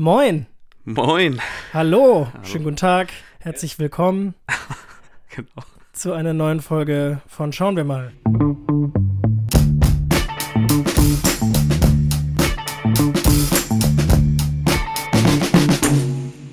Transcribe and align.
Moin. 0.00 0.46
Moin. 0.86 1.42
Hallo. 1.74 2.26
Hallo. 2.32 2.42
Schönen 2.42 2.64
guten 2.64 2.76
Tag. 2.76 3.12
Herzlich 3.38 3.78
willkommen. 3.78 4.34
genau. 5.28 5.62
Zu 5.92 6.14
einer 6.14 6.32
neuen 6.32 6.62
Folge 6.62 7.20
von 7.26 7.52
Schauen 7.52 7.76
wir 7.76 7.84
mal. 7.84 8.10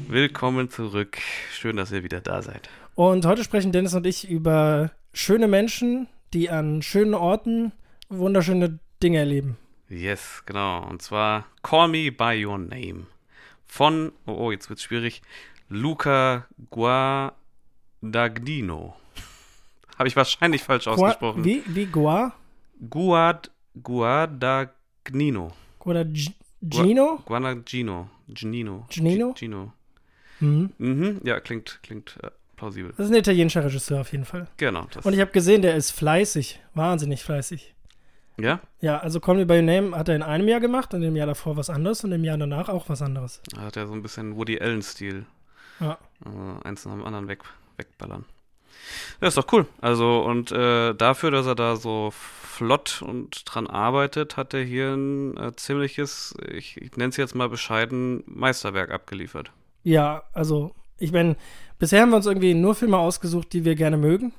Willkommen 0.10 0.70
zurück. 0.70 1.18
Schön, 1.54 1.78
dass 1.78 1.94
ihr 1.94 2.04
wieder 2.04 2.20
da 2.20 2.42
seid. 2.42 2.68
Und 2.96 3.26
heute 3.26 3.46
sprechen 3.46 3.72
Dennis 3.72 3.94
und 3.94 4.06
ich 4.06 4.30
über 4.30 4.92
schöne 5.14 5.48
Menschen, 5.48 6.10
die 6.34 6.50
an 6.50 6.82
schönen 6.82 7.14
Orten 7.14 7.72
wunderschöne 8.10 8.80
Dinge 9.02 9.20
erleben. 9.20 9.56
Yes, 9.88 10.44
genau. 10.46 10.86
Und 10.86 11.02
zwar 11.02 11.46
Call 11.64 11.88
Me 11.88 12.12
By 12.12 12.46
Your 12.46 12.58
Name 12.58 13.06
von, 13.68 14.12
oh, 14.26 14.34
oh 14.34 14.52
jetzt 14.52 14.70
wird's 14.70 14.84
schwierig, 14.84 15.22
Luca 15.70 16.48
Guadagnino. 16.70 17.36
Habe 19.98 20.08
ich 20.08 20.16
wahrscheinlich 20.16 20.64
falsch 20.64 20.86
Gua 20.86 20.94
ausgesprochen. 20.94 21.44
Wie, 21.44 21.64
wie 21.68 21.86
Gua? 21.86 22.34
Guad, 22.90 23.52
Guadagnino. 23.82 25.52
Guadagnino? 25.80 27.22
Guadagnino. 27.26 28.10
Gnino. 28.28 28.86
Gnino? 28.90 29.34
Gino. 29.34 29.74
Mhm. 30.40 30.72
Mhm, 30.78 31.22
ja, 31.24 31.40
klingt, 31.40 31.80
klingt 31.82 32.18
äh, 32.22 32.30
plausibel. 32.56 32.94
Das 32.98 33.08
ist 33.08 33.12
ein 33.12 33.18
italienischer 33.18 33.64
Regisseur 33.64 34.02
auf 34.02 34.12
jeden 34.12 34.26
Fall. 34.26 34.48
Genau. 34.58 34.88
Und 35.04 35.14
ich 35.14 35.20
habe 35.20 35.32
gesehen, 35.32 35.62
der 35.62 35.76
ist 35.76 35.92
fleißig. 35.92 36.60
Wahnsinnig 36.74 37.24
fleißig. 37.24 37.74
Ja? 38.40 38.60
Ja, 38.82 39.00
also 39.00 39.20
Call 39.20 39.36
Me 39.36 39.46
By 39.46 39.56
Your 39.56 39.62
Name 39.64 39.98
hat 39.98 40.10
er 40.10 40.16
in 40.16 40.24
einem 40.24 40.48
Jahr 40.48 40.60
gemacht 40.60 40.94
und 40.94 41.02
im 41.02 41.16
Jahr 41.16 41.28
davor 41.28 41.58
was 41.58 41.70
anderes 41.70 42.04
und 42.04 42.12
im 42.12 42.24
Jahr 42.24 42.38
danach 42.38 42.70
auch 42.70 42.88
was 42.90 43.02
anderes. 43.02 43.42
Da 43.54 43.62
hat 43.62 43.78
er 43.78 43.88
so 43.88 43.94
ein 43.94 44.04
bisschen 44.04 44.36
Woody 44.36 44.60
Allen-Stil. 44.60 45.26
Ja. 45.80 45.98
Also 46.24 46.60
eins 46.64 46.86
nach 46.86 46.94
dem 46.94 47.04
anderen 47.04 47.28
weg, 47.28 47.44
wegballern. 47.78 48.26
Ja, 49.22 49.28
ist 49.28 49.38
doch 49.38 49.52
cool. 49.52 49.66
Also, 49.82 50.20
und 50.20 50.52
äh, 50.52 50.94
dafür, 50.94 51.32
dass 51.32 51.48
er 51.48 51.56
da 51.56 51.76
so 51.76 52.12
flott 52.14 53.02
und 53.02 53.44
dran 53.46 53.68
arbeitet, 53.68 54.38
hat 54.38 54.54
er 54.54 54.64
hier 54.64 54.94
ein 54.94 55.38
äh, 55.38 55.56
ziemliches, 55.56 56.36
ich, 56.52 56.78
ich 56.78 56.96
nenne 56.96 57.10
es 57.10 57.18
jetzt 57.18 57.36
mal 57.36 57.50
bescheiden, 57.50 58.24
Meisterwerk 58.28 58.92
abgeliefert. 58.92 59.52
Ja, 59.84 60.24
also, 60.34 60.74
ich 60.98 61.12
meine, 61.12 61.36
bisher 61.80 62.02
haben 62.02 62.10
wir 62.10 62.18
uns 62.18 62.26
irgendwie 62.26 62.54
nur 62.54 62.76
Filme 62.76 62.98
ausgesucht, 62.98 63.54
die 63.54 63.66
wir 63.66 63.76
gerne 63.76 63.98
mögen. 63.98 64.34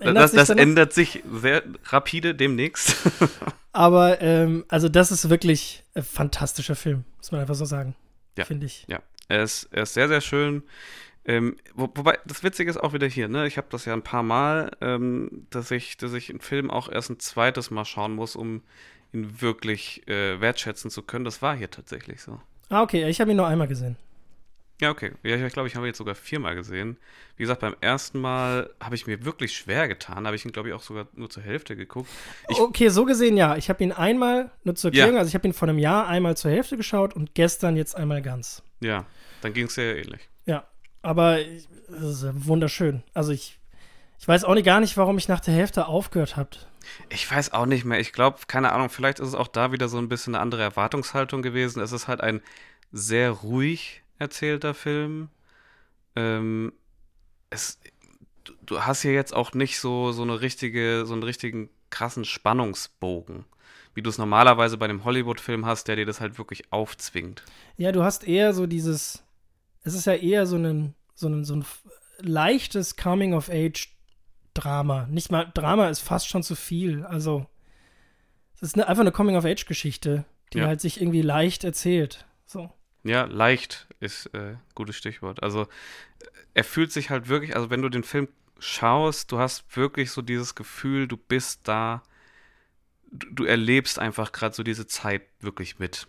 Ändert 0.00 0.24
das, 0.24 0.32
das 0.32 0.50
ändert 0.50 0.92
sich 0.92 1.22
sehr 1.30 1.62
rapide 1.84 2.34
demnächst. 2.34 2.96
Aber 3.72 4.20
ähm, 4.20 4.64
also 4.68 4.88
das 4.88 5.12
ist 5.12 5.28
wirklich 5.28 5.84
ein 5.94 6.02
fantastischer 6.02 6.74
Film, 6.74 7.04
muss 7.18 7.30
man 7.32 7.42
einfach 7.42 7.54
so 7.54 7.66
sagen. 7.66 7.94
Ja. 8.36 8.44
Finde 8.44 8.66
ich. 8.66 8.86
Ja. 8.88 9.00
Er 9.28 9.42
ist, 9.42 9.68
er 9.70 9.84
ist 9.84 9.94
sehr, 9.94 10.08
sehr 10.08 10.20
schön. 10.20 10.62
Ähm, 11.24 11.56
wo, 11.74 11.88
wobei, 11.94 12.18
das 12.26 12.42
Witzige 12.42 12.70
ist 12.70 12.78
auch 12.78 12.94
wieder 12.94 13.06
hier, 13.06 13.28
ne? 13.28 13.46
Ich 13.46 13.58
habe 13.58 13.68
das 13.70 13.84
ja 13.84 13.92
ein 13.92 14.02
paar 14.02 14.22
Mal, 14.22 14.70
ähm, 14.80 15.46
dass 15.50 15.70
ich, 15.70 15.96
dass 15.98 16.14
ich 16.14 16.30
einen 16.30 16.40
Film 16.40 16.70
auch 16.70 16.88
erst 16.90 17.10
ein 17.10 17.20
zweites 17.20 17.70
Mal 17.70 17.84
schauen 17.84 18.14
muss, 18.14 18.34
um 18.34 18.62
ihn 19.12 19.40
wirklich 19.40 20.08
äh, 20.08 20.40
wertschätzen 20.40 20.90
zu 20.90 21.02
können. 21.02 21.24
Das 21.24 21.42
war 21.42 21.54
hier 21.54 21.70
tatsächlich 21.70 22.22
so. 22.22 22.40
Ah, 22.70 22.82
okay, 22.82 23.08
ich 23.08 23.20
habe 23.20 23.30
ihn 23.30 23.36
nur 23.36 23.46
einmal 23.46 23.68
gesehen. 23.68 23.96
Ja, 24.80 24.90
okay. 24.90 25.12
Ja, 25.22 25.36
ich 25.36 25.52
glaube, 25.52 25.68
ich 25.68 25.76
habe 25.76 25.86
ihn 25.86 25.88
jetzt 25.88 25.98
sogar 25.98 26.14
viermal 26.14 26.54
gesehen. 26.54 26.96
Wie 27.36 27.42
gesagt, 27.42 27.60
beim 27.60 27.76
ersten 27.80 28.18
Mal 28.18 28.70
habe 28.80 28.94
ich 28.94 29.06
mir 29.06 29.24
wirklich 29.24 29.52
schwer 29.54 29.88
getan. 29.88 30.26
Habe 30.26 30.36
ich 30.36 30.44
ihn, 30.44 30.52
glaube 30.52 30.68
ich, 30.68 30.74
auch 30.74 30.82
sogar 30.82 31.06
nur 31.14 31.28
zur 31.28 31.42
Hälfte 31.42 31.76
geguckt. 31.76 32.08
Ich 32.48 32.58
okay, 32.58 32.88
so 32.88 33.04
gesehen 33.04 33.36
ja. 33.36 33.56
Ich 33.56 33.68
habe 33.68 33.84
ihn 33.84 33.92
einmal, 33.92 34.50
nur 34.64 34.74
zur 34.74 34.88
Erklärung, 34.88 35.14
ja. 35.14 35.18
also 35.18 35.28
ich 35.28 35.34
habe 35.34 35.46
ihn 35.46 35.52
vor 35.52 35.68
einem 35.68 35.78
Jahr 35.78 36.08
einmal 36.08 36.36
zur 36.36 36.50
Hälfte 36.50 36.78
geschaut 36.78 37.14
und 37.14 37.34
gestern 37.34 37.76
jetzt 37.76 37.94
einmal 37.94 38.22
ganz. 38.22 38.62
Ja, 38.80 39.04
dann 39.42 39.52
ging 39.52 39.66
es 39.66 39.74
sehr 39.74 39.98
ähnlich. 39.98 40.28
Ja, 40.46 40.66
aber 41.02 41.40
es 41.40 41.68
ist 42.22 42.46
wunderschön. 42.46 43.02
Also 43.12 43.32
ich, 43.32 43.58
ich 44.18 44.26
weiß 44.26 44.44
auch 44.44 44.54
nicht, 44.54 44.64
gar 44.64 44.80
nicht, 44.80 44.96
warum 44.96 45.18
ich 45.18 45.28
nach 45.28 45.40
der 45.40 45.52
Hälfte 45.52 45.86
aufgehört 45.86 46.36
habe. 46.36 46.50
Ich 47.10 47.30
weiß 47.30 47.52
auch 47.52 47.66
nicht 47.66 47.84
mehr. 47.84 48.00
Ich 48.00 48.12
glaube, 48.12 48.38
keine 48.46 48.72
Ahnung, 48.72 48.88
vielleicht 48.88 49.20
ist 49.20 49.28
es 49.28 49.34
auch 49.34 49.48
da 49.48 49.72
wieder 49.72 49.88
so 49.88 49.98
ein 49.98 50.08
bisschen 50.08 50.34
eine 50.34 50.42
andere 50.42 50.62
Erwartungshaltung 50.62 51.42
gewesen. 51.42 51.82
Es 51.82 51.92
ist 51.92 52.08
halt 52.08 52.22
ein 52.22 52.40
sehr 52.92 53.30
ruhig 53.30 54.02
erzählter 54.20 54.74
Film. 54.74 55.28
Ähm, 56.14 56.72
es, 57.50 57.80
du, 58.44 58.52
du, 58.64 58.80
hast 58.82 59.02
hier 59.02 59.12
jetzt 59.12 59.34
auch 59.34 59.52
nicht 59.54 59.80
so, 59.80 60.12
so 60.12 60.22
eine 60.22 60.40
richtige, 60.40 61.04
so 61.06 61.14
einen 61.14 61.24
richtigen 61.24 61.68
krassen 61.90 62.24
Spannungsbogen, 62.24 63.44
wie 63.94 64.02
du 64.02 64.10
es 64.10 64.18
normalerweise 64.18 64.78
bei 64.78 64.84
einem 64.84 65.04
Hollywood-Film 65.04 65.66
hast, 65.66 65.88
der 65.88 65.96
dir 65.96 66.06
das 66.06 66.20
halt 66.20 66.38
wirklich 66.38 66.72
aufzwingt. 66.72 67.42
Ja, 67.76 67.90
du 67.90 68.04
hast 68.04 68.26
eher 68.26 68.54
so 68.54 68.66
dieses, 68.66 69.24
es 69.82 69.94
ist 69.94 70.06
ja 70.06 70.14
eher 70.14 70.46
so 70.46 70.56
ein, 70.56 70.94
so 71.14 71.28
ein, 71.28 71.44
so 71.44 71.56
ein 71.56 71.64
leichtes 72.18 72.96
Coming-of-Age-Drama. 72.96 75.08
Nicht 75.10 75.32
mal, 75.32 75.50
Drama 75.52 75.88
ist 75.88 76.00
fast 76.00 76.28
schon 76.28 76.42
zu 76.42 76.54
viel. 76.54 77.04
Also, 77.04 77.46
es 78.56 78.62
ist 78.62 78.74
eine, 78.74 78.86
einfach 78.86 79.02
eine 79.02 79.12
Coming-of-Age-Geschichte, 79.12 80.24
die 80.52 80.58
ja. 80.58 80.66
halt 80.66 80.80
sich 80.80 81.00
irgendwie 81.00 81.22
leicht 81.22 81.64
erzählt. 81.64 82.26
So. 82.46 82.70
Ja, 83.04 83.24
leicht 83.24 83.86
ist 84.00 84.26
äh, 84.34 84.56
gutes 84.74 84.96
Stichwort. 84.96 85.42
Also 85.42 85.66
er 86.54 86.64
fühlt 86.64 86.92
sich 86.92 87.10
halt 87.10 87.28
wirklich, 87.28 87.56
also 87.56 87.70
wenn 87.70 87.82
du 87.82 87.88
den 87.88 88.04
Film 88.04 88.28
schaust, 88.58 89.32
du 89.32 89.38
hast 89.38 89.76
wirklich 89.76 90.10
so 90.10 90.22
dieses 90.22 90.54
Gefühl, 90.54 91.08
du 91.08 91.16
bist 91.16 91.60
da, 91.64 92.02
du, 93.10 93.26
du 93.30 93.44
erlebst 93.44 93.98
einfach 93.98 94.32
gerade 94.32 94.54
so 94.54 94.62
diese 94.62 94.86
Zeit 94.86 95.22
wirklich 95.40 95.78
mit. 95.78 96.06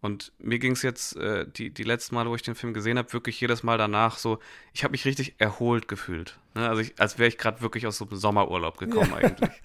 Und 0.00 0.32
mir 0.38 0.60
ging 0.60 0.72
es 0.72 0.82
jetzt 0.82 1.16
äh, 1.16 1.46
die, 1.48 1.70
die 1.70 1.82
letzten 1.82 2.14
Male, 2.14 2.30
wo 2.30 2.34
ich 2.36 2.42
den 2.42 2.54
Film 2.54 2.72
gesehen 2.72 2.98
habe, 2.98 3.12
wirklich 3.12 3.40
jedes 3.40 3.64
Mal 3.64 3.78
danach 3.78 4.18
so, 4.18 4.38
ich 4.72 4.84
habe 4.84 4.92
mich 4.92 5.04
richtig 5.04 5.34
erholt 5.38 5.88
gefühlt. 5.88 6.38
Ne? 6.54 6.68
Also 6.68 6.82
ich, 6.82 7.00
als 7.00 7.18
wäre 7.18 7.28
ich 7.28 7.36
gerade 7.36 7.62
wirklich 7.62 7.86
aus 7.86 7.98
so 7.98 8.06
einem 8.06 8.16
Sommerurlaub 8.16 8.78
gekommen 8.78 9.10
ja. 9.10 9.16
eigentlich. 9.16 9.50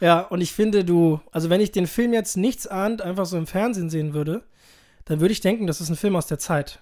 Ja, 0.00 0.20
und 0.20 0.40
ich 0.42 0.52
finde, 0.52 0.84
du, 0.84 1.20
also 1.30 1.48
wenn 1.48 1.60
ich 1.62 1.72
den 1.72 1.86
Film 1.86 2.12
jetzt 2.12 2.36
nichts 2.36 2.66
ahnt, 2.66 3.00
einfach 3.00 3.24
so 3.24 3.38
im 3.38 3.46
Fernsehen 3.46 3.88
sehen 3.88 4.12
würde, 4.12 4.42
dann 5.04 5.20
würde 5.20 5.32
ich 5.32 5.40
denken, 5.40 5.66
das 5.66 5.80
ist 5.80 5.90
ein 5.90 5.96
Film 5.96 6.16
aus 6.16 6.26
der 6.26 6.38
Zeit. 6.38 6.80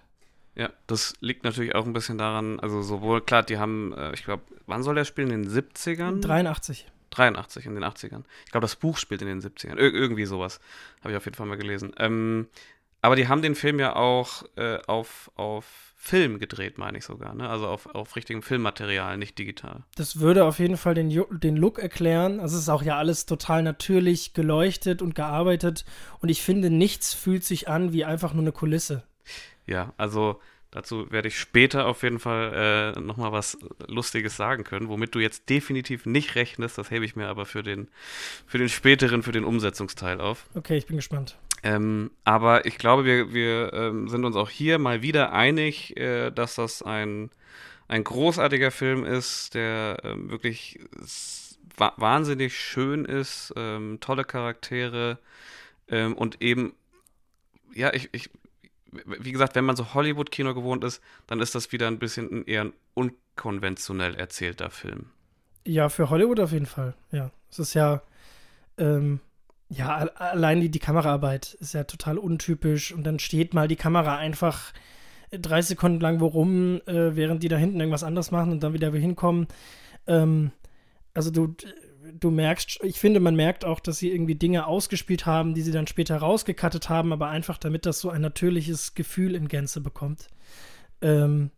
Ja, 0.55 0.71
das 0.87 1.15
liegt 1.21 1.45
natürlich 1.45 1.75
auch 1.75 1.87
ein 1.87 1.95
bisschen 1.95 2.19
daran, 2.19 2.61
also 2.61 2.83
sowohl, 2.83 3.23
klar, 3.23 3.43
die 3.43 3.59
haben, 3.59 3.95
äh, 3.97 4.13
ich 4.13 4.25
glaube, 4.25 4.43
wann 4.67 4.83
soll 4.83 4.95
der 4.95 5.05
spielen? 5.05 5.31
In 5.31 5.43
den 5.45 5.51
70ern? 5.51 6.21
83. 6.21 6.87
83, 7.11 7.67
in 7.67 7.75
den 7.75 7.85
80ern. 7.85 8.25
Ich 8.45 8.53
glaube, 8.53 8.65
das 8.65 8.77
Buch 8.77 8.97
spielt 8.97 9.23
in 9.23 9.29
den 9.29 9.41
70ern. 9.41 9.77
Ir 9.77 9.93
irgendwie 9.93 10.25
sowas. 10.25 10.61
Habe 11.01 11.11
ich 11.11 11.17
auf 11.17 11.25
jeden 11.25 11.37
Fall 11.37 11.47
mal 11.47 11.57
gelesen. 11.57 11.93
Ähm, 11.99 12.49
aber 13.03 13.17
die 13.17 13.29
haben 13.29 13.43
den 13.43 13.55
Film 13.55 13.79
ja 13.81 13.97
auch 13.97 14.45
äh, 14.57 14.79
auf, 14.87 15.31
auf 15.35 15.93
Film 15.97 16.39
gedreht, 16.39 16.79
meine 16.79 16.99
ich 16.99 17.05
sogar, 17.05 17.35
ne? 17.35 17.49
Also 17.49 17.69
auf, 17.69 17.87
auf 17.95 18.17
richtigem 18.17 18.43
Filmmaterial, 18.43 19.17
nicht 19.19 19.39
digital. 19.39 19.85
Das 19.97 20.19
würde 20.19 20.45
auf 20.45 20.59
jeden 20.59 20.77
Fall 20.77 20.95
den, 20.95 21.25
den 21.31 21.57
Look 21.57 21.79
erklären. 21.79 22.41
Also 22.41 22.57
es 22.57 22.63
ist 22.63 22.69
auch 22.69 22.83
ja 22.83 22.99
alles 22.99 23.27
total 23.27 23.63
natürlich 23.63 24.35
geleuchtet 24.35 25.01
und 25.01 25.15
gearbeitet. 25.15 25.85
Und 26.21 26.29
ich 26.29 26.43
finde, 26.43 26.71
nichts 26.71 27.15
fühlt 27.15 27.45
sich 27.45 27.69
an 27.69 27.93
wie 27.93 28.05
einfach 28.05 28.33
nur 28.33 28.43
eine 28.43 28.51
Kulisse. 28.51 29.05
Ja, 29.65 29.93
also 29.97 30.41
dazu 30.73 31.11
werde 31.13 31.29
ich 31.29 31.39
später 31.39 31.87
auf 31.87 32.03
jeden 32.03 32.19
Fall 32.19 32.95
äh, 32.97 33.01
nochmal 33.01 33.31
was 33.31 33.59
Lustiges 33.87 34.37
sagen 34.37 34.65
können, 34.65 34.89
womit 34.89 35.15
du 35.15 35.21
jetzt 35.21 35.49
definitiv 35.51 36.05
nicht 36.05 36.35
rechnest. 36.35 36.79
Das 36.79 36.91
hebe 36.91 37.05
ich 37.05 37.15
mir 37.15 37.29
aber 37.29 37.47
für 37.47 37.63
den, 37.63 37.89
für 38.47 38.59
den 38.59 38.69
späteren, 38.69 39.23
für 39.23 39.33
den 39.33 39.45
Umsetzungsteil 39.45 40.21
auf. 40.21 40.47
Okay, 40.55 40.77
ich 40.77 40.87
bin 40.87 40.97
gespannt. 40.97 41.37
Ähm, 41.63 42.11
aber 42.25 42.67
ich 42.67 42.79
glaube, 42.79 43.05
wir, 43.05 43.33
wir 43.33 43.73
ähm, 43.73 44.09
sind 44.09 44.25
uns 44.25 44.37
auch 44.37 44.51
hier 44.51 44.79
mal 44.79 45.03
wieder 45.03 45.33
einig, 45.33 45.97
äh, 45.97 46.31
dass 46.31 46.57
das 46.57 46.83
ein, 46.83 47.31
ein 47.89 48.03
großartiger 48.03 48.71
Film 48.71 49.05
ist, 49.05 49.55
der 49.55 49.99
ähm, 50.03 50.31
wirklich 50.31 50.81
wa 51.77 51.93
wahnsinnig 51.97 52.59
schön 52.59 53.05
ist, 53.05 53.53
ähm, 53.57 53.99
tolle 54.01 54.25
Charaktere 54.25 55.19
ähm, 55.89 56.15
und 56.15 56.43
eben, 56.43 56.75
ja, 57.75 57.93
ich, 57.95 58.09
ich, 58.13 58.31
wie 58.91 59.33
gesagt, 59.33 59.55
wenn 59.55 59.65
man 59.65 59.77
so 59.77 59.95
Hollywood-Kino 59.95 60.55
gewohnt 60.55 60.85
ist, 60.85 61.01
dann 61.27 61.41
ist 61.41 61.55
das 61.55 61.71
wieder 61.73 61.87
ein 61.87 61.99
bisschen 61.99 62.31
ein 62.31 62.47
eher 62.47 62.73
unkonventionell 62.95 64.15
erzählter 64.17 64.71
Film. 64.71 65.07
Ja, 65.65 65.89
für 65.89 66.11
Hollywood 66.11 66.41
auf 66.41 66.53
jeden 66.53 66.67
Fall, 66.67 66.95
ja. 67.13 67.31
Es 67.51 67.59
ist 67.59 67.75
ja, 67.75 68.03
ähm, 68.79 69.21
ja, 69.73 69.97
allein 70.17 70.61
die, 70.61 70.71
die 70.71 70.79
Kameraarbeit 70.79 71.55
ist 71.55 71.73
ja 71.73 71.85
total 71.85 72.19
untypisch 72.19 72.93
und 72.93 73.05
dann 73.05 73.19
steht 73.19 73.55
mal 73.55 73.69
die 73.69 73.77
Kamera 73.77 74.17
einfach 74.17 74.73
30 75.31 75.71
Sekunden 75.71 76.01
lang 76.01 76.21
worum, 76.21 76.81
äh, 76.87 77.17
während 77.17 77.43
die 77.43 77.49
da 77.49 77.57
hinten 77.57 77.81
irgendwas 77.81 78.05
anderes 78.05 78.31
machen 78.31 78.53
und 78.53 78.63
dann 78.63 78.75
wieder 78.75 78.93
hinkommen. 78.93 79.47
Ähm, 80.07 80.53
also 81.15 81.31
du, 81.31 81.55
du 82.13 82.31
merkst, 82.31 82.81
ich 82.83 83.01
finde, 83.01 83.21
man 83.21 83.35
merkt 83.35 83.65
auch, 83.65 83.81
dass 83.81 83.99
sie 83.99 84.11
irgendwie 84.11 84.35
Dinge 84.35 84.67
ausgespielt 84.67 85.25
haben, 85.25 85.55
die 85.55 85.63
sie 85.63 85.73
dann 85.73 85.87
später 85.87 86.19
rausgekattet 86.19 86.91
haben, 86.91 87.13
aber 87.13 87.29
einfach 87.29 87.57
damit 87.57 87.87
das 87.87 88.01
so 88.01 88.11
ein 88.11 88.21
natürliches 88.21 88.95
Gefühl 88.95 89.35
in 89.35 89.49
Gänze 89.49 89.81
bekommt. 89.81 90.29
Ähm, 91.01 91.51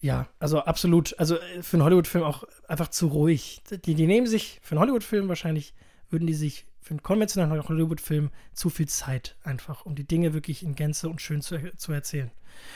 ja, 0.00 0.28
also 0.38 0.60
absolut. 0.60 1.14
Also 1.18 1.36
äh, 1.36 1.62
für 1.62 1.76
einen 1.76 1.84
Hollywood-Film 1.84 2.24
auch 2.24 2.44
einfach 2.68 2.88
zu 2.88 3.08
ruhig. 3.08 3.60
Die, 3.84 3.94
die 3.94 4.06
nehmen 4.06 4.26
sich, 4.26 4.60
für 4.62 4.72
einen 4.72 4.80
Hollywood-Film 4.80 5.28
wahrscheinlich, 5.28 5.74
würden 6.08 6.26
die 6.26 6.34
sich 6.34 6.64
für 6.80 6.90
einen 6.90 7.02
konventionellen 7.02 7.68
Hollywood-Film 7.68 8.30
zu 8.52 8.70
viel 8.70 8.88
Zeit 8.88 9.36
einfach, 9.42 9.84
um 9.86 9.94
die 9.94 10.06
Dinge 10.06 10.32
wirklich 10.34 10.62
in 10.62 10.74
Gänze 10.74 11.08
und 11.08 11.20
schön 11.20 11.42
zu, 11.42 11.58
zu 11.76 11.92
erzählen. 11.92 12.30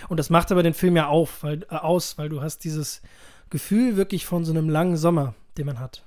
Und 0.09 0.19
das 0.19 0.31
macht 0.31 0.53
aber 0.53 0.63
den 0.63 0.75
Film 0.75 0.97
ja 0.97 1.09
auf, 1.09 1.43
weil, 1.43 1.63
äh, 1.65 1.77
aus, 1.77 2.19
weil 2.19 2.29
du 2.29 2.43
hast 2.43 2.65
dieses 2.65 3.03
Gefühl 3.51 3.97
wirklich 3.97 4.27
von 4.27 4.45
so 4.45 4.53
einem 4.53 4.69
langen 4.69 4.97
Sommer, 4.97 5.35
den 5.57 5.67
man 5.67 5.81
hat. 5.81 6.05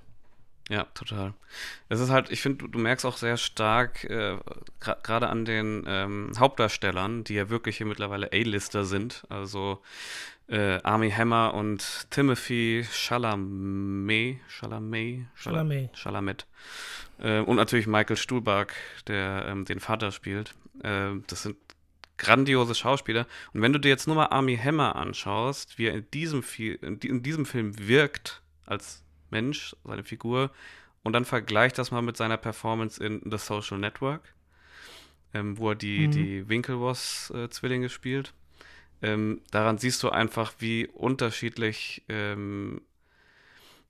Ja, 0.70 0.84
total. 0.94 1.34
Es 1.88 2.02
ist 2.02 2.10
halt, 2.10 2.30
ich 2.30 2.42
finde, 2.42 2.68
du, 2.68 2.78
merkst 2.78 3.06
auch 3.06 3.18
sehr 3.18 3.38
stark, 3.38 4.04
äh, 4.04 4.38
gerade 4.80 5.30
an 5.30 5.46
den 5.46 5.86
ähm, 5.88 6.32
Hauptdarstellern, 6.38 7.24
die 7.24 7.36
ja 7.36 7.50
wirklich 7.50 7.78
hier 7.78 7.86
mittlerweile 7.86 8.32
A-Lister 8.34 8.84
sind, 8.84 9.24
also 9.30 9.82
äh, 10.50 10.80
Army 10.84 11.10
Hammer 11.10 11.54
und 11.54 12.08
Timothy 12.10 12.86
Chalamet, 12.92 14.40
Chalamet, 14.50 15.28
Chalamet, 15.36 15.96
Chalamet. 15.96 16.46
Äh, 17.20 17.40
und 17.40 17.56
natürlich 17.56 17.88
Michael 17.88 18.18
Stuhlbarg, 18.18 18.74
der 19.08 19.46
ähm, 19.48 19.64
den 19.64 19.80
Vater 19.80 20.12
spielt. 20.12 20.54
Äh, 20.84 21.12
das 21.28 21.44
sind 21.44 21.56
grandiose 22.18 22.76
Schauspieler. 22.76 23.26
Und 23.54 23.62
wenn 23.62 23.74
du 23.74 23.80
dir 23.80 23.90
jetzt 23.90 24.08
nur 24.08 24.16
mal 24.16 24.28
Army 24.28 24.58
Hammer 24.58 24.96
anschaust, 24.96 25.78
wie 25.78 25.86
er 25.86 25.94
in 25.94 26.12
diesem, 26.12 26.44
in 26.82 27.24
diesem 27.24 27.46
Film 27.46 27.88
wirkt 27.88 28.42
als 28.66 29.04
Mensch, 29.30 29.76
seine 29.84 30.04
Figur, 30.04 30.52
und 31.04 31.14
dann 31.14 31.26
vergleicht 31.26 31.78
das 31.78 31.92
mal 31.92 32.02
mit 32.02 32.18
seiner 32.18 32.38
Performance 32.38 33.04
in 33.04 33.22
The 33.30 33.38
Social 33.38 33.78
Network, 33.78 34.34
ähm, 35.34 35.58
wo 35.58 35.70
er 35.70 35.76
die, 35.76 36.08
mhm. 36.08 36.12
die 36.12 36.50
Winklevoss-Zwillinge 36.50 37.90
spielt. 37.90 38.34
Ähm, 39.02 39.42
daran 39.52 39.78
siehst 39.78 40.02
du 40.04 40.10
einfach, 40.10 40.54
wie 40.60 40.88
unterschiedlich 40.88 42.04
ähm, 42.10 42.82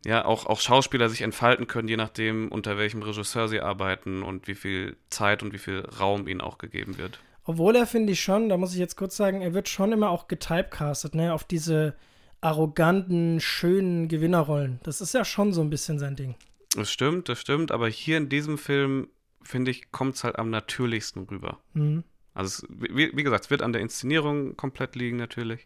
ja, 0.06 0.26
auch, 0.26 0.46
auch 0.46 0.60
Schauspieler 0.60 1.10
sich 1.10 1.22
entfalten 1.22 1.68
können, 1.68 1.88
je 1.88 1.98
nachdem, 1.98 2.50
unter 2.50 2.78
welchem 2.78 3.02
Regisseur 3.02 3.48
sie 3.48 3.62
arbeiten 3.62 4.24
und 4.24 4.48
wie 4.48 4.56
viel 4.56 4.96
Zeit 5.10 5.44
und 5.44 5.54
wie 5.54 5.58
viel 5.58 5.80
Raum 6.00 6.28
ihnen 6.28 6.42
auch 6.42 6.58
gegeben 6.58 6.98
wird. 6.98 7.20
Obwohl 7.44 7.76
er, 7.76 7.88
finde 7.88 8.14
ich 8.14 8.22
schon, 8.22 8.50
da 8.50 8.58
muss 8.58 8.74
ich 8.74 8.80
jetzt 8.80 8.98
kurz 8.98 9.18
sagen, 9.18 9.42
er 9.42 9.54
wird 9.54 9.70
schon 9.70 9.92
immer 9.92 10.10
auch 10.10 10.28
getypecastet, 10.28 11.16
ne, 11.16 11.34
auf 11.34 11.46
diese 11.46 11.96
arroganten, 12.42 13.40
schönen 13.40 14.08
Gewinnerrollen. 14.08 14.80
Das 14.84 15.02
ist 15.02 15.14
ja 15.14 15.26
schon 15.26 15.54
so 15.54 15.62
ein 15.62 15.70
bisschen 15.70 16.00
sein 16.00 16.16
Ding. 16.16 16.36
Das 16.76 16.92
stimmt, 16.92 17.30
das 17.30 17.40
stimmt, 17.40 17.72
aber 17.72 17.88
hier 17.88 18.18
in 18.18 18.30
diesem 18.30 18.58
Film, 18.58 19.08
finde 19.42 19.72
ich, 19.72 19.92
kommt 19.92 20.16
es 20.16 20.24
halt 20.24 20.38
am 20.38 20.50
natürlichsten 20.50 21.24
rüber. 21.24 21.60
Mhm. 21.74 22.04
Also, 22.34 22.68
es, 22.68 22.70
wie, 22.70 23.16
wie, 23.16 23.24
gesagt, 23.24 23.46
es 23.46 23.50
wird 23.50 23.64
an 23.64 23.74
der 23.74 23.82
Inszenierung 23.82 24.56
komplett 24.56 24.96
liegen, 24.96 25.18
natürlich. 25.18 25.66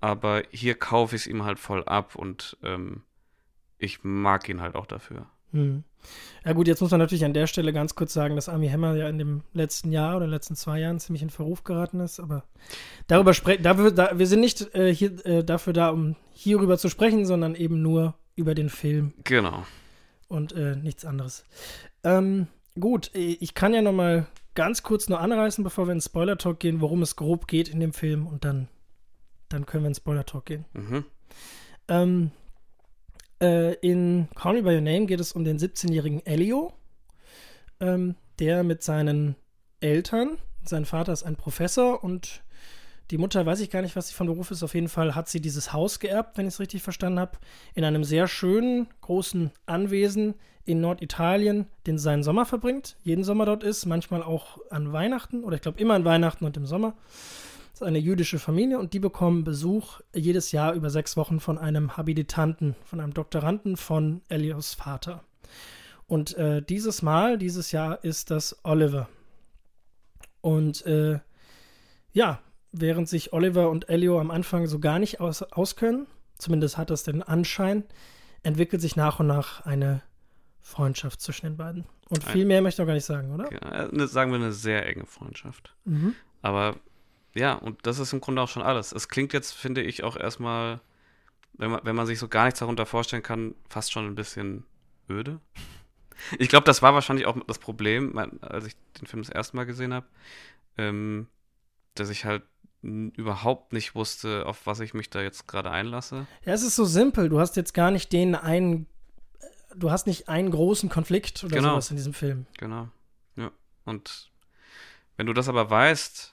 Aber 0.00 0.42
hier 0.50 0.74
kaufe 0.74 1.14
ich 1.14 1.22
es 1.22 1.26
ihm 1.26 1.44
halt 1.44 1.58
voll 1.58 1.84
ab 1.84 2.16
und 2.16 2.56
ähm, 2.62 3.02
ich 3.78 4.02
mag 4.02 4.48
ihn 4.48 4.60
halt 4.60 4.74
auch 4.74 4.86
dafür. 4.86 5.26
Mhm. 5.52 5.84
Ja 6.44 6.52
gut, 6.52 6.66
jetzt 6.66 6.80
muss 6.80 6.90
man 6.90 6.98
natürlich 6.98 7.24
an 7.24 7.34
der 7.34 7.46
Stelle 7.46 7.72
ganz 7.72 7.94
kurz 7.94 8.12
sagen, 8.12 8.34
dass 8.34 8.48
Army 8.48 8.68
Hammer 8.68 8.96
ja 8.96 9.08
in 9.08 9.18
dem 9.18 9.42
letzten 9.52 9.92
Jahr 9.92 10.16
oder 10.16 10.24
in 10.24 10.30
den 10.30 10.34
letzten 10.34 10.56
zwei 10.56 10.80
Jahren 10.80 10.98
ziemlich 10.98 11.22
in 11.22 11.30
Verruf 11.30 11.62
geraten 11.62 12.00
ist, 12.00 12.18
aber 12.18 12.44
darüber 13.06 13.34
sprechen, 13.34 13.62
da, 13.62 14.18
wir 14.18 14.26
sind 14.26 14.40
nicht 14.40 14.74
äh, 14.74 14.92
hier, 14.92 15.24
äh, 15.24 15.44
dafür 15.44 15.72
da, 15.72 15.90
um 15.90 16.16
hierüber 16.32 16.78
zu 16.78 16.88
sprechen, 16.88 17.24
sondern 17.24 17.54
eben 17.54 17.82
nur 17.82 18.14
über 18.34 18.54
den 18.54 18.70
Film. 18.70 19.12
Genau. 19.24 19.64
Und 20.26 20.52
äh, 20.52 20.74
nichts 20.74 21.04
anderes. 21.04 21.44
Ähm, 22.02 22.48
gut, 22.78 23.10
ich 23.14 23.54
kann 23.54 23.74
ja 23.74 23.82
noch 23.82 23.92
mal 23.92 24.26
ganz 24.54 24.82
kurz 24.82 25.08
nur 25.08 25.20
anreißen, 25.20 25.62
bevor 25.62 25.86
wir 25.86 25.92
in 25.92 26.00
Spoiler-Talk 26.00 26.58
gehen, 26.58 26.80
worum 26.80 27.02
es 27.02 27.16
grob 27.16 27.46
geht 27.46 27.68
in 27.68 27.80
dem 27.80 27.92
Film 27.92 28.26
und 28.26 28.44
dann, 28.44 28.68
dann 29.48 29.66
können 29.66 29.84
wir 29.84 29.88
in 29.88 29.94
Spoiler-Talk 29.94 30.46
gehen. 30.46 30.64
Mhm. 30.72 31.04
Ähm, 31.88 32.30
äh, 33.42 33.74
in 33.74 34.28
Call 34.34 34.54
Me 34.54 34.62
By 34.62 34.74
Your 34.76 34.80
Name 34.80 35.06
geht 35.06 35.20
es 35.20 35.32
um 35.32 35.44
den 35.44 35.58
17-jährigen 35.58 36.24
Elio, 36.24 36.72
ähm, 37.80 38.14
der 38.38 38.62
mit 38.62 38.82
seinen 38.82 39.36
Eltern, 39.80 40.38
sein 40.64 40.84
Vater 40.84 41.12
ist 41.12 41.24
ein 41.24 41.36
Professor 41.36 42.02
und 42.04 42.42
die 43.10 43.18
Mutter 43.18 43.44
weiß 43.44 43.60
ich 43.60 43.68
gar 43.68 43.82
nicht, 43.82 43.96
was 43.96 44.08
sie 44.08 44.14
von 44.14 44.28
Beruf 44.28 44.52
ist. 44.52 44.62
Auf 44.62 44.74
jeden 44.74 44.88
Fall 44.88 45.14
hat 45.14 45.28
sie 45.28 45.40
dieses 45.40 45.72
Haus 45.72 45.98
geerbt, 45.98 46.38
wenn 46.38 46.46
ich 46.46 46.54
es 46.54 46.60
richtig 46.60 46.82
verstanden 46.82 47.18
habe, 47.18 47.36
in 47.74 47.84
einem 47.84 48.04
sehr 48.04 48.28
schönen, 48.28 48.86
großen 49.00 49.50
Anwesen 49.66 50.34
in 50.64 50.80
Norditalien, 50.80 51.66
den 51.86 51.98
seinen 51.98 52.22
Sommer 52.22 52.46
verbringt, 52.46 52.96
jeden 53.02 53.24
Sommer 53.24 53.44
dort 53.44 53.64
ist, 53.64 53.84
manchmal 53.86 54.22
auch 54.22 54.58
an 54.70 54.92
Weihnachten 54.92 55.42
oder 55.42 55.56
ich 55.56 55.62
glaube 55.62 55.80
immer 55.80 55.94
an 55.94 56.04
Weihnachten 56.04 56.44
und 56.44 56.56
im 56.56 56.64
Sommer. 56.64 56.94
Eine 57.82 57.98
jüdische 57.98 58.38
Familie 58.38 58.78
und 58.78 58.92
die 58.92 59.00
bekommen 59.00 59.44
Besuch 59.44 60.00
jedes 60.14 60.52
Jahr 60.52 60.72
über 60.74 60.90
sechs 60.90 61.16
Wochen 61.16 61.40
von 61.40 61.58
einem 61.58 61.96
Habilitanten, 61.96 62.76
von 62.84 63.00
einem 63.00 63.14
Doktoranden 63.14 63.76
von 63.76 64.22
Elios 64.28 64.74
Vater. 64.74 65.24
Und 66.06 66.36
äh, 66.36 66.62
dieses 66.62 67.02
Mal, 67.02 67.38
dieses 67.38 67.72
Jahr 67.72 68.04
ist 68.04 68.30
das 68.30 68.58
Oliver. 68.64 69.08
Und 70.40 70.84
äh, 70.86 71.20
ja, 72.12 72.40
während 72.72 73.08
sich 73.08 73.32
Oliver 73.32 73.70
und 73.70 73.88
Elio 73.88 74.20
am 74.20 74.30
Anfang 74.30 74.66
so 74.66 74.78
gar 74.78 74.98
nicht 74.98 75.20
aus, 75.20 75.42
auskönnen, 75.42 76.06
zumindest 76.38 76.76
hat 76.76 76.90
das 76.90 77.02
den 77.02 77.22
Anschein, 77.22 77.84
entwickelt 78.42 78.82
sich 78.82 78.96
nach 78.96 79.20
und 79.20 79.26
nach 79.26 79.64
eine 79.64 80.02
Freundschaft 80.60 81.20
zwischen 81.20 81.46
den 81.46 81.56
beiden. 81.56 81.84
Und 82.08 82.24
viel 82.24 82.44
mehr 82.44 82.60
möchte 82.60 82.82
ich 82.82 82.84
auch 82.84 82.88
gar 82.88 82.94
nicht 82.94 83.04
sagen, 83.04 83.32
oder? 83.32 83.50
Ja, 83.50 84.06
sagen 84.06 84.30
wir 84.32 84.36
eine 84.36 84.52
sehr 84.52 84.86
enge 84.86 85.06
Freundschaft. 85.06 85.74
Mhm. 85.84 86.14
Aber 86.42 86.76
ja, 87.34 87.54
und 87.54 87.86
das 87.86 87.98
ist 87.98 88.12
im 88.12 88.20
Grunde 88.20 88.42
auch 88.42 88.48
schon 88.48 88.62
alles. 88.62 88.92
Es 88.92 89.08
klingt 89.08 89.32
jetzt, 89.32 89.52
finde 89.52 89.82
ich, 89.82 90.04
auch 90.04 90.16
erstmal, 90.16 90.80
wenn 91.54 91.70
man, 91.70 91.80
wenn 91.84 91.96
man 91.96 92.06
sich 92.06 92.18
so 92.18 92.28
gar 92.28 92.44
nichts 92.44 92.60
darunter 92.60 92.86
vorstellen 92.86 93.22
kann, 93.22 93.54
fast 93.68 93.92
schon 93.92 94.06
ein 94.06 94.14
bisschen 94.14 94.64
öde. 95.08 95.40
Ich 96.38 96.48
glaube, 96.48 96.64
das 96.64 96.82
war 96.82 96.94
wahrscheinlich 96.94 97.26
auch 97.26 97.36
das 97.46 97.58
Problem, 97.58 98.16
als 98.42 98.66
ich 98.66 98.76
den 99.00 99.06
Film 99.06 99.22
das 99.22 99.32
erste 99.32 99.56
Mal 99.56 99.64
gesehen 99.64 99.92
habe, 99.92 100.06
ähm, 100.78 101.26
dass 101.94 102.10
ich 102.10 102.24
halt 102.24 102.42
überhaupt 102.82 103.72
nicht 103.72 103.94
wusste, 103.94 104.44
auf 104.46 104.66
was 104.66 104.80
ich 104.80 104.92
mich 104.92 105.08
da 105.08 105.22
jetzt 105.22 105.46
gerade 105.46 105.70
einlasse. 105.70 106.26
Ja, 106.44 106.52
es 106.52 106.62
ist 106.62 106.74
so 106.74 106.84
simpel. 106.84 107.28
Du 107.28 107.38
hast 107.38 107.56
jetzt 107.56 107.74
gar 107.74 107.92
nicht 107.92 108.12
den 108.12 108.34
einen, 108.34 108.86
du 109.74 109.90
hast 109.90 110.06
nicht 110.06 110.28
einen 110.28 110.50
großen 110.50 110.88
Konflikt 110.88 111.44
oder 111.44 111.56
genau. 111.56 111.70
sowas 111.70 111.90
in 111.90 111.96
diesem 111.96 112.12
Film. 112.12 112.46
Genau. 112.58 112.88
Ja. 113.36 113.52
Und 113.84 114.30
wenn 115.16 115.26
du 115.26 115.32
das 115.32 115.48
aber 115.48 115.70
weißt, 115.70 116.31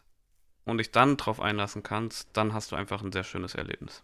und 0.69 0.77
dich 0.77 0.92
dann 0.92 1.18
drauf 1.18 1.39
einlassen 1.42 1.83
kannst, 1.83 2.30
dann 2.33 2.54
hast 2.54 2.71
du 2.71 2.75
einfach 2.75 3.04
ein 3.04 3.12
sehr 3.12 3.24
schönes 3.24 3.56
Erlebnis. 3.56 4.04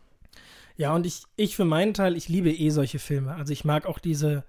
Ja, 0.78 0.94
und 0.94 1.06
ich, 1.06 1.24
ich 1.38 1.56
für 1.56 1.66
meinen 1.66 1.94
Teil, 1.94 2.18
ich 2.18 2.28
liebe 2.28 2.52
eh 2.52 2.70
solche 2.70 3.00
Filme. 3.00 3.36
Also 3.36 3.54
ich 3.54 3.64
mag 3.64 3.86
auch 3.86 4.00
diese, 4.00 4.44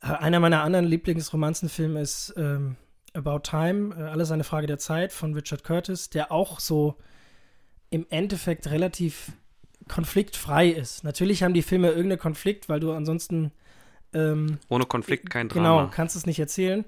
äh, 0.00 0.06
einer 0.06 0.40
meiner 0.40 0.62
anderen 0.62 0.86
Lieblingsromanzenfilme 0.86 2.00
ist 2.00 2.34
ähm, 2.36 2.76
About 3.14 3.40
Time, 3.40 3.94
äh, 3.96 4.02
Alles 4.02 4.30
eine 4.30 4.44
Frage 4.44 4.66
der 4.66 4.78
Zeit 4.78 5.12
von 5.12 5.34
Richard 5.34 5.64
Curtis, 5.64 6.10
der 6.10 6.30
auch 6.30 6.60
so 6.60 6.96
im 7.90 8.06
Endeffekt 8.10 8.70
relativ 8.70 9.32
konfliktfrei 9.88 10.68
ist. 10.68 11.02
Natürlich 11.02 11.42
haben 11.42 11.54
die 11.54 11.62
Filme 11.62 11.88
irgendeinen 11.88 12.20
Konflikt, 12.20 12.68
weil 12.68 12.78
du 12.78 12.92
ansonsten 12.92 13.50
ähm, 14.14 14.58
Ohne 14.68 14.86
Konflikt 14.86 15.30
kein 15.30 15.48
Drama. 15.48 15.80
Genau, 15.80 15.90
kannst 15.92 16.14
es 16.14 16.26
nicht 16.26 16.38
erzählen. 16.38 16.84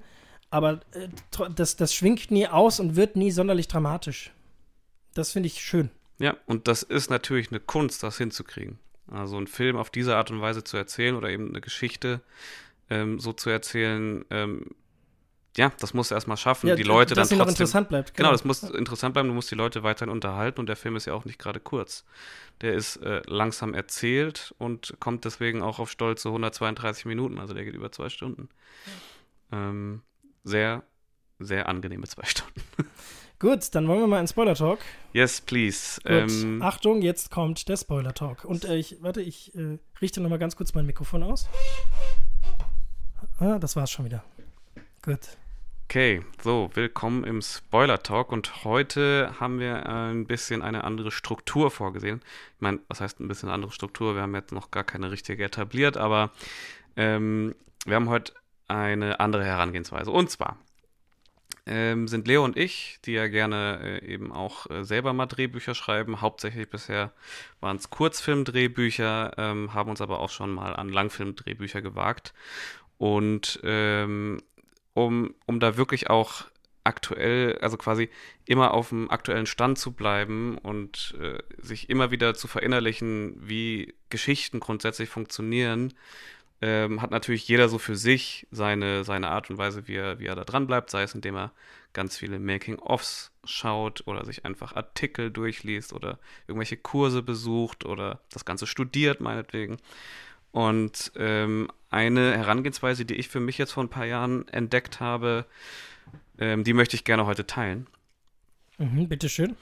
Aber 0.49 0.79
äh, 0.91 1.09
das, 1.55 1.75
das 1.75 1.93
schwingt 1.93 2.31
nie 2.31 2.47
aus 2.47 2.79
und 2.79 2.95
wird 2.95 3.15
nie 3.15 3.31
sonderlich 3.31 3.67
dramatisch. 3.67 4.31
Das 5.13 5.31
finde 5.31 5.47
ich 5.47 5.61
schön. 5.61 5.89
Ja, 6.19 6.37
und 6.45 6.67
das 6.67 6.83
ist 6.83 7.09
natürlich 7.09 7.51
eine 7.51 7.59
Kunst, 7.59 8.03
das 8.03 8.17
hinzukriegen. 8.17 8.79
Also 9.07 9.37
einen 9.37 9.47
Film 9.47 9.75
auf 9.75 9.89
diese 9.89 10.15
Art 10.15 10.31
und 10.31 10.41
Weise 10.41 10.63
zu 10.63 10.77
erzählen 10.77 11.15
oder 11.15 11.29
eben 11.29 11.49
eine 11.49 11.61
Geschichte 11.61 12.21
ähm, 12.89 13.19
so 13.19 13.33
zu 13.33 13.49
erzählen, 13.49 14.25
ähm, 14.29 14.67
ja, 15.55 15.71
das 15.79 15.93
musst 15.93 16.09
du 16.09 16.15
erstmal 16.15 16.37
schaffen, 16.37 16.67
ja, 16.67 16.75
die 16.75 16.83
Leute 16.83 17.13
dass 17.13 17.29
dann 17.29 17.37
trotzdem, 17.37 17.45
noch 17.45 17.47
interessant 17.49 17.89
bleibt. 17.89 18.15
Genau. 18.15 18.29
genau, 18.29 18.31
das 18.31 18.43
muss 18.43 18.63
interessant 18.63 19.13
bleiben, 19.13 19.27
du 19.27 19.35
musst 19.35 19.51
die 19.51 19.55
Leute 19.55 19.83
weiterhin 19.83 20.11
unterhalten 20.11 20.59
und 20.59 20.67
der 20.67 20.75
Film 20.75 20.95
ist 20.95 21.05
ja 21.05 21.13
auch 21.13 21.25
nicht 21.25 21.37
gerade 21.37 21.59
kurz. 21.59 22.05
Der 22.61 22.73
ist 22.73 22.97
äh, 22.97 23.21
langsam 23.27 23.73
erzählt 23.73 24.55
und 24.57 24.95
kommt 24.99 25.25
deswegen 25.25 25.61
auch 25.61 25.77
auf 25.77 25.91
stolze 25.91 26.29
132 26.29 27.05
Minuten, 27.05 27.37
also 27.39 27.53
der 27.53 27.65
geht 27.65 27.75
über 27.75 27.91
zwei 27.91 28.09
Stunden. 28.09 28.49
Ja. 29.51 29.69
Ähm, 29.69 30.01
sehr, 30.43 30.83
sehr 31.39 31.69
angenehme 31.69 32.07
zwei 32.07 32.23
Stunden. 32.25 32.61
Gut, 33.43 33.75
dann 33.75 33.89
wollen 33.89 33.99
wir 33.99 34.07
mal 34.07 34.21
in 34.21 34.27
Spoiler 34.29 34.55
Talk. 34.55 34.79
Yes, 35.11 35.41
please. 35.41 35.99
Ähm, 36.05 36.61
Achtung, 36.61 37.01
jetzt 37.01 37.29
kommt 37.29 37.67
der 37.67 37.75
Spoiler 37.75 38.13
Talk. 38.13 38.45
Und 38.45 38.63
äh, 38.63 38.77
ich, 38.77 38.99
warte, 39.01 39.21
ich 39.21 39.53
äh, 39.53 39.79
richte 39.99 40.21
noch 40.21 40.29
mal 40.29 40.39
ganz 40.39 40.55
kurz 40.55 40.73
mein 40.73 40.85
Mikrofon 40.85 41.23
aus. 41.23 41.49
Ah, 43.39 43.59
das 43.59 43.75
war's 43.75 43.91
schon 43.91 44.05
wieder. 44.05 44.23
Gut. 45.01 45.19
Okay, 45.89 46.21
so, 46.41 46.71
willkommen 46.73 47.25
im 47.25 47.41
Spoiler 47.41 48.01
Talk 48.01 48.31
und 48.31 48.63
heute 48.63 49.33
haben 49.41 49.59
wir 49.59 49.89
ein 49.89 50.25
bisschen 50.25 50.61
eine 50.61 50.85
andere 50.85 51.11
Struktur 51.11 51.69
vorgesehen. 51.69 52.21
Ich 52.55 52.61
meine, 52.61 52.79
was 52.87 53.01
heißt 53.01 53.19
ein 53.19 53.27
bisschen 53.27 53.49
andere 53.49 53.73
Struktur? 53.73 54.15
Wir 54.15 54.21
haben 54.21 54.35
jetzt 54.35 54.53
noch 54.53 54.71
gar 54.71 54.85
keine 54.85 55.11
richtige 55.11 55.43
etabliert, 55.43 55.97
aber 55.97 56.31
ähm, 56.95 57.55
wir 57.85 57.97
haben 57.97 58.07
heute 58.07 58.31
eine 58.69 59.19
andere 59.19 59.43
Herangehensweise. 59.43 60.11
Und 60.11 60.29
zwar 60.29 60.55
ähm, 61.65 62.07
sind 62.07 62.27
Leo 62.27 62.43
und 62.43 62.57
ich, 62.57 62.99
die 63.05 63.13
ja 63.13 63.27
gerne 63.27 63.79
äh, 64.01 64.05
eben 64.05 64.31
auch 64.31 64.69
äh, 64.69 64.83
selber 64.83 65.13
mal 65.13 65.27
Drehbücher 65.27 65.75
schreiben. 65.75 66.21
Hauptsächlich 66.21 66.69
bisher 66.69 67.13
waren 67.61 67.77
es 67.77 67.89
Kurzfilmdrehbücher, 67.89 69.33
ähm, 69.37 69.73
haben 69.73 69.89
uns 69.89 70.01
aber 70.01 70.19
auch 70.19 70.29
schon 70.29 70.51
mal 70.51 70.75
an 70.75 70.89
Langfilmdrehbücher 70.89 71.81
gewagt. 71.81 72.33
Und 72.97 73.59
ähm, 73.63 74.41
um, 74.93 75.33
um 75.45 75.59
da 75.59 75.77
wirklich 75.77 76.09
auch 76.09 76.45
aktuell, 76.83 77.57
also 77.59 77.77
quasi 77.77 78.09
immer 78.45 78.73
auf 78.73 78.89
dem 78.89 79.09
aktuellen 79.09 79.45
Stand 79.45 79.77
zu 79.77 79.93
bleiben 79.93 80.57
und 80.57 81.15
äh, 81.21 81.37
sich 81.57 81.89
immer 81.89 82.11
wieder 82.11 82.33
zu 82.33 82.47
verinnerlichen, 82.47 83.35
wie 83.39 83.93
Geschichten 84.09 84.59
grundsätzlich 84.59 85.09
funktionieren, 85.09 85.93
ähm, 86.63 87.01
hat 87.01 87.11
natürlich 87.11 87.45
jeder 87.45 87.67
so 87.67 87.77
für 87.77 87.97
sich 87.97 88.47
seine, 88.49 89.03
seine 89.03 89.27
Art 89.27 89.49
und 89.49 89.57
Weise, 89.57 89.85
wie 89.89 89.95
er, 89.95 90.19
wie 90.19 90.27
er 90.27 90.35
da 90.35 90.45
dran 90.45 90.65
bleibt, 90.65 90.89
sei 90.89 91.03
es 91.03 91.13
indem 91.13 91.35
er 91.35 91.51
ganz 91.91 92.17
viele 92.17 92.39
Making-ofs 92.39 93.31
schaut 93.43 94.07
oder 94.07 94.23
sich 94.23 94.45
einfach 94.45 94.73
Artikel 94.73 95.29
durchliest 95.29 95.91
oder 95.91 96.19
irgendwelche 96.47 96.77
Kurse 96.77 97.21
besucht 97.21 97.85
oder 97.85 98.21
das 98.31 98.45
Ganze 98.45 98.65
studiert, 98.65 99.19
meinetwegen. 99.19 99.77
Und 100.53 101.11
ähm, 101.17 101.67
eine 101.89 102.37
Herangehensweise, 102.37 103.03
die 103.03 103.15
ich 103.15 103.27
für 103.27 103.41
mich 103.41 103.57
jetzt 103.57 103.73
vor 103.73 103.83
ein 103.83 103.89
paar 103.89 104.05
Jahren 104.05 104.47
entdeckt 104.47 105.01
habe, 105.01 105.45
ähm, 106.39 106.63
die 106.63 106.73
möchte 106.73 106.95
ich 106.95 107.03
gerne 107.03 107.25
heute 107.25 107.45
teilen. 107.45 107.87
Mhm, 108.77 109.09
bitteschön. 109.09 109.57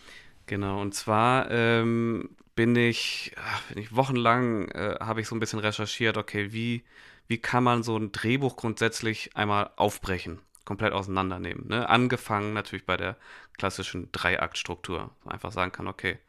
Genau, 0.46 0.80
und 0.80 0.94
zwar 0.94 1.50
ähm, 1.50 2.30
bin 2.62 2.76
ich, 2.76 3.36
bin 3.70 3.80
ich 3.82 3.96
wochenlang, 3.96 4.68
äh, 4.68 4.98
habe 5.00 5.20
ich 5.20 5.28
so 5.28 5.36
ein 5.36 5.40
bisschen 5.40 5.58
recherchiert, 5.58 6.16
okay, 6.16 6.54
wie, 6.54 6.84
wie 7.28 7.40
kann 7.40 7.64
man 7.64 7.82
so 7.82 7.98
ein 7.98 8.12
Drehbuch 8.12 8.56
grundsätzlich 8.56 9.36
einmal 9.36 9.72
aufbrechen, 9.78 10.38
komplett 10.64 10.94
auseinandernehmen. 10.94 11.70
Ne? 11.70 11.90
Angefangen 11.90 12.54
natürlich 12.54 12.86
bei 12.86 12.98
der 12.98 13.18
klassischen 13.58 14.12
Dreiaktstruktur. 14.12 15.10
Einfach 15.26 15.52
sagen 15.52 15.72
kann, 15.72 15.88
okay, 15.88 16.20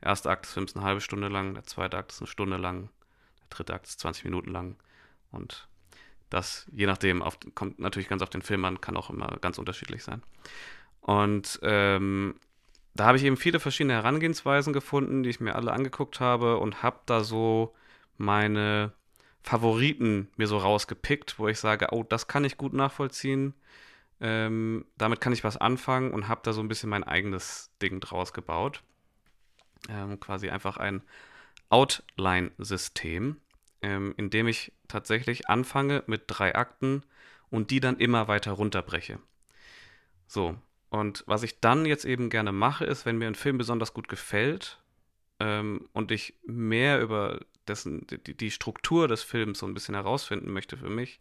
der 0.00 0.08
erste 0.08 0.30
Akt 0.30 0.46
des 0.46 0.54
Films 0.54 0.70
ist 0.70 0.76
eine 0.78 0.86
halbe 0.86 1.02
Stunde 1.02 1.28
lang, 1.28 1.52
der 1.52 1.64
zweite 1.64 1.98
Akt 1.98 2.10
ist 2.10 2.22
eine 2.22 2.28
Stunde 2.28 2.56
lang, 2.56 2.88
der 3.40 3.48
dritte 3.50 3.74
Akt 3.74 3.86
ist 3.86 4.00
20 4.00 4.24
Minuten 4.24 4.52
lang 4.52 4.76
und 5.30 5.68
das, 6.30 6.66
je 6.72 6.86
nachdem, 6.86 7.20
auf, 7.20 7.38
kommt 7.54 7.80
natürlich 7.80 8.08
ganz 8.08 8.22
auf 8.22 8.30
den 8.30 8.40
Film 8.40 8.64
an, 8.64 8.80
kann 8.80 8.96
auch 8.96 9.10
immer 9.10 9.26
ganz 9.42 9.58
unterschiedlich 9.58 10.02
sein. 10.02 10.22
Und 11.02 11.60
ähm, 11.62 12.36
da 12.96 13.06
habe 13.06 13.18
ich 13.18 13.24
eben 13.24 13.36
viele 13.36 13.60
verschiedene 13.60 13.94
Herangehensweisen 13.94 14.72
gefunden, 14.72 15.22
die 15.22 15.30
ich 15.30 15.40
mir 15.40 15.54
alle 15.54 15.72
angeguckt 15.72 16.20
habe 16.20 16.58
und 16.58 16.82
habe 16.82 17.00
da 17.06 17.24
so 17.24 17.74
meine 18.16 18.92
Favoriten 19.42 20.28
mir 20.36 20.46
so 20.46 20.58
rausgepickt, 20.58 21.38
wo 21.38 21.48
ich 21.48 21.60
sage, 21.60 21.88
oh, 21.92 22.02
das 22.02 22.26
kann 22.26 22.44
ich 22.44 22.56
gut 22.56 22.72
nachvollziehen, 22.72 23.54
ähm, 24.20 24.86
damit 24.96 25.20
kann 25.20 25.32
ich 25.32 25.44
was 25.44 25.56
anfangen 25.56 26.10
und 26.10 26.28
habe 26.28 26.40
da 26.42 26.52
so 26.52 26.60
ein 26.60 26.68
bisschen 26.68 26.90
mein 26.90 27.04
eigenes 27.04 27.70
Ding 27.82 28.00
draus 28.00 28.32
gebaut. 28.32 28.82
Ähm, 29.88 30.18
quasi 30.18 30.48
einfach 30.50 30.78
ein 30.78 31.02
Outline-System, 31.68 33.36
ähm, 33.82 34.14
indem 34.16 34.48
ich 34.48 34.72
tatsächlich 34.88 35.48
anfange 35.48 36.02
mit 36.06 36.24
drei 36.26 36.54
Akten 36.54 37.02
und 37.50 37.70
die 37.70 37.80
dann 37.80 37.98
immer 37.98 38.26
weiter 38.26 38.52
runterbreche. 38.52 39.18
So, 40.26 40.56
und 40.90 41.24
was 41.26 41.42
ich 41.42 41.60
dann 41.60 41.86
jetzt 41.86 42.04
eben 42.04 42.30
gerne 42.30 42.52
mache, 42.52 42.84
ist, 42.84 43.06
wenn 43.06 43.18
mir 43.18 43.26
ein 43.26 43.34
Film 43.34 43.58
besonders 43.58 43.92
gut 43.92 44.08
gefällt 44.08 44.80
ähm, 45.40 45.88
und 45.92 46.10
ich 46.10 46.34
mehr 46.44 47.00
über 47.00 47.40
dessen, 47.66 48.06
die, 48.06 48.34
die 48.36 48.50
Struktur 48.50 49.08
des 49.08 49.22
Films 49.22 49.58
so 49.58 49.66
ein 49.66 49.74
bisschen 49.74 49.94
herausfinden 49.94 50.52
möchte 50.52 50.76
für 50.76 50.88
mich, 50.88 51.18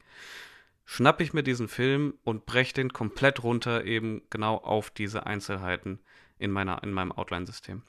schnappe 0.85 1.23
ich 1.23 1.33
mir 1.33 1.43
diesen 1.43 1.67
Film 1.67 2.13
und 2.23 2.45
breche 2.45 2.73
den 2.73 2.93
komplett 2.93 3.43
runter, 3.43 3.85
eben 3.85 4.21
genau 4.29 4.57
auf 4.57 4.91
diese 4.91 5.25
Einzelheiten 5.25 5.99
in, 6.37 6.51
meiner, 6.51 6.83
in 6.83 6.91
meinem 6.91 7.11
Outline-System. 7.11 7.81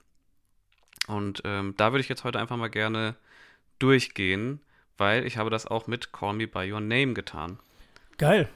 Und 1.07 1.43
ähm, 1.45 1.75
da 1.77 1.93
würde 1.93 2.01
ich 2.01 2.09
jetzt 2.09 2.25
heute 2.25 2.39
einfach 2.41 2.57
mal 2.57 2.71
gerne 2.71 3.17
durchgehen, 3.79 4.61
weil 4.97 5.27
ich 5.27 5.37
habe 5.37 5.51
das 5.51 5.67
auch 5.67 5.87
mit 5.87 6.13
Call 6.13 6.33
Me 6.33 6.47
By 6.47 6.73
Your 6.73 6.81
Name 6.81 7.13
getan. 7.13 7.59
Geil. 8.17 8.49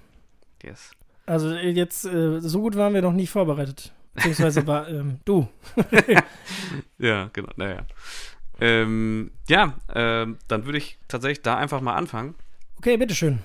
Yes. 0.62 0.92
Also 1.26 1.50
äh, 1.50 1.70
jetzt, 1.70 2.04
äh, 2.04 2.40
so 2.40 2.60
gut 2.60 2.76
waren 2.76 2.94
wir 2.94 3.02
noch 3.02 3.12
nie 3.12 3.26
vorbereitet. 3.26 3.92
Beziehungsweise 4.14 4.66
war 4.66 4.88
ähm, 4.88 5.20
du. 5.24 5.48
ja, 6.98 7.30
genau, 7.32 7.50
naja. 7.56 7.86
Ähm, 8.60 9.30
ja, 9.48 9.78
äh, 9.88 10.26
dann 10.48 10.66
würde 10.66 10.78
ich 10.78 10.98
tatsächlich 11.08 11.42
da 11.42 11.56
einfach 11.56 11.80
mal 11.80 11.94
anfangen. 11.94 12.34
Okay, 12.78 12.96
bitteschön. 12.96 13.38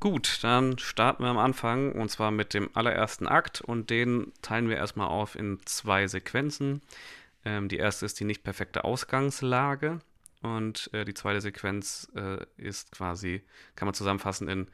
Gut, 0.00 0.38
dann 0.42 0.78
starten 0.78 1.24
wir 1.24 1.28
am 1.28 1.38
Anfang 1.38 1.92
und 1.92 2.08
zwar 2.08 2.30
mit 2.30 2.54
dem 2.54 2.70
allerersten 2.74 3.26
Akt 3.26 3.60
und 3.60 3.90
den 3.90 4.32
teilen 4.42 4.68
wir 4.68 4.76
erstmal 4.76 5.08
auf 5.08 5.34
in 5.34 5.58
zwei 5.64 6.06
Sequenzen. 6.06 6.82
Ähm, 7.44 7.68
die 7.68 7.78
erste 7.78 8.06
ist 8.06 8.20
die 8.20 8.24
nicht 8.24 8.44
perfekte 8.44 8.84
Ausgangslage 8.84 9.98
und 10.40 10.88
äh, 10.92 11.04
die 11.04 11.14
zweite 11.14 11.40
Sequenz 11.40 12.08
äh, 12.14 12.38
ist 12.56 12.92
quasi, 12.92 13.42
kann 13.74 13.86
man 13.86 13.94
zusammenfassen 13.94 14.48
in 14.48 14.68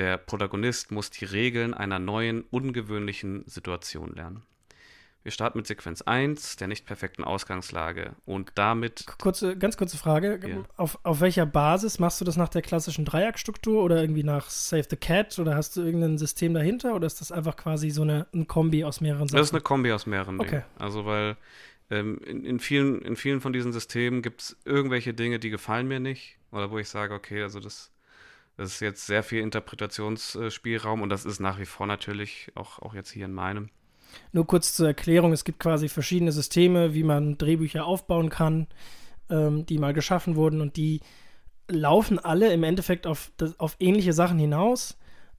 der 0.00 0.16
Protagonist 0.16 0.90
muss 0.90 1.10
die 1.10 1.26
Regeln 1.26 1.74
einer 1.74 1.98
neuen, 1.98 2.42
ungewöhnlichen 2.50 3.44
Situation 3.46 4.14
lernen. 4.14 4.42
Wir 5.22 5.30
starten 5.30 5.58
mit 5.58 5.66
Sequenz 5.66 6.00
1, 6.00 6.56
der 6.56 6.68
nicht 6.68 6.86
perfekten 6.86 7.22
Ausgangslage 7.22 8.12
und 8.24 8.52
damit. 8.54 9.04
Kurze, 9.18 9.58
ganz 9.58 9.76
kurze 9.76 9.98
Frage. 9.98 10.40
Ja. 10.42 10.64
Auf, 10.78 10.98
auf 11.02 11.20
welcher 11.20 11.44
Basis 11.44 11.98
machst 11.98 12.18
du 12.22 12.24
das 12.24 12.38
nach 12.38 12.48
der 12.48 12.62
klassischen 12.62 13.04
Dreieckstruktur 13.04 13.82
oder 13.82 14.00
irgendwie 14.00 14.22
nach 14.22 14.48
Save 14.48 14.86
the 14.88 14.96
Cat 14.96 15.38
oder 15.38 15.54
hast 15.54 15.76
du 15.76 15.82
irgendein 15.82 16.16
System 16.16 16.54
dahinter 16.54 16.94
oder 16.94 17.06
ist 17.06 17.20
das 17.20 17.30
einfach 17.30 17.56
quasi 17.56 17.90
so 17.90 18.00
eine 18.00 18.26
ein 18.32 18.46
Kombi 18.46 18.82
aus 18.84 19.02
mehreren 19.02 19.28
Sachen? 19.28 19.36
Das 19.36 19.48
ist 19.48 19.52
eine 19.52 19.60
Kombi 19.60 19.92
aus 19.92 20.06
mehreren 20.06 20.40
okay. 20.40 20.50
Dingen. 20.50 20.64
Also, 20.78 21.04
weil 21.04 21.36
ähm, 21.90 22.18
in, 22.24 22.46
in, 22.46 22.58
vielen, 22.58 23.02
in 23.02 23.16
vielen 23.16 23.42
von 23.42 23.52
diesen 23.52 23.74
Systemen 23.74 24.22
gibt 24.22 24.40
es 24.40 24.56
irgendwelche 24.64 25.12
Dinge, 25.12 25.38
die 25.38 25.50
gefallen 25.50 25.86
mir 25.86 26.00
nicht 26.00 26.38
oder 26.52 26.70
wo 26.70 26.78
ich 26.78 26.88
sage, 26.88 27.12
okay, 27.12 27.42
also 27.42 27.60
das 27.60 27.92
das 28.60 28.72
ist 28.72 28.80
jetzt 28.80 29.06
sehr 29.06 29.22
viel 29.22 29.40
Interpretationsspielraum 29.40 31.00
und 31.00 31.08
das 31.08 31.24
ist 31.24 31.40
nach 31.40 31.58
wie 31.58 31.64
vor 31.64 31.86
natürlich 31.86 32.52
auch, 32.54 32.78
auch 32.80 32.92
jetzt 32.92 33.10
hier 33.10 33.24
in 33.24 33.32
meinem. 33.32 33.70
Nur 34.32 34.46
kurz 34.46 34.74
zur 34.74 34.86
Erklärung, 34.86 35.32
es 35.32 35.44
gibt 35.44 35.60
quasi 35.60 35.88
verschiedene 35.88 36.30
Systeme, 36.30 36.92
wie 36.92 37.02
man 37.02 37.38
Drehbücher 37.38 37.86
aufbauen 37.86 38.28
kann, 38.28 38.66
ähm, 39.30 39.64
die 39.64 39.78
mal 39.78 39.94
geschaffen 39.94 40.36
wurden 40.36 40.60
und 40.60 40.76
die 40.76 41.00
laufen 41.68 42.18
alle 42.18 42.52
im 42.52 42.62
Endeffekt 42.62 43.06
auf, 43.06 43.32
auf 43.56 43.76
ähnliche 43.78 44.12
Sachen 44.12 44.38
hinaus, 44.38 44.98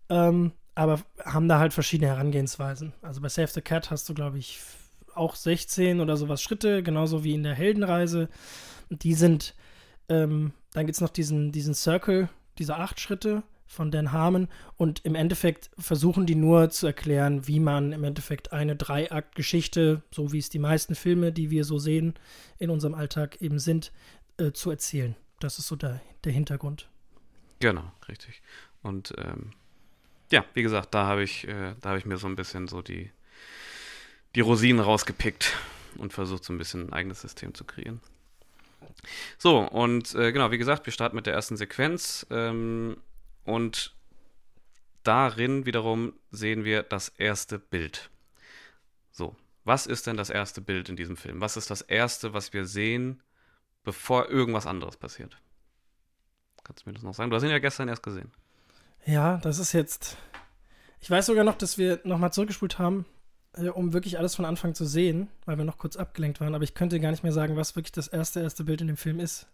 ähm, 0.10 0.54
aber 0.74 1.02
haben 1.24 1.48
da 1.48 1.60
halt 1.60 1.74
verschiedene 1.74 2.10
Herangehensweisen. 2.10 2.94
Also 3.04 3.22
bei 3.22 3.30
Save 3.30 3.50
the 3.50 3.62
Cat 3.62 3.92
hast 3.92 4.10
du, 4.10 4.16
glaube 4.16 4.40
ich, 4.40 4.62
auch 5.14 5.36
16 5.36 6.00
oder 6.02 6.18
sowas 6.18 6.42
Schritte, 6.42 6.82
genauso 6.82 7.24
wie 7.24 7.36
in 7.36 7.44
der 7.44 7.54
Heldenreise. 7.54 8.30
Und 8.90 9.04
die 9.04 9.14
sind, 9.14 9.54
ähm, 10.10 10.54
dann 10.74 10.88
gibt 10.88 10.96
es 10.96 11.02
noch 11.02 11.10
diesen, 11.10 11.52
diesen 11.52 11.76
Circle, 11.76 12.28
diese 12.58 12.76
acht 12.76 13.00
Schritte 13.00 13.44
von 13.66 13.90
Dan 13.90 14.12
Harmon 14.12 14.50
und 14.76 15.06
im 15.06 15.16
Endeffekt 15.16 15.72
versuchen 15.78 16.26
die 16.26 16.36
nur 16.36 16.70
zu 16.70 16.88
erklären, 16.88 17.48
wie 17.48 17.60
man 17.60 17.94
im 17.94 18.04
Endeffekt 18.04 18.52
eine 18.52 18.76
Dreiakt-Geschichte, 18.76 20.04
so 20.12 20.34
wie 20.34 20.40
es 20.40 20.50
die 20.50 20.60
meisten 20.60 20.94
Filme, 20.94 21.32
die 21.32 21.50
wir 21.50 21.64
so 21.64 21.80
sehen, 21.80 22.14
in 22.58 22.70
unserem 22.70 22.94
Alltag 22.94 23.42
eben 23.42 23.60
sind, 23.60 23.94
äh, 24.38 24.52
zu 24.52 24.72
erzählen. 24.72 25.16
Das 25.40 25.58
ist 25.58 25.68
so 25.68 25.78
der, 25.78 26.02
der 26.26 26.34
Hintergrund. 26.34 26.90
Genau, 27.60 27.92
richtig. 28.10 28.42
Und 28.82 29.14
ähm, 29.18 29.52
ja, 30.32 30.44
wie 30.54 30.64
gesagt, 30.64 30.94
da 30.94 31.06
habe 31.06 31.24
ich, 31.24 31.48
äh, 31.48 31.76
da 31.80 31.96
ich 31.96 32.06
mir 32.06 32.18
so 32.18 32.28
ein 32.28 32.36
bisschen 32.36 32.68
so 32.68 32.82
die, 32.82 33.10
die 34.36 34.42
Rosinen 34.42 34.82
rausgepickt 34.82 35.56
und 35.98 36.12
versucht, 36.12 36.44
so 36.44 36.52
ein 36.52 36.58
bisschen 36.58 36.88
ein 36.88 36.94
eigenes 36.94 37.22
System 37.22 37.54
zu 37.54 37.64
kreieren. 37.64 38.02
So, 39.38 39.60
und 39.60 40.14
äh, 40.16 40.32
genau, 40.32 40.52
wie 40.52 40.58
gesagt, 40.58 40.86
wir 40.86 40.94
starten 40.94 41.16
mit 41.16 41.26
der 41.26 41.34
ersten 41.34 41.58
Sequenz. 41.58 42.26
Ähm, 42.30 42.98
und 43.44 43.96
darin 45.04 45.66
wiederum 45.66 46.14
sehen 46.32 46.64
wir 46.64 46.84
das 46.84 47.10
erste 47.10 47.60
Bild. 47.60 48.10
So, 49.12 49.36
was 49.64 49.88
ist 49.88 50.08
denn 50.08 50.18
das 50.18 50.30
erste 50.30 50.62
Bild 50.62 50.90
in 50.90 50.96
diesem 50.96 51.18
Film? 51.18 51.42
Was 51.42 51.58
ist 51.58 51.70
das 51.70 51.82
erste, 51.82 52.34
was 52.34 52.54
wir 52.54 52.66
sehen, 52.66 53.22
bevor 53.84 54.30
irgendwas 54.30 54.68
anderes 54.68 54.98
passiert? 54.98 55.38
Kannst 56.64 56.86
du 56.86 56.90
mir 56.90 56.94
das 56.94 57.04
noch 57.04 57.14
sagen? 57.14 57.30
Du 57.30 57.36
hast 57.36 57.44
ihn 57.44 57.50
ja 57.50 57.60
gestern 57.60 57.90
erst 57.90 58.04
gesehen. 58.04 58.32
Ja, 59.06 59.38
das 59.38 59.58
ist 59.58 59.74
jetzt. 59.74 60.18
Ich 61.00 61.10
weiß 61.10 61.26
sogar 61.26 61.44
noch, 61.44 61.58
dass 61.58 61.80
wir 61.80 62.00
nochmal 62.04 62.32
zurückgespult 62.32 62.78
haben 62.78 63.06
um 63.58 63.94
wirklich 63.94 64.18
alles 64.18 64.36
von 64.36 64.46
Anfang 64.46 64.74
zu 64.76 64.86
sehen, 64.86 65.28
weil 65.46 65.58
wir 65.58 65.66
noch 65.66 65.78
kurz 65.78 65.98
abgelenkt 65.98 66.40
waren, 66.40 66.56
aber 66.56 66.64
ich 66.64 66.74
könnte 66.74 67.00
gar 67.00 67.12
nicht 67.12 67.24
mehr 67.24 67.34
sagen, 67.34 67.56
was 67.56 67.76
wirklich 67.76 67.92
das 67.92 68.08
erste, 68.08 68.40
erste 68.42 68.64
Bild 68.64 68.82
in 68.82 68.88
dem 68.88 68.98
Film 68.98 69.20
ist. 69.20 69.48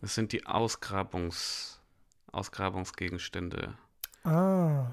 Das 0.00 0.14
sind 0.14 0.32
die 0.32 0.46
Ausgrabungs, 0.46 1.80
Ausgrabungsgegenstände. 2.32 3.74
Ah. 4.24 4.86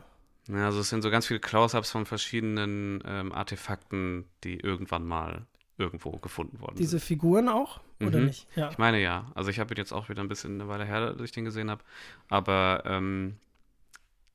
Ja, 0.48 0.66
also 0.66 0.80
es 0.80 0.90
sind 0.90 1.02
so 1.02 1.10
ganz 1.10 1.28
viele 1.28 1.40
Close-ups 1.40 1.92
von 1.92 2.06
verschiedenen 2.06 3.04
ähm, 3.06 3.32
Artefakten, 3.32 4.26
die 4.44 4.60
irgendwann 4.60 5.06
mal 5.06 5.46
irgendwo 5.78 6.12
gefunden 6.12 6.60
worden 6.60 6.76
Diese 6.78 6.92
sind. 6.92 7.00
Diese 7.00 7.08
Figuren 7.08 7.50
auch? 7.50 7.80
Oder 8.00 8.20
mhm. 8.20 8.26
nicht? 8.28 8.48
Ja. 8.56 8.70
Ich 8.70 8.78
meine 8.78 9.02
ja. 9.02 9.32
Also 9.36 9.50
ich 9.50 9.60
habe 9.60 9.74
ihn 9.74 9.78
jetzt 9.78 9.92
auch 9.92 10.10
wieder 10.10 10.22
ein 10.22 10.28
bisschen 10.28 10.60
eine 10.60 10.70
Weile 10.70 10.86
her, 10.86 11.14
dass 11.14 11.26
ich 11.26 11.32
den 11.32 11.46
gesehen 11.46 11.70
habe. 11.70 11.84
Aber 12.30 12.84
ähm, 12.86 13.38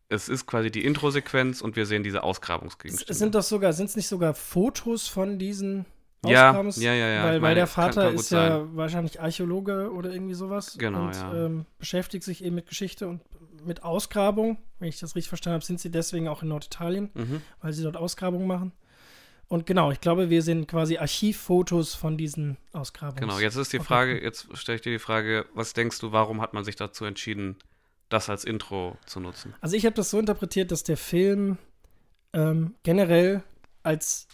es 0.09 0.29
ist 0.29 0.47
quasi 0.47 0.71
die 0.71 0.85
Intro-Sequenz 0.85 1.61
und 1.61 1.77
wir 1.77 1.87
sehen 1.87 2.03
diese 2.03 2.23
Ausgrabungsgegenstände. 2.23 3.15
Sind 3.15 3.35
das 3.35 3.49
sogar, 3.49 3.73
sind 3.73 3.87
es 3.87 3.97
nicht 3.97 4.09
sogar 4.09 4.35
Fotos 4.35 5.09
von 5.09 5.39
diesen 5.39 5.85
Ausgrabungs 6.23 6.81
ja, 6.81 6.93
ja, 6.93 7.07
ja, 7.07 7.15
ja. 7.15 7.25
Weil, 7.25 7.33
meine, 7.33 7.43
weil 7.43 7.55
der 7.57 7.67
Vater 7.67 8.03
kann, 8.03 8.11
kann 8.11 8.15
ist 8.15 8.31
ja 8.31 8.59
sein. 8.59 8.77
wahrscheinlich 8.77 9.21
Archäologe 9.21 9.93
oder 9.93 10.11
irgendwie 10.13 10.35
sowas. 10.35 10.77
Genau, 10.79 11.07
und, 11.07 11.15
ja. 11.15 11.47
Ähm, 11.47 11.67
beschäftigt 11.79 12.25
sich 12.25 12.45
eben 12.45 12.55
mit 12.55 12.67
Geschichte 12.67 13.09
und 13.09 13.21
mit 13.65 13.83
Ausgrabung. 13.83 14.59
Wenn 14.79 14.89
ich 14.89 14.99
das 15.01 15.17
richtig 15.17 15.29
verstanden 15.29 15.55
habe, 15.55 15.65
sind 15.65 15.81
sie 15.81 15.91
deswegen 15.91 16.29
auch 16.29 16.43
in 16.43 16.49
Norditalien, 16.49 17.11
Mhm. 17.15 17.43
weil 17.61 17.73
sie 17.73 17.83
dort 17.83 17.97
Ausgrabungen 17.97 18.47
machen. 18.47 18.73
Und 19.49 19.65
genau, 19.67 19.93
ich 19.93 20.01
glaube, 20.01 20.29
wir 20.29 20.43
sehen 20.43 20.67
quasi 20.67 20.99
Archivfotos 20.99 21.95
von 21.95 22.17
diesen 22.17 22.57
Ausgrabungen. 22.73 23.21
Genau, 23.21 23.39
jetzt 23.39 23.55
ist 23.57 23.73
die 23.73 23.79
Frage, 23.79 24.21
jetzt 24.21 24.49
stelle 24.57 24.77
ich 24.77 24.83
dir 24.83 24.91
die 24.93 24.99
Frage, 24.99 25.47
was 25.55 25.73
denkst 25.73 26.01
du, 26.01 26.11
warum 26.11 26.41
hat 26.41 26.53
man 26.53 26.65
sich 26.65 26.75
dazu 26.75 27.05
entschieden, 27.05 27.57
das 28.09 28.29
als 28.29 28.45
Intro 28.45 28.97
zu 29.07 29.21
nutzen? 29.21 29.55
Also 29.61 29.77
ich 29.77 29.85
habe 29.85 29.95
das 29.95 30.11
so 30.11 30.19
interpretiert, 30.19 30.71
dass 30.71 30.85
der 30.85 30.97
Film 30.97 31.59
ähm, 32.33 32.75
generell 32.83 33.43
als 33.83 34.29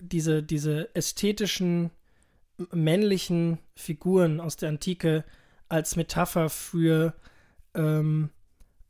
diese, 0.00 0.42
diese 0.42 0.94
ästhetischen 0.94 1.90
männlichen 2.72 3.58
Figuren 3.74 4.40
aus 4.40 4.56
der 4.56 4.68
Antike 4.68 5.24
als 5.68 5.96
Metapher 5.96 6.50
für, 6.50 7.14
ähm, 7.74 8.30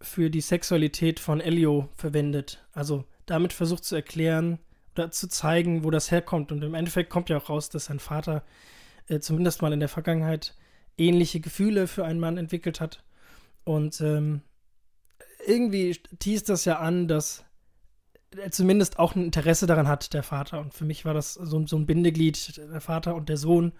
für 0.01 0.31
die 0.31 0.41
Sexualität 0.41 1.21
von 1.21 1.41
Elio 1.41 1.89
verwendet. 1.97 2.65
Also 2.73 3.05
damit 3.27 3.53
versucht 3.53 3.85
zu 3.85 3.95
erklären 3.95 4.59
oder 4.95 5.11
zu 5.11 5.29
zeigen, 5.29 5.85
wo 5.85 5.91
das 5.91 6.11
herkommt. 6.11 6.53
Und 6.53 6.63
im 6.63 6.75
Endeffekt 6.75 7.11
kommt 7.11 7.31
ja 7.31 7.37
auch 7.37 7.49
raus, 7.49 7.69
dass 7.71 7.87
sein 7.87 8.01
Vater 8.01 8.45
äh, 9.09 9.21
zumindest 9.21 9.63
mal 9.63 9.73
in 9.73 9.81
der 9.81 9.89
Vergangenheit 9.89 10.55
ähnliche 10.99 11.41
Gefühle 11.41 11.87
für 11.87 12.05
einen 12.05 12.21
Mann 12.21 12.37
entwickelt 12.37 12.81
hat. 12.81 13.03
Und 13.65 14.01
ähm, 14.01 14.43
irgendwie 15.47 15.93
teast 16.19 16.49
das 16.49 16.65
ja 16.65 16.79
an, 16.79 17.09
dass 17.09 17.45
er 18.37 18.51
zumindest 18.51 18.99
auch 18.99 19.15
ein 19.15 19.25
Interesse 19.25 19.67
daran 19.67 19.89
hat, 19.89 20.15
der 20.15 20.23
Vater. 20.23 20.61
Und 20.61 20.75
für 20.75 20.85
mich 20.85 21.05
war 21.05 21.15
das 21.15 21.35
so, 21.35 21.67
so 21.67 21.77
ein 21.77 21.87
Bindeglied, 21.87 22.57
der 22.57 22.81
Vater 22.81 23.15
und 23.15 23.29
der 23.29 23.37
Sohn. 23.37 23.73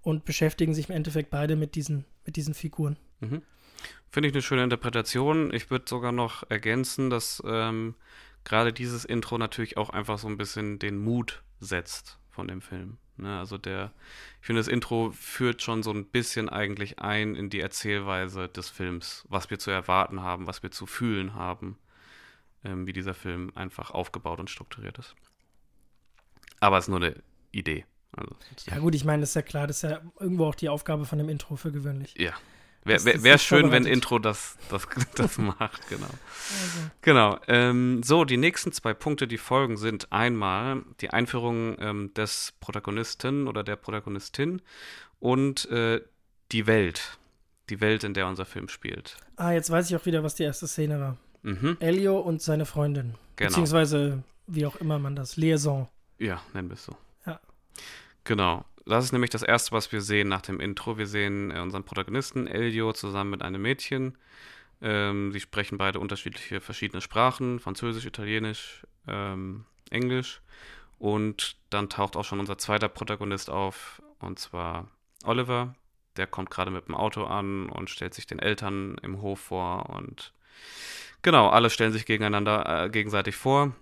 Und 0.00 0.24
beschäftigen 0.24 0.74
sich 0.74 0.88
im 0.88 0.94
Endeffekt 0.94 1.30
beide 1.30 1.56
mit 1.56 1.74
diesen, 1.74 2.04
mit 2.24 2.36
diesen 2.36 2.54
Figuren. 2.54 2.96
Mhm. 3.20 3.42
Finde 4.10 4.28
ich 4.28 4.34
eine 4.34 4.42
schöne 4.42 4.64
Interpretation. 4.64 5.52
Ich 5.52 5.70
würde 5.70 5.84
sogar 5.88 6.12
noch 6.12 6.48
ergänzen, 6.48 7.10
dass 7.10 7.42
ähm, 7.44 7.94
gerade 8.44 8.72
dieses 8.72 9.04
Intro 9.04 9.38
natürlich 9.38 9.76
auch 9.76 9.90
einfach 9.90 10.18
so 10.18 10.28
ein 10.28 10.38
bisschen 10.38 10.78
den 10.78 10.98
Mut 10.98 11.42
setzt 11.60 12.18
von 12.30 12.48
dem 12.48 12.60
Film. 12.60 12.98
Ne? 13.18 13.38
Also 13.38 13.58
der, 13.58 13.92
ich 14.40 14.46
finde, 14.46 14.60
das 14.60 14.68
Intro 14.68 15.10
führt 15.10 15.62
schon 15.62 15.82
so 15.82 15.92
ein 15.92 16.06
bisschen 16.06 16.48
eigentlich 16.48 16.98
ein 16.98 17.34
in 17.34 17.50
die 17.50 17.60
Erzählweise 17.60 18.48
des 18.48 18.68
Films, 18.68 19.24
was 19.28 19.50
wir 19.50 19.58
zu 19.58 19.70
erwarten 19.70 20.22
haben, 20.22 20.46
was 20.46 20.62
wir 20.62 20.70
zu 20.70 20.86
fühlen 20.86 21.34
haben, 21.34 21.78
ähm, 22.64 22.86
wie 22.86 22.92
dieser 22.92 23.14
Film 23.14 23.52
einfach 23.54 23.90
aufgebaut 23.90 24.40
und 24.40 24.50
strukturiert 24.50 24.98
ist. 24.98 25.14
Aber 26.60 26.78
es 26.78 26.84
ist 26.84 26.88
nur 26.88 27.02
eine 27.02 27.14
Idee. 27.52 27.84
Also, 28.12 28.34
Ja, 28.66 28.78
gut, 28.78 28.94
ich 28.94 29.04
meine, 29.04 29.20
das 29.20 29.30
ist 29.30 29.34
ja 29.34 29.42
klar, 29.42 29.66
das 29.66 29.82
ist 29.82 29.90
ja 29.90 30.00
irgendwo 30.18 30.46
auch 30.46 30.54
die 30.54 30.68
Aufgabe 30.68 31.04
von 31.04 31.18
dem 31.18 31.28
Intro 31.28 31.56
für 31.56 31.72
gewöhnlich. 31.72 32.14
Ja. 32.16 32.32
Wäre 32.84 33.04
wär, 33.04 33.22
wär 33.22 33.38
schön, 33.38 33.70
wenn. 33.70 33.84
Intro 33.84 34.18
das, 34.18 34.56
das, 34.70 34.86
das 35.14 35.38
macht, 35.38 35.88
genau. 35.88 36.06
Also, 36.06 36.90
Genau. 37.02 37.38
Ähm, 37.46 38.02
so, 38.02 38.24
die 38.24 38.36
nächsten 38.36 38.72
zwei 38.72 38.94
Punkte, 38.94 39.26
die 39.26 39.38
folgen, 39.38 39.76
sind 39.76 40.12
einmal 40.12 40.82
die 41.00 41.10
Einführung 41.10 41.76
ähm, 41.80 42.14
des 42.14 42.54
Protagonisten 42.60 43.46
oder 43.48 43.62
der 43.62 43.76
Protagonistin 43.76 44.62
und 45.20 45.68
äh, 45.70 46.00
die 46.52 46.66
Welt. 46.66 47.18
Die 47.68 47.80
Welt, 47.82 48.04
in 48.04 48.14
der 48.14 48.26
unser 48.26 48.46
Film 48.46 48.68
spielt. 48.68 49.18
ah, 49.36 49.52
jetzt 49.52 49.70
weiß 49.70 49.90
ich 49.90 49.96
auch 49.96 50.06
wieder, 50.06 50.22
was 50.22 50.34
die 50.34 50.44
erste 50.44 50.66
Szene 50.66 50.98
war. 51.00 51.16
Mhm, 51.42 51.76
Elio 51.80 52.18
und 52.18 52.40
seine 52.42 52.64
Freundin. 52.64 53.14
genau. 53.36 53.48
Beziehungsweise, 53.50 54.22
wie 54.46 54.64
auch 54.66 54.76
immer 54.76 54.98
man 54.98 55.14
das, 55.14 55.36
Liaison. 55.36 55.86
Ja, 56.18 56.40
nennen 56.54 56.68
wir 56.70 56.74
es 56.74 56.84
so. 56.84 56.96
Ja. 57.26 57.38
Genau. 58.24 58.64
Das 58.88 59.04
ist 59.04 59.12
nämlich 59.12 59.30
das 59.30 59.42
Erste, 59.42 59.72
was 59.72 59.92
wir 59.92 60.00
sehen 60.00 60.28
nach 60.28 60.40
dem 60.40 60.60
Intro. 60.60 60.96
Wir 60.96 61.06
sehen 61.06 61.50
äh, 61.50 61.60
unseren 61.60 61.84
Protagonisten 61.84 62.46
Elio 62.46 62.94
zusammen 62.94 63.30
mit 63.30 63.42
einem 63.42 63.60
Mädchen. 63.60 64.16
Ähm, 64.80 65.30
sie 65.30 65.40
sprechen 65.40 65.76
beide 65.76 66.00
unterschiedliche, 66.00 66.62
verschiedene 66.62 67.02
Sprachen, 67.02 67.60
Französisch, 67.60 68.06
Italienisch, 68.06 68.86
ähm, 69.06 69.66
Englisch. 69.90 70.40
Und 70.98 71.56
dann 71.68 71.90
taucht 71.90 72.16
auch 72.16 72.24
schon 72.24 72.40
unser 72.40 72.56
zweiter 72.56 72.88
Protagonist 72.88 73.50
auf, 73.50 74.02
und 74.20 74.38
zwar 74.38 74.88
Oliver. 75.22 75.74
Der 76.16 76.26
kommt 76.26 76.50
gerade 76.50 76.70
mit 76.70 76.88
dem 76.88 76.94
Auto 76.94 77.24
an 77.24 77.68
und 77.68 77.90
stellt 77.90 78.14
sich 78.14 78.26
den 78.26 78.38
Eltern 78.38 78.96
im 79.02 79.20
Hof 79.20 79.38
vor. 79.40 79.90
Und 79.90 80.32
genau, 81.20 81.50
alle 81.50 81.68
stellen 81.68 81.92
sich 81.92 82.06
gegeneinander, 82.06 82.84
äh, 82.84 82.88
gegenseitig 82.88 83.36
vor. 83.36 83.74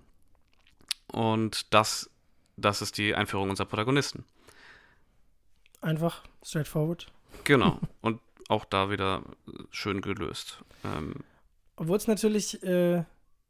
Und 1.06 1.72
das, 1.72 2.10
das 2.56 2.82
ist 2.82 2.98
die 2.98 3.14
Einführung 3.14 3.50
unserer 3.50 3.68
Protagonisten. 3.68 4.24
Einfach, 5.80 6.24
straightforward. 6.42 7.06
Genau. 7.44 7.78
Und 8.00 8.20
auch 8.48 8.64
da 8.64 8.90
wieder 8.90 9.22
schön 9.70 10.00
gelöst. 10.00 10.62
Ähm, 10.84 11.14
Obwohl 11.76 11.96
es 11.96 12.06
natürlich, 12.06 12.62
äh, 12.62 13.04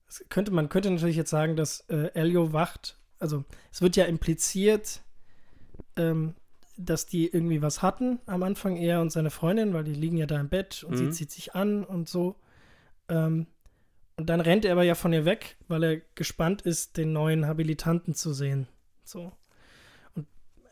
es 0.09 0.25
könnte, 0.29 0.51
man 0.53 0.69
könnte 0.69 0.91
natürlich 0.91 1.17
jetzt 1.17 1.31
sagen, 1.31 1.57
dass 1.57 1.81
äh, 1.89 2.11
Elio 2.15 2.53
wacht. 2.53 2.99
Also, 3.19 3.45
es 3.73 3.83
wird 3.83 3.97
ja 3.97 4.05
impliziert, 4.05 5.03
ähm, 5.97 6.35
dass 6.77 7.07
die 7.07 7.27
irgendwie 7.29 7.63
was 7.63 7.81
hatten 7.83 8.19
am 8.27 8.43
Anfang, 8.43 8.77
er 8.77 9.01
und 9.01 9.11
seine 9.11 9.31
Freundin, 9.31 9.73
weil 9.73 9.85
die 9.85 9.95
liegen 9.95 10.19
ja 10.19 10.27
da 10.27 10.39
im 10.39 10.49
Bett 10.49 10.85
und 10.85 10.97
sie 10.97 11.05
Mhm. 11.05 11.13
zieht 11.13 11.31
sich 11.31 11.55
an 11.55 11.85
und 11.85 12.09
so. 12.09 12.37
Ähm, 13.09 13.47
und 14.17 14.29
dann 14.31 14.41
rennt 14.41 14.65
er 14.65 14.73
aber 14.73 14.83
ja 14.83 14.95
von 14.95 15.13
ihr 15.13 15.25
weg, 15.25 15.57
weil 15.69 15.83
er 15.83 15.97
gespannt 16.15 16.63
ist, 16.63 16.97
den 16.97 17.13
neuen 17.13 17.47
Habilitanten 17.47 18.15
zu 18.15 18.33
sehen. 18.33 18.67
So. 19.05 19.33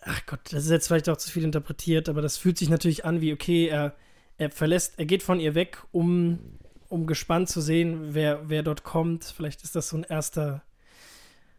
Ach 0.06 0.26
Gott, 0.26 0.40
das 0.52 0.64
ist 0.64 0.70
jetzt 0.70 0.86
vielleicht 0.86 1.08
auch 1.08 1.16
zu 1.16 1.30
viel 1.30 1.44
interpretiert, 1.44 2.08
aber 2.08 2.20
das 2.20 2.36
fühlt 2.36 2.58
sich 2.58 2.68
natürlich 2.68 3.04
an 3.04 3.20
wie, 3.20 3.32
okay, 3.32 3.66
er, 3.68 3.96
er 4.36 4.50
verlässt, 4.50 4.98
er 4.98 5.06
geht 5.06 5.22
von 5.22 5.40
ihr 5.40 5.54
weg, 5.54 5.82
um, 5.92 6.58
um 6.88 7.06
gespannt 7.06 7.48
zu 7.48 7.60
sehen, 7.60 8.14
wer, 8.14 8.48
wer 8.48 8.62
dort 8.62 8.84
kommt. 8.84 9.24
Vielleicht 9.24 9.62
ist 9.62 9.74
das 9.74 9.88
so 9.88 9.96
ein 9.96 10.04
erster, 10.04 10.62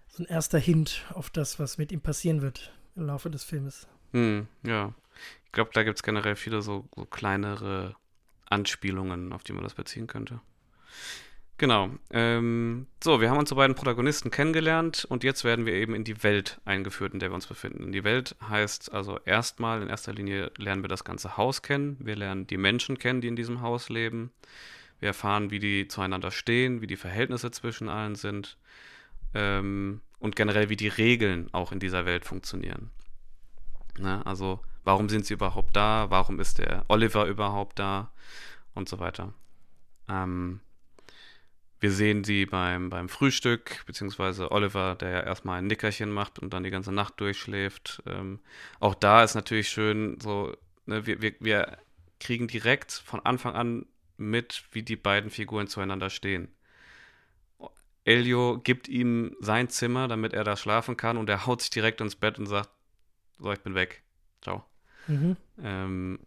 so 0.07 0.23
ein 0.23 0.27
erster 0.27 0.59
Hint 0.59 1.05
auf 1.13 1.29
das, 1.29 1.59
was 1.59 1.77
mit 1.77 1.91
ihm 1.91 2.01
passieren 2.01 2.41
wird 2.41 2.71
im 2.95 3.07
Laufe 3.07 3.29
des 3.29 3.43
Filmes. 3.43 3.87
hm, 4.11 4.47
ja. 4.63 4.93
Ich 5.45 5.51
glaube, 5.51 5.71
da 5.73 5.83
gibt 5.83 5.97
es 5.97 6.03
generell 6.03 6.35
viele 6.35 6.61
so, 6.61 6.87
so 6.95 7.05
kleinere 7.05 7.95
Anspielungen, 8.49 9.33
auf 9.33 9.43
die 9.43 9.53
man 9.53 9.63
das 9.63 9.73
beziehen 9.73 10.07
könnte. 10.07 10.41
Genau. 11.57 11.89
Ähm, 12.11 12.87
so, 13.01 13.21
wir 13.21 13.29
haben 13.29 13.37
unsere 13.37 13.57
beiden 13.57 13.75
Protagonisten 13.75 14.29
kennengelernt 14.29 15.05
und 15.07 15.23
jetzt 15.23 15.45
werden 15.45 15.65
wir 15.65 15.73
eben 15.73 15.95
in 15.95 16.03
die 16.03 16.21
Welt 16.21 16.59
eingeführt, 16.65 17.13
in 17.13 17.19
der 17.19 17.29
wir 17.29 17.35
uns 17.35 17.47
befinden. 17.47 17.93
Die 17.93 18.03
Welt 18.03 18.35
heißt 18.49 18.91
also 18.91 19.19
erstmal, 19.23 19.81
in 19.81 19.87
erster 19.87 20.13
Linie 20.13 20.51
lernen 20.57 20.83
wir 20.83 20.89
das 20.89 21.05
ganze 21.05 21.37
Haus 21.37 21.61
kennen. 21.61 21.95
Wir 21.99 22.17
lernen 22.17 22.45
die 22.45 22.57
Menschen 22.57 22.99
kennen, 22.99 23.21
die 23.21 23.29
in 23.29 23.37
diesem 23.37 23.61
Haus 23.61 23.87
leben. 23.87 24.31
Wir 24.99 25.07
erfahren, 25.07 25.49
wie 25.49 25.59
die 25.59 25.87
zueinander 25.87 26.31
stehen, 26.31 26.81
wie 26.81 26.87
die 26.87 26.97
Verhältnisse 26.97 27.51
zwischen 27.51 27.87
allen 27.87 28.15
sind 28.15 28.57
ähm, 29.33 30.01
und 30.19 30.35
generell, 30.35 30.67
wie 30.67 30.77
die 30.77 30.89
Regeln 30.89 31.47
auch 31.53 31.71
in 31.71 31.79
dieser 31.79 32.05
Welt 32.05 32.25
funktionieren. 32.25 32.91
Ne? 33.97 34.25
Also, 34.25 34.59
warum 34.83 35.07
sind 35.07 35.25
sie 35.25 35.35
überhaupt 35.35 35.73
da? 35.73 36.07
Warum 36.09 36.41
ist 36.41 36.57
der 36.57 36.83
Oliver 36.89 37.27
überhaupt 37.27 37.79
da? 37.79 38.11
Und 38.73 38.89
so 38.89 38.99
weiter. 38.99 39.33
Ähm, 40.09 40.59
wir 41.79 41.91
sehen 41.91 42.23
sie 42.23 42.45
beim, 42.45 42.89
beim 42.89 43.09
Frühstück, 43.09 43.83
beziehungsweise 43.85 44.51
Oliver, 44.51 44.95
der 44.95 45.09
ja 45.09 45.19
erstmal 45.21 45.59
ein 45.59 45.67
Nickerchen 45.67 46.11
macht 46.11 46.39
und 46.39 46.53
dann 46.53 46.63
die 46.63 46.71
ganze 46.71 46.91
Nacht 46.91 47.19
durchschläft. 47.19 48.01
Ähm, 48.05 48.39
auch 48.79 48.95
da 48.95 49.23
ist 49.23 49.35
natürlich 49.35 49.69
schön, 49.69 50.17
so, 50.21 50.55
ne, 50.85 51.05
wir, 51.05 51.21
wir, 51.21 51.33
wir 51.39 51.77
kriegen 52.19 52.47
direkt 52.47 52.91
von 52.91 53.19
Anfang 53.19 53.55
an 53.55 53.85
mit, 54.17 54.63
wie 54.71 54.83
die 54.83 54.95
beiden 54.95 55.29
Figuren 55.29 55.67
zueinander 55.67 56.09
stehen. 56.09 56.47
Elio 58.05 58.59
gibt 58.63 58.87
ihm 58.87 59.35
sein 59.39 59.67
Zimmer, 59.69 60.07
damit 60.07 60.33
er 60.33 60.43
da 60.43 60.55
schlafen 60.55 60.95
kann 60.95 61.17
und 61.17 61.29
er 61.29 61.45
haut 61.45 61.61
sich 61.61 61.71
direkt 61.71 62.01
ins 62.01 62.15
Bett 62.15 62.39
und 62.39 62.45
sagt, 62.45 62.69
so, 63.39 63.51
ich 63.51 63.59
bin 63.59 63.75
weg. 63.75 64.03
Ciao. 64.41 64.63
Mhm. 65.07 65.35
Ähm, 65.61 66.19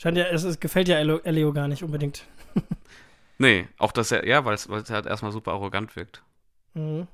Scheint 0.00 0.16
ja, 0.16 0.24
es, 0.26 0.44
es 0.44 0.60
gefällt 0.60 0.86
ja 0.88 0.98
Elio, 0.98 1.18
Elio 1.24 1.52
gar 1.52 1.66
nicht 1.66 1.82
unbedingt. 1.82 2.24
nee, 3.38 3.68
auch 3.78 3.92
dass 3.92 4.10
er, 4.10 4.26
ja, 4.26 4.44
weil 4.44 4.54
es 4.54 4.68
halt 4.68 5.06
erstmal 5.06 5.32
super 5.32 5.52
arrogant 5.52 5.96
wirkt. 5.96 6.22
Mhm. 6.74 7.08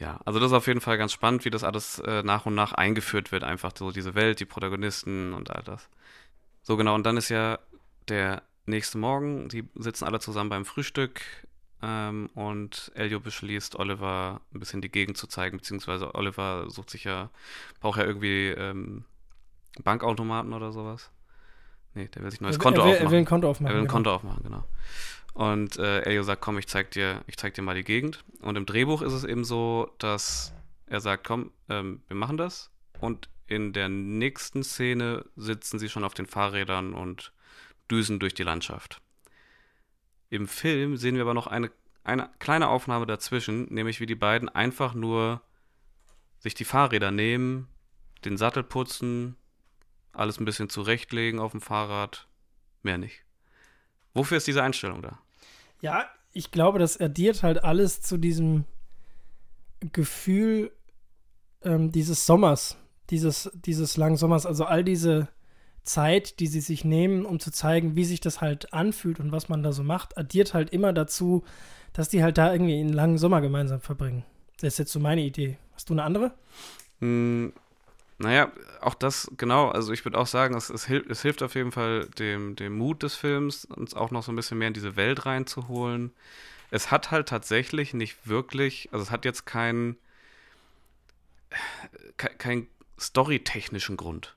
Ja, 0.00 0.18
also 0.24 0.40
das 0.40 0.50
ist 0.50 0.56
auf 0.56 0.66
jeden 0.66 0.80
Fall 0.80 0.96
ganz 0.96 1.12
spannend, 1.12 1.44
wie 1.44 1.50
das 1.50 1.62
alles 1.62 1.98
äh, 1.98 2.22
nach 2.22 2.46
und 2.46 2.54
nach 2.54 2.72
eingeführt 2.72 3.32
wird, 3.32 3.44
einfach 3.44 3.72
so 3.76 3.92
diese 3.92 4.14
Welt, 4.14 4.40
die 4.40 4.46
Protagonisten 4.46 5.34
und 5.34 5.50
all 5.50 5.62
das. 5.62 5.90
So 6.62 6.78
genau, 6.78 6.94
und 6.94 7.04
dann 7.04 7.18
ist 7.18 7.28
ja 7.28 7.58
der 8.08 8.42
nächste 8.64 8.96
Morgen, 8.96 9.50
die 9.50 9.68
sitzen 9.74 10.04
alle 10.06 10.18
zusammen 10.18 10.48
beim 10.48 10.64
Frühstück 10.64 11.20
ähm, 11.82 12.30
und 12.34 12.90
Elio 12.94 13.20
beschließt, 13.20 13.76
Oliver 13.76 14.40
ein 14.54 14.60
bisschen 14.60 14.80
die 14.80 14.90
Gegend 14.90 15.18
zu 15.18 15.26
zeigen, 15.26 15.58
beziehungsweise 15.58 16.14
Oliver 16.14 16.70
sucht 16.70 16.88
sich 16.88 17.04
ja, 17.04 17.28
braucht 17.80 17.98
ja 17.98 18.06
irgendwie 18.06 18.48
ähm, 18.48 19.04
Bankautomaten 19.84 20.54
oder 20.54 20.72
sowas. 20.72 21.10
Nee, 21.94 22.08
der 22.08 22.22
will 22.22 22.30
sich 22.30 22.40
ein 22.40 22.44
neues 22.44 22.56
er, 22.56 22.62
Konto 22.62 22.80
er 22.80 22.86
will, 22.86 22.92
aufmachen. 22.92 23.06
Er 23.06 23.10
will 23.10 23.18
ein 23.18 23.24
Konto 23.24 23.50
aufmachen. 23.50 23.66
Er 23.66 23.74
will 23.74 23.80
ein 23.80 23.84
genau. 23.84 23.92
Konto 23.92 24.14
aufmachen, 24.14 24.42
genau. 24.42 24.64
Und 25.32 25.78
äh, 25.78 26.02
Elio 26.02 26.22
sagt, 26.22 26.42
komm, 26.42 26.58
ich 26.58 26.66
zeig 26.66 26.90
dir, 26.90 27.22
ich 27.26 27.36
zeig 27.36 27.54
dir 27.54 27.62
mal 27.62 27.74
die 27.74 27.84
Gegend. 27.84 28.24
Und 28.40 28.56
im 28.56 28.66
Drehbuch 28.66 29.02
ist 29.02 29.12
es 29.12 29.24
eben 29.24 29.44
so, 29.44 29.90
dass 29.98 30.52
er 30.86 31.00
sagt, 31.00 31.26
komm, 31.26 31.52
ähm, 31.68 32.02
wir 32.08 32.16
machen 32.16 32.36
das. 32.36 32.70
Und 33.00 33.28
in 33.46 33.72
der 33.72 33.88
nächsten 33.88 34.62
Szene 34.62 35.24
sitzen 35.36 35.78
sie 35.78 35.88
schon 35.88 36.04
auf 36.04 36.14
den 36.14 36.26
Fahrrädern 36.26 36.94
und 36.94 37.32
düsen 37.90 38.18
durch 38.18 38.34
die 38.34 38.42
Landschaft. 38.42 39.00
Im 40.28 40.46
Film 40.46 40.96
sehen 40.96 41.16
wir 41.16 41.22
aber 41.22 41.34
noch 41.34 41.48
eine, 41.48 41.70
eine 42.04 42.30
kleine 42.38 42.68
Aufnahme 42.68 43.06
dazwischen, 43.06 43.66
nämlich 43.72 44.00
wie 44.00 44.06
die 44.06 44.14
beiden 44.14 44.48
einfach 44.48 44.94
nur 44.94 45.42
sich 46.38 46.54
die 46.54 46.64
Fahrräder 46.64 47.10
nehmen, 47.10 47.68
den 48.24 48.36
Sattel 48.36 48.62
putzen, 48.62 49.36
alles 50.12 50.40
ein 50.40 50.44
bisschen 50.44 50.68
zurechtlegen 50.68 51.40
auf 51.40 51.52
dem 51.52 51.60
Fahrrad, 51.60 52.28
mehr 52.82 52.98
nicht. 52.98 53.24
Wofür 54.14 54.36
ist 54.36 54.46
diese 54.46 54.62
Einstellung 54.62 55.02
da? 55.02 55.18
Ja, 55.80 56.06
ich 56.32 56.50
glaube, 56.50 56.78
das 56.78 57.00
addiert 57.00 57.42
halt 57.42 57.64
alles 57.64 58.00
zu 58.00 58.16
diesem 58.16 58.64
Gefühl 59.92 60.72
ähm, 61.62 61.92
dieses 61.92 62.26
Sommers, 62.26 62.76
dieses, 63.10 63.50
dieses 63.54 63.96
langen 63.96 64.16
Sommers, 64.16 64.46
also 64.46 64.64
all 64.64 64.84
diese 64.84 65.28
Zeit, 65.82 66.40
die 66.40 66.46
sie 66.46 66.60
sich 66.60 66.84
nehmen, 66.84 67.24
um 67.24 67.40
zu 67.40 67.50
zeigen, 67.50 67.96
wie 67.96 68.04
sich 68.04 68.20
das 68.20 68.40
halt 68.40 68.72
anfühlt 68.72 69.18
und 69.20 69.32
was 69.32 69.48
man 69.48 69.62
da 69.62 69.72
so 69.72 69.82
macht, 69.82 70.18
addiert 70.18 70.54
halt 70.54 70.70
immer 70.70 70.92
dazu, 70.92 71.44
dass 71.92 72.08
die 72.08 72.22
halt 72.22 72.38
da 72.38 72.52
irgendwie 72.52 72.78
einen 72.78 72.92
langen 72.92 73.18
Sommer 73.18 73.40
gemeinsam 73.40 73.80
verbringen. 73.80 74.24
Das 74.60 74.74
ist 74.74 74.78
jetzt 74.78 74.92
so 74.92 75.00
meine 75.00 75.22
Idee. 75.22 75.58
Hast 75.74 75.88
du 75.88 75.94
eine 75.94 76.02
andere? 76.02 76.34
Hm, 77.00 77.52
naja, 78.20 78.52
auch 78.80 78.94
das, 78.94 79.30
genau, 79.36 79.70
also 79.70 79.92
ich 79.92 80.04
würde 80.04 80.18
auch 80.18 80.26
sagen, 80.26 80.54
es, 80.54 80.68
es, 80.70 80.86
hilft, 80.86 81.10
es 81.10 81.22
hilft 81.22 81.42
auf 81.42 81.54
jeden 81.54 81.72
Fall 81.72 82.06
dem, 82.18 82.54
dem 82.54 82.76
Mut 82.76 83.02
des 83.02 83.14
Films, 83.14 83.64
uns 83.64 83.94
auch 83.94 84.10
noch 84.10 84.22
so 84.22 84.30
ein 84.30 84.36
bisschen 84.36 84.58
mehr 84.58 84.68
in 84.68 84.74
diese 84.74 84.96
Welt 84.96 85.24
reinzuholen. 85.26 86.12
Es 86.70 86.90
hat 86.90 87.10
halt 87.10 87.28
tatsächlich 87.28 87.94
nicht 87.94 88.28
wirklich, 88.28 88.90
also 88.92 89.02
es 89.02 89.10
hat 89.10 89.24
jetzt 89.24 89.46
keinen 89.46 89.96
kein, 92.16 92.38
kein 92.38 92.66
storytechnischen 92.98 93.96
Grund. 93.96 94.36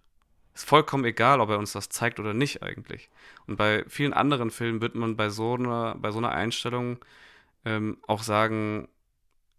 Ist 0.55 0.67
vollkommen 0.67 1.05
egal, 1.05 1.41
ob 1.41 1.49
er 1.49 1.57
uns 1.57 1.73
das 1.73 1.89
zeigt 1.89 2.19
oder 2.19 2.33
nicht 2.33 2.63
eigentlich. 2.63 3.09
Und 3.47 3.57
bei 3.57 3.83
vielen 3.87 4.13
anderen 4.13 4.51
Filmen 4.51 4.81
wird 4.81 4.95
man 4.95 5.15
bei 5.17 5.29
so 5.29 5.55
einer, 5.55 5.95
bei 5.95 6.11
so 6.11 6.19
einer 6.19 6.31
Einstellung 6.31 6.99
ähm, 7.65 7.97
auch 8.07 8.23
sagen, 8.23 8.87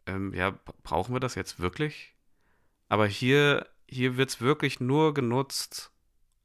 ähm, 0.07 0.33
ja, 0.35 0.55
brauchen 0.83 1.15
wir 1.15 1.21
das 1.21 1.35
jetzt 1.35 1.61
wirklich? 1.61 2.15
Aber 2.89 3.07
hier, 3.07 3.67
hier 3.89 4.17
wird 4.17 4.31
es 4.31 4.41
wirklich 4.41 4.81
nur 4.81 5.15
genutzt, 5.15 5.91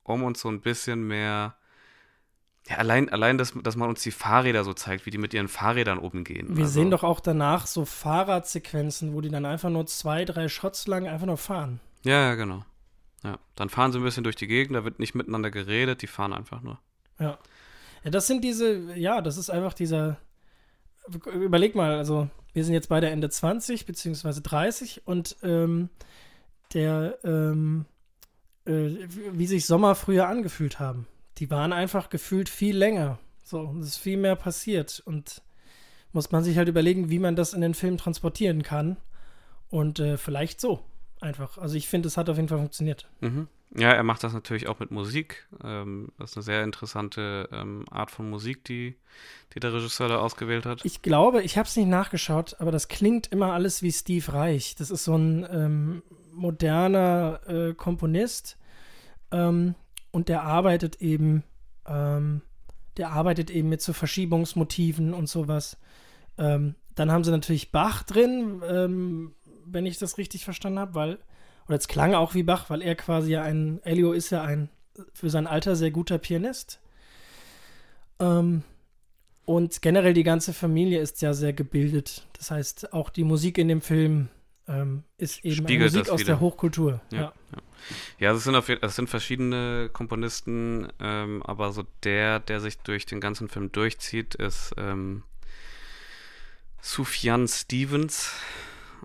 um 0.04 0.24
uns 0.24 0.42
so 0.42 0.50
ein 0.50 0.62
bisschen 0.62 1.08
mehr 1.08 1.56
ja, 2.70 2.78
allein, 2.78 3.10
allein 3.10 3.38
dass, 3.38 3.54
dass 3.64 3.76
man 3.76 3.90
uns 3.90 4.04
die 4.04 4.12
Fahrräder 4.12 4.64
so 4.64 4.74
zeigt, 4.74 5.06
wie 5.06 5.10
die 5.10 5.18
mit 5.18 5.34
ihren 5.34 5.48
Fahrrädern 5.48 5.98
oben 5.98 6.24
gehen. 6.24 6.56
Wir 6.56 6.66
also. 6.66 6.74
sehen 6.74 6.92
doch 6.92 7.04
auch 7.04 7.20
danach 7.20 7.66
so 7.66 7.84
Fahrradsequenzen, 7.86 9.14
wo 9.14 9.22
die 9.22 9.30
dann 9.30 9.46
einfach 9.46 9.70
nur 9.70 9.88
zwei, 9.88 10.24
drei 10.26 10.48
Shots 10.48 10.86
lang 10.88 11.08
einfach 11.08 11.26
nur 11.26 11.38
fahren. 11.38 11.80
Ja, 12.04 12.22
ja, 12.22 12.36
genau. 12.36 12.64
Ja, 13.24 13.40
dann 13.56 13.70
fahren 13.70 13.92
sie 13.92 14.00
ein 14.00 14.04
bisschen 14.04 14.24
durch 14.24 14.36
die 14.36 14.48
Gegend, 14.48 14.76
da 14.76 14.86
wird 14.86 15.00
nicht 15.00 15.16
miteinander 15.16 15.52
geredet, 15.52 16.02
die 16.02 16.08
fahren 16.08 16.32
einfach 16.32 16.62
nur. 16.62 16.80
Ja. 17.20 17.38
Ja, 18.04 18.12
das 18.12 18.28
sind 18.28 18.44
diese, 18.44 18.94
ja, 18.96 19.22
das 19.22 19.38
ist 19.38 19.50
einfach 19.50 19.74
dieser, 19.74 20.18
überleg 21.34 21.76
mal, 21.76 21.98
also 21.98 22.30
wir 22.54 22.64
sind 22.64 22.74
jetzt 22.74 22.88
beide 22.88 23.10
Ende 23.10 23.30
20 23.30 23.86
beziehungsweise 23.86 24.42
30 24.42 25.06
und 25.06 25.36
ähm, 25.44 25.90
der, 26.74 27.18
ähm, 27.24 27.86
äh, 28.66 28.90
wie 29.32 29.48
sich 29.48 29.66
Sommer 29.66 29.96
früher 29.96 30.28
angefühlt 30.28 30.80
haben. 30.80 31.08
Die 31.38 31.50
waren 31.50 31.74
einfach 31.74 32.10
gefühlt 32.10 32.50
viel 32.50 32.78
länger. 32.78 33.20
So, 33.44 33.76
es 33.80 33.88
ist 33.88 33.98
viel 33.98 34.18
mehr 34.18 34.36
passiert 34.36 35.02
und 35.06 35.42
muss 36.12 36.32
man 36.32 36.44
sich 36.44 36.58
halt 36.58 36.68
überlegen, 36.68 37.10
wie 37.10 37.20
man 37.20 37.36
das 37.36 37.54
in 37.54 37.62
den 37.62 37.74
Film 37.74 37.98
transportieren 37.98 38.64
kann. 38.64 38.98
Und 39.70 40.00
äh, 40.00 40.18
vielleicht 40.18 40.60
so 40.60 40.84
einfach. 41.22 41.58
Also 41.58 41.76
ich 41.76 41.88
finde, 41.88 42.08
es 42.08 42.18
hat 42.18 42.30
auf 42.30 42.38
jeden 42.38 42.50
Fall 42.50 42.58
funktioniert. 42.58 43.08
Mhm. 43.22 43.48
Ja, 43.76 43.92
er 43.92 44.04
macht 44.04 44.24
das 44.24 44.34
natürlich 44.34 44.68
auch 44.68 44.80
mit 44.80 44.90
Musik. 44.90 45.48
Ähm, 45.64 46.10
das 46.18 46.32
ist 46.32 46.38
eine 46.38 46.44
sehr 46.44 46.64
interessante 46.64 47.50
ähm, 47.52 47.86
Art 47.92 48.10
von 48.10 48.30
Musik, 48.30 48.66
die, 48.66 48.96
die 49.54 49.60
der 49.60 49.74
Regisseur 49.74 50.08
da 50.08 50.18
ausgewählt 50.18 50.66
hat. 50.66 50.84
Ich 50.84 51.04
glaube, 51.04 51.44
ich 51.44 51.58
habe 51.58 51.68
es 51.68 51.76
nicht 51.76 51.88
nachgeschaut, 51.88 52.56
aber 52.60 52.72
das 52.72 52.88
klingt 52.88 53.28
immer 53.28 53.54
alles 53.54 53.84
wie 53.84 53.92
Steve 53.92 54.34
Reich. 54.34 54.76
Das 54.76 54.90
ist 54.90 55.04
so 55.04 55.16
ein 55.16 55.46
ähm, 55.52 56.04
moderner 56.34 57.42
äh, 57.46 57.74
Komponist 57.76 58.58
ähm, 59.32 59.76
und 60.12 60.30
der 60.30 60.44
arbeitet 60.44 61.00
eben, 61.02 61.44
ähm, 61.86 62.42
der 62.98 63.12
arbeitet 63.12 63.52
eben 63.52 63.70
mit 63.70 63.82
so 63.82 63.94
Verschiebungsmotiven 63.94 65.14
und 65.14 65.30
sowas. 65.30 65.78
Ähm, 66.40 66.74
dann 66.96 67.12
haben 67.12 67.24
sie 67.24 67.32
natürlich 67.32 67.72
Bach 67.72 68.04
drin, 68.04 69.32
wenn 69.66 69.86
ich 69.86 70.00
das 70.00 70.18
richtig 70.18 70.44
verstanden 70.44 70.80
habe, 70.80 70.96
weil, 70.96 71.20
oder 71.70 71.78
es 71.78 71.88
klang 71.88 72.16
auch 72.16 72.34
wie 72.34 72.42
Bach, 72.42 72.72
weil 72.72 72.82
er 72.82 72.96
quasi 72.96 73.34
ja 73.34 73.44
ein, 73.44 73.80
Elio 73.84 74.12
ist 74.12 74.32
ja 74.32 74.42
ein 74.42 74.70
für 75.14 75.30
sein 75.30 75.46
Alter 75.46 75.76
sehr 75.76 75.92
guter 75.92 76.18
Pianist. 76.18 76.80
Ähm, 78.20 78.64
und 79.46 79.82
generell 79.84 80.14
die 80.14 80.24
ganze 80.24 80.52
Familie 80.52 81.00
ist 81.00 81.22
ja 81.22 81.34
sehr 81.34 81.54
gebildet. 81.54 82.28
Das 82.34 82.50
heißt, 82.50 82.92
auch 82.92 83.12
die 83.12 83.24
Musik 83.24 83.60
in 83.60 83.68
dem 83.68 83.82
Film 83.82 84.30
ähm, 84.68 85.04
ist 85.18 85.46
eben 85.46 85.64
Musik 85.64 86.10
aus 86.10 86.22
wieder. 86.22 86.26
der 86.26 86.40
Hochkultur. 86.40 87.02
Ja, 87.12 87.20
ja. 87.20 87.34
ja. 87.52 87.62
ja 88.18 88.32
es, 88.34 88.44
sind 88.44 88.56
auf, 88.56 88.68
es 88.68 88.96
sind 88.96 89.08
verschiedene 89.08 89.92
Komponisten, 89.94 90.88
ähm, 91.00 91.44
aber 91.44 91.72
so 91.72 91.86
der, 92.04 92.40
der 92.40 92.62
sich 92.62 92.80
durch 92.80 93.06
den 93.06 93.22
ganzen 93.22 93.48
Film 93.48 93.72
durchzieht, 93.72 94.34
ist 94.34 94.74
ähm, 94.78 95.22
Sufjan 96.82 97.48
Stevens. 97.48 98.34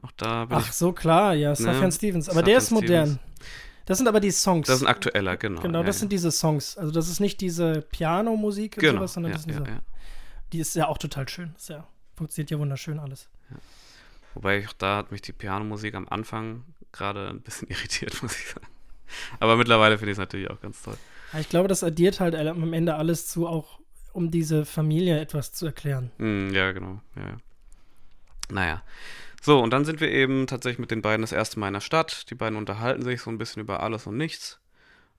Auch 0.02 0.12
da 0.16 0.46
Ach 0.50 0.72
so, 0.72 0.92
klar, 0.92 1.35
ja, 1.35 1.54
Sufjan 1.54 1.80
ne? 1.80 1.92
Stevens. 1.92 2.28
Aber 2.28 2.40
Sufjan 2.40 2.46
der 2.46 2.59
ist 2.59 2.70
modern. 2.70 3.07
Stevens. 3.07 3.35
Das 3.87 3.98
sind 3.98 4.09
aber 4.09 4.20
die 4.20 4.30
Songs. 4.30 4.66
Das 4.66 4.76
ist 4.76 4.83
ein 4.83 4.88
aktueller, 4.88 5.37
genau. 5.37 5.61
Genau, 5.61 5.83
das 5.83 5.96
ja, 5.96 6.00
sind 6.00 6.12
diese 6.12 6.30
Songs. 6.30 6.78
Also 6.78 6.90
das 6.90 7.09
ist 7.09 7.20
nicht 7.20 7.40
diese 7.40 7.83
Pianomusik 7.83 8.76
und 8.76 8.80
genau, 8.80 9.00
sowas, 9.00 9.12
sondern 9.14 9.33
ja, 9.33 9.37
das 9.37 9.46
ist 9.46 9.50
diese. 9.50 9.83
Die 10.52 10.59
ist 10.59 10.74
ja 10.74 10.88
auch 10.88 10.98
total 10.98 11.28
schön. 11.28 11.52
Das 11.54 11.68
ja, 11.68 11.87
funktioniert 12.14 12.50
ja 12.50 12.59
wunderschön 12.59 12.98
alles. 12.98 13.28
Wobei 14.35 14.66
auch 14.66 14.72
da 14.72 14.96
hat 14.96 15.12
mich 15.12 15.22
die 15.22 15.33
Pianomusik 15.33 15.94
am 15.94 16.09
Anfang 16.09 16.64
gerade 16.92 17.28
ein 17.28 17.40
bisschen 17.40 17.68
irritiert, 17.70 18.22
muss 18.22 18.37
ich 18.37 18.46
sagen. 18.48 18.66
Aber 19.38 19.57
mittlerweile 19.57 19.98
finde 19.98 20.12
ich 20.12 20.16
es 20.16 20.18
natürlich 20.18 20.50
auch 20.50 20.61
ganz 20.61 20.83
toll. 20.83 20.96
Ja, 21.33 21.40
ich 21.40 21.48
glaube, 21.48 21.68
das 21.68 21.85
addiert 21.85 22.20
halt 22.20 22.35
am 22.35 22.72
Ende 22.72 22.94
alles 22.94 23.28
zu, 23.28 23.46
auch 23.46 23.80
um 24.12 24.30
diese 24.30 24.64
Familie 24.64 25.20
etwas 25.20 25.52
zu 25.52 25.66
erklären. 25.66 26.11
Mm, 26.18 26.52
ja, 26.52 26.72
genau. 26.72 27.00
Ja. 27.16 27.37
Naja. 28.50 28.83
So, 29.44 29.61
und 29.61 29.74
dann 29.74 29.85
sind 29.85 30.00
wir 30.00 30.11
eben 30.11 30.46
tatsächlich 30.46 30.78
mit 30.78 30.90
den 30.90 31.02
beiden 31.02 31.20
das 31.20 31.30
erste 31.30 31.61
Mal 31.61 31.66
in 31.66 31.74
der 31.74 31.80
Stadt. 31.80 32.30
Die 32.30 32.35
beiden 32.35 32.57
unterhalten 32.57 33.02
sich 33.02 33.20
so 33.20 33.28
ein 33.28 33.37
bisschen 33.37 33.61
über 33.61 33.83
alles 33.83 34.07
und 34.07 34.16
nichts. 34.16 34.59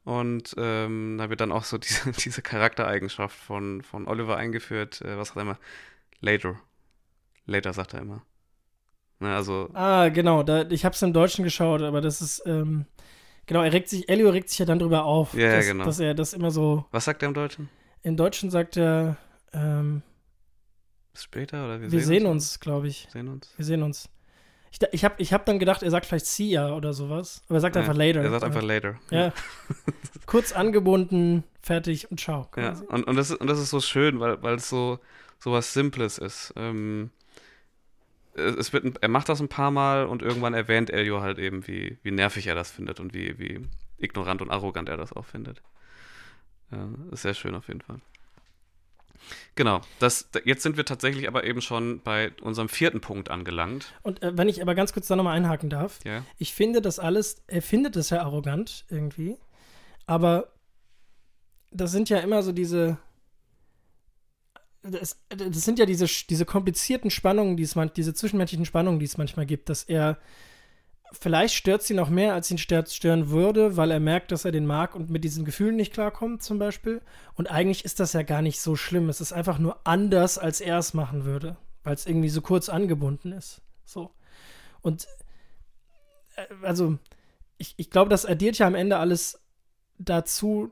Und 0.04 0.56
ähm, 0.58 1.18
da 1.20 1.30
wird 1.30 1.42
dann 1.42 1.52
auch 1.52 1.64
so 1.64 1.78
diese, 1.78 2.12
diese 2.12 2.42
Charaktereigenschaft 2.42 3.38
von, 3.38 3.84
von 3.84 4.08
Oliver 4.08 4.36
eingeführt. 4.36 5.00
Äh, 5.02 5.16
was 5.20 5.28
sagt 5.28 5.38
er 5.38 5.42
immer? 5.44 5.60
Later. 6.22 6.60
Later 7.46 7.72
sagt 7.72 7.94
er 7.94 8.02
immer. 8.02 8.24
Ne, 9.20 9.36
also. 9.36 9.70
Ah, 9.76 10.10
genau. 10.10 10.42
Da, 10.42 10.64
ich 10.72 10.86
habe 10.86 10.96
es 10.96 11.02
im 11.04 11.14
Deutschen 11.14 11.44
geschaut, 11.44 11.84
aber 11.84 12.02
das 12.02 12.20
ist. 12.20 12.42
Ähm, 12.48 12.88
genau, 13.46 13.62
er 13.62 13.74
regt 13.74 13.90
sich, 13.90 14.10
Elio 14.10 14.32
regt 14.32 14.50
sich 14.50 14.58
ja 14.58 14.66
dann 14.66 14.80
drüber 14.80 15.06
auf, 15.06 15.36
ja, 15.36 15.56
dass, 15.56 15.68
genau. 15.68 15.86
dass 15.86 16.00
er 16.00 16.16
das 16.16 16.34
immer 16.34 16.50
so. 16.50 16.84
Was 16.90 17.06
sagt 17.06 17.22
er 17.22 17.28
im 17.28 17.36
Deutschen? 17.36 17.70
Im 18.02 18.18
Deutschen 18.18 18.50
sagt 18.50 18.76
er. 18.76 19.18
Ähm, 19.54 20.02
Später 21.16 21.66
oder 21.66 21.82
wir, 21.82 21.92
wir 21.92 22.00
sehen, 22.00 22.08
sehen 22.08 22.26
uns, 22.26 22.44
uns 22.44 22.60
glaube 22.60 22.88
ich. 22.88 23.08
Sehen 23.12 23.28
uns. 23.28 23.54
Wir 23.56 23.66
sehen 23.66 23.84
uns. 23.84 24.10
Ich, 24.72 24.80
ich 24.92 25.06
habe 25.06 25.16
ich 25.20 25.32
hab 25.32 25.46
dann 25.46 25.58
gedacht, 25.58 25.84
er 25.84 25.92
sagt 25.92 26.06
vielleicht 26.06 26.26
see 26.26 26.50
ya 26.50 26.74
oder 26.74 26.94
sowas. 26.94 27.44
Aber 27.48 27.58
er 27.58 27.62
sagt 27.62 27.76
ja, 27.76 27.82
einfach 27.82 27.96
later. 27.96 28.22
Er 28.22 28.30
sagt 28.32 28.44
einfach 28.44 28.62
later. 28.62 29.00
Ja. 29.10 29.32
Kurz 30.26 30.52
angebunden, 30.52 31.44
fertig 31.62 32.12
und 32.12 32.20
ciao. 32.20 32.48
Quasi. 32.52 32.84
Ja, 32.84 32.90
und, 32.90 33.04
und, 33.06 33.16
das 33.16 33.32
ist, 33.32 33.40
und 33.40 33.48
das 33.48 33.60
ist 33.60 33.70
so 33.70 33.80
schön, 33.80 34.20
weil, 34.20 34.42
weil 34.44 34.56
es 34.56 34.68
so, 34.68 35.00
so 35.40 35.52
was 35.54 35.74
Simples 35.74 36.18
ist. 36.18 36.54
Ähm, 36.58 37.12
es 38.34 38.74
wird, 38.74 39.02
er 39.02 39.08
macht 39.08 39.30
das 39.30 39.40
ein 39.40 39.48
paar 39.48 39.72
Mal 39.72 40.06
und 40.06 40.22
irgendwann 40.22 40.54
erwähnt 40.54 40.90
Elio 40.90 41.22
halt 41.22 41.40
eben, 41.40 41.68
wie, 41.68 41.98
wie 42.04 42.12
nervig 42.12 42.48
er 42.48 42.56
das 42.56 42.70
findet 42.70 43.00
und 43.00 43.14
wie, 43.14 43.40
wie 43.40 43.62
ignorant 43.98 44.42
und 44.42 44.52
arrogant 44.52 44.90
er 44.90 44.98
das 44.98 45.14
auch 45.14 45.26
findet. 45.26 45.62
Ja, 46.72 46.90
ist 47.12 47.22
sehr 47.22 47.34
schön 47.34 47.56
auf 47.56 47.68
jeden 47.70 47.82
Fall. 47.82 48.02
Genau, 49.56 49.82
das, 50.00 50.30
jetzt 50.44 50.64
sind 50.64 50.78
wir 50.78 50.86
tatsächlich 50.86 51.28
aber 51.28 51.44
eben 51.44 51.62
schon 51.62 52.02
bei 52.02 52.32
unserem 52.42 52.70
vierten 52.70 53.02
Punkt 53.02 53.30
angelangt. 53.30 53.94
Und 54.04 54.22
äh, 54.22 54.38
wenn 54.38 54.50
ich 54.50 54.62
aber 54.62 54.76
ganz 54.76 54.94
kurz 54.94 55.08
da 55.08 55.16
nochmal 55.16 55.38
einhaken 55.38 55.70
darf, 55.70 56.00
ja. 56.04 56.24
ich 56.38 56.54
finde 56.54 56.82
das 56.82 57.00
alles, 57.00 57.44
er 57.48 57.62
findet 57.62 57.96
es 57.96 58.10
ja 58.10 58.22
arrogant 58.22 58.86
irgendwie, 58.90 59.38
aber 60.06 60.52
das 61.72 61.92
sind 61.92 62.10
ja 62.10 62.20
immer 62.20 62.44
so 62.44 62.52
diese, 62.52 62.98
das, 64.82 65.20
das 65.30 65.62
sind 65.62 65.80
ja 65.80 65.86
diese, 65.86 66.06
diese 66.06 66.46
komplizierten 66.46 67.10
Spannungen, 67.10 67.58
die 67.58 67.64
es 67.64 67.76
man, 67.76 67.92
diese 67.96 68.14
zwischenmenschlichen 68.14 68.66
Spannungen, 68.66 69.00
die 69.00 69.06
es 69.06 69.18
manchmal 69.18 69.46
gibt, 69.46 69.70
dass 69.70 69.84
er 69.84 70.18
vielleicht 71.12 71.56
stört 71.56 71.84
sie 71.84 71.94
noch 71.94 72.10
mehr, 72.10 72.34
als 72.34 72.52
ihn 72.52 72.58
stören 72.58 73.30
würde, 73.30 73.78
weil 73.78 73.92
er 73.92 74.00
merkt, 74.00 74.32
dass 74.32 74.46
er 74.46 74.52
den 74.52 74.66
mag 74.66 74.96
und 74.96 75.10
mit 75.10 75.24
diesen 75.24 75.46
Gefühlen 75.46 75.76
nicht 75.76 75.94
klarkommt, 75.94 76.44
zum 76.44 76.60
Beispiel. 76.60 77.02
Und 77.36 77.48
eigentlich 77.48 77.86
ist 77.86 78.00
das 78.00 78.14
ja 78.14 78.24
gar 78.24 78.42
nicht 78.42 78.60
so 78.60 78.76
schlimm. 78.76 79.10
Es 79.10 79.22
ist 79.22 79.34
einfach 79.34 79.60
nur 79.60 79.80
anders, 79.86 80.38
als 80.38 80.62
er 80.62 80.78
es 80.78 80.94
machen 80.94 81.26
würde, 81.26 81.58
weil 81.84 81.96
es 81.96 82.06
irgendwie 82.06 82.30
so 82.30 82.42
kurz 82.42 82.70
angebunden 82.70 83.32
ist. 83.32 83.62
So. 83.86 84.12
Und 84.82 85.08
äh, 86.36 86.46
also, 86.64 86.98
ich, 87.58 87.74
ich 87.78 87.90
glaube, 87.90 88.10
das 88.10 88.26
addiert 88.26 88.58
ja 88.58 88.68
am 88.68 88.76
Ende 88.76 88.98
alles 88.98 89.40
dazu, 89.98 90.72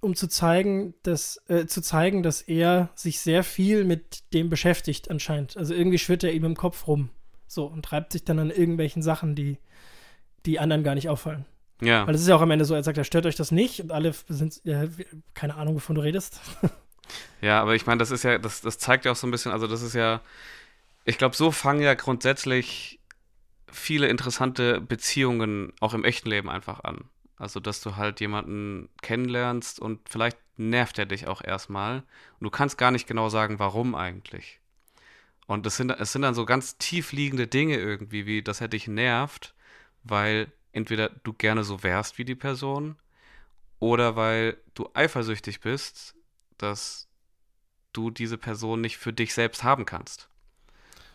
um 0.00 0.14
zu 0.14 0.28
zeigen, 0.28 0.94
dass, 1.02 1.42
äh, 1.48 1.66
zu 1.66 1.80
zeigen, 1.80 2.22
dass 2.22 2.42
er 2.42 2.90
sich 2.94 3.20
sehr 3.20 3.44
viel 3.44 3.84
mit 3.84 4.32
dem 4.34 4.50
beschäftigt 4.50 5.10
anscheinend. 5.10 5.56
Also 5.56 5.74
irgendwie 5.74 5.98
schwirrt 5.98 6.24
er 6.24 6.32
ihm 6.32 6.44
im 6.44 6.56
Kopf 6.56 6.86
rum. 6.86 7.10
So, 7.46 7.66
und 7.66 7.84
treibt 7.84 8.12
sich 8.12 8.24
dann 8.24 8.38
an 8.38 8.50
irgendwelchen 8.50 9.02
Sachen, 9.02 9.34
die, 9.34 9.58
die 10.46 10.58
anderen 10.58 10.82
gar 10.82 10.94
nicht 10.94 11.08
auffallen. 11.08 11.46
Ja. 11.80 12.06
Weil 12.06 12.14
es 12.14 12.22
ist 12.22 12.28
ja 12.28 12.36
auch 12.36 12.40
am 12.40 12.50
Ende 12.50 12.64
so, 12.64 12.74
er 12.74 12.82
sagt, 12.82 12.98
er 12.98 13.04
stört 13.04 13.26
euch 13.26 13.36
das 13.36 13.50
nicht 13.50 13.80
und 13.80 13.92
alle 13.92 14.12
sind, 14.28 14.60
ja, 14.64 14.84
keine 15.34 15.56
Ahnung, 15.56 15.74
wovon 15.74 15.96
du 15.96 16.02
redest. 16.02 16.40
Ja, 17.40 17.60
aber 17.60 17.74
ich 17.74 17.84
meine, 17.84 17.98
das 17.98 18.10
ist 18.10 18.22
ja, 18.22 18.38
das, 18.38 18.62
das 18.62 18.78
zeigt 18.78 19.04
ja 19.04 19.12
auch 19.12 19.16
so 19.16 19.26
ein 19.26 19.30
bisschen, 19.30 19.52
also 19.52 19.66
das 19.66 19.82
ist 19.82 19.94
ja, 19.94 20.22
ich 21.04 21.18
glaube, 21.18 21.36
so 21.36 21.50
fangen 21.50 21.82
ja 21.82 21.92
grundsätzlich 21.92 23.00
viele 23.70 24.08
interessante 24.08 24.80
Beziehungen 24.80 25.72
auch 25.80 25.94
im 25.94 26.04
echten 26.04 26.30
Leben 26.30 26.48
einfach 26.48 26.82
an. 26.84 27.04
Also, 27.36 27.60
dass 27.60 27.80
du 27.80 27.96
halt 27.96 28.20
jemanden 28.20 28.88
kennenlernst 29.02 29.80
und 29.80 30.08
vielleicht 30.08 30.38
nervt 30.56 30.98
er 30.98 31.06
dich 31.06 31.26
auch 31.26 31.42
erstmal 31.42 32.04
und 32.38 32.44
du 32.44 32.50
kannst 32.50 32.78
gar 32.78 32.92
nicht 32.92 33.06
genau 33.06 33.28
sagen, 33.28 33.58
warum 33.58 33.94
eigentlich. 33.94 34.60
Und 35.46 35.66
es 35.66 35.76
sind, 35.76 35.90
es 35.90 36.12
sind 36.12 36.22
dann 36.22 36.34
so 36.34 36.46
ganz 36.46 36.78
tief 36.78 37.12
liegende 37.12 37.46
Dinge 37.46 37.76
irgendwie, 37.76 38.26
wie 38.26 38.42
dass 38.42 38.60
er 38.60 38.68
dich 38.68 38.88
nervt, 38.88 39.54
weil 40.02 40.50
entweder 40.72 41.10
du 41.22 41.32
gerne 41.32 41.64
so 41.64 41.82
wärst 41.82 42.18
wie 42.18 42.24
die 42.24 42.34
Person 42.34 42.96
oder 43.78 44.16
weil 44.16 44.56
du 44.74 44.88
eifersüchtig 44.94 45.60
bist, 45.60 46.14
dass 46.58 47.08
du 47.92 48.10
diese 48.10 48.38
Person 48.38 48.80
nicht 48.80 48.96
für 48.96 49.12
dich 49.12 49.34
selbst 49.34 49.62
haben 49.62 49.84
kannst. 49.84 50.28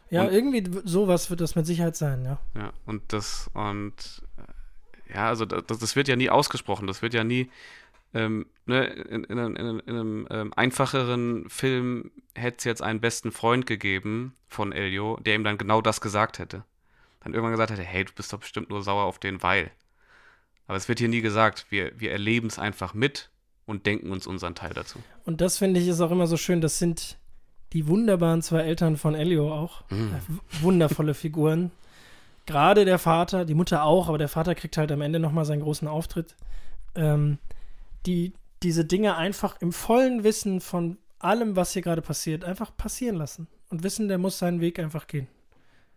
Ja, 0.10 0.24
Und- 0.24 0.34
irgendwie 0.34 0.64
sowas 0.86 1.30
wird 1.30 1.42
das 1.42 1.56
mit 1.56 1.66
Sicherheit 1.66 1.96
sein, 1.96 2.24
ja. 2.26 2.40
Ja, 2.56 2.72
und 2.86 3.02
das, 3.14 3.50
und 3.54 3.94
äh, 4.38 5.14
ja, 5.14 5.28
also 5.28 5.46
das, 5.46 5.80
das 5.80 5.96
wird 5.96 6.08
ja 6.08 6.16
nie 6.16 6.30
ausgesprochen, 6.30 6.88
das 6.88 7.02
wird 7.02 7.14
ja 7.14 7.24
nie, 7.24 7.50
ähm, 8.14 8.46
ne, 8.66 8.86
in, 8.86 9.24
in, 9.26 9.40
einem- 9.40 9.56
in, 9.56 9.80
in 9.80 9.90
einem 9.96 10.28
ähm, 10.32 10.54
einfacheren 10.56 11.50
Film 11.50 12.12
hätte 12.36 12.58
es 12.60 12.64
jetzt 12.64 12.82
einen 12.82 13.00
besten 13.02 13.32
Freund 13.32 13.66
gegeben 13.66 14.34
von 14.48 14.72
Elio, 14.72 15.18
der 15.22 15.36
ihm 15.36 15.44
dann 15.44 15.58
genau 15.58 15.82
das 15.82 16.02
gesagt 16.02 16.40
hätte. 16.40 16.64
Dann 17.22 17.34
irgendwann 17.34 17.52
gesagt 17.52 17.72
hätte, 17.72 17.84
hey, 17.84 18.06
du 18.06 18.14
bist 18.14 18.32
doch 18.34 18.40
bestimmt 18.40 18.70
nur 18.70 18.82
sauer 18.82 19.04
auf 19.04 19.20
den, 19.20 19.44
weil. 19.44 19.72
Aber 20.68 20.78
es 20.78 20.88
wird 20.88 21.00
hier 21.00 21.10
nie 21.10 21.22
gesagt, 21.22 21.66
wir, 21.70 22.00
wir 22.00 22.12
erleben 22.12 22.48
es 22.48 22.58
einfach 22.60 22.94
mit 22.94 23.30
und 23.66 23.86
denken 23.86 24.12
uns 24.12 24.26
unseren 24.26 24.56
Teil 24.56 24.74
dazu. 24.74 25.00
Und 25.26 25.42
das 25.42 25.58
finde 25.58 25.80
ich 25.80 25.88
ist 25.88 26.02
auch 26.02 26.12
immer 26.12 26.28
so 26.28 26.38
schön. 26.38 26.62
Das 26.62 26.80
sind 26.80 27.18
die 27.74 27.88
wunderbaren 27.88 28.42
zwei 28.42 28.62
Eltern 28.62 28.98
von 28.98 29.14
Elio 29.16 29.54
auch. 29.54 29.84
Mhm. 29.92 30.14
Äh, 30.16 30.64
Wundervolle 30.64 31.14
Figuren. 31.14 31.72
Gerade 32.48 32.86
der 32.86 32.98
Vater, 32.98 33.46
die 33.46 33.54
Mutter 33.54 33.84
auch, 33.84 34.08
aber 34.10 34.18
der 34.18 34.30
Vater 34.30 34.56
kriegt 34.56 34.78
halt 34.78 34.92
am 34.92 35.02
Ende 35.02 35.20
nochmal 35.20 35.46
seinen 35.46 35.62
großen 35.62 35.88
Auftritt. 35.88 36.36
Ähm, 36.96 37.38
die 38.06 38.34
diese 38.64 38.86
Dinge 38.86 39.16
einfach 39.16 39.62
im 39.62 39.72
vollen 39.72 40.24
Wissen 40.24 40.62
von 40.62 40.98
allem, 41.20 41.56
was 41.56 41.74
hier 41.74 41.82
gerade 41.82 42.02
passiert, 42.02 42.44
einfach 42.44 42.76
passieren 42.76 43.16
lassen. 43.16 43.48
Und 43.70 43.84
wissen, 43.84 44.08
der 44.08 44.18
muss 44.18 44.40
seinen 44.40 44.62
Weg 44.62 44.80
einfach 44.80 45.08
gehen. 45.08 45.28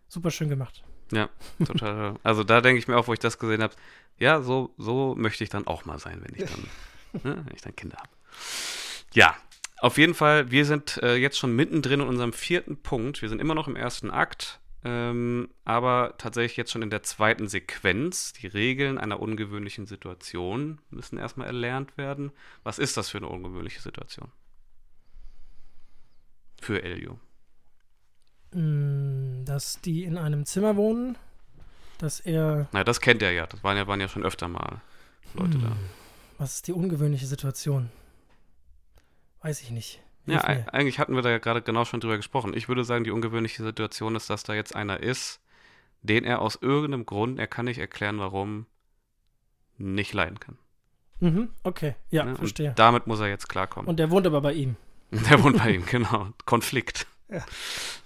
Super 0.07 0.31
schön 0.31 0.49
gemacht. 0.49 0.83
Ja, 1.11 1.29
total. 1.65 2.15
Also 2.23 2.43
da 2.43 2.61
denke 2.61 2.79
ich 2.79 2.87
mir 2.87 2.97
auch, 2.97 3.07
wo 3.07 3.13
ich 3.13 3.19
das 3.19 3.39
gesehen 3.39 3.63
habe, 3.63 3.73
ja, 4.17 4.41
so, 4.41 4.73
so 4.77 5.15
möchte 5.15 5.43
ich 5.43 5.49
dann 5.49 5.67
auch 5.67 5.85
mal 5.85 5.99
sein, 5.99 6.21
wenn 6.23 6.35
ich 6.35 6.49
dann, 6.49 7.23
ne, 7.23 7.43
wenn 7.45 7.55
ich 7.55 7.61
dann 7.61 7.75
Kinder 7.75 7.97
habe. 7.97 8.09
Ja, 9.13 9.35
auf 9.79 9.97
jeden 9.97 10.13
Fall, 10.13 10.51
wir 10.51 10.65
sind 10.65 10.97
äh, 11.03 11.15
jetzt 11.15 11.37
schon 11.37 11.55
mittendrin 11.55 11.99
in 11.99 12.07
unserem 12.07 12.33
vierten 12.33 12.77
Punkt. 12.77 13.21
Wir 13.21 13.29
sind 13.29 13.41
immer 13.41 13.55
noch 13.55 13.67
im 13.67 13.75
ersten 13.75 14.11
Akt, 14.11 14.59
ähm, 14.85 15.49
aber 15.63 16.15
tatsächlich 16.17 16.57
jetzt 16.57 16.71
schon 16.71 16.81
in 16.81 16.89
der 16.89 17.03
zweiten 17.03 17.47
Sequenz. 17.47 18.33
Die 18.33 18.47
Regeln 18.47 18.97
einer 18.97 19.19
ungewöhnlichen 19.19 19.85
Situation 19.85 20.79
müssen 20.89 21.17
erstmal 21.17 21.47
erlernt 21.47 21.97
werden. 21.97 22.31
Was 22.63 22.79
ist 22.79 22.97
das 22.97 23.09
für 23.09 23.17
eine 23.17 23.27
ungewöhnliche 23.27 23.81
Situation? 23.81 24.31
Für 26.61 26.83
Elio. 26.83 27.19
Mm, 28.51 29.45
Dass 29.45 29.79
die 29.81 30.03
in 30.03 30.17
einem 30.17 30.45
Zimmer 30.45 30.75
wohnen, 30.75 31.17
dass 31.97 32.19
er. 32.19 32.67
Na, 32.73 32.83
das 32.83 32.99
kennt 32.99 33.21
er 33.21 33.31
ja. 33.31 33.47
Das 33.47 33.63
waren 33.63 33.77
ja, 33.77 33.87
waren 33.87 34.01
ja 34.01 34.09
schon 34.09 34.25
öfter 34.25 34.47
mal 34.47 34.81
Leute 35.33 35.57
da. 35.59 35.75
Was 36.37 36.55
ist 36.55 36.67
die 36.67 36.73
ungewöhnliche 36.73 37.25
Situation? 37.25 37.89
Weiß 39.41 39.61
ich 39.61 39.71
nicht. 39.71 40.01
Ja, 40.25 40.49
e- 40.49 40.65
eigentlich 40.71 40.99
hatten 40.99 41.15
wir 41.15 41.21
da 41.21 41.29
ja 41.29 41.37
gerade 41.37 41.61
genau 41.61 41.85
schon 41.85 41.99
drüber 41.99 42.17
gesprochen. 42.17 42.53
Ich 42.55 42.67
würde 42.67 42.83
sagen, 42.83 43.03
die 43.03 43.11
ungewöhnliche 43.11 43.63
Situation 43.63 44.15
ist, 44.15 44.29
dass 44.29 44.43
da 44.43 44.53
jetzt 44.53 44.75
einer 44.75 45.01
ist, 45.01 45.41
den 46.01 46.23
er 46.23 46.41
aus 46.41 46.57
irgendeinem 46.61 47.05
Grund, 47.05 47.39
er 47.39 47.47
kann 47.47 47.65
nicht 47.65 47.79
erklären, 47.79 48.19
warum, 48.19 48.65
nicht 49.77 50.13
leiden 50.13 50.39
kann. 50.39 50.57
Mhm, 51.19 51.49
okay, 51.63 51.95
ja, 52.09 52.25
ne? 52.25 52.35
verstehe. 52.35 52.73
Damit 52.75 53.07
muss 53.07 53.19
er 53.19 53.27
jetzt 53.27 53.47
klarkommen. 53.47 53.87
Und 53.87 53.97
der 53.97 54.11
wohnt 54.11 54.27
aber 54.27 54.41
bei 54.41 54.53
ihm. 54.53 54.75
Der 55.11 55.43
wohnt 55.43 55.59
bei 55.59 55.69
ihm, 55.69 55.85
genau. 55.85 56.29
Konflikt. 56.45 57.05
Ja. 57.29 57.45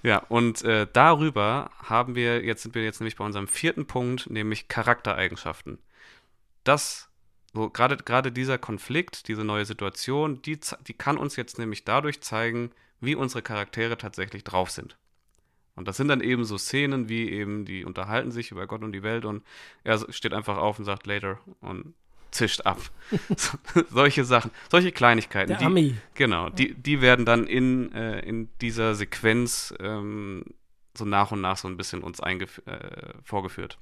Ja, 0.04 0.18
und 0.30 0.62
äh, 0.64 0.88
darüber 0.92 1.72
haben 1.82 2.16
wir, 2.16 2.44
jetzt 2.44 2.64
sind 2.64 2.76
wir 2.76 2.84
jetzt 2.84 3.00
nämlich 3.00 3.16
bei 3.16 3.24
unserem 3.24 3.48
vierten 3.48 3.86
Punkt, 3.88 4.30
nämlich 4.30 4.68
Charaktereigenschaften. 4.68 5.80
Das, 6.66 7.10
so 7.58 7.70
gerade 7.70 7.98
gerade 7.98 8.32
dieser 8.32 8.58
Konflikt, 8.58 9.28
diese 9.28 9.44
neue 9.44 9.66
Situation, 9.66 10.42
die, 10.44 10.60
die 10.88 10.94
kann 10.94 11.18
uns 11.18 11.36
jetzt 11.36 11.58
nämlich 11.58 11.84
dadurch 11.84 12.22
zeigen, 12.22 12.72
wie 13.02 13.16
unsere 13.16 13.42
Charaktere 13.42 13.98
tatsächlich 13.98 14.44
drauf 14.44 14.70
sind. 14.70 14.96
Und 15.76 15.88
das 15.88 15.98
sind 15.98 16.08
dann 16.08 16.22
eben 16.22 16.44
so 16.44 16.58
Szenen, 16.58 17.10
wie 17.10 17.30
eben, 17.30 17.66
die 17.66 17.86
unterhalten 17.86 18.32
sich 18.32 18.52
über 18.52 18.66
Gott 18.66 18.84
und 18.84 18.94
die 18.94 19.04
Welt 19.04 19.26
und 19.26 19.44
er 19.84 20.12
steht 20.12 20.34
einfach 20.34 20.58
auf 20.58 20.80
und 20.80 20.86
sagt 20.86 21.06
later 21.06 21.40
und 21.62 21.94
zischt 22.32 22.62
ab. 22.66 22.80
so, 23.38 23.58
solche 23.90 24.24
Sachen, 24.24 24.52
solche 24.70 24.92
Kleinigkeiten. 24.92 25.50
Der 25.50 25.58
die, 25.58 25.66
Ami. 25.66 25.96
Genau, 26.16 26.50
die, 26.50 26.74
die 26.74 27.02
werden 27.02 27.26
dann 27.26 27.46
in, 27.46 27.92
äh, 27.94 28.20
in 28.20 28.50
dieser 28.60 28.96
Sequenz 28.96 29.74
ähm, 29.80 30.46
so 30.96 31.06
nach 31.06 31.32
und 31.32 31.42
nach 31.42 31.58
so 31.58 31.68
ein 31.68 31.78
bisschen 31.78 32.02
uns 32.02 32.20
äh, 32.20 32.40
vorgeführt. 33.24 33.78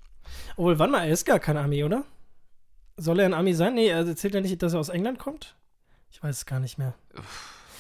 Obwohl, 0.58 0.80
wann 0.80 0.92
mal, 0.92 1.06
er 1.06 1.14
ist 1.14 1.26
gar 1.26 1.40
kein 1.40 1.58
Ami, 1.58 1.84
oder? 1.84 2.04
Soll 2.98 3.20
er 3.20 3.26
ein 3.26 3.34
Ami 3.34 3.54
sein? 3.54 3.74
Nee, 3.76 3.88
er 3.88 4.06
erzählt 4.06 4.34
ja 4.36 4.42
nicht, 4.42 4.62
dass 4.64 4.74
er 4.74 4.80
aus 4.80 4.90
England 4.90 5.20
kommt? 5.20 5.56
Ich 6.12 6.24
weiß 6.24 6.38
es 6.38 6.46
gar 6.46 6.60
nicht 6.60 6.78
mehr. 6.78 6.94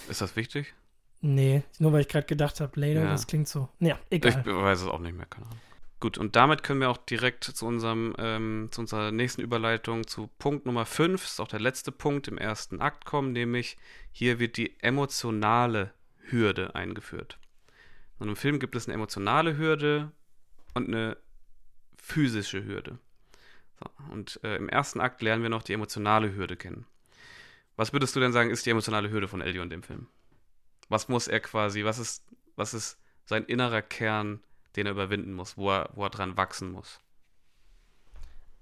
Ist 0.10 0.22
das 0.22 0.36
wichtig? 0.36 0.74
Nee, 1.22 1.64
nur 1.80 1.94
weil 1.94 2.02
ich 2.02 2.10
gerade 2.10 2.28
gedacht 2.28 2.60
habe, 2.60 2.80
later, 2.80 3.04
Ja. 3.06 3.10
das 3.12 3.26
klingt 3.26 3.48
so. 3.48 3.70
Ja, 3.80 3.98
Ich 4.10 4.18
egal. 4.18 4.46
weiß 4.46 4.82
es 4.82 4.88
auch 4.88 5.00
nicht 5.00 5.16
mehr, 5.16 5.26
keine 5.26 5.46
Ahnung. 5.48 5.60
Gut, 6.02 6.18
und 6.18 6.36
damit 6.36 6.62
können 6.62 6.82
wir 6.82 6.90
auch 6.90 6.98
direkt 6.98 7.46
zu 7.46 7.66
unserem, 7.66 8.14
ähm, 8.20 8.68
zu 8.72 8.82
unserer 8.82 9.12
nächsten 9.12 9.42
Überleitung 9.42 10.06
zu 10.06 10.28
Punkt 10.38 10.66
Nummer 10.66 10.86
5, 10.86 11.24
ist 11.24 11.40
auch 11.40 11.48
der 11.48 11.62
letzte 11.62 11.92
Punkt 11.94 12.28
im 12.28 12.38
ersten 12.38 12.82
Akt 12.82 13.06
kommen, 13.06 13.32
nämlich 13.32 13.78
hier 14.12 14.38
wird 14.38 14.58
die 14.58 14.76
emotionale 14.82 15.94
Hürde 16.30 16.76
eingeführt. 16.76 17.40
In 18.20 18.28
einem 18.28 18.36
Film 18.36 18.60
gibt 18.60 18.76
es 18.76 18.86
eine 18.88 18.94
emotionale 18.96 19.58
Hürde 19.58 20.12
und 20.74 20.90
eine 20.90 21.18
physische 21.98 22.64
Hürde. 22.66 23.00
Und 24.12 24.40
äh, 24.44 24.56
im 24.56 24.70
ersten 24.70 25.02
Akt 25.02 25.22
lernen 25.22 25.44
wir 25.44 25.50
noch 25.50 25.64
die 25.64 25.74
emotionale 25.74 26.34
Hürde 26.36 26.56
kennen. 26.56 26.86
Was 27.76 27.94
würdest 27.94 28.16
du 28.16 28.20
denn 28.20 28.32
sagen, 28.32 28.50
ist 28.50 28.66
die 28.66 28.70
emotionale 28.70 29.10
Hürde 29.10 29.28
von 29.28 29.42
Elio 29.42 29.62
in 29.62 29.70
dem 29.70 29.84
Film? 29.84 30.08
Was 30.88 31.10
muss 31.10 31.28
er 31.28 31.40
quasi, 31.40 31.84
was 31.84 32.00
ist, 32.00 32.24
was 32.56 32.74
ist 32.74 32.98
sein 33.26 33.44
innerer 33.46 33.82
Kern, 33.82 34.42
den 34.76 34.86
er 34.86 34.94
überwinden 34.94 35.34
muss, 35.34 35.58
wo 35.58 35.72
er, 35.72 35.90
wo 35.94 36.04
er 36.04 36.10
dran 36.10 36.38
wachsen 36.38 36.72
muss? 36.72 37.00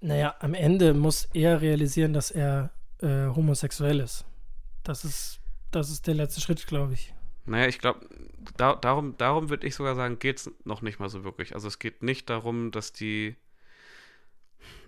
Naja, 0.00 0.34
am 0.40 0.54
Ende 0.54 0.94
muss 0.94 1.28
er 1.32 1.60
realisieren, 1.60 2.12
dass 2.12 2.30
er 2.30 2.70
äh, 3.00 3.26
homosexuell 3.26 4.00
ist. 4.00 4.24
Das 4.82 5.04
ist, 5.04 5.40
das 5.70 5.90
ist 5.90 6.06
der 6.06 6.14
letzte 6.14 6.40
Schritt, 6.40 6.66
glaube 6.66 6.94
ich. 6.94 7.14
Naja, 7.46 7.68
ich 7.68 7.78
glaube, 7.78 8.06
da, 8.56 8.74
darum, 8.74 9.16
darum 9.16 9.50
würde 9.50 9.66
ich 9.66 9.74
sogar 9.74 9.94
sagen, 9.94 10.18
geht 10.18 10.38
es 10.38 10.50
noch 10.64 10.82
nicht 10.82 10.98
mal 10.98 11.08
so 11.08 11.24
wirklich. 11.24 11.54
Also 11.54 11.68
es 11.68 11.78
geht 11.78 12.02
nicht 12.02 12.30
darum, 12.30 12.70
dass 12.70 12.92
die. 12.92 13.36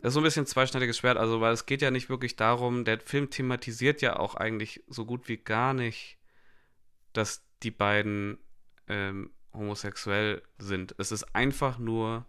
Das 0.01 0.11
ist 0.11 0.15
so 0.15 0.21
ein 0.21 0.25
bisschen 0.25 0.45
ein 0.45 0.49
zweischneidiges 0.49 0.99
Schwert, 0.99 1.17
also 1.17 1.41
weil 1.41 1.53
es 1.53 1.67
geht 1.67 1.83
ja 1.83 1.91
nicht 1.91 2.09
wirklich 2.09 2.37
darum, 2.37 2.85
der 2.85 3.01
Film 3.01 3.31
thematisiert 3.31 4.03
ja 4.03 4.19
auch 4.19 4.35
eigentlich 4.35 4.83
so 4.89 5.05
gut 5.05 5.29
wie 5.29 5.37
gar 5.37 5.75
nicht, 5.75 6.19
dass 7.13 7.45
die 7.63 7.71
beiden 7.71 8.39
ähm, 8.89 9.31
homosexuell 9.53 10.43
sind. 10.59 10.95
Es 10.99 11.13
ist 11.13 11.35
einfach 11.35 11.79
nur 11.79 12.27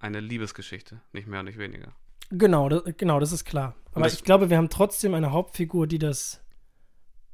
eine 0.00 0.20
Liebesgeschichte, 0.20 1.00
nicht 1.12 1.26
mehr 1.28 1.40
und 1.40 1.46
nicht 1.46 1.58
weniger. 1.58 1.92
Genau, 2.30 2.68
das, 2.68 2.82
genau, 2.96 3.20
das 3.20 3.32
ist 3.32 3.44
klar. 3.44 3.74
Aber 3.92 4.06
ich 4.06 4.24
glaube, 4.24 4.48
wir 4.48 4.56
haben 4.56 4.70
trotzdem 4.70 5.14
eine 5.14 5.32
Hauptfigur, 5.32 5.86
die 5.86 5.98
das 5.98 6.40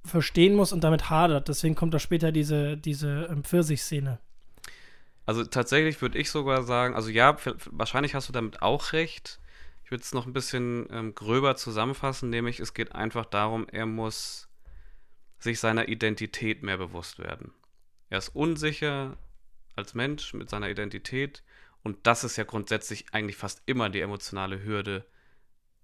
verstehen 0.05 0.55
muss 0.55 0.73
und 0.73 0.83
damit 0.83 1.09
hadert. 1.09 1.49
Deswegen 1.49 1.75
kommt 1.75 1.95
da 1.95 1.99
später 1.99 2.33
diese, 2.33 2.77
diese 2.77 3.29
ähm, 3.31 3.45
Pfirsich-Szene. 3.45 4.19
Also 5.29 5.45
tatsächlich 5.45 6.01
würde 6.01 6.17
ich 6.17 6.31
sogar 6.31 6.63
sagen, 6.63 6.95
also 6.95 7.11
ja, 7.11 7.37
wahrscheinlich 7.71 8.15
hast 8.15 8.31
du 8.31 8.33
damit 8.33 8.63
auch 8.63 8.95
recht. 8.95 9.41
Ich 9.85 9.91
würde 9.91 10.03
es 10.03 10.15
noch 10.15 10.25
ein 10.25 10.33
bisschen 10.33 10.89
ähm, 10.91 11.15
gröber 11.15 11.55
zusammenfassen, 11.55 12.31
nämlich 12.31 12.61
es 12.61 12.73
geht 12.73 12.95
einfach 12.95 13.27
darum, 13.27 13.67
er 13.71 13.85
muss 13.85 14.49
sich 15.39 15.61
seiner 15.61 15.89
Identität 15.89 16.63
mehr 16.63 16.79
bewusst 16.79 17.19
werden. 17.19 17.53
Er 18.09 18.17
ist 18.17 18.31
unsicher 18.31 19.19
als 19.77 19.93
Mensch 19.93 20.33
mit 20.33 20.49
seiner 20.49 20.71
Identität 20.71 21.43
und 21.83 21.99
das 22.07 22.25
ist 22.25 22.39
ja 22.39 22.45
grundsätzlich 22.45 23.05
eigentlich 23.13 23.37
fast 23.37 23.61
immer 23.67 23.91
die 23.91 24.01
emotionale 24.01 24.65
Hürde 24.65 25.05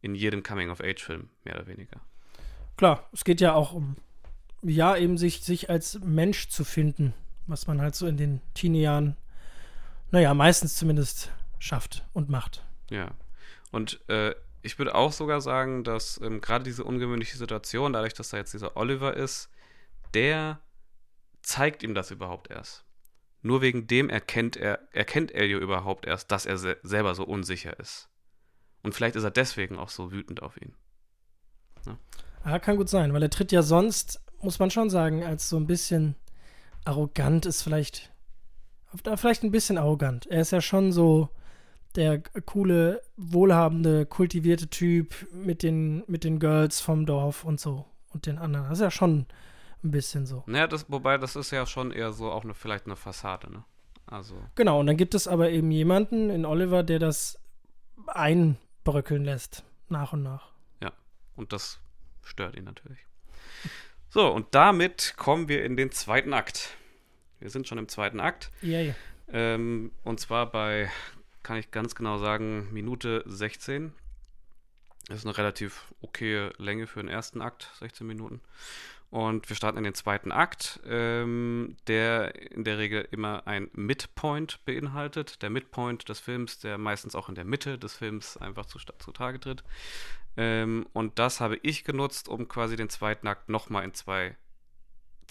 in 0.01 0.15
jedem 0.15 0.43
Coming-of-Age-Film, 0.43 1.29
mehr 1.45 1.57
oder 1.57 1.67
weniger. 1.67 2.01
klar, 2.79 3.11
es 3.13 3.25
geht 3.25 3.43
ja 3.43 3.53
auch 3.53 3.75
um, 3.75 3.97
ja, 4.63 4.97
eben 4.97 5.19
sich, 5.19 5.43
sich 5.43 5.69
als 5.69 6.01
Mensch 6.01 6.49
zu 6.49 6.65
finden, 6.65 7.13
was 7.47 7.67
man 7.67 7.83
halt 7.83 7.95
so 7.95 8.07
in 8.07 8.17
den 8.17 8.41
Teenie-Jahren, 8.55 9.19
naja, 10.15 10.33
meistens 10.33 10.77
zumindest 10.77 11.33
schafft 11.59 12.07
und 12.13 12.29
macht. 12.29 12.65
Ja. 12.89 13.11
Und 13.73 14.01
äh, 14.09 14.33
ich 14.63 14.79
würde 14.79 14.95
auch 14.95 15.11
sogar 15.11 15.41
sagen, 15.41 15.83
dass 15.83 16.21
ähm, 16.23 16.41
gerade 16.41 16.63
diese 16.63 16.85
ungewöhnliche 16.85 17.37
Situation, 17.37 17.93
dadurch, 17.93 18.15
dass 18.15 18.29
da 18.29 18.37
jetzt 18.37 18.55
dieser 18.55 18.77
Oliver 18.77 19.17
ist, 19.17 19.51
der 20.15 20.61
zeigt 21.43 21.83
ihm 21.83 21.97
das 21.97 22.13
überhaupt 22.13 22.49
erst. 22.49 22.85
Nur 23.43 23.61
wegen 23.61 23.89
dem 23.89 24.09
erkennt 24.09 24.57
er, 24.57 24.79
erkennt 24.93 25.35
Elio 25.35 25.59
überhaupt 25.59 26.07
erst, 26.07 26.31
dass 26.31 26.47
er 26.47 26.59
se 26.59 26.77
selber 26.85 27.17
so 27.17 27.25
unsicher 27.25 27.77
ist. 27.81 28.09
Und 28.85 28.95
vielleicht 28.95 29.17
ist 29.17 29.25
er 29.25 29.33
deswegen 29.33 29.77
auch 29.77 29.89
so 29.89 30.13
wütend 30.13 30.43
auf 30.43 30.57
ihn. 30.63 30.77
Ja? 31.87 31.99
ja, 32.47 32.59
kann 32.61 32.77
gut 32.77 32.89
sein, 32.89 33.13
weil 33.13 33.23
er 33.25 33.31
tritt 33.31 33.51
ja 33.51 33.63
sonst, 33.63 34.21
muss 34.41 34.61
man 34.61 34.71
schon 34.71 34.91
sagen, 34.91 35.25
als 35.25 35.49
so 35.49 35.57
ein 35.57 35.67
bisschen 35.67 36.15
arrogant 36.85 37.47
ist 37.47 37.63
vielleicht, 37.63 38.14
vielleicht 39.17 39.43
ein 39.43 39.51
bisschen 39.51 39.79
arrogant. 39.79 40.27
Er 40.27 40.41
ist 40.41 40.53
ja 40.53 40.61
schon 40.61 40.93
so 40.93 41.29
der 41.97 42.21
coole, 42.47 43.03
wohlhabende, 43.17 44.07
kultivierte 44.07 44.69
Typ 44.69 45.15
mit 45.33 45.63
den, 45.63 46.03
mit 46.07 46.25
den 46.25 46.41
Girls 46.41 46.81
vom 46.81 47.07
Dorf 47.07 47.45
und 47.45 47.61
so 47.61 47.87
und 48.13 48.27
den 48.27 48.39
anderen. 48.39 48.69
Das 48.69 48.79
ist 48.79 48.83
ja 48.83 48.91
schon 48.91 49.27
ein 49.83 49.91
bisschen 49.91 50.27
so. 50.27 50.43
Naja, 50.47 50.67
das, 50.67 50.87
wobei 50.89 51.19
das 51.19 51.37
ist 51.37 51.51
ja 51.51 51.67
schon 51.67 51.93
eher 51.93 52.13
so 52.13 52.31
auch 52.31 52.45
eine, 52.45 52.55
vielleicht 52.55 52.87
eine 52.87 52.97
Fassade, 52.97 53.51
ne? 53.53 53.65
Also. 54.07 54.35
Genau, 54.55 54.81
und 54.81 54.87
dann 54.87 54.97
gibt 54.97 55.15
es 55.15 55.27
aber 55.27 55.51
eben 55.51 55.71
jemanden 55.71 56.29
in 56.29 56.45
Oliver, 56.45 56.83
der 56.83 56.99
das 56.99 57.39
einbröckeln 58.07 59.25
lässt, 59.25 59.65
nach 59.89 60.13
und 60.13 60.23
nach. 60.23 60.51
Ja, 60.83 60.93
und 61.37 61.53
das 61.53 61.81
stört 62.23 62.57
ihn 62.57 62.65
natürlich. 62.65 62.99
So, 64.11 64.31
und 64.31 64.55
damit 64.55 65.15
kommen 65.17 65.49
wir 65.49 65.65
in 65.65 65.77
den 65.77 65.91
zweiten 65.91 66.35
Akt. 66.35 66.77
Wir 67.41 67.51
sind 67.51 67.69
schon 67.69 67.79
im 67.79 67.89
zweiten 67.89 68.21
Akt. 68.21 68.51
Yay. 68.63 68.95
Ähm, 69.33 69.91
und 70.05 70.21
zwar 70.21 70.51
bei, 70.51 70.91
kann 71.43 71.57
ich 71.57 71.71
ganz 71.71 71.95
genau 71.95 72.19
sagen, 72.19 72.69
Minute 72.73 73.23
16. 73.27 73.93
Das 75.09 75.19
ist 75.19 75.27
eine 75.27 75.37
relativ 75.37 75.93
okaye 76.01 76.53
Länge 76.57 76.87
für 76.87 77.01
den 77.01 77.09
ersten 77.09 77.43
Akt, 77.43 77.71
16 77.79 78.07
Minuten. 78.07 78.41
Und 79.11 79.49
wir 79.49 79.55
starten 79.55 79.79
in 79.79 79.85
den 79.85 79.95
zweiten 79.95 80.33
Akt, 80.33 80.81
ähm, 80.87 81.77
der 81.87 82.35
in 82.51 82.65
der 82.65 82.79
Regel 82.79 83.07
immer 83.13 83.47
ein 83.47 83.71
Midpoint 83.73 84.65
beinhaltet. 84.65 85.41
Der 85.43 85.51
Midpoint 85.51 86.09
des 86.09 86.19
Films, 86.19 86.59
der 86.59 86.79
meistens 86.79 87.15
auch 87.15 87.29
in 87.29 87.37
der 87.37 87.45
Mitte 87.45 87.79
des 87.79 87.95
Films 87.95 88.37
einfach 88.37 88.67
zu, 88.67 88.81
zutage 88.99 89.39
tritt. 89.39 89.63
Ähm, 90.37 90.87
und 90.93 91.19
das 91.21 91.41
habe 91.41 91.61
ich 91.63 91.85
genutzt, 91.85 92.29
um 92.29 92.49
quasi 92.49 92.75
den 92.75 92.89
zweiten 92.89 93.29
Akt 93.29 93.49
nochmal 93.49 93.85
in 93.85 93.95
zwei, 93.95 94.37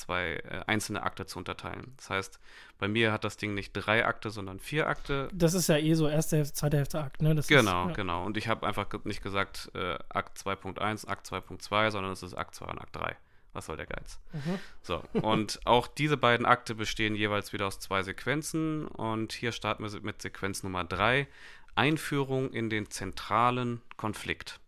zwei 0.03 0.35
äh, 0.35 0.61
einzelne 0.67 1.03
Akte 1.03 1.25
zu 1.25 1.39
unterteilen. 1.39 1.93
Das 1.97 2.09
heißt, 2.09 2.39
bei 2.77 2.87
mir 2.87 3.11
hat 3.11 3.23
das 3.23 3.37
Ding 3.37 3.53
nicht 3.53 3.71
drei 3.73 4.05
Akte, 4.05 4.29
sondern 4.29 4.59
vier 4.59 4.87
Akte. 4.87 5.29
Das 5.33 5.53
ist 5.53 5.67
ja 5.67 5.77
eh 5.77 5.93
so 5.93 6.07
erste 6.07 6.37
Hälfte, 6.37 6.53
zweite 6.53 6.77
Hälfte 6.77 6.99
Akt, 6.99 7.21
ne? 7.21 7.35
Das 7.35 7.47
genau, 7.47 7.83
ist, 7.83 7.89
ja. 7.89 7.95
genau. 7.95 8.25
Und 8.25 8.37
ich 8.37 8.47
habe 8.47 8.67
einfach 8.67 8.87
nicht 9.05 9.23
gesagt 9.23 9.71
äh, 9.73 9.97
Akt 10.09 10.37
2.1, 10.37 11.07
Akt 11.07 11.27
2.2, 11.27 11.91
sondern 11.91 12.11
es 12.11 12.23
ist 12.23 12.33
Akt 12.33 12.55
2 12.55 12.65
und 12.65 12.79
Akt 12.79 12.95
3. 12.95 13.15
Was 13.53 13.67
soll 13.67 13.77
der 13.77 13.85
Geiz? 13.85 14.19
Mhm. 14.33 14.59
So, 14.81 15.03
und 15.13 15.59
auch 15.65 15.87
diese 15.87 16.17
beiden 16.17 16.45
Akte 16.45 16.73
bestehen 16.73 17.15
jeweils 17.15 17.53
wieder 17.53 17.67
aus 17.67 17.79
zwei 17.79 18.01
Sequenzen. 18.01 18.87
Und 18.87 19.31
hier 19.31 19.51
starten 19.51 19.83
wir 19.83 20.01
mit 20.01 20.21
Sequenz 20.23 20.63
Nummer 20.63 20.83
3, 20.83 21.27
Einführung 21.75 22.51
in 22.51 22.71
den 22.71 22.89
zentralen 22.89 23.81
Konflikt. 23.95 24.59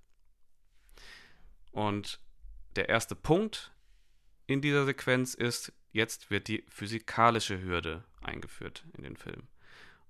Und 1.71 2.19
der 2.75 2.89
erste 2.89 3.15
Punkt 3.15 3.71
in 4.47 4.61
dieser 4.61 4.85
Sequenz 4.85 5.33
ist, 5.33 5.73
jetzt 5.91 6.29
wird 6.29 6.47
die 6.47 6.63
physikalische 6.69 7.61
Hürde 7.61 8.03
eingeführt 8.21 8.83
in 8.97 9.03
den 9.03 9.17
Film. 9.17 9.43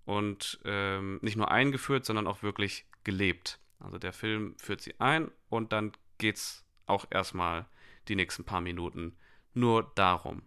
Und 0.05 0.59
ähm, 0.65 1.19
nicht 1.21 1.37
nur 1.37 1.51
eingeführt, 1.51 2.05
sondern 2.05 2.27
auch 2.27 2.43
wirklich 2.43 2.85
gelebt. 3.03 3.59
Also 3.79 3.97
der 3.97 4.13
Film 4.13 4.55
führt 4.57 4.81
sie 4.81 4.99
ein 4.99 5.31
und 5.49 5.71
dann 5.71 5.91
geht 6.17 6.37
es 6.37 6.63
auch 6.85 7.05
erstmal 7.09 7.65
die 8.07 8.15
nächsten 8.15 8.43
paar 8.43 8.61
Minuten 8.61 9.15
nur 9.53 9.91
darum. 9.95 10.43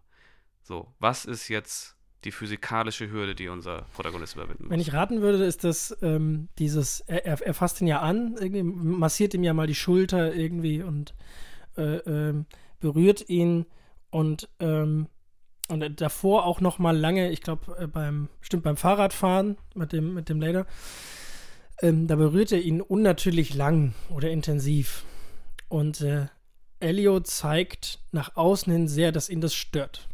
So, 0.62 0.92
was 0.98 1.24
ist 1.24 1.48
jetzt 1.48 1.96
die 2.24 2.33
physikalische 2.33 3.11
Hürde, 3.11 3.35
die 3.35 3.48
unser 3.48 3.87
Protagonist 3.94 4.35
überwinden 4.35 4.64
muss? 4.64 4.70
Wenn 4.70 4.81
ich 4.81 4.92
raten 4.92 5.20
würde, 5.22 5.44
ist 5.44 5.64
das 5.64 5.96
ähm, 6.03 6.48
dieses, 6.59 7.01
er, 7.01 7.24
er, 7.24 7.55
fasst 7.55 7.81
ihn 7.81 7.87
ja 7.87 8.01
an, 8.01 8.37
massiert 8.64 9.35
ihm 9.35 9.44
ja 9.44 9.55
mal 9.55 9.66
die 9.66 9.74
Schulter 9.74 10.35
irgendwie 10.35 10.83
und 10.83 11.14
äh, 11.77 11.96
äh, 11.96 12.44
berührt 12.81 13.29
ihn 13.29 13.66
und, 14.11 14.49
ähm, 14.61 15.09
und 15.68 16.01
davor 16.01 16.47
auch 16.47 16.61
noch 16.61 16.79
mal 16.79 16.97
lange, 16.97 17.31
ich 17.31 17.42
glaube 17.42 17.77
äh, 17.79 17.87
beim, 17.87 18.29
stimmt 18.40 18.62
beim 18.62 18.77
Fahrradfahren 18.77 19.59
mit 19.75 19.92
dem, 19.92 20.14
mit 20.14 20.29
dem 20.29 20.40
Lader, 20.40 20.66
ähm, 21.81 22.07
da 22.07 22.16
berührt 22.16 22.53
er 22.53 22.61
ihn 22.61 22.81
unnatürlich 22.81 23.55
lang 23.55 23.94
oder 24.11 24.31
intensiv. 24.31 25.05
Und 25.68 26.01
äh, 26.01 26.27
Elio 26.81 27.21
zeigt 27.21 28.01
nach 28.12 28.37
außen 28.37 28.73
hin 28.73 28.88
sehr, 28.88 29.12
dass 29.12 29.29
ihn 29.29 29.40
das 29.40 29.55
stört. 29.55 30.09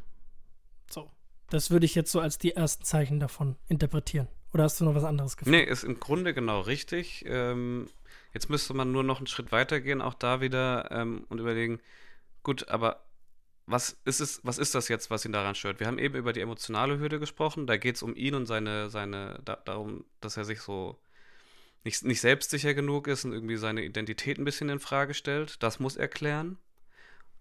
So. 0.91 1.11
Das 1.51 1.71
würde 1.71 1.87
ich 1.87 1.95
jetzt 1.95 2.11
so 2.11 2.21
als 2.21 2.39
die 2.39 2.53
ersten 2.53 2.85
Zeichen 2.85 3.21
davon 3.21 3.57
interpretieren. 3.69 4.29
Oder 4.53 4.65
hast 4.65 4.81
du 4.81 4.85
noch 4.85 4.95
was 4.95 5.05
anderes 5.05 5.37
gefunden? 5.37 5.59
Nee, 5.59 5.65
ist 5.65 5.85
im 5.85 5.99
Grunde 5.99 6.33
genau 6.33 6.61
richtig. 6.61 7.25
Ähm, 7.27 7.89
jetzt 8.33 8.51
müsste 8.51 8.73
man 8.75 8.93
nur 8.93 9.03
noch 9.03 9.19
einen 9.19 9.27
Schritt 9.27 9.53
weiter 9.53 9.81
gehen, 9.81 10.01
auch 10.01 10.15
da 10.15 10.41
wieder 10.41 10.91
ähm, 10.91 11.25
und 11.29 11.41
überlegen, 11.41 11.81
gut, 12.43 12.69
aber 12.69 13.05
was 13.67 13.97
ist 14.05 14.21
es, 14.21 14.41
was 14.45 14.59
ist 14.59 14.75
das 14.75 14.89
jetzt, 14.89 15.11
was 15.11 15.25
ihn 15.25 15.33
daran 15.33 15.55
stört? 15.55 15.81
Wir 15.81 15.87
haben 15.87 15.99
eben 15.99 16.17
über 16.17 16.33
die 16.33 16.41
emotionale 16.41 16.99
Hürde 16.99 17.19
gesprochen. 17.19 17.67
Da 17.67 17.77
geht 17.77 17.97
es 17.97 18.03
um 18.03 18.15
ihn 18.15 18.35
und 18.35 18.47
seine, 18.47 18.91
seine, 18.91 19.41
da, 19.45 19.57
darum, 19.57 20.05
dass 20.21 20.37
er 20.37 20.45
sich 20.45 20.61
so 20.61 21.01
nicht, 21.83 22.05
nicht 22.05 22.21
selbstsicher 22.21 22.75
genug 22.75 23.07
ist 23.09 23.25
und 23.25 23.33
irgendwie 23.33 23.57
seine 23.57 23.83
Identität 23.85 24.39
ein 24.39 24.45
bisschen 24.45 24.69
in 24.69 24.81
Frage 24.81 25.15
stellt. 25.15 25.63
Das 25.63 25.81
muss 25.81 25.97
er 25.97 26.09
klären. 26.09 26.59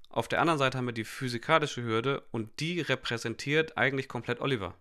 Auf 0.10 0.28
der 0.28 0.40
anderen 0.40 0.60
Seite 0.60 0.78
haben 0.78 0.86
wir 0.86 0.94
die 0.94 1.06
physikalische 1.06 1.84
Hürde 1.84 2.24
und 2.32 2.60
die 2.60 2.82
repräsentiert 2.82 3.78
eigentlich 3.78 4.08
komplett 4.08 4.40
Oliver. 4.40 4.76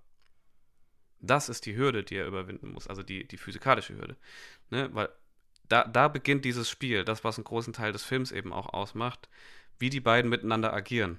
Das 1.21 1.49
ist 1.49 1.67
die 1.67 1.77
Hürde, 1.77 2.05
die 2.05 2.17
er 2.17 2.27
überwinden 2.27 2.73
muss, 2.73 2.89
also 2.89 3.03
die, 3.03 3.27
die 3.27 3.37
physikalische 3.37 3.97
Hürde. 3.97 4.17
Ne? 4.71 4.91
Weil 4.93 5.09
da, 5.69 5.85
da 5.85 6.09
beginnt 6.09 6.45
dieses 6.45 6.69
Spiel, 6.69 7.05
das, 7.05 7.25
was 7.25 7.39
einen 7.39 7.45
großen 7.45 7.73
Teil 7.73 7.93
des 7.93 8.05
Films 8.05 8.31
eben 8.31 8.53
auch 8.53 8.75
ausmacht, 8.75 9.29
wie 9.79 9.89
die 9.89 10.01
beiden 10.01 10.29
miteinander 10.29 10.73
agieren. 10.73 11.19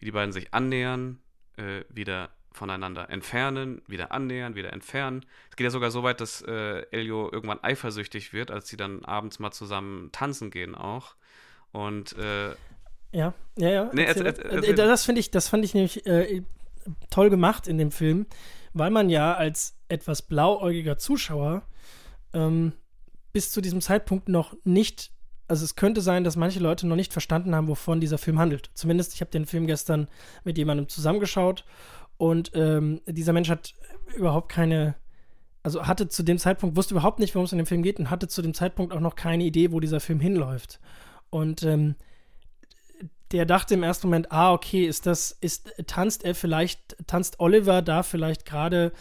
Wie 0.00 0.06
die 0.06 0.12
beiden 0.12 0.32
sich 0.32 0.52
annähern, 0.52 1.20
äh, 1.56 1.84
wieder 1.88 2.30
voneinander 2.52 3.10
entfernen, 3.10 3.80
wieder 3.86 4.12
annähern, 4.12 4.56
wieder 4.56 4.72
entfernen. 4.72 5.24
Es 5.50 5.56
geht 5.56 5.64
ja 5.64 5.70
sogar 5.70 5.90
so 5.90 6.02
weit, 6.02 6.20
dass 6.20 6.42
äh, 6.42 6.84
Elio 6.90 7.30
irgendwann 7.30 7.62
eifersüchtig 7.62 8.32
wird, 8.32 8.50
als 8.50 8.68
sie 8.68 8.76
dann 8.76 9.04
abends 9.04 9.38
mal 9.38 9.52
zusammen 9.52 10.10
tanzen 10.10 10.50
gehen 10.50 10.74
auch. 10.74 11.14
Und 11.72 12.16
äh, 12.18 12.50
ja, 13.12 13.34
ja, 13.56 13.68
ja. 13.68 13.90
Nee, 13.92 14.04
erzähl, 14.04 14.26
erzähl, 14.26 14.46
erzähl. 14.46 14.74
Das 14.74 15.04
finde 15.04 15.20
ich, 15.20 15.30
das 15.30 15.48
fand 15.48 15.64
ich 15.64 15.74
nämlich 15.74 16.06
äh, 16.06 16.42
toll 17.10 17.30
gemacht 17.30 17.68
in 17.68 17.78
dem 17.78 17.92
Film, 17.92 18.26
weil 18.72 18.90
man 18.90 19.10
ja 19.10 19.34
als 19.34 19.76
etwas 19.88 20.22
blauäugiger 20.22 20.98
Zuschauer 20.98 21.62
ähm, 22.32 22.72
bis 23.32 23.50
zu 23.50 23.60
diesem 23.60 23.80
Zeitpunkt 23.80 24.28
noch 24.28 24.56
nicht 24.64 25.12
also 25.50 25.64
es 25.64 25.74
könnte 25.74 26.00
sein, 26.00 26.22
dass 26.22 26.36
manche 26.36 26.60
Leute 26.60 26.86
noch 26.86 26.94
nicht 26.94 27.12
verstanden 27.12 27.56
haben, 27.56 27.66
wovon 27.66 28.00
dieser 28.00 28.18
Film 28.18 28.38
handelt. 28.38 28.70
Zumindest, 28.74 29.14
ich 29.14 29.20
habe 29.20 29.32
den 29.32 29.46
Film 29.46 29.66
gestern 29.66 30.06
mit 30.44 30.56
jemandem 30.56 30.88
zusammengeschaut 30.88 31.64
und 32.18 32.52
ähm, 32.54 33.00
dieser 33.06 33.32
Mensch 33.32 33.48
hat 33.48 33.74
überhaupt 34.14 34.48
keine, 34.48 34.94
also 35.64 35.88
hatte 35.88 36.08
zu 36.08 36.22
dem 36.22 36.38
Zeitpunkt, 36.38 36.76
wusste 36.76 36.94
überhaupt 36.94 37.18
nicht, 37.18 37.34
worum 37.34 37.46
es 37.46 37.52
in 37.52 37.58
dem 37.58 37.66
Film 37.66 37.82
geht 37.82 37.98
und 37.98 38.10
hatte 38.10 38.28
zu 38.28 38.42
dem 38.42 38.54
Zeitpunkt 38.54 38.92
auch 38.92 39.00
noch 39.00 39.16
keine 39.16 39.42
Idee, 39.42 39.72
wo 39.72 39.80
dieser 39.80 39.98
Film 39.98 40.20
hinläuft. 40.20 40.78
Und 41.30 41.64
ähm, 41.64 41.96
der 43.32 43.44
dachte 43.44 43.74
im 43.74 43.82
ersten 43.82 44.06
Moment, 44.06 44.30
ah, 44.30 44.52
okay, 44.52 44.86
ist 44.86 45.06
das, 45.06 45.36
ist, 45.40 45.72
tanzt 45.88 46.24
er 46.24 46.36
vielleicht, 46.36 46.96
tanzt 47.08 47.40
Oliver 47.40 47.82
da 47.82 48.04
vielleicht 48.04 48.44
gerade 48.44 48.92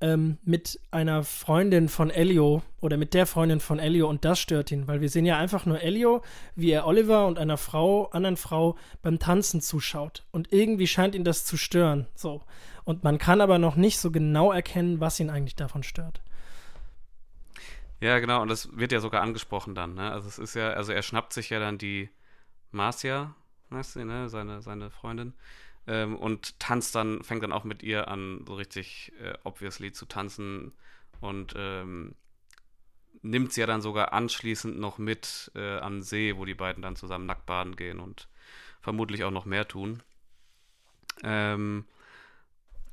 ähm, 0.00 0.38
mit 0.44 0.78
einer 0.90 1.24
Freundin 1.24 1.88
von 1.88 2.10
Elio 2.10 2.62
oder 2.80 2.96
mit 2.96 3.14
der 3.14 3.26
Freundin 3.26 3.60
von 3.60 3.78
Elio 3.78 4.08
und 4.08 4.24
das 4.24 4.38
stört 4.38 4.70
ihn, 4.70 4.86
weil 4.86 5.00
wir 5.00 5.08
sehen 5.08 5.24
ja 5.24 5.38
einfach 5.38 5.66
nur 5.66 5.80
Elio, 5.80 6.22
wie 6.54 6.70
er 6.70 6.86
Oliver 6.86 7.26
und 7.26 7.38
einer 7.38 7.56
Frau, 7.56 8.06
anderen 8.10 8.36
Frau 8.36 8.76
beim 9.02 9.18
Tanzen 9.18 9.60
zuschaut 9.60 10.24
und 10.32 10.52
irgendwie 10.52 10.86
scheint 10.86 11.14
ihn 11.14 11.24
das 11.24 11.44
zu 11.44 11.56
stören, 11.56 12.06
so. 12.14 12.42
Und 12.84 13.02
man 13.02 13.18
kann 13.18 13.40
aber 13.40 13.58
noch 13.58 13.74
nicht 13.74 13.98
so 13.98 14.12
genau 14.12 14.52
erkennen, 14.52 15.00
was 15.00 15.18
ihn 15.18 15.30
eigentlich 15.30 15.56
davon 15.56 15.82
stört. 15.82 16.20
Ja, 18.00 18.18
genau, 18.18 18.42
und 18.42 18.48
das 18.48 18.76
wird 18.76 18.92
ja 18.92 19.00
sogar 19.00 19.22
angesprochen 19.22 19.74
dann, 19.74 19.94
ne? 19.94 20.12
Also 20.12 20.28
es 20.28 20.38
ist 20.38 20.54
ja, 20.54 20.70
also 20.70 20.92
er 20.92 21.02
schnappt 21.02 21.32
sich 21.32 21.50
ja 21.50 21.58
dann 21.58 21.78
die 21.78 22.10
Marcia, 22.70 23.34
weißt 23.70 23.96
du, 23.96 24.04
ne, 24.04 24.28
seine, 24.28 24.60
seine 24.62 24.90
Freundin, 24.90 25.32
ähm, 25.86 26.16
und 26.16 26.58
tanzt 26.58 26.94
dann, 26.94 27.22
fängt 27.22 27.42
dann 27.42 27.52
auch 27.52 27.64
mit 27.64 27.82
ihr 27.82 28.08
an, 28.08 28.44
so 28.46 28.54
richtig 28.54 29.12
äh, 29.20 29.34
obviously 29.44 29.92
zu 29.92 30.06
tanzen 30.06 30.72
und 31.20 31.54
ähm, 31.56 32.14
nimmt 33.22 33.52
sie 33.52 33.60
ja 33.60 33.66
dann 33.66 33.80
sogar 33.80 34.12
anschließend 34.12 34.78
noch 34.78 34.98
mit 34.98 35.50
äh, 35.54 35.78
an 35.78 36.02
See, 36.02 36.36
wo 36.36 36.44
die 36.44 36.54
beiden 36.54 36.82
dann 36.82 36.96
zusammen 36.96 37.26
nackt 37.26 37.46
baden 37.46 37.76
gehen 37.76 38.00
und 38.00 38.28
vermutlich 38.80 39.24
auch 39.24 39.30
noch 39.30 39.44
mehr 39.44 39.66
tun. 39.66 40.02
Ähm, 41.22 41.86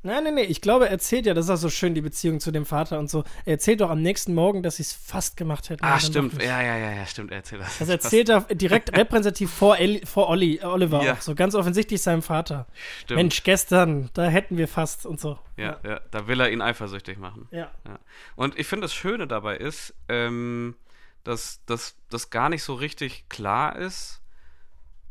Nein, 0.06 0.24
nein, 0.26 0.36
nein. 0.36 0.46
Ich 0.50 0.60
glaube, 0.62 0.86
er 0.86 0.92
erzählt 0.92 1.26
ja, 1.26 1.34
das 1.34 1.46
ist 1.46 1.52
auch 1.52 1.56
so 1.58 1.70
schön, 1.70 1.96
die 1.96 2.02
Beziehung 2.02 2.40
zu 2.42 2.52
dem 2.52 2.66
Vater 2.66 3.00
und 3.00 3.10
so. 3.10 3.24
Er 3.46 3.54
erzählt 3.54 3.80
doch 3.82 3.90
am 3.90 4.02
nächsten 4.02 4.34
Morgen, 4.36 4.62
dass 4.62 4.76
sie 4.76 4.84
es 4.84 4.92
fast 4.94 5.38
gemacht 5.38 5.70
hätten. 5.70 5.84
ah, 5.84 6.00
stimmt. 6.00 6.42
Ja, 6.44 6.62
ja, 6.62 6.78
ja, 6.78 6.92
ja, 6.92 7.06
stimmt. 7.06 7.32
Er 7.32 7.38
erzählt 7.38 7.62
das. 7.62 7.80
Das 7.80 7.88
erzählt 7.90 8.30
er 8.30 8.42
direkt 8.42 8.92
repräsentativ 8.98 9.50
vor, 9.52 9.78
Elli, 9.78 10.06
vor 10.06 10.28
Olli, 10.30 10.60
Oliver 10.62 11.02
Ja. 11.04 11.14
auch. 11.14 11.22
So 11.22 11.36
ganz 11.36 11.56
offensichtlich 11.56 12.02
seinem 12.02 12.22
Vater. 12.22 12.68
Stimmt. 13.04 13.16
Mensch, 13.18 13.44
gestern, 13.44 14.10
da 14.14 14.26
hätten 14.26 14.58
wir 14.58 14.68
fast 14.68 15.06
und 15.06 15.20
so. 15.22 15.40
Ja, 15.56 15.80
ja, 15.86 16.02
da 16.12 16.28
will 16.28 16.40
er 16.42 16.52
ihn 16.52 16.62
eifersüchtig 16.62 17.18
machen. 17.18 17.48
Ja. 17.52 17.72
Ja. 17.88 18.00
Und 18.36 18.60
ich 18.60 18.68
finde, 18.68 18.86
das 18.86 18.94
Schöne 18.94 19.26
dabei 19.28 19.56
ist, 19.58 19.94
ähm, 20.10 20.76
dass 21.24 21.62
das 21.66 22.30
gar 22.30 22.50
nicht 22.50 22.64
so 22.64 22.74
richtig 22.74 23.30
klar 23.30 23.78
ist. 23.78 24.20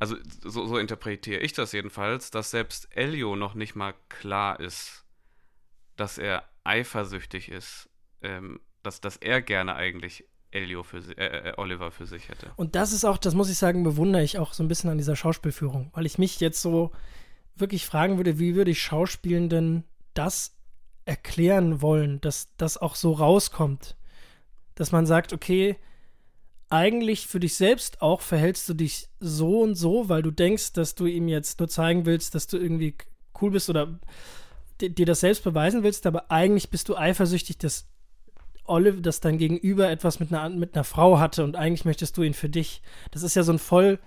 Also, 0.03 0.17
so, 0.43 0.67
so 0.67 0.79
interpretiere 0.79 1.41
ich 1.41 1.53
das 1.53 1.71
jedenfalls, 1.71 2.33
dass 2.33 2.51
selbst 2.51 2.89
Elio 2.91 3.37
noch 3.37 3.55
nicht 3.55 3.77
mal 3.77 3.95
klar 4.09 4.59
ist, 4.59 5.05
dass 5.97 6.19
er 6.19 6.43
eifersüchtig 6.65 7.49
ist. 7.49 7.89
Ähm, 8.21 8.59
dass, 8.83 9.01
dass 9.01 9.17
er 9.17 9.43
gerne 9.43 9.75
eigentlich 9.75 10.25
Elio 10.51 10.83
für 10.83 10.99
äh, 11.17 11.51
äh, 11.51 11.55
Oliver 11.57 11.91
für 11.91 12.07
sich 12.07 12.29
hätte. 12.29 12.51
Und 12.57 12.75
das 12.75 12.93
ist 12.93 13.05
auch, 13.05 13.17
das 13.17 13.35
muss 13.35 13.49
ich 13.49 13.59
sagen, 13.59 13.85
bewundere 13.85 14.23
ich 14.23 14.39
auch 14.39 14.53
so 14.53 14.63
ein 14.63 14.69
bisschen 14.69 14.91
an 14.91 14.99
dieser 14.99 15.17
Schauspielführung, 15.17 15.91
weil 15.95 16.07
ich 16.07 16.19
mich 16.19 16.41
jetzt 16.41 16.61
so 16.61 16.93
wirklich 17.55 17.87
fragen 17.87 18.17
würde, 18.17 18.39
wie 18.39 18.55
würde 18.55 18.71
ich 18.71 18.83
Schauspielenden 18.83 19.85
das 20.15 20.57
erklären 21.05 21.81
wollen, 21.81 22.21
dass 22.21 22.55
das 22.57 22.77
auch 22.77 22.95
so 22.95 23.13
rauskommt. 23.13 23.97
Dass 24.75 24.93
man 24.93 25.07
sagt, 25.07 25.33
okay, 25.33 25.77
eigentlich 26.73 27.27
für 27.27 27.39
dich 27.39 27.55
selbst 27.55 28.01
auch 28.01 28.23
verhältst 28.23 28.69
du 28.69 28.75
dich 28.75 29.09
so 29.21 29.61
und 29.61 29.75
so, 29.75 30.09
weil 30.09 30.23
du 30.23 30.31
denkst, 30.31 30.73
dass 30.73 30.95
du 30.95 31.07
ihm 31.07 31.29
jetzt 31.29 31.61
nur 31.61 31.69
zeigen 31.69 32.07
willst, 32.07 32.35
dass 32.35 32.47
du 32.47 32.57
irgendwie 32.57 32.95
cool 33.41 33.51
bist 33.51 33.69
oder 33.69 34.01
di- 34.81 34.95
dir 34.95 35.05
das 35.05 35.21
selbst 35.21 35.45
beweisen 35.45 35.83
willst, 35.83 36.07
aber 36.07 36.31
eigentlich 36.31 36.71
bist 36.71 36.89
du 36.89 36.97
eifersüchtig, 36.97 37.59
dass 37.59 37.87
Olive, 38.65 39.03
dass 39.03 39.21
dein 39.21 39.37
Gegenüber 39.37 39.91
etwas 39.91 40.19
mit 40.19 40.33
einer, 40.33 40.49
mit 40.49 40.75
einer 40.75 40.85
Frau 40.85 41.19
hatte 41.19 41.45
und 41.45 41.57
eigentlich 41.57 41.85
möchtest 41.85 42.17
du 42.17 42.23
ihn 42.23 42.33
für 42.33 42.49
dich. 42.49 42.81
Das 43.11 43.23
ist 43.23 43.35
ja 43.35 43.43
so 43.43 43.53
ein 43.53 43.59
voll, 43.59 43.99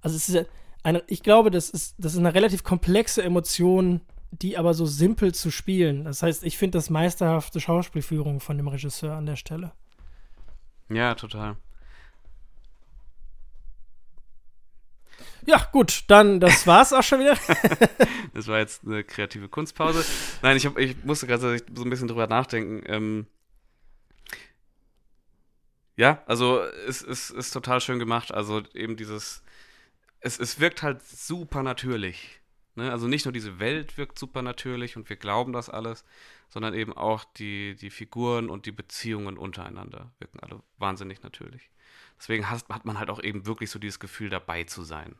also 0.00 0.16
es 0.16 0.28
ist 0.28 0.46
eine, 0.82 1.04
ich 1.06 1.22
glaube, 1.22 1.50
das 1.52 1.70
ist, 1.70 1.94
das 1.98 2.14
ist 2.14 2.18
eine 2.18 2.34
relativ 2.34 2.64
komplexe 2.64 3.22
Emotion, 3.22 4.00
die 4.30 4.58
aber 4.58 4.74
so 4.74 4.86
simpel 4.86 5.34
zu 5.34 5.50
spielen. 5.50 6.04
Das 6.04 6.22
heißt, 6.22 6.42
ich 6.42 6.58
finde 6.58 6.78
das 6.78 6.90
meisterhafte 6.90 7.60
Schauspielführung 7.60 8.40
von 8.40 8.56
dem 8.56 8.68
Regisseur 8.68 9.14
an 9.14 9.26
der 9.26 9.36
Stelle. 9.36 9.72
Ja, 10.90 11.14
total. 11.14 11.56
Ja, 15.48 15.66
gut, 15.72 16.04
dann, 16.08 16.40
das 16.40 16.66
war's 16.66 16.92
auch 16.92 17.02
schon 17.02 17.20
wieder. 17.20 17.36
Das 18.34 18.46
war 18.46 18.58
jetzt 18.58 18.84
eine 18.84 19.02
kreative 19.02 19.48
Kunstpause. 19.48 20.04
Nein, 20.42 20.56
ich, 20.56 20.66
hab, 20.66 20.78
ich 20.78 21.02
musste 21.02 21.26
gerade 21.26 21.58
so 21.74 21.82
ein 21.82 21.90
bisschen 21.90 22.06
drüber 22.06 22.28
nachdenken. 22.28 22.82
Ähm, 22.86 23.26
ja, 25.96 26.22
also 26.26 26.60
es 26.86 27.02
ist, 27.02 27.30
ist 27.30 27.50
total 27.50 27.80
schön 27.80 27.98
gemacht. 27.98 28.32
Also 28.32 28.62
eben 28.74 28.96
dieses, 28.96 29.42
es, 30.20 30.38
es 30.38 30.60
wirkt 30.60 30.82
halt 30.82 31.02
super 31.02 31.64
natürlich. 31.64 32.40
Ne? 32.76 32.92
Also 32.92 33.08
nicht 33.08 33.24
nur 33.24 33.32
diese 33.32 33.58
Welt 33.58 33.98
wirkt 33.98 34.18
super 34.18 34.42
natürlich 34.42 34.96
und 34.96 35.08
wir 35.08 35.16
glauben 35.16 35.52
das 35.52 35.68
alles, 35.68 36.04
sondern 36.48 36.74
eben 36.74 36.92
auch 36.92 37.24
die, 37.24 37.74
die 37.74 37.90
Figuren 37.90 38.50
und 38.50 38.66
die 38.66 38.72
Beziehungen 38.72 39.36
untereinander 39.36 40.12
wirken 40.20 40.38
alle 40.40 40.62
wahnsinnig 40.76 41.22
natürlich. 41.22 41.70
Deswegen 42.18 42.48
hat, 42.50 42.68
hat 42.68 42.84
man 42.84 43.00
halt 43.00 43.10
auch 43.10 43.22
eben 43.22 43.46
wirklich 43.46 43.70
so 43.70 43.80
dieses 43.80 43.98
Gefühl, 43.98 44.28
dabei 44.28 44.64
zu 44.64 44.84
sein. 44.84 45.16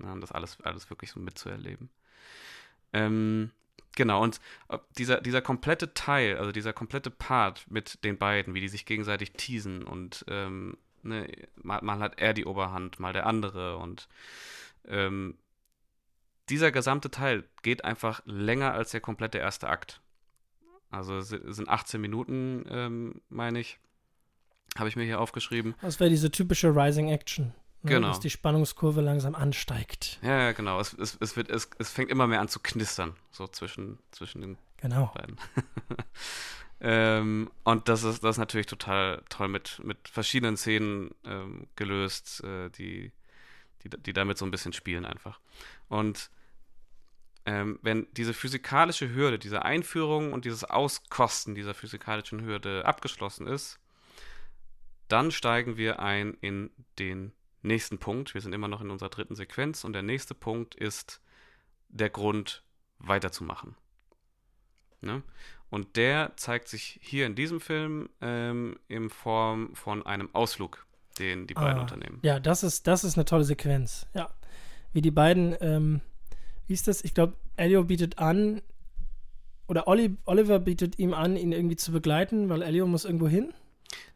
Ne? 0.00 0.12
Und 0.12 0.20
das 0.20 0.32
alles, 0.32 0.60
alles 0.62 0.90
wirklich 0.90 1.10
so 1.10 1.20
mitzuerleben. 1.20 1.90
Ähm, 2.92 3.50
genau, 3.96 4.22
und 4.22 4.40
äh, 4.68 4.78
dieser, 4.98 5.20
dieser 5.20 5.42
komplette 5.42 5.94
Teil, 5.94 6.38
also 6.38 6.52
dieser 6.52 6.72
komplette 6.72 7.10
Part 7.10 7.70
mit 7.70 8.02
den 8.04 8.18
beiden, 8.18 8.54
wie 8.54 8.60
die 8.60 8.68
sich 8.68 8.86
gegenseitig 8.86 9.32
teasen 9.32 9.84
und 9.84 10.24
ähm, 10.28 10.76
ne, 11.02 11.28
mal, 11.62 11.80
mal 11.82 11.98
hat 12.00 12.20
er 12.20 12.34
die 12.34 12.44
Oberhand, 12.44 12.98
mal 13.00 13.12
der 13.12 13.26
andere 13.26 13.76
und 13.76 14.08
ähm, 14.86 15.36
dieser 16.48 16.72
gesamte 16.72 17.10
Teil 17.10 17.44
geht 17.62 17.84
einfach 17.84 18.22
länger 18.26 18.72
als 18.72 18.90
der 18.90 19.00
komplette 19.00 19.38
erste 19.38 19.68
Akt. 19.68 20.00
Also 20.90 21.20
sind 21.20 21.68
18 21.68 22.00
Minuten, 22.00 22.64
ähm, 22.68 23.22
meine 23.28 23.60
ich, 23.60 23.78
habe 24.76 24.88
ich 24.88 24.96
mir 24.96 25.04
hier 25.04 25.20
aufgeschrieben. 25.20 25.74
Das 25.80 26.00
wäre 26.00 26.10
diese 26.10 26.32
typische 26.32 26.74
Rising 26.74 27.08
Action. 27.08 27.54
Ne, 27.82 27.90
Genau. 27.92 28.08
Dass 28.08 28.20
die 28.20 28.30
Spannungskurve 28.30 29.00
langsam 29.00 29.34
ansteigt. 29.34 30.18
Ja, 30.22 30.38
ja, 30.38 30.52
genau. 30.52 30.80
Es, 30.80 30.92
es, 30.92 31.16
es, 31.20 31.36
wird, 31.36 31.48
es, 31.50 31.70
es 31.78 31.90
fängt 31.90 32.10
immer 32.10 32.26
mehr 32.26 32.40
an 32.40 32.48
zu 32.48 32.60
knistern, 32.60 33.16
so 33.30 33.46
zwischen, 33.46 33.98
zwischen 34.10 34.40
den 34.42 34.58
Genau. 34.78 35.12
beiden. 35.14 35.36
ähm, 36.80 37.50
und 37.64 37.88
das 37.88 38.02
ist, 38.04 38.22
das 38.22 38.36
ist 38.36 38.38
natürlich 38.38 38.66
total 38.66 39.22
toll 39.28 39.48
mit, 39.48 39.80
mit 39.82 40.08
verschiedenen 40.08 40.56
Szenen 40.56 41.10
ähm, 41.24 41.68
gelöst, 41.76 42.42
äh, 42.44 42.70
die, 42.70 43.12
die, 43.82 43.90
die 43.90 44.12
damit 44.12 44.38
so 44.38 44.44
ein 44.44 44.50
bisschen 44.50 44.72
spielen 44.72 45.06
einfach. 45.06 45.40
Und 45.88 46.30
ähm, 47.46 47.78
wenn 47.82 48.06
diese 48.12 48.34
physikalische 48.34 49.14
Hürde, 49.14 49.38
diese 49.38 49.62
Einführung 49.64 50.32
und 50.32 50.44
dieses 50.44 50.64
Auskosten 50.64 51.54
dieser 51.54 51.74
physikalischen 51.74 52.42
Hürde 52.44 52.84
abgeschlossen 52.84 53.46
ist, 53.46 53.78
dann 55.08 55.30
steigen 55.30 55.76
wir 55.76 56.00
ein 56.00 56.34
in 56.40 56.70
den 56.98 57.32
nächsten 57.62 57.98
Punkt. 57.98 58.34
Wir 58.34 58.40
sind 58.40 58.52
immer 58.52 58.68
noch 58.68 58.80
in 58.80 58.90
unserer 58.90 59.10
dritten 59.10 59.34
Sequenz 59.34 59.84
und 59.84 59.92
der 59.92 60.02
nächste 60.02 60.34
Punkt 60.34 60.74
ist 60.74 61.20
der 61.88 62.10
Grund, 62.10 62.62
weiterzumachen. 62.98 63.76
Ne? 65.00 65.22
Und 65.70 65.96
der 65.96 66.32
zeigt 66.36 66.68
sich 66.68 66.98
hier 67.02 67.26
in 67.26 67.34
diesem 67.34 67.60
Film 67.60 68.10
ähm, 68.20 68.76
in 68.88 69.08
Form 69.08 69.74
von 69.74 70.04
einem 70.04 70.28
Ausflug, 70.34 70.86
den 71.18 71.46
die 71.46 71.54
beiden 71.54 71.78
Ah, 71.78 71.82
unternehmen. 71.82 72.18
Ja, 72.22 72.40
das 72.40 72.62
ist, 72.62 72.86
das 72.86 73.04
ist 73.04 73.16
eine 73.16 73.24
tolle 73.24 73.44
Sequenz. 73.44 74.06
Ja. 74.14 74.28
Wie 74.92 75.00
die 75.00 75.10
beiden, 75.10 75.56
ähm, 75.60 76.00
wie 76.66 76.74
ist 76.74 76.88
das? 76.88 77.02
Ich 77.02 77.14
glaube, 77.14 77.34
Elio 77.56 77.84
bietet 77.84 78.18
an, 78.18 78.60
oder 79.68 79.86
Olli, 79.86 80.16
Oliver 80.24 80.58
bietet 80.58 80.98
ihm 80.98 81.14
an, 81.14 81.36
ihn 81.36 81.52
irgendwie 81.52 81.76
zu 81.76 81.92
begleiten, 81.92 82.48
weil 82.48 82.62
Elio 82.62 82.86
muss 82.88 83.04
irgendwo 83.04 83.28
hin. 83.28 83.54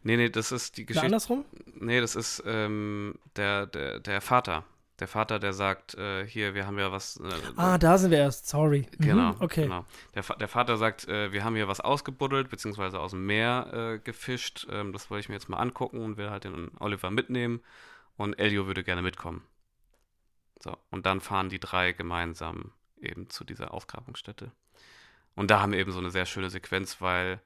Nee, 0.02 0.16
nee, 0.16 0.28
das 0.28 0.52
ist 0.52 0.76
die 0.76 0.86
Geschichte. 0.86 1.06
andersrum? 1.06 1.44
Nee, 1.74 2.00
das 2.00 2.14
ist 2.16 2.42
ähm, 2.46 3.14
der, 3.36 3.66
der, 3.66 4.00
der 4.00 4.20
Vater. 4.20 4.64
Der 5.00 5.08
Vater, 5.08 5.40
der 5.40 5.52
sagt, 5.52 5.94
äh, 5.94 6.24
hier, 6.24 6.54
wir 6.54 6.66
haben 6.66 6.78
ja 6.78 6.92
was. 6.92 7.16
Äh, 7.16 7.30
Ah, 7.56 7.78
da 7.78 7.98
sind 7.98 8.12
wir 8.12 8.18
erst. 8.18 8.46
Sorry. 8.48 8.86
Mhm, 8.98 9.04
Genau, 9.04 9.36
Okay. 9.40 9.62
genau. 9.64 9.84
Der, 10.14 10.22
der 10.22 10.46
Vater 10.48 10.76
sagt, 10.76 11.08
äh, 11.08 11.32
wir 11.32 11.42
haben 11.42 11.56
hier 11.56 11.66
was 11.66 11.80
ausgebuddelt, 11.80 12.48
beziehungsweise 12.48 13.00
aus 13.00 13.10
dem 13.10 13.26
Meer 13.26 13.70
äh, 13.72 13.98
gefischt. 13.98 14.66
Ähm, 14.70 14.92
das 14.92 15.10
wollte 15.10 15.20
ich 15.22 15.28
mir 15.28 15.34
jetzt 15.34 15.48
mal 15.48 15.56
angucken 15.58 15.98
und 16.04 16.16
will 16.16 16.30
halt 16.30 16.44
den 16.44 16.70
Oliver 16.78 17.10
mitnehmen. 17.10 17.60
Und 18.16 18.34
Elio 18.38 18.66
würde 18.68 18.84
gerne 18.84 19.02
mitkommen. 19.02 19.42
So, 20.62 20.76
und 20.90 21.06
dann 21.06 21.20
fahren 21.20 21.48
die 21.48 21.58
drei 21.58 21.90
gemeinsam 21.92 22.70
eben 23.00 23.28
zu 23.28 23.42
dieser 23.44 23.74
Ausgrabungsstätte. 23.74 24.52
Und 25.34 25.50
da 25.50 25.60
haben 25.60 25.72
wir 25.72 25.80
eben 25.80 25.90
so 25.90 25.98
eine 25.98 26.10
sehr 26.10 26.26
schöne 26.26 26.48
Sequenz, 26.50 27.00
weil 27.00 27.40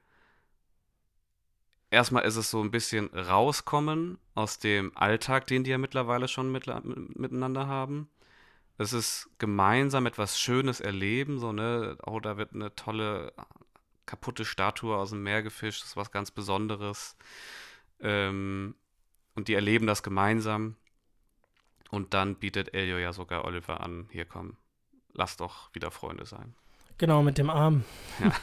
erstmal 1.91 2.23
ist 2.23 2.35
es 2.35 2.51
so 2.51 2.61
ein 2.61 2.71
bisschen 2.71 3.07
rauskommen 3.13 4.17
aus 4.35 4.59
dem 4.59 4.95
Alltag, 4.95 5.47
den 5.47 5.63
die 5.63 5.71
ja 5.71 5.77
mittlerweile 5.77 6.27
schon 6.27 6.55
mitla- 6.55 6.81
miteinander 6.83 7.67
haben 7.67 8.09
es 8.79 8.93
ist 8.93 9.29
gemeinsam 9.39 10.05
etwas 10.05 10.39
Schönes 10.39 10.79
erleben, 10.79 11.37
so, 11.37 11.51
ne, 11.51 11.97
oh, 12.05 12.21
da 12.21 12.37
wird 12.37 12.53
eine 12.53 12.73
tolle 12.75 13.33
kaputte 14.05 14.45
Statue 14.45 14.95
aus 14.95 15.09
dem 15.09 15.21
Meer 15.21 15.43
gefischt, 15.43 15.81
das 15.81 15.89
ist 15.89 15.97
was 15.97 16.11
ganz 16.11 16.31
Besonderes. 16.31 17.17
Ähm, 17.99 18.75
und 19.35 19.49
die 19.49 19.53
erleben 19.53 19.85
das 19.85 20.01
gemeinsam. 20.01 20.77
Und 21.91 22.13
dann 22.13 22.35
bietet 22.35 22.73
Elio 22.73 22.97
ja 22.97 23.11
sogar 23.11 23.43
Oliver 23.43 23.81
an, 23.81 24.07
hier 24.11 24.23
komm, 24.23 24.55
lass 25.11 25.35
doch 25.35 25.75
wieder 25.75 25.91
Freunde 25.91 26.25
sein. 26.25 26.55
Genau, 26.97 27.21
mit 27.21 27.37
dem 27.37 27.49
Arm. 27.49 27.83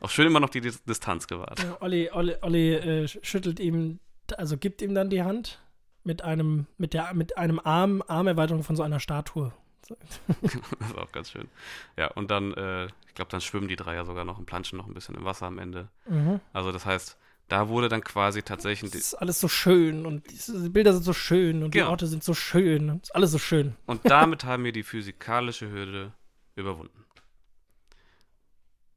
Auch 0.00 0.10
schön 0.10 0.26
immer 0.26 0.40
noch 0.40 0.50
die 0.50 0.60
Dis 0.60 0.82
Distanz 0.84 1.26
gewahrt. 1.26 1.62
Ja, 1.62 1.76
Olli, 1.80 2.10
Olli, 2.12 2.34
Olli 2.42 2.74
äh, 2.74 3.08
schüttelt 3.08 3.60
ihm, 3.60 3.98
also 4.36 4.56
gibt 4.56 4.80
ihm 4.82 4.94
dann 4.94 5.10
die 5.10 5.22
Hand 5.22 5.60
mit 6.04 6.22
einem, 6.22 6.66
mit 6.76 6.94
der, 6.94 7.12
mit 7.14 7.36
einem 7.36 7.58
Arm, 7.62 8.02
Armerweiterung 8.06 8.62
von 8.62 8.76
so 8.76 8.82
einer 8.82 9.00
Statue. 9.00 9.52
Das 10.40 10.90
ist 10.90 10.98
auch 10.98 11.10
ganz 11.12 11.30
schön. 11.30 11.48
Ja, 11.96 12.08
und 12.08 12.30
dann, 12.30 12.52
äh, 12.52 12.86
ich 13.06 13.14
glaube, 13.14 13.30
dann 13.30 13.40
schwimmen 13.40 13.68
die 13.68 13.76
drei 13.76 13.94
ja 13.94 14.04
sogar 14.04 14.24
noch 14.26 14.36
und 14.38 14.44
planschen 14.44 14.76
noch 14.76 14.86
ein 14.86 14.92
bisschen 14.92 15.14
im 15.14 15.24
Wasser 15.24 15.46
am 15.46 15.58
Ende. 15.58 15.88
Mhm. 16.06 16.40
Also 16.52 16.72
das 16.72 16.84
heißt, 16.84 17.16
da 17.48 17.68
wurde 17.68 17.88
dann 17.88 18.04
quasi 18.04 18.42
tatsächlich 18.42 18.92
Es 18.94 19.00
ist 19.00 19.14
alles 19.14 19.40
so 19.40 19.48
schön 19.48 20.04
und 20.04 20.30
diese 20.30 20.68
Bilder 20.68 20.92
sind 20.92 21.04
so 21.04 21.14
schön 21.14 21.62
und 21.62 21.72
die 21.72 21.78
Genau. 21.78 21.90
Orte 21.90 22.06
sind 22.06 22.22
so 22.22 22.34
schön 22.34 22.90
und 22.90 23.04
ist 23.04 23.14
alles 23.14 23.30
so 23.30 23.38
schön. 23.38 23.76
Und 23.86 24.02
damit 24.10 24.44
haben 24.44 24.64
wir 24.64 24.72
die 24.72 24.82
physikalische 24.82 25.70
Hürde 25.70 26.12
überwunden. 26.54 27.04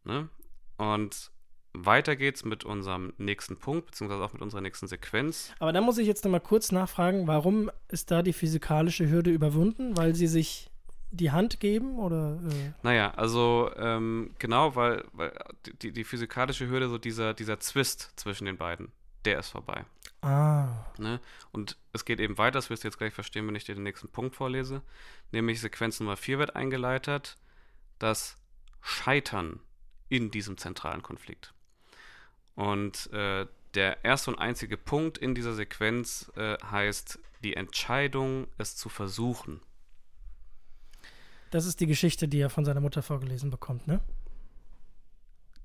Ne? 0.03 0.27
Und 0.81 1.29
weiter 1.73 2.15
geht's 2.15 2.43
mit 2.43 2.63
unserem 2.63 3.13
nächsten 3.19 3.55
Punkt, 3.57 3.85
beziehungsweise 3.85 4.23
auch 4.23 4.33
mit 4.33 4.41
unserer 4.41 4.61
nächsten 4.61 4.87
Sequenz. 4.87 5.53
Aber 5.59 5.71
da 5.71 5.79
muss 5.79 5.99
ich 5.99 6.07
jetzt 6.07 6.25
nochmal 6.25 6.41
kurz 6.41 6.71
nachfragen, 6.71 7.27
warum 7.27 7.69
ist 7.87 8.09
da 8.09 8.23
die 8.23 8.33
physikalische 8.33 9.07
Hürde 9.07 9.29
überwunden? 9.29 9.95
Weil 9.95 10.15
sie 10.15 10.25
sich 10.25 10.71
die 11.11 11.29
Hand 11.29 11.59
geben 11.59 11.99
oder? 11.99 12.39
Äh? 12.43 12.71
Naja, 12.81 13.11
also 13.11 13.69
ähm, 13.77 14.31
genau, 14.39 14.75
weil, 14.75 15.05
weil 15.13 15.33
die, 15.83 15.91
die 15.91 16.03
physikalische 16.03 16.67
Hürde, 16.67 16.89
so 16.89 16.97
dieser, 16.97 17.35
dieser 17.35 17.59
Zwist 17.59 18.13
zwischen 18.15 18.45
den 18.45 18.57
beiden, 18.57 18.91
der 19.25 19.37
ist 19.37 19.49
vorbei. 19.49 19.85
Ah. 20.21 20.67
Ne? 20.97 21.19
Und 21.51 21.77
es 21.93 22.05
geht 22.05 22.19
eben 22.19 22.39
weiter, 22.39 22.53
das 22.53 22.71
wirst 22.71 22.83
du 22.83 22.87
jetzt 22.87 22.97
gleich 22.97 23.13
verstehen, 23.13 23.47
wenn 23.47 23.55
ich 23.55 23.65
dir 23.65 23.75
den 23.75 23.83
nächsten 23.83 24.09
Punkt 24.09 24.35
vorlese. 24.35 24.81
Nämlich 25.31 25.61
Sequenz 25.61 25.99
Nummer 25.99 26.17
4 26.17 26.39
wird 26.39 26.55
eingeleitet, 26.55 27.37
das 27.99 28.37
Scheitern 28.81 29.59
in 30.11 30.29
diesem 30.29 30.57
zentralen 30.57 31.01
Konflikt. 31.01 31.53
Und 32.55 33.11
äh, 33.13 33.47
der 33.73 34.03
erste 34.03 34.31
und 34.31 34.39
einzige 34.39 34.77
Punkt 34.77 35.17
in 35.17 35.33
dieser 35.33 35.53
Sequenz 35.53 36.29
äh, 36.35 36.57
heißt 36.57 37.17
die 37.43 37.55
Entscheidung, 37.55 38.47
es 38.57 38.75
zu 38.75 38.89
versuchen. 38.89 39.61
Das 41.49 41.65
ist 41.65 41.79
die 41.79 41.87
Geschichte, 41.87 42.27
die 42.27 42.39
er 42.39 42.49
von 42.49 42.65
seiner 42.65 42.81
Mutter 42.81 43.01
vorgelesen 43.01 43.49
bekommt, 43.49 43.87
ne? 43.87 44.01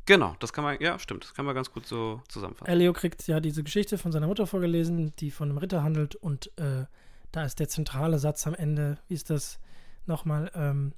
Genau, 0.06 0.36
das 0.38 0.52
kann 0.52 0.62
man, 0.62 0.80
ja, 0.80 1.00
stimmt, 1.00 1.24
das 1.24 1.34
kann 1.34 1.44
man 1.44 1.54
ganz 1.56 1.72
gut 1.72 1.84
so 1.84 2.22
zusammenfassen. 2.28 2.70
Elio 2.70 2.92
kriegt 2.92 3.26
ja 3.26 3.40
diese 3.40 3.64
Geschichte 3.64 3.98
von 3.98 4.12
seiner 4.12 4.28
Mutter 4.28 4.46
vorgelesen, 4.46 5.12
die 5.16 5.32
von 5.32 5.48
einem 5.48 5.58
Ritter 5.58 5.82
handelt 5.82 6.14
und 6.14 6.56
äh, 6.58 6.84
da 7.32 7.44
ist 7.44 7.58
der 7.58 7.68
zentrale 7.68 8.20
Satz 8.20 8.46
am 8.46 8.54
Ende, 8.54 8.98
wie 9.08 9.14
ist 9.14 9.30
das 9.30 9.58
nochmal, 10.06 10.52
ähm, 10.54 10.92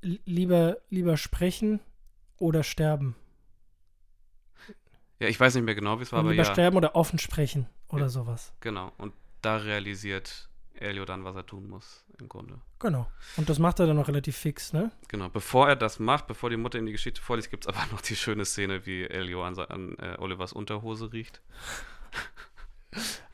lieber, 0.00 0.76
lieber 0.88 1.16
sprechen 1.16 1.80
oder 2.40 2.64
sterben. 2.64 3.14
Ja, 5.20 5.28
ich 5.28 5.38
weiß 5.38 5.54
nicht 5.54 5.64
mehr 5.64 5.74
genau, 5.74 5.98
wie 5.98 6.02
es 6.02 6.12
war, 6.12 6.20
aber 6.20 6.32
ja. 6.32 6.44
sterben 6.44 6.76
oder 6.76 6.96
offen 6.96 7.18
sprechen 7.18 7.68
oder 7.88 8.04
ja, 8.04 8.08
sowas. 8.08 8.52
Genau, 8.60 8.92
und 8.96 9.12
da 9.42 9.58
realisiert 9.58 10.48
Elio 10.74 11.04
dann, 11.04 11.24
was 11.24 11.36
er 11.36 11.44
tun 11.44 11.68
muss, 11.68 12.04
im 12.18 12.28
Grunde. 12.28 12.60
Genau. 12.78 13.06
Und 13.36 13.50
das 13.50 13.58
macht 13.58 13.80
er 13.80 13.86
dann 13.86 13.96
noch 13.96 14.08
relativ 14.08 14.36
fix, 14.36 14.72
ne? 14.72 14.90
Genau. 15.08 15.28
Bevor 15.28 15.68
er 15.68 15.76
das 15.76 15.98
macht, 15.98 16.26
bevor 16.26 16.48
die 16.48 16.56
Mutter 16.56 16.78
in 16.78 16.86
die 16.86 16.92
Geschichte 16.92 17.20
vorliest, 17.20 17.50
gibt 17.50 17.66
es 17.66 17.68
aber 17.68 17.86
noch 17.92 18.00
die 18.00 18.16
schöne 18.16 18.46
Szene, 18.46 18.86
wie 18.86 19.04
Elio 19.04 19.44
an, 19.44 19.58
an 19.58 19.96
äh, 19.98 20.16
Olivers 20.18 20.54
Unterhose 20.54 21.12
riecht. 21.12 21.42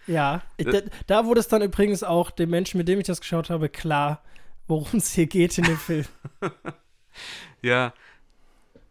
ja, 0.08 0.42
ich, 0.56 0.66
da, 0.66 0.80
da 1.06 1.24
wurde 1.24 1.40
es 1.40 1.48
dann 1.48 1.62
übrigens 1.62 2.02
auch 2.02 2.32
dem 2.32 2.50
Menschen, 2.50 2.78
mit 2.78 2.88
dem 2.88 2.98
ich 2.98 3.06
das 3.06 3.20
geschaut 3.20 3.48
habe, 3.48 3.68
klar, 3.68 4.22
worum 4.66 4.98
es 4.98 5.12
hier 5.12 5.26
geht 5.26 5.56
in 5.56 5.64
dem 5.64 5.78
Film. 5.78 6.06
ja. 7.62 7.94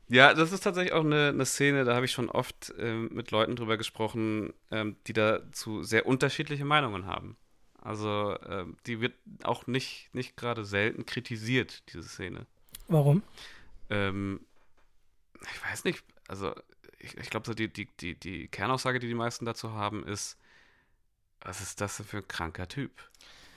Ja, 0.07 0.33
das 0.33 0.51
ist 0.51 0.63
tatsächlich 0.63 0.93
auch 0.93 1.03
eine, 1.03 1.29
eine 1.29 1.45
Szene, 1.45 1.83
da 1.83 1.95
habe 1.95 2.05
ich 2.05 2.11
schon 2.11 2.29
oft 2.29 2.73
ähm, 2.77 3.09
mit 3.11 3.31
Leuten 3.31 3.55
drüber 3.55 3.77
gesprochen, 3.77 4.53
ähm, 4.69 4.97
die 5.07 5.13
dazu 5.13 5.83
sehr 5.83 6.05
unterschiedliche 6.05 6.65
Meinungen 6.65 7.07
haben. 7.07 7.37
Also 7.81 8.31
äh, 8.31 8.65
die 8.85 9.01
wird 9.01 9.13
auch 9.43 9.67
nicht, 9.67 10.09
nicht 10.13 10.37
gerade 10.37 10.65
selten 10.65 11.05
kritisiert, 11.05 11.83
diese 11.91 12.03
Szene. 12.03 12.45
Warum? 12.87 13.23
Ähm, 13.89 14.41
ich 15.41 15.63
weiß 15.63 15.83
nicht, 15.85 16.03
also 16.27 16.53
ich, 16.99 17.17
ich 17.17 17.29
glaube, 17.29 17.45
so 17.45 17.53
die, 17.53 17.71
die, 17.71 17.87
die, 17.99 18.15
die 18.19 18.47
Kernaussage, 18.47 18.99
die 18.99 19.07
die 19.07 19.13
meisten 19.13 19.45
dazu 19.45 19.73
haben, 19.73 20.05
ist, 20.05 20.37
was 21.41 21.61
ist 21.61 21.81
das 21.81 22.01
für 22.05 22.17
ein 22.17 22.27
kranker 22.27 22.67
Typ? 22.67 22.91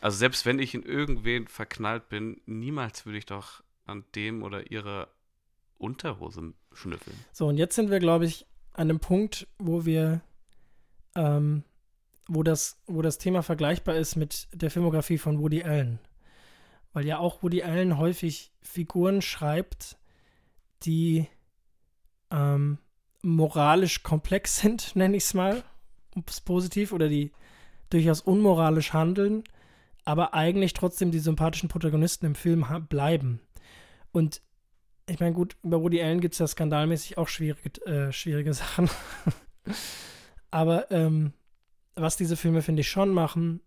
Also 0.00 0.18
selbst 0.18 0.46
wenn 0.46 0.58
ich 0.58 0.74
in 0.74 0.82
irgendwen 0.82 1.48
verknallt 1.48 2.08
bin, 2.08 2.40
niemals 2.46 3.06
würde 3.06 3.18
ich 3.18 3.26
doch 3.26 3.62
an 3.86 4.04
dem 4.14 4.42
oder 4.42 4.70
ihrer 4.70 5.08
Unterhose 5.78 6.52
schnüffeln. 6.72 7.16
So, 7.32 7.46
und 7.46 7.56
jetzt 7.56 7.74
sind 7.74 7.90
wir, 7.90 7.98
glaube 7.98 8.26
ich, 8.26 8.46
an 8.72 8.90
einem 8.90 9.00
Punkt, 9.00 9.48
wo 9.58 9.84
wir 9.84 10.20
ähm, 11.14 11.64
wo 12.28 12.42
das, 12.42 12.80
wo 12.86 13.02
das 13.02 13.18
Thema 13.18 13.42
vergleichbar 13.42 13.96
ist 13.96 14.14
mit 14.14 14.48
der 14.52 14.70
Filmografie 14.70 15.18
von 15.18 15.40
Woody 15.40 15.64
Allen. 15.64 15.98
Weil 16.92 17.06
ja 17.06 17.18
auch 17.18 17.42
Woody 17.42 17.62
Allen 17.62 17.98
häufig 17.98 18.52
Figuren 18.60 19.22
schreibt, 19.22 19.98
die 20.82 21.26
ähm, 22.30 22.78
moralisch 23.22 24.02
komplex 24.02 24.58
sind, 24.58 24.94
nenne 24.94 25.16
ich 25.16 25.24
es 25.24 25.34
mal, 25.34 25.64
positiv, 26.44 26.92
oder 26.92 27.08
die 27.08 27.32
durchaus 27.90 28.20
unmoralisch 28.20 28.92
handeln, 28.92 29.44
aber 30.04 30.34
eigentlich 30.34 30.74
trotzdem 30.74 31.10
die 31.10 31.18
sympathischen 31.18 31.70
Protagonisten 31.70 32.26
im 32.26 32.34
Film 32.34 32.66
bleiben. 32.88 33.40
Und 34.12 34.42
ich 35.08 35.20
meine, 35.20 35.32
gut, 35.32 35.56
über 35.62 35.80
Woody 35.82 36.02
Allen 36.02 36.20
gibt 36.20 36.34
es 36.34 36.38
ja 36.38 36.46
skandalmäßig 36.46 37.18
auch 37.18 37.28
schwierige, 37.28 37.84
äh, 37.86 38.12
schwierige 38.12 38.52
Sachen. 38.54 38.88
aber 40.50 40.90
ähm, 40.90 41.32
was 41.94 42.16
diese 42.16 42.36
Filme, 42.36 42.62
finde 42.62 42.80
ich, 42.80 42.88
schon 42.88 43.10
machen, 43.10 43.60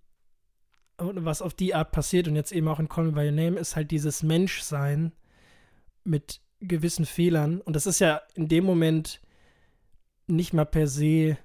und 1.01 1.25
was 1.25 1.41
auf 1.41 1.53
die 1.53 1.73
Art 1.73 1.91
passiert 1.91 2.27
und 2.27 2.35
jetzt 2.35 2.51
eben 2.51 2.67
auch 2.67 2.79
in 2.79 2.87
Call 2.87 3.05
Me 3.05 3.11
By 3.11 3.25
Your 3.25 3.31
Name, 3.31 3.59
ist 3.59 3.75
halt 3.75 3.91
dieses 3.91 4.23
Menschsein 4.23 5.11
mit 6.03 6.41
gewissen 6.59 7.05
Fehlern. 7.05 7.61
Und 7.61 7.75
das 7.75 7.87
ist 7.87 7.99
ja 7.99 8.21
in 8.35 8.47
dem 8.47 8.63
Moment 8.63 9.21
nicht 10.27 10.53
mal 10.53 10.65
per 10.65 10.87
se. 10.87 11.37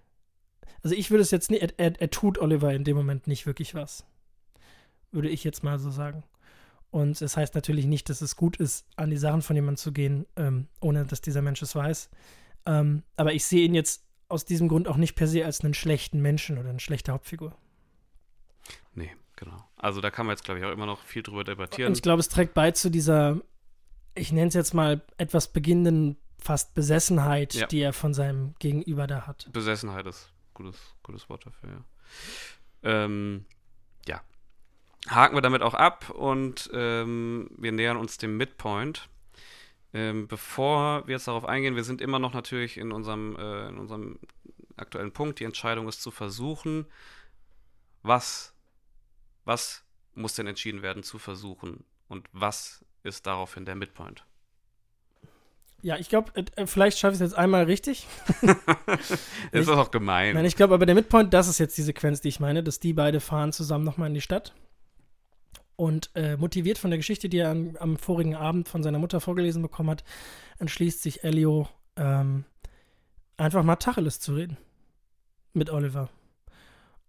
Also 0.83 0.95
ich 0.95 1.11
würde 1.11 1.23
es 1.23 1.31
jetzt 1.31 1.51
nicht, 1.51 1.63
er, 1.63 1.73
er, 1.79 2.01
er 2.01 2.11
tut 2.11 2.39
Oliver 2.39 2.73
in 2.73 2.85
dem 2.85 2.97
Moment 2.97 3.27
nicht 3.27 3.47
wirklich 3.47 3.75
was. 3.75 4.05
Würde 5.11 5.29
ich 5.29 5.43
jetzt 5.43 5.65
mal 5.65 5.79
so 5.79 5.91
sagen. 5.91 6.23
Und 6.91 7.13
es 7.13 7.19
das 7.19 7.37
heißt 7.37 7.55
natürlich 7.55 7.87
nicht, 7.87 8.09
dass 8.09 8.21
es 8.21 8.37
gut 8.37 8.57
ist, 8.57 8.87
an 8.97 9.11
die 9.11 9.17
Sachen 9.17 9.43
von 9.43 9.57
jemandem 9.57 9.77
zu 9.77 9.93
gehen, 9.93 10.27
ähm, 10.37 10.69
ohne 10.81 11.05
dass 11.05 11.21
dieser 11.21 11.43
Mensch 11.43 11.61
es 11.63 11.75
weiß. 11.75 12.11
Ähm, 12.67 13.03
aber 13.17 13.35
ich 13.35 13.45
sehe 13.45 13.65
ihn 13.65 13.75
jetzt 13.75 14.05
aus 14.29 14.45
diesem 14.45 14.69
Grund 14.69 14.89
auch 14.89 14.97
nicht 14.97 15.15
per 15.15 15.27
se 15.27 15.45
als 15.45 15.63
einen 15.63 15.75
schlechten 15.75 16.21
Menschen 16.21 16.59
oder 16.59 16.71
eine 16.71 16.81
schlechte 16.81 17.13
Hauptfigur. 17.13 17.57
Nee, 18.95 19.15
genau. 19.37 19.63
Also 19.77 20.01
da 20.01 20.11
kann 20.11 20.27
man 20.27 20.35
jetzt, 20.35 20.45
glaube 20.45 20.61
ich, 20.61 20.67
auch 20.67 20.73
immer 20.73 20.87
noch 20.87 21.03
viel 21.03 21.23
drüber 21.23 21.45
debattieren. 21.45 21.91
Und 21.91 21.97
ich 21.97 22.03
glaube, 22.03 22.21
es 22.21 22.29
trägt 22.29 22.55
bei 22.55 22.71
zu 22.73 22.91
dieser, 22.91 23.41
ich 24.15 24.33
nenne 24.33 24.49
es 24.49 24.55
jetzt 24.55 24.75
mal, 24.75 25.03
etwas 25.19 25.53
beginnenden 25.53 26.17
fast 26.39 26.75
Besessenheit, 26.75 27.55
ja. 27.55 27.67
die 27.67 27.81
er 27.81 27.93
von 27.93 28.15
seinem 28.15 28.55
Gegenüber 28.59 29.07
da 29.07 29.27
hat. 29.27 29.49
Besessenheit 29.53 30.07
ist 30.07 30.29
ein 30.29 30.55
gutes, 30.55 30.95
gutes 31.03 31.29
Wort 31.29 31.47
dafür, 31.47 31.71
ja. 31.71 31.85
Ähm. 32.83 33.47
Haken 35.09 35.37
wir 35.37 35.43
damit 35.43 35.63
auch 35.63 35.75
ab 35.75 36.11
und 36.11 36.71
ähm, 36.73 37.51
wir 37.57 37.73
nähern 37.73 37.97
uns 37.97 38.19
dem 38.19 38.37
Midpoint. 38.37 39.09
Ähm, 39.95 40.27
bevor 40.27 41.07
wir 41.07 41.15
jetzt 41.15 41.29
darauf 41.29 41.45
eingehen, 41.45 41.77
wir 41.77 41.85
sind 41.85 42.01
immer 42.01 42.19
noch 42.19 42.35
natürlich 42.35 42.77
in 42.77 42.93
unserem, 42.93 43.37
äh, 43.37 43.69
in 43.69 43.79
unserem 43.79 44.19
aktuellen 44.77 45.13
Punkt. 45.13 45.41
Die 45.41 45.45
Entscheidung 45.45 45.89
ist 45.89 46.03
zu 46.03 46.11
versuchen, 46.11 46.87
was, 48.03 48.53
was 49.45 49.85
muss 50.15 50.35
denn 50.35 50.47
entschieden 50.47 50.83
werden 50.83 51.03
zu 51.03 51.19
versuchen 51.19 51.85
und 52.09 52.29
was 52.33 52.85
ist 53.03 53.27
daraufhin 53.27 53.65
der 53.65 53.75
Midpoint? 53.75 54.25
Ja, 55.83 55.97
ich 55.99 56.09
glaube, 56.09 56.33
äh, 56.35 56.67
vielleicht 56.67 56.99
schaffe 56.99 57.15
ich 57.15 57.21
es 57.21 57.31
jetzt 57.31 57.39
einmal 57.39 57.65
richtig. 57.65 58.07
das 58.97 59.21
ist 59.53 59.69
auch 59.69 59.91
gemein. 59.91 60.35
Nein, 60.35 60.45
ich 60.45 60.57
glaube 60.57 60.75
aber 60.75 60.87
der 60.87 60.95
Midpoint, 60.95 61.33
das 61.33 61.49
ist 61.49 61.59
jetzt 61.59 61.79
die 61.79 61.83
Sequenz, 61.83 62.21
die 62.21 62.29
ich 62.29 62.41
meine, 62.41 62.63
dass 62.63 62.81
die 62.81 62.93
beide 62.93 63.21
fahren 63.21 63.53
zusammen 63.53 63.85
nochmal 63.85 64.09
in 64.09 64.15
die 64.15 64.21
Stadt. 64.21 64.53
Und 65.77 66.11
äh, 66.15 66.37
motiviert 66.37 66.79
von 66.79 66.91
der 66.91 66.99
Geschichte, 66.99 67.29
die 67.29 67.39
er 67.39 67.51
am, 67.51 67.77
am, 67.79 67.97
vorigen 67.99 68.35
Abend 68.35 68.67
von 68.69 68.83
seiner 68.83 68.99
Mutter 68.99 69.21
vorgelesen 69.21 69.61
bekommen 69.61 69.91
hat, 69.91 70.05
entschließt 70.59 71.03
sich 71.03 71.23
Elio, 71.23 71.69
ähm, 71.97 72.45
einfach 73.37 73.63
mal 73.63 73.77
Tacheles 73.77 74.19
zu 74.19 74.35
reden. 74.35 74.57
Mit 75.53 75.71
Oliver. 75.71 76.09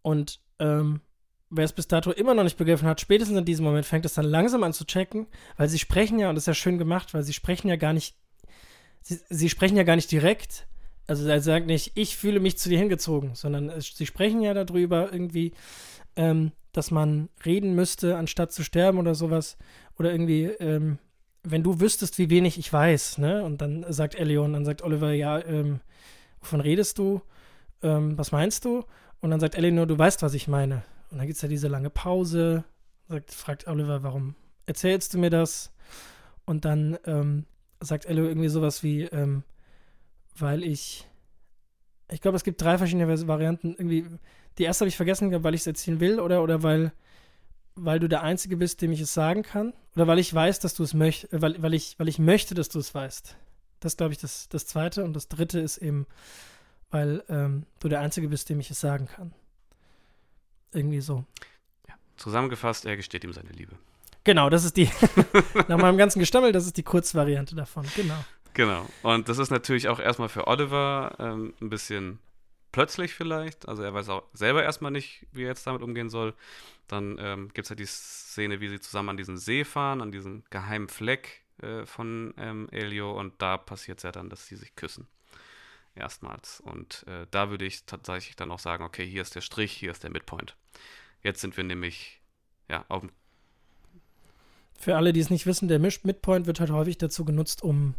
Und 0.02 0.40
ähm, 0.60 1.02
wer 1.50 1.66
es 1.66 1.74
bis 1.74 1.88
dato 1.88 2.12
immer 2.12 2.34
noch 2.34 2.44
nicht 2.44 2.58
begriffen 2.58 2.88
hat, 2.88 3.02
spätestens 3.02 3.38
in 3.38 3.46
diesem 3.46 3.66
Moment 3.66 3.86
fängt 3.86 4.06
es 4.06 4.14
dann 4.14 4.26
langsam 4.26 4.64
an 4.64 4.74
zu 4.74 4.86
checken, 4.86 5.28
weil 5.56 5.70
sie 5.70 5.80
sprechen 5.80 6.20
ja, 6.20 6.30
und 6.30 6.36
das 6.36 6.44
ist 6.44 6.48
ja 6.48 6.54
schön 6.54 6.78
gemacht, 6.78 7.14
weil 7.14 7.24
sie 7.24 7.34
sprechen 7.34 7.70
ja 7.70 7.76
gar 7.76 7.94
nicht, 7.94 8.16
sie, 9.02 9.20
sie 9.30 9.50
sprechen 9.50 9.78
ja 9.78 9.84
gar 9.84 9.96
nicht 9.96 10.12
direkt. 10.12 10.68
Also 11.08 11.28
er 11.28 11.40
sagt 11.40 11.68
nicht, 11.68 11.94
ich 11.96 12.18
fühle 12.18 12.42
mich 12.42 12.58
zu 12.58 12.68
dir 12.68 12.78
hingezogen, 12.78 13.34
sondern 13.34 13.70
es, 13.70 13.96
sie 13.96 14.06
sprechen 14.06 14.42
ja 14.42 14.54
darüber 14.54 15.12
irgendwie, 15.12 15.54
ähm, 16.18 16.52
dass 16.74 16.92
man 16.92 17.30
reden 17.46 17.74
müsste, 17.74 18.18
anstatt 18.18 18.52
zu 18.52 18.64
sterben 18.64 19.00
oder 19.00 19.16
sowas. 19.16 19.58
Oder 19.98 20.12
irgendwie, 20.12 20.44
ähm, 20.46 21.00
wenn 21.44 21.64
du 21.64 21.80
wüsstest, 21.80 22.18
wie 22.18 22.30
wenig 22.30 22.58
ich 22.60 22.72
weiß, 22.72 23.18
ne? 23.20 23.44
Und 23.44 23.62
dann 23.62 23.86
sagt 23.88 24.16
Elio 24.16 24.44
und 24.44 24.54
dann 24.54 24.66
sagt 24.66 24.82
Oliver, 24.82 25.14
ja, 25.14 25.40
ähm, 25.44 25.80
wovon 26.42 26.62
redest 26.62 26.98
du? 26.98 27.22
Ähm, 27.82 28.18
was 28.18 28.32
meinst 28.32 28.66
du? 28.66 28.84
Und 29.22 29.32
dann 29.32 29.40
sagt 29.40 29.56
Eleanor, 29.56 29.88
du 29.88 29.98
weißt, 29.98 30.22
was 30.22 30.34
ich 30.34 30.48
meine. 30.48 30.84
Und 31.10 31.18
dann 31.18 31.28
gibt 31.28 31.38
es 31.38 31.42
ja 31.42 31.48
diese 31.48 31.68
lange 31.68 31.90
Pause. 31.90 32.64
Sagt, 33.08 33.34
fragt 33.34 33.68
Oliver, 33.68 34.04
warum 34.04 34.36
erzählst 34.66 35.14
du 35.14 35.18
mir 35.18 35.30
das? 35.30 35.72
Und 36.46 36.66
dann 36.66 36.98
ähm, 37.06 37.46
sagt 37.80 38.06
Elio 38.06 38.26
irgendwie 38.26 38.50
sowas 38.50 38.84
wie, 38.84 39.04
ähm, 39.04 39.44
weil 40.38 40.64
ich, 40.64 41.08
ich 42.12 42.22
glaube, 42.22 42.38
es 42.38 42.44
gibt 42.44 42.62
drei 42.62 42.78
verschiedene 42.78 43.28
Varianten. 43.28 43.76
Irgendwie, 43.78 44.06
die 44.58 44.64
erste 44.64 44.84
habe 44.84 44.90
ich 44.90 44.98
vergessen, 44.98 45.44
weil 45.44 45.54
ich 45.54 45.62
es 45.62 45.68
erzählen 45.68 46.00
will 46.00 46.20
oder, 46.20 46.42
oder 46.42 46.64
weil, 46.64 46.92
weil 47.76 48.00
du 48.00 48.08
der 48.08 48.24
Einzige 48.24 48.58
bist, 48.58 48.82
dem 48.82 48.92
ich 48.92 49.02
es 49.02 49.14
sagen 49.14 49.44
kann. 49.44 49.74
Oder 49.96 50.08
weil 50.08 50.20
ich 50.20 50.34
weiß, 50.34 50.60
dass 50.60 50.74
du 50.74 50.84
es 50.84 50.94
möchtest, 50.94 51.42
weil, 51.42 51.62
weil, 51.62 51.74
ich, 51.74 51.98
weil 52.00 52.08
ich 52.08 52.20
möchte, 52.20 52.56
dass 52.56 52.70
du 52.70 52.80
es 52.80 52.94
weißt. 52.94 53.36
Das 53.80 53.94
ist, 53.94 53.98
glaube 53.98 54.14
ich, 54.14 54.20
das, 54.20 54.50
das 54.50 54.66
zweite. 54.66 55.04
Und 55.04 55.14
das 55.14 55.28
dritte 55.28 55.60
ist 55.60 55.78
eben, 55.78 56.08
weil 56.90 57.24
ähm, 57.30 57.66
du 57.80 57.90
der 57.90 58.00
Einzige 58.00 58.28
bist, 58.28 58.50
dem 58.50 58.60
ich 58.60 58.72
es 58.72 58.80
sagen 58.80 59.08
kann. 59.08 59.34
Irgendwie 60.74 61.02
so. 61.02 61.24
Ja. 61.88 61.96
Zusammengefasst, 62.18 62.86
er 62.86 62.98
gesteht 62.98 63.24
ihm 63.24 63.34
seine 63.34 63.50
Liebe. 63.50 63.74
Genau, 64.24 64.50
das 64.50 64.66
ist 64.66 64.76
die, 64.76 64.90
nach 65.68 65.78
meinem 65.78 65.98
ganzen 65.98 66.20
Gestammel, 66.20 66.52
das 66.52 66.66
ist 66.66 66.78
die 66.78 66.84
Kurzvariante 66.84 67.56
davon, 67.56 67.86
genau. 67.96 68.24
Genau. 68.54 68.88
Und 69.04 69.30
das 69.30 69.38
ist 69.38 69.52
natürlich 69.52 69.88
auch 69.88 70.00
erstmal 70.00 70.30
für 70.30 70.48
Oliver 70.48 71.16
ähm, 71.20 71.54
ein 71.62 71.70
bisschen 71.70 72.20
plötzlich 72.78 73.16
vielleicht. 73.16 73.68
Also 73.68 73.82
er 73.82 73.92
weiß 73.92 74.08
auch 74.10 74.22
selber 74.34 74.62
erstmal 74.62 74.92
nicht, 74.92 75.26
wie 75.32 75.42
er 75.42 75.48
jetzt 75.48 75.66
damit 75.66 75.82
umgehen 75.82 76.12
soll. 76.12 76.36
Dann 76.88 77.18
ähm, 77.20 77.48
gibt 77.52 77.66
es 77.66 77.72
halt 77.72 77.80
die 77.80 77.88
Szene, 77.88 78.62
wie 78.62 78.70
sie 78.70 78.80
zusammen 78.80 79.10
an 79.10 79.18
diesen 79.18 79.36
See 79.36 79.66
fahren, 79.66 80.00
an 80.00 80.12
diesen 80.12 80.44
geheimen 80.52 80.88
Fleck 80.88 81.42
äh, 81.64 81.88
von 81.88 82.36
ähm, 82.38 82.70
Elio. 82.70 83.20
Und 83.20 83.34
da 83.42 83.58
passiert 83.58 83.98
es 83.98 84.04
ja 84.04 84.12
dann, 84.12 84.30
dass 84.30 84.46
sie 84.46 84.56
sich 84.56 84.76
küssen. 84.76 85.08
Erstmals. 85.96 86.60
Und 86.60 87.04
äh, 87.08 87.26
da 87.32 87.50
würde 87.50 87.66
ich 87.66 87.88
tatsächlich 87.88 88.36
dann 88.36 88.52
auch 88.52 88.60
sagen, 88.60 88.84
okay, 88.84 89.08
hier 89.08 89.24
ist 89.24 89.34
der 89.34 89.42
Strich, 89.42 89.72
hier 89.72 89.90
ist 89.90 90.04
der 90.04 90.12
Midpoint. 90.12 90.56
Jetzt 91.24 91.42
sind 91.42 91.58
wir 91.58 91.64
nämlich 91.64 92.22
ja, 92.70 92.86
auf 92.90 93.02
dem 93.02 93.10
für 94.78 94.96
alle, 94.96 95.14
die 95.14 95.20
es 95.20 95.32
nicht 95.32 95.48
wissen, 95.48 95.68
der 95.68 95.80
Midpoint 95.80 96.46
wird 96.46 96.60
halt 96.60 96.70
häufig 96.70 97.00
dazu 97.00 97.26
genutzt, 97.26 97.64
um 97.64 97.96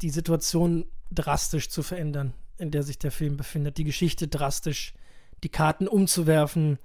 die 0.00 0.08
Situation 0.08 0.86
drastisch 1.10 1.68
zu 1.68 1.82
verändern, 1.82 2.32
in 2.58 2.70
der 2.70 2.82
sich 2.82 2.98
der 2.98 3.10
Film 3.10 3.36
befindet, 3.36 3.78
die 3.78 3.84
Geschichte 3.84 4.28
drastisch, 4.28 4.94
die 5.42 5.48
Karten 5.48 5.88
umzuwerfen, 5.88 6.78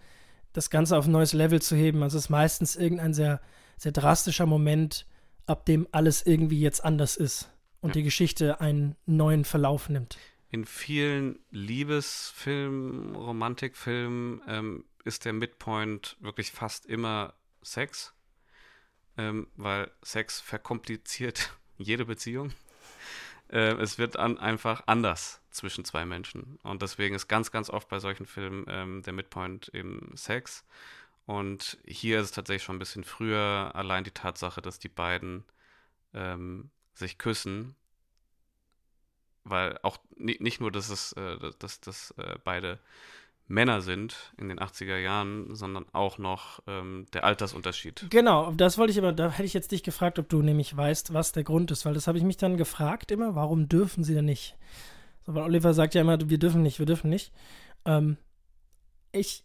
das 0.53 0.70
Ganze 0.70 0.97
auf 0.97 1.05
ein 1.05 1.11
neues 1.11 1.34
Level 1.34 1.61
zu 1.61 1.76
heben. 1.76 2.03
Also 2.03 2.17
es 2.17 2.26
ist 2.26 2.30
meistens 2.30 2.76
irgendein 2.76 3.13
sehr, 3.13 3.41
sehr 3.78 3.91
drastischer 3.91 4.45
Moment, 4.45 5.05
ab 5.45 5.65
dem 5.65 5.88
alles 5.91 6.26
irgendwie 6.26 6.59
jetzt 6.59 6.84
anders 6.84 7.15
ist 7.15 7.51
und 7.82 7.89
ja. 7.89 7.93
die 7.93 8.03
Geschichte 8.03 8.61
einen 8.61 8.95
neuen 9.05 9.45
Verlauf 9.45 9.89
nimmt. 9.89 10.17
In 10.49 10.65
vielen 10.65 11.39
Liebesfilmen, 11.51 13.15
Romantikfilmen 13.15 14.41
ähm, 14.47 14.86
ist 15.05 15.26
der 15.26 15.34
Midpoint 15.34 16.17
wirklich 16.20 16.51
fast 16.51 16.86
immer 16.88 17.34
Sex 17.61 18.13
ähm, 19.20 19.47
weil 19.57 19.91
Sex 20.01 20.39
verkompliziert 20.39 21.51
jede 21.78 22.05
Beziehung. 22.05 22.53
Äh, 23.49 23.74
es 23.74 23.97
wird 23.97 24.17
an, 24.17 24.38
einfach 24.38 24.84
anders 24.86 25.41
zwischen 25.50 25.86
zwei 25.86 26.06
Menschen. 26.06 26.60
Und 26.64 26.82
deswegen 26.82 27.16
ist 27.16 27.28
ganz, 27.28 27.52
ganz 27.52 27.70
oft 27.70 27.89
bei 27.89 28.00
solchen 28.00 28.26
Filmen 28.26 28.66
ähm, 28.68 29.02
der 29.04 29.14
Midpoint 29.14 29.70
eben 29.74 30.12
Sex. 30.16 30.66
Und 31.26 31.78
hier 31.86 32.20
ist 32.20 32.26
es 32.26 32.32
tatsächlich 32.32 32.64
schon 32.64 32.78
ein 32.78 32.80
bisschen 32.80 33.04
früher 33.04 33.72
allein 33.74 34.04
die 34.04 34.12
Tatsache, 34.12 34.62
dass 34.62 34.80
die 34.80 34.89
beiden 34.89 35.43
ähm, 36.14 36.70
sich 36.93 37.18
küssen. 37.18 37.76
Weil 39.43 39.80
auch 39.84 39.97
nicht 40.18 40.60
nur, 40.60 40.72
dass 40.72 40.89
es, 40.89 41.14
äh, 41.14 41.38
dass, 41.60 41.82
dass 41.82 42.12
äh, 42.18 42.38
beide 42.43 42.80
Männer 43.50 43.82
sind 43.82 44.34
in 44.38 44.47
den 44.47 44.60
80er 44.60 44.97
Jahren, 44.97 45.56
sondern 45.56 45.86
auch 45.91 46.20
noch 46.20 46.62
ähm, 46.68 47.08
der 47.14 47.24
Altersunterschied. 47.24 48.06
Genau, 48.12 48.52
das 48.52 48.78
wollte 48.78 48.91
ich 48.91 49.00
aber, 49.00 49.12
da 49.12 49.32
hätte 49.32 49.45
ich 49.45 49.56
jetzt 49.56 49.72
dich 49.72 49.82
gefragt, 49.82 50.20
ob 50.20 50.30
du 50.30 50.43
nämlich 50.43 50.78
weißt, 50.78 51.14
was 51.14 51.32
der 51.32 51.43
Grund 51.43 51.72
ist, 51.72 51.84
weil 51.84 51.95
das 51.95 52.08
habe 52.08 52.20
ich 52.20 52.24
mich 52.24 52.38
dann 52.38 52.58
gefragt 52.58 53.12
immer, 53.12 53.34
warum 53.34 53.68
dürfen 53.68 54.04
sie 54.04 54.14
denn 54.14 54.26
nicht? 54.26 54.56
So, 55.26 55.36
weil 55.36 55.43
Oliver 55.43 55.74
sagt 55.74 55.95
ja 55.95 56.01
immer, 56.01 56.30
wir 56.30 56.38
dürfen 56.38 56.61
nicht, 56.61 56.80
wir 56.80 56.86
dürfen 56.86 57.09
nicht. 57.09 57.32
Ähm, 57.86 58.17
ich 59.11 59.43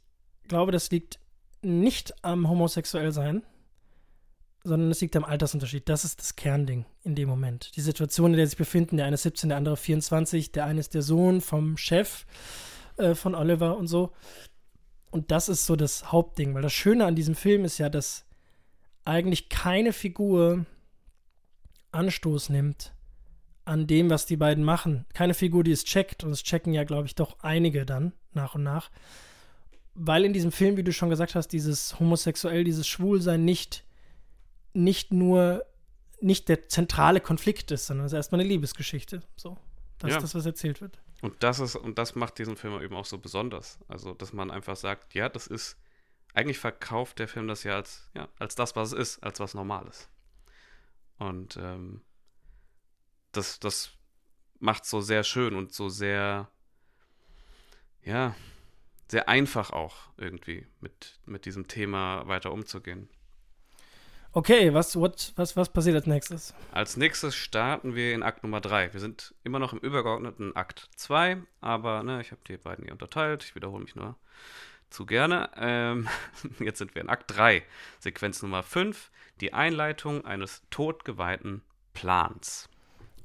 glaube, 0.48 0.72
das 0.72 0.90
liegt 0.90 1.18
nicht 1.62 2.14
am 2.24 2.48
Homosexuellsein, 2.48 3.42
sondern 4.62 4.90
es 4.90 5.00
liegt 5.00 5.16
am 5.16 5.24
Altersunterschied. 5.24 5.88
Das 5.88 6.04
ist 6.04 6.20
das 6.20 6.36
Kernding 6.36 6.84
in 7.02 7.14
dem 7.14 7.28
Moment. 7.28 7.74
Die 7.76 7.80
Situation, 7.80 8.32
in 8.32 8.36
der 8.36 8.46
sie 8.46 8.50
sich 8.50 8.58
befinden, 8.58 8.96
der 8.96 9.06
eine 9.06 9.14
ist 9.14 9.22
17, 9.22 9.48
der 9.48 9.58
andere 9.58 9.76
24, 9.76 10.52
der 10.52 10.64
eine 10.64 10.80
ist 10.80 10.94
der 10.94 11.02
Sohn 11.02 11.40
vom 11.40 11.76
Chef 11.76 12.26
äh, 12.96 13.14
von 13.14 13.34
Oliver 13.34 13.76
und 13.76 13.86
so. 13.86 14.12
Und 15.10 15.30
das 15.30 15.48
ist 15.48 15.66
so 15.66 15.76
das 15.76 16.12
Hauptding, 16.12 16.54
weil 16.54 16.62
das 16.62 16.72
Schöne 16.72 17.06
an 17.06 17.14
diesem 17.14 17.34
Film 17.34 17.64
ist 17.64 17.78
ja, 17.78 17.88
dass 17.88 18.24
eigentlich 19.04 19.48
keine 19.48 19.92
Figur 19.92 20.66
Anstoß 21.92 22.48
nimmt 22.48 22.93
an 23.64 23.86
dem, 23.86 24.10
was 24.10 24.26
die 24.26 24.36
beiden 24.36 24.64
machen. 24.64 25.06
Keine 25.14 25.34
Figur, 25.34 25.64
die 25.64 25.72
es 25.72 25.84
checkt. 25.84 26.24
Und 26.24 26.30
es 26.32 26.42
checken 26.42 26.72
ja, 26.72 26.84
glaube 26.84 27.06
ich, 27.06 27.14
doch 27.14 27.38
einige 27.40 27.86
dann 27.86 28.12
nach 28.32 28.54
und 28.54 28.62
nach. 28.62 28.90
Weil 29.94 30.24
in 30.24 30.32
diesem 30.32 30.52
Film, 30.52 30.76
wie 30.76 30.82
du 30.82 30.92
schon 30.92 31.10
gesagt 31.10 31.34
hast, 31.34 31.48
dieses 31.48 31.98
Homosexuell, 32.00 32.64
dieses 32.64 32.86
Schwulsein 32.86 33.44
nicht, 33.44 33.84
nicht 34.72 35.12
nur, 35.12 35.64
nicht 36.20 36.48
der 36.48 36.68
zentrale 36.68 37.20
Konflikt 37.20 37.70
ist, 37.70 37.86
sondern 37.86 38.06
es 38.06 38.12
ist 38.12 38.16
erstmal 38.16 38.40
eine 38.40 38.48
Liebesgeschichte. 38.48 39.22
So. 39.36 39.56
Das 39.98 40.10
ja. 40.10 40.16
ist 40.16 40.22
das, 40.24 40.34
was 40.34 40.46
erzählt 40.46 40.80
wird. 40.80 40.98
Und 41.22 41.42
das 41.42 41.60
ist, 41.60 41.76
und 41.76 41.96
das 41.96 42.14
macht 42.14 42.38
diesen 42.38 42.56
Film 42.56 42.80
eben 42.82 42.94
auch 42.94 43.06
so 43.06 43.18
besonders. 43.18 43.78
Also, 43.88 44.14
dass 44.14 44.32
man 44.32 44.50
einfach 44.50 44.76
sagt, 44.76 45.14
ja, 45.14 45.28
das 45.28 45.46
ist, 45.46 45.78
eigentlich 46.34 46.58
verkauft 46.58 47.18
der 47.18 47.28
Film 47.28 47.48
das 47.48 47.62
ja 47.62 47.76
als, 47.76 48.10
ja, 48.14 48.28
als 48.38 48.56
das, 48.56 48.76
was 48.76 48.92
es 48.92 48.98
ist, 48.98 49.22
als 49.22 49.40
was 49.40 49.54
Normales. 49.54 50.08
Und 51.18 51.56
ähm, 51.56 52.02
das, 53.36 53.60
das 53.60 53.90
macht 54.60 54.86
so 54.86 55.00
sehr 55.00 55.24
schön 55.24 55.54
und 55.54 55.72
so 55.72 55.88
sehr, 55.88 56.48
ja, 58.02 58.34
sehr 59.08 59.28
einfach 59.28 59.70
auch 59.70 59.96
irgendwie 60.16 60.66
mit, 60.80 61.18
mit 61.26 61.44
diesem 61.44 61.68
Thema 61.68 62.26
weiter 62.26 62.52
umzugehen. 62.52 63.08
Okay, 64.36 64.74
was, 64.74 64.96
what, 64.96 65.32
was, 65.36 65.56
was 65.56 65.68
passiert 65.68 65.94
als 65.94 66.06
nächstes? 66.06 66.54
Als 66.72 66.96
nächstes 66.96 67.36
starten 67.36 67.94
wir 67.94 68.12
in 68.14 68.24
Akt 68.24 68.42
Nummer 68.42 68.60
3. 68.60 68.92
Wir 68.92 68.98
sind 68.98 69.32
immer 69.44 69.60
noch 69.60 69.72
im 69.72 69.78
übergeordneten 69.78 70.56
Akt 70.56 70.88
2, 70.96 71.36
aber 71.60 72.02
ne, 72.02 72.20
ich 72.20 72.32
habe 72.32 72.40
die 72.48 72.56
beiden 72.56 72.84
hier 72.84 72.92
unterteilt. 72.92 73.44
Ich 73.44 73.54
wiederhole 73.54 73.84
mich 73.84 73.94
nur 73.94 74.16
zu 74.90 75.06
gerne. 75.06 75.50
Ähm, 75.56 76.08
jetzt 76.58 76.78
sind 76.78 76.96
wir 76.96 77.02
in 77.02 77.10
Akt 77.10 77.30
3, 77.36 77.62
Sequenz 78.00 78.42
Nummer 78.42 78.64
5, 78.64 79.12
die 79.40 79.52
Einleitung 79.52 80.24
eines 80.24 80.62
totgeweihten 80.68 81.62
Plans. 81.92 82.68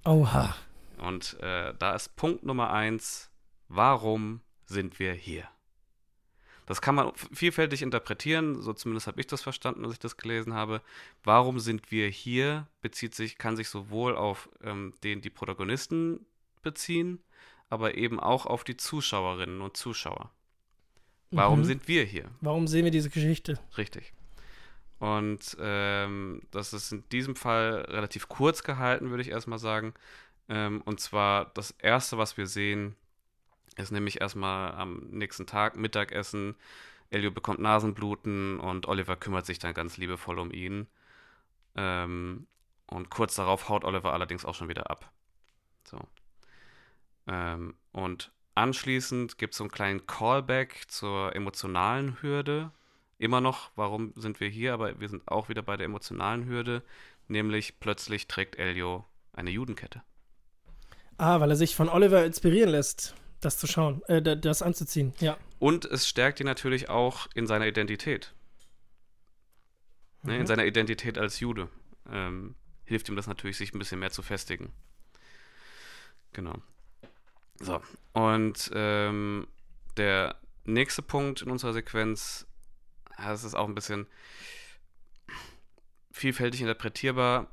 Oha. 0.06 0.56
Und 0.98 1.40
äh, 1.42 1.74
da 1.78 1.96
ist 1.96 2.16
Punkt 2.16 2.44
Nummer 2.44 2.72
1, 2.72 3.30
warum 3.68 4.42
sind 4.66 5.00
wir 5.00 5.14
hier? 5.14 5.48
Das 6.66 6.82
kann 6.82 6.94
man 6.94 7.12
vielfältig 7.34 7.82
interpretieren, 7.82 8.62
so 8.62 8.74
zumindest 8.74 9.08
habe 9.08 9.20
ich 9.20 9.26
das 9.26 9.42
verstanden, 9.42 9.84
als 9.84 9.94
ich 9.94 10.00
das 10.00 10.18
gelesen 10.18 10.54
habe. 10.54 10.82
Warum 11.24 11.60
sind 11.60 11.90
wir 11.90 12.08
hier? 12.10 12.68
Bezieht 12.82 13.16
sich, 13.16 13.40
kann 13.40 13.56
sich 13.56 13.70
sowohl 13.70 14.16
auf 14.16 14.50
ähm, 14.64 14.94
den 15.04 15.22
die 15.22 15.32
Protagonisten 15.32 16.26
beziehen, 16.62 17.24
aber 17.70 17.96
eben 17.96 18.20
auch 18.20 18.46
auf 18.46 18.64
die 18.64 18.78
Zuschauerinnen 18.78 19.62
und 19.62 19.78
Zuschauer. 19.78 20.32
Warum 21.32 21.60
mhm. 21.60 21.66
sind 21.66 21.88
wir 21.88 22.04
hier? 22.04 22.30
Warum 22.42 22.68
sehen 22.68 22.86
wir 22.86 22.92
diese 22.92 23.10
Geschichte? 23.10 23.60
Richtig. 23.78 24.14
Und 25.00 25.58
ähm, 25.60 26.42
das 26.52 26.74
ist 26.74 26.92
in 26.92 27.08
diesem 27.10 27.36
Fall 27.36 27.86
relativ 27.88 28.28
kurz 28.28 28.64
gehalten, 28.64 29.10
würde 29.10 29.22
ich 29.22 29.30
erstmal 29.30 29.60
sagen. 29.60 29.94
Ähm, 30.50 30.82
und 30.86 31.00
zwar 31.00 31.52
das 31.54 31.72
Erste, 31.72 32.18
was 32.18 32.38
wir 32.38 32.48
sehen, 32.48 32.96
ist 33.78 33.92
nämlich 33.92 34.20
erstmal 34.20 34.74
am 34.74 35.08
nächsten 35.10 35.48
Tag 35.48 35.78
Mittagessen. 35.78 36.56
Elio 37.12 37.32
bekommt 37.32 37.60
Nasenbluten 37.60 38.60
und 38.60 38.88
Oliver 38.88 39.16
kümmert 39.16 39.46
sich 39.46 39.60
dann 39.60 39.74
ganz 39.74 39.98
liebevoll 39.98 40.38
um 40.40 40.52
ihn. 40.52 40.88
Ähm, 41.76 42.48
und 42.88 43.10
kurz 43.10 43.36
darauf 43.36 43.70
haut 43.70 43.86
Oliver 43.86 44.14
allerdings 44.14 44.46
auch 44.46 44.56
schon 44.56 44.70
wieder 44.70 44.90
ab. 44.90 45.12
So. 45.86 46.00
Ähm, 47.28 47.76
und 47.92 48.32
anschließend 48.56 49.38
gibt 49.38 49.54
es 49.54 49.60
so 49.60 49.64
einen 49.64 49.72
kleinen 49.72 50.08
Callback 50.08 50.86
zur 50.88 51.36
emotionalen 51.36 52.22
Hürde. 52.22 52.72
Immer 53.20 53.42
noch, 53.42 53.70
warum 53.76 54.14
sind 54.16 54.40
wir 54.40 54.50
hier? 54.50 54.74
Aber 54.74 55.00
wir 55.00 55.10
sind 55.10 55.28
auch 55.28 55.48
wieder 55.48 55.62
bei 55.62 55.78
der 55.78 55.86
emotionalen 55.86 56.48
Hürde. 56.48 56.82
Nämlich 57.28 57.80
plötzlich 57.80 58.28
trägt 58.28 58.58
Elio 58.58 59.06
eine 59.34 59.52
Judenkette. 59.52 60.02
Ah, 61.18 61.40
weil 61.40 61.52
er 61.52 61.56
sich 61.56 61.76
von 61.76 61.90
Oliver 61.90 62.26
inspirieren 62.26 62.72
lässt 62.72 63.14
das 63.42 63.58
zu 63.58 63.68
schauen, 63.68 64.02
äh, 64.08 64.38
das 64.38 64.62
anzuziehen, 64.62 65.14
ja. 65.20 65.38
Und 65.60 65.86
es 65.86 66.08
stärkt 66.08 66.40
ihn 66.40 66.46
natürlich 66.46 66.90
auch 66.90 67.28
in 67.34 67.48
seiner 67.48 67.68
Identität. 67.68 68.34
Mhm. 70.24 70.30
Ne, 70.30 70.36
in 70.36 70.42
mhm. 70.42 70.48
seiner 70.48 70.66
Identität 70.66 71.18
als 71.18 71.40
Jude. 71.40 71.70
Ähm, 72.12 72.56
hilft 72.86 73.10
ihm 73.10 73.16
das 73.16 73.28
natürlich, 73.28 73.58
sich 73.58 73.74
ein 73.74 73.80
bisschen 73.80 74.00
mehr 74.00 74.12
zu 74.12 74.22
festigen. 74.22 74.72
Genau. 76.34 76.56
So, 77.62 77.82
und 78.14 78.72
ähm, 78.74 79.48
der 79.98 80.36
nächste 80.64 81.02
Punkt 81.02 81.42
in 81.42 81.52
unserer 81.52 81.74
Sequenz, 81.74 82.48
das 83.26 83.44
ist 83.44 83.56
auch 83.56 83.68
ein 83.68 83.76
bisschen 83.76 84.08
vielfältig 86.12 86.62
interpretierbar, 86.62 87.48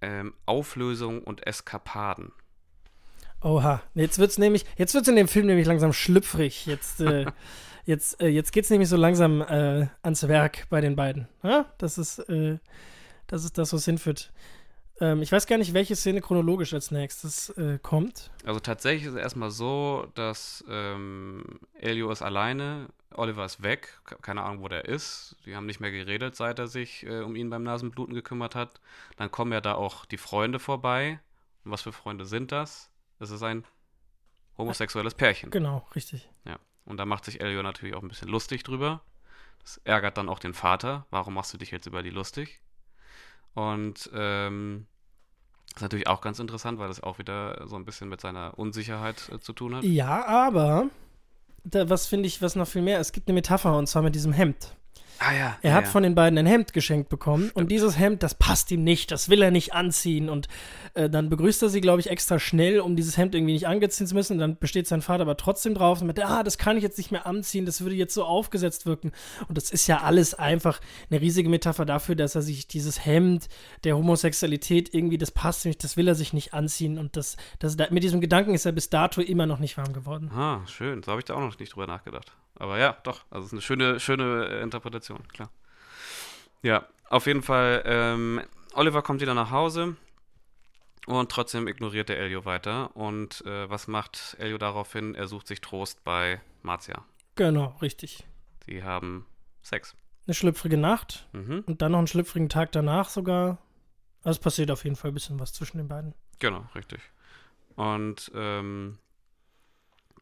ähm, 0.00 0.34
Auflösung 0.46 1.22
und 1.22 1.46
Eskapaden. 1.46 2.32
Oha, 3.40 3.82
jetzt 3.94 4.18
wird's 4.18 4.38
nämlich, 4.38 4.64
jetzt 4.76 4.94
wird's 4.94 5.08
in 5.08 5.16
dem 5.16 5.28
Film 5.28 5.46
nämlich 5.46 5.66
langsam 5.66 5.92
schlüpfrig. 5.92 6.64
Jetzt, 6.66 7.00
äh, 7.00 7.26
jetzt, 7.84 8.20
äh, 8.22 8.28
jetzt 8.28 8.52
geht's 8.52 8.70
nämlich 8.70 8.88
so 8.88 8.96
langsam 8.96 9.42
äh, 9.42 9.88
ans 10.02 10.26
Werk 10.28 10.66
bei 10.70 10.80
den 10.80 10.96
beiden. 10.96 11.28
Ja? 11.42 11.66
Das 11.78 11.98
ist, 11.98 12.20
äh, 12.20 12.58
das 13.26 13.44
ist 13.44 13.58
das, 13.58 13.72
was 13.72 13.84
hinführt. 13.84 14.32
Ähm, 15.00 15.22
ich 15.22 15.32
weiß 15.32 15.46
gar 15.46 15.58
nicht, 15.58 15.74
welche 15.74 15.96
Szene 15.96 16.20
chronologisch 16.20 16.72
als 16.72 16.90
nächstes 16.90 17.50
äh, 17.50 17.78
kommt. 17.82 18.30
Also 18.44 18.60
tatsächlich 18.60 19.04
ist 19.04 19.14
es 19.14 19.20
erstmal 19.20 19.50
so, 19.50 20.06
dass 20.14 20.64
ähm, 20.68 21.44
Elio 21.74 22.10
ist 22.10 22.22
alleine, 22.22 22.88
Oliver 23.12 23.44
ist 23.44 23.62
weg, 23.62 24.00
keine 24.22 24.42
Ahnung, 24.42 24.62
wo 24.62 24.68
der 24.68 24.84
ist. 24.86 25.36
Die 25.46 25.56
haben 25.56 25.66
nicht 25.66 25.80
mehr 25.80 25.90
geredet, 25.90 26.36
seit 26.36 26.58
er 26.58 26.66
sich 26.66 27.04
äh, 27.04 27.20
um 27.20 27.36
ihn 27.36 27.50
beim 27.50 27.62
Nasenbluten 27.62 28.14
gekümmert 28.14 28.54
hat. 28.54 28.80
Dann 29.16 29.30
kommen 29.30 29.52
ja 29.52 29.60
da 29.60 29.74
auch 29.74 30.04
die 30.04 30.18
Freunde 30.18 30.58
vorbei. 30.58 31.20
Und 31.64 31.70
was 31.70 31.82
für 31.82 31.92
Freunde 31.92 32.26
sind 32.26 32.52
das? 32.52 32.90
Das 33.18 33.30
ist 33.30 33.42
ein 33.42 33.64
homosexuelles 34.58 35.14
Pärchen. 35.14 35.50
Genau, 35.50 35.86
richtig. 35.94 36.28
Ja. 36.44 36.58
Und 36.84 36.98
da 36.98 37.06
macht 37.06 37.24
sich 37.24 37.40
Elio 37.40 37.62
natürlich 37.62 37.94
auch 37.94 38.02
ein 38.02 38.08
bisschen 38.08 38.28
lustig 38.28 38.62
drüber. 38.62 39.02
Das 39.62 39.80
ärgert 39.84 40.18
dann 40.18 40.28
auch 40.28 40.38
den 40.38 40.52
Vater. 40.54 41.06
Warum 41.10 41.34
machst 41.34 41.52
du 41.54 41.58
dich 41.58 41.70
jetzt 41.70 41.86
über 41.86 42.02
die 42.02 42.10
lustig? 42.10 42.60
Und 43.54 44.10
ähm, 44.14 44.86
das 45.68 45.76
ist 45.76 45.82
natürlich 45.82 46.06
auch 46.06 46.20
ganz 46.20 46.38
interessant, 46.38 46.78
weil 46.78 46.88
das 46.88 47.02
auch 47.02 47.18
wieder 47.18 47.66
so 47.66 47.76
ein 47.76 47.84
bisschen 47.84 48.08
mit 48.08 48.20
seiner 48.20 48.58
Unsicherheit 48.58 49.28
äh, 49.32 49.40
zu 49.40 49.52
tun 49.52 49.74
hat. 49.74 49.84
Ja, 49.84 50.24
aber 50.26 50.88
da, 51.64 51.88
was 51.88 52.06
finde 52.06 52.26
ich, 52.26 52.42
was 52.42 52.56
noch 52.56 52.68
viel 52.68 52.82
mehr, 52.82 53.00
es 53.00 53.12
gibt 53.12 53.28
eine 53.28 53.34
Metapher 53.34 53.76
und 53.76 53.88
zwar 53.88 54.02
mit 54.02 54.14
diesem 54.14 54.32
Hemd. 54.32 54.76
Ah 55.18 55.32
ja. 55.32 55.56
Er 55.62 55.70
ja, 55.70 55.76
hat 55.76 55.84
ja. 55.84 55.90
von 55.90 56.02
den 56.02 56.14
beiden 56.14 56.38
ein 56.38 56.46
Hemd 56.46 56.72
geschenkt 56.72 57.08
bekommen 57.08 57.50
und 57.54 57.70
dieses 57.70 57.98
Hemd, 57.98 58.22
das 58.22 58.34
passt 58.34 58.70
ihm 58.70 58.84
nicht, 58.84 59.10
das 59.10 59.28
will 59.28 59.42
er 59.42 59.50
nicht 59.50 59.72
anziehen 59.72 60.28
und 60.28 60.48
äh, 60.94 61.08
dann 61.08 61.30
begrüßt 61.30 61.62
er 61.62 61.68
sie, 61.68 61.80
glaube 61.80 62.00
ich, 62.00 62.10
extra 62.10 62.38
schnell, 62.38 62.80
um 62.80 62.96
dieses 62.96 63.16
Hemd 63.16 63.34
irgendwie 63.34 63.52
nicht 63.52 63.66
angezogen 63.66 64.08
zu 64.08 64.14
müssen 64.14 64.34
und 64.34 64.38
dann 64.40 64.58
besteht 64.58 64.86
sein 64.86 65.02
Vater 65.02 65.22
aber 65.22 65.36
trotzdem 65.36 65.74
drauf 65.74 66.00
und 66.00 66.08
mit, 66.08 66.22
ah, 66.22 66.42
das 66.42 66.58
kann 66.58 66.76
ich 66.76 66.82
jetzt 66.82 66.98
nicht 66.98 67.12
mehr 67.12 67.26
anziehen, 67.26 67.66
das 67.66 67.80
würde 67.80 67.94
jetzt 67.94 68.14
so 68.14 68.24
aufgesetzt 68.24 68.86
wirken 68.86 69.12
und 69.48 69.56
das 69.56 69.70
ist 69.70 69.86
ja 69.86 70.02
alles 70.02 70.34
einfach 70.34 70.80
eine 71.10 71.20
riesige 71.20 71.48
Metapher 71.48 71.84
dafür, 71.84 72.16
dass 72.16 72.34
er 72.34 72.42
sich 72.42 72.66
dieses 72.66 73.04
Hemd 73.04 73.48
der 73.84 73.96
Homosexualität 73.96 74.92
irgendwie, 74.92 75.18
das 75.18 75.30
passt 75.30 75.64
ihm 75.64 75.70
nicht, 75.70 75.84
das 75.84 75.96
will 75.96 76.08
er 76.08 76.14
sich 76.14 76.32
nicht 76.32 76.54
anziehen 76.54 76.98
und 76.98 77.16
das, 77.16 77.36
das, 77.60 77.76
mit 77.90 78.02
diesem 78.02 78.20
Gedanken 78.20 78.54
ist 78.54 78.66
er 78.66 78.72
bis 78.72 78.90
dato 78.90 79.20
immer 79.20 79.46
noch 79.46 79.58
nicht 79.58 79.76
warm 79.76 79.92
geworden. 79.92 80.30
Ah, 80.34 80.62
schön. 80.66 81.02
So 81.02 81.12
habe 81.12 81.20
ich 81.20 81.24
da 81.24 81.34
auch 81.34 81.40
noch 81.40 81.58
nicht 81.58 81.74
drüber 81.74 81.86
nachgedacht. 81.86 82.32
Aber 82.56 82.78
ja, 82.78 82.96
doch. 83.02 83.24
Also 83.30 83.40
es 83.40 83.46
ist 83.46 83.52
eine 83.52 83.62
schöne, 83.62 84.00
schöne 84.00 84.46
äh, 84.48 84.62
Interpretation, 84.62 85.26
klar. 85.28 85.50
Ja, 86.62 86.86
auf 87.10 87.26
jeden 87.26 87.42
Fall. 87.42 87.82
Ähm, 87.84 88.40
Oliver 88.74 89.02
kommt 89.02 89.20
wieder 89.20 89.34
nach 89.34 89.50
Hause 89.50 89.96
und 91.06 91.30
trotzdem 91.30 91.68
ignoriert 91.68 92.08
der 92.08 92.18
Elio 92.18 92.44
weiter. 92.44 92.94
Und 92.96 93.44
äh, 93.46 93.68
was 93.68 93.88
macht 93.88 94.36
Elio 94.38 94.58
daraufhin? 94.58 95.14
Er 95.14 95.26
sucht 95.28 95.46
sich 95.46 95.60
Trost 95.60 96.02
bei 96.04 96.40
Marcia. 96.62 97.04
Genau, 97.34 97.76
richtig. 97.82 98.24
Die 98.66 98.82
haben 98.82 99.26
Sex. 99.62 99.94
Eine 100.26 100.34
schlüpfrige 100.34 100.78
Nacht 100.78 101.28
Mhm. 101.32 101.64
und 101.66 101.82
dann 101.82 101.92
noch 101.92 101.98
einen 101.98 102.06
schlüpfrigen 102.06 102.48
Tag 102.48 102.72
danach 102.72 103.08
sogar. 103.10 103.58
Also 104.22 104.38
es 104.38 104.42
passiert 104.42 104.70
auf 104.70 104.84
jeden 104.84 104.96
Fall 104.96 105.10
ein 105.10 105.14
bisschen 105.14 105.38
was 105.38 105.52
zwischen 105.52 105.76
den 105.76 105.88
beiden. 105.88 106.14
Genau, 106.38 106.66
richtig. 106.74 107.00
Und 107.76 108.30
ähm, 108.34 108.98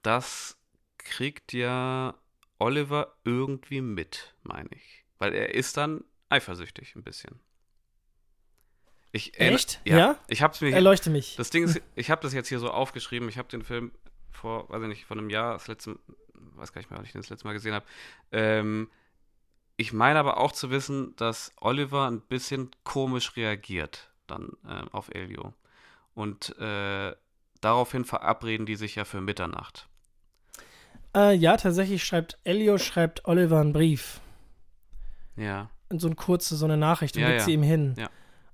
das 0.02 0.56
kriegt 0.98 1.52
ja 1.52 2.14
Oliver 2.62 3.16
irgendwie 3.24 3.80
mit, 3.80 4.34
meine 4.42 4.68
ich. 4.70 5.04
Weil 5.18 5.34
er 5.34 5.54
ist 5.54 5.76
dann 5.76 6.04
eifersüchtig 6.28 6.94
ein 6.94 7.02
bisschen. 7.02 7.40
Ich, 9.10 9.38
Echt? 9.38 9.80
Ja. 9.84 9.98
Ja? 9.98 10.18
Ich 10.28 10.42
hab's 10.42 10.60
mir 10.60 10.72
Erleuchte 10.72 11.10
mich. 11.10 11.36
das 11.36 11.50
Ding 11.50 11.64
ist, 11.64 11.82
ich 11.96 12.10
habe 12.10 12.22
das 12.22 12.32
jetzt 12.32 12.48
hier 12.48 12.60
so 12.60 12.70
aufgeschrieben. 12.70 13.28
Ich 13.28 13.36
habe 13.36 13.48
den 13.48 13.62
Film 13.62 13.92
vor, 14.30 14.68
weiß 14.70 14.80
ich 14.82 14.88
nicht, 14.88 15.04
vor 15.04 15.18
einem 15.18 15.28
Jahr, 15.28 15.54
das 15.54 15.66
letzte, 15.66 15.98
weiß 16.34 16.72
gar 16.72 16.80
nicht 16.80 16.90
mehr, 16.90 16.98
wann 16.98 17.04
ich 17.04 17.12
den 17.12 17.20
das 17.20 17.28
letzte 17.30 17.46
Mal 17.46 17.52
gesehen 17.52 17.74
habe. 17.74 17.84
Ähm, 18.30 18.90
ich 19.76 19.92
meine 19.92 20.18
aber 20.18 20.38
auch 20.38 20.52
zu 20.52 20.70
wissen, 20.70 21.14
dass 21.16 21.52
Oliver 21.60 22.08
ein 22.08 22.20
bisschen 22.20 22.70
komisch 22.84 23.36
reagiert 23.36 24.12
dann 24.28 24.52
ähm, 24.68 24.88
auf 24.92 25.10
Elio. 25.12 25.52
Und 26.14 26.56
äh, 26.58 27.14
daraufhin 27.60 28.04
verabreden 28.04 28.66
die 28.66 28.76
sich 28.76 28.94
ja 28.94 29.04
für 29.04 29.20
Mitternacht. 29.20 29.88
Äh, 31.14 31.34
ja, 31.34 31.56
tatsächlich 31.56 32.04
schreibt 32.04 32.38
Elio, 32.44 32.78
schreibt 32.78 33.26
Oliver 33.26 33.60
einen 33.60 33.72
Brief. 33.72 34.20
Ja. 35.36 35.70
Und 35.88 36.00
so 36.00 36.08
eine 36.08 36.16
kurze, 36.16 36.56
so 36.56 36.64
eine 36.64 36.76
Nachricht 36.76 37.16
und 37.16 37.22
Ja, 37.22 37.28
legt 37.28 37.40
ja. 37.40 37.44
sie 37.44 37.52
ihm 37.52 37.62
hin. 37.62 37.94
Ja. 37.98 38.08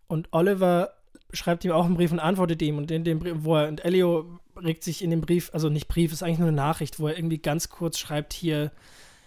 Und 0.08 0.28
Oliver 0.32 0.90
schreibt 1.32 1.64
ihm 1.64 1.72
auch 1.72 1.84
einen 1.84 1.94
Brief 1.94 2.10
und 2.10 2.18
antwortet 2.18 2.60
ihm. 2.62 2.78
Und 2.78 2.90
in 2.90 3.04
dem 3.04 3.18
Brief, 3.18 3.34
wo 3.38 3.56
er, 3.56 3.68
und 3.68 3.84
Elio 3.84 4.40
regt 4.56 4.82
sich 4.82 5.04
in 5.04 5.10
dem 5.10 5.20
Brief, 5.20 5.50
also 5.52 5.68
nicht 5.68 5.88
Brief, 5.88 6.12
ist 6.12 6.22
eigentlich 6.22 6.38
nur 6.38 6.48
eine 6.48 6.56
Nachricht, 6.56 6.98
wo 6.98 7.06
er 7.08 7.16
irgendwie 7.16 7.38
ganz 7.38 7.68
kurz 7.68 7.98
schreibt 7.98 8.32
hier, 8.32 8.72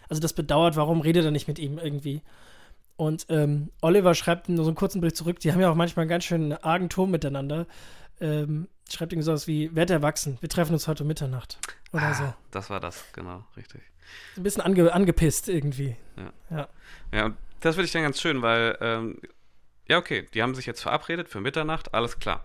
also 0.09 0.21
das 0.21 0.34
bedauert, 0.34 0.75
warum 0.75 0.99
redet 1.01 1.23
er 1.23 1.32
nicht 1.32 1.47
mit 1.47 1.59
ihm 1.59 1.77
irgendwie. 1.77 2.21
Und 2.97 3.25
ähm, 3.29 3.69
Oliver 3.82 4.13
schreibt 4.13 4.49
ihm 4.49 4.55
nur 4.55 4.65
so 4.65 4.69
einen 4.69 4.75
kurzen 4.75 5.01
Brief 5.01 5.13
zurück. 5.13 5.39
Die 5.39 5.51
haben 5.51 5.61
ja 5.61 5.71
auch 5.71 5.75
manchmal 5.75 6.03
einen 6.03 6.09
ganz 6.09 6.25
schön 6.25 6.53
argen 6.53 6.89
Ton 6.89 7.09
miteinander. 7.09 7.65
Ähm, 8.22 8.67
schreibt 8.89 9.11
ihm 9.13 9.22
sowas 9.22 9.47
wie, 9.47 9.76
werd 9.76 9.89
erwachsen, 9.89 10.38
wir 10.41 10.49
treffen 10.49 10.74
uns 10.74 10.88
heute 10.88 11.03
um 11.03 11.07
Mitternacht. 11.07 11.57
Oder 11.91 12.03
Ah, 12.03 12.13
so. 12.13 12.34
Das 12.51 12.69
war 12.69 12.80
das, 12.80 13.03
genau, 13.13 13.45
richtig. 13.57 13.82
Ein 14.38 14.43
bisschen 14.43 14.61
ange 14.61 14.93
angepisst 14.93 15.49
irgendwie. 15.49 15.95
Ja, 17.11 17.26
und 17.26 17.38
das 17.61 17.76
finde 17.76 17.86
ich 17.86 17.91
dann 17.91 18.03
ganz 18.03 18.19
schön, 18.22 18.41
weil, 18.41 18.78
ähm, 18.82 19.22
ja, 19.88 19.97
okay, 19.97 20.28
die 20.34 20.41
haben 20.41 20.55
sich 20.55 20.65
jetzt 20.65 20.82
verabredet 20.82 21.30
für 21.30 21.41
Mitternacht, 21.41 21.93
alles 21.93 22.19
klar. 22.19 22.43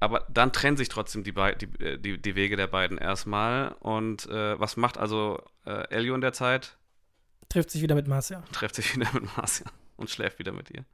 Aber 0.00 0.24
dann 0.30 0.52
trennen 0.52 0.76
sich 0.78 0.88
trotzdem 0.88 1.24
die, 1.24 1.32
die, 1.32 1.84
äh, 1.84 1.98
die, 1.98 2.20
die 2.20 2.34
Wege 2.34 2.56
der 2.56 2.68
beiden 2.68 2.96
erstmal. 2.96 3.72
Und 3.80 4.26
äh, 4.26 4.58
was 4.58 4.76
macht 4.78 4.96
also 4.96 5.42
äh, 5.66 5.88
Elio 5.90 6.14
in 6.14 6.22
der 6.22 6.32
Zeit? 6.32 6.78
Trifft 7.50 7.70
sich 7.70 7.82
wieder 7.82 7.94
mit 7.94 8.08
Marcia. 8.08 8.42
Trifft 8.52 8.76
sich 8.76 8.94
wieder 8.96 9.12
mit 9.12 9.36
Marcia 9.36 9.66
und 9.96 10.08
schläft 10.08 10.38
wieder 10.38 10.52
mit 10.52 10.70
ihr. 10.70 10.84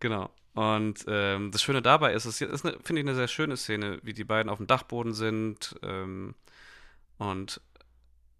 Genau. 0.00 0.30
Und 0.54 1.04
ähm, 1.08 1.50
das 1.50 1.62
Schöne 1.62 1.82
dabei 1.82 2.12
ist, 2.12 2.26
es 2.26 2.40
ist, 2.40 2.60
finde 2.62 3.00
ich, 3.00 3.06
eine 3.06 3.14
sehr 3.16 3.26
schöne 3.28 3.56
Szene, 3.56 3.98
wie 4.02 4.14
die 4.14 4.24
beiden 4.24 4.48
auf 4.50 4.58
dem 4.58 4.68
Dachboden 4.68 5.12
sind 5.12 5.74
ähm, 5.82 6.34
und 7.18 7.60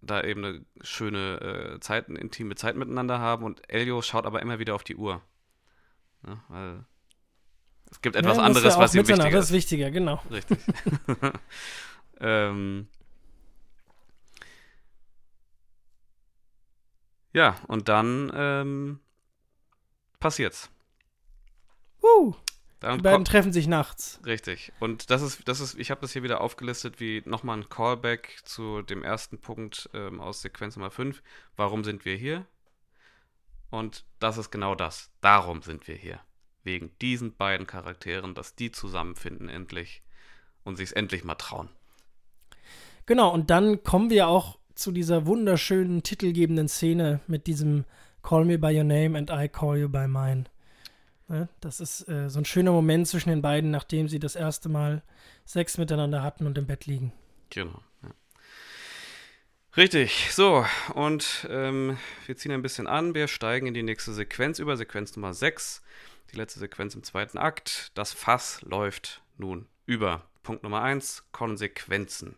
da 0.00 0.22
eben 0.22 0.44
eine 0.44 0.64
schöne 0.82 1.74
äh, 1.76 1.80
Zeit, 1.80 2.08
eine 2.08 2.18
intime 2.20 2.54
Zeit 2.54 2.76
miteinander 2.76 3.18
haben. 3.18 3.44
Und 3.44 3.62
Elio 3.68 4.00
schaut 4.02 4.26
aber 4.26 4.42
immer 4.42 4.58
wieder 4.58 4.74
auf 4.74 4.84
die 4.84 4.96
Uhr. 4.96 5.22
Ja, 6.26 6.42
weil 6.48 6.84
es 7.90 8.00
gibt 8.00 8.16
etwas 8.16 8.36
Ja, 8.36 8.42
anderes, 8.44 8.78
was 8.78 8.94
ihm 8.94 9.02
miteinander, 9.02 9.24
wichtiger 9.24 9.36
Das 9.38 9.44
ist. 9.46 9.50
ist 9.50 9.56
wichtiger, 9.56 9.90
genau. 9.90 10.22
Richtig. 10.30 10.58
ähm, 12.20 12.88
ja, 17.32 17.56
und 17.66 17.88
dann 17.88 18.32
ähm, 18.34 19.00
passiert's. 20.20 20.70
Uh, 22.04 22.34
Dann 22.80 22.98
die 22.98 23.02
beiden 23.02 23.24
treffen 23.24 23.52
sich 23.52 23.66
nachts. 23.66 24.20
richtig. 24.26 24.72
Und 24.78 25.10
das 25.10 25.22
ist, 25.22 25.48
das 25.48 25.60
ist, 25.60 25.78
ich 25.78 25.90
habe 25.90 26.02
das 26.02 26.12
hier 26.12 26.22
wieder 26.22 26.42
aufgelistet 26.42 27.00
wie 27.00 27.22
nochmal 27.24 27.58
ein 27.58 27.68
Callback 27.68 28.40
zu 28.44 28.82
dem 28.82 29.02
ersten 29.02 29.38
Punkt 29.38 29.88
ähm, 29.94 30.20
aus 30.20 30.42
Sequenz 30.42 30.76
Nummer 30.76 30.90
5. 30.90 31.22
Warum 31.56 31.82
sind 31.82 32.04
wir 32.04 32.16
hier? 32.16 32.46
Und 33.70 34.04
das 34.18 34.36
ist 34.36 34.50
genau 34.50 34.74
das. 34.74 35.10
Darum 35.20 35.62
sind 35.62 35.88
wir 35.88 35.94
hier. 35.94 36.20
Wegen 36.62 36.90
diesen 37.00 37.34
beiden 37.34 37.66
Charakteren, 37.66 38.34
dass 38.34 38.54
die 38.54 38.70
zusammenfinden 38.70 39.48
endlich 39.48 40.02
und 40.62 40.76
sich's 40.76 40.92
endlich 40.92 41.24
mal 41.24 41.34
trauen. 41.36 41.70
Genau, 43.06 43.32
und 43.32 43.50
dann 43.50 43.82
kommen 43.82 44.10
wir 44.10 44.28
auch 44.28 44.58
zu 44.74 44.92
dieser 44.92 45.26
wunderschönen, 45.26 46.02
titelgebenden 46.02 46.68
Szene 46.68 47.20
mit 47.26 47.46
diesem 47.46 47.84
Call 48.22 48.44
me 48.44 48.58
by 48.58 48.76
your 48.76 48.84
name 48.84 49.16
and 49.16 49.30
I 49.30 49.48
call 49.48 49.76
you 49.76 49.88
by 49.88 50.06
mine. 50.06 50.44
Ne? 51.28 51.48
Das 51.60 51.80
ist 51.80 52.08
äh, 52.08 52.28
so 52.28 52.38
ein 52.38 52.44
schöner 52.44 52.72
Moment 52.72 53.08
zwischen 53.08 53.30
den 53.30 53.42
beiden, 53.42 53.70
nachdem 53.70 54.08
sie 54.08 54.18
das 54.18 54.36
erste 54.36 54.68
Mal 54.68 55.02
Sex 55.44 55.78
miteinander 55.78 56.22
hatten 56.22 56.46
und 56.46 56.58
im 56.58 56.66
Bett 56.66 56.86
liegen. 56.86 57.12
Genau. 57.50 57.80
Ja. 58.02 58.10
Richtig, 59.76 60.32
so, 60.32 60.64
und 60.94 61.48
ähm, 61.50 61.98
wir 62.26 62.36
ziehen 62.36 62.52
ein 62.52 62.62
bisschen 62.62 62.86
an. 62.86 63.14
Wir 63.14 63.26
steigen 63.26 63.66
in 63.66 63.74
die 63.74 63.82
nächste 63.82 64.12
Sequenz 64.12 64.58
über, 64.58 64.76
Sequenz 64.76 65.16
Nummer 65.16 65.34
6. 65.34 65.82
Die 66.32 66.36
letzte 66.36 66.60
Sequenz 66.60 66.94
im 66.94 67.02
zweiten 67.02 67.38
Akt. 67.38 67.90
Das 67.94 68.12
Fass 68.12 68.62
läuft 68.62 69.22
nun 69.36 69.66
über. 69.86 70.24
Punkt 70.42 70.62
Nummer 70.62 70.82
1, 70.82 71.24
Konsequenzen. 71.32 72.36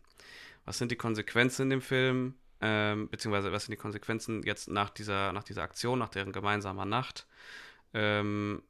Was 0.65 0.79
sind 0.79 0.91
die 0.91 0.97
Konsequenzen 0.97 1.63
in 1.63 1.71
dem 1.71 1.83
Film? 1.83 2.35
Ähm, 2.61 3.09
beziehungsweise 3.11 3.53
was 3.53 3.67
sind 3.67 3.73
die 3.73 3.81
Konsequenzen 3.81 4.43
jetzt 4.45 4.69
nach 4.69 4.91
dieser, 4.91 5.33
nach 5.33 5.45
dieser 5.45 5.63
Aktion, 5.63 5.99
nach 5.99 6.09
deren 6.09 6.33
gemeinsamer 6.33 6.87
Nacht? 6.87 7.27
Ähm, 7.93 8.63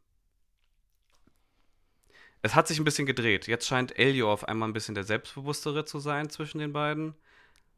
es 2.43 2.55
hat 2.55 2.69
sich 2.69 2.79
ein 2.79 2.85
bisschen 2.85 3.07
gedreht. 3.07 3.47
Jetzt 3.47 3.67
scheint 3.67 3.99
Elio 3.99 4.33
auf 4.33 4.47
einmal 4.49 4.69
ein 4.69 4.73
bisschen 4.73 4.95
der 4.95 5.05
Selbstbewusstere 5.05 5.85
zu 5.85 5.99
sein 5.99 6.31
zwischen 6.31 6.59
den 6.59 6.73
beiden. 6.73 7.15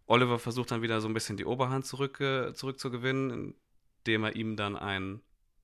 Oliver 0.07 0.39
versucht 0.39 0.71
dann 0.71 0.83
wieder 0.83 1.01
so 1.01 1.09
ein 1.09 1.15
bisschen 1.15 1.37
die 1.37 1.45
Oberhand 1.45 1.87
zurück, 1.87 2.21
äh, 2.21 2.55
zurückzugewinnen, 2.55 3.55
indem 4.05 4.25
er 4.25 4.37
ihm 4.37 4.57
dann 4.57 4.77
einen 4.77 5.21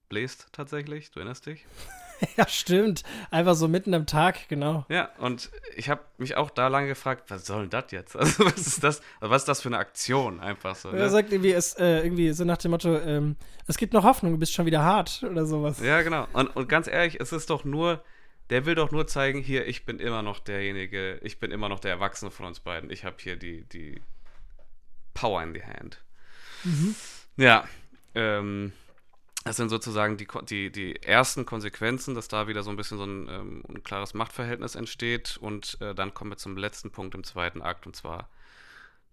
bläst 0.08 0.48
tatsächlich. 0.52 1.10
Du 1.10 1.20
erinnerst 1.20 1.46
dich? 1.46 1.64
ja, 2.36 2.46
stimmt. 2.46 3.02
Einfach 3.30 3.54
so 3.54 3.68
mitten 3.68 3.94
am 3.94 4.06
Tag, 4.06 4.48
genau. 4.48 4.84
Ja, 4.90 5.08
und 5.18 5.50
ich 5.76 5.88
habe 5.88 6.02
mich 6.18 6.36
auch 6.36 6.50
da 6.50 6.68
lange 6.68 6.88
gefragt, 6.88 7.30
was 7.30 7.46
soll 7.46 7.62
denn 7.62 7.70
das 7.70 7.90
jetzt? 7.90 8.14
Also 8.18 8.44
was 8.44 8.66
ist 8.66 8.84
das? 8.84 9.00
Was 9.20 9.42
ist 9.42 9.48
das 9.48 9.62
für 9.62 9.68
eine 9.70 9.78
Aktion 9.78 10.40
einfach 10.40 10.76
so? 10.76 10.90
Er 10.90 10.94
Ne? 11.04 11.10
sagt 11.10 11.32
irgendwie, 11.32 11.52
es, 11.52 11.74
äh, 11.74 12.02
irgendwie 12.02 12.30
so 12.32 12.44
nach 12.44 12.58
dem 12.58 12.70
Motto, 12.72 12.98
ähm, 12.98 13.36
es 13.66 13.78
gibt 13.78 13.92
noch 13.94 14.04
Hoffnung, 14.04 14.32
du 14.32 14.38
bist 14.38 14.52
schon 14.52 14.66
wieder 14.66 14.82
hart 14.82 15.22
oder 15.28 15.46
sowas. 15.46 15.80
Ja, 15.80 16.02
genau. 16.02 16.28
Und, 16.34 16.48
und 16.54 16.68
ganz 16.68 16.86
ehrlich, 16.86 17.18
es 17.18 17.32
ist 17.32 17.48
doch 17.50 17.64
nur 17.64 18.04
der 18.54 18.66
will 18.66 18.76
doch 18.76 18.92
nur 18.92 19.08
zeigen, 19.08 19.40
hier, 19.40 19.66
ich 19.66 19.84
bin 19.84 19.98
immer 19.98 20.22
noch 20.22 20.38
derjenige, 20.38 21.18
ich 21.24 21.40
bin 21.40 21.50
immer 21.50 21.68
noch 21.68 21.80
der 21.80 21.90
Erwachsene 21.90 22.30
von 22.30 22.46
uns 22.46 22.60
beiden. 22.60 22.88
Ich 22.88 23.04
habe 23.04 23.16
hier 23.18 23.34
die, 23.34 23.64
die 23.64 24.00
Power 25.12 25.42
in 25.42 25.52
the 25.52 25.62
hand. 25.64 26.00
Mhm. 26.62 26.94
Ja, 27.36 27.66
ähm, 28.14 28.72
das 29.42 29.56
sind 29.56 29.70
sozusagen 29.70 30.16
die, 30.18 30.28
die, 30.44 30.70
die 30.70 31.02
ersten 31.02 31.44
Konsequenzen, 31.46 32.14
dass 32.14 32.28
da 32.28 32.46
wieder 32.46 32.62
so 32.62 32.70
ein 32.70 32.76
bisschen 32.76 32.96
so 32.96 33.02
ein, 33.02 33.28
ähm, 33.28 33.64
ein 33.68 33.82
klares 33.82 34.14
Machtverhältnis 34.14 34.76
entsteht. 34.76 35.36
Und 35.36 35.76
äh, 35.80 35.92
dann 35.92 36.14
kommen 36.14 36.30
wir 36.30 36.36
zum 36.36 36.56
letzten 36.56 36.92
Punkt 36.92 37.16
im 37.16 37.24
zweiten 37.24 37.60
Akt, 37.60 37.88
und 37.88 37.96
zwar 37.96 38.28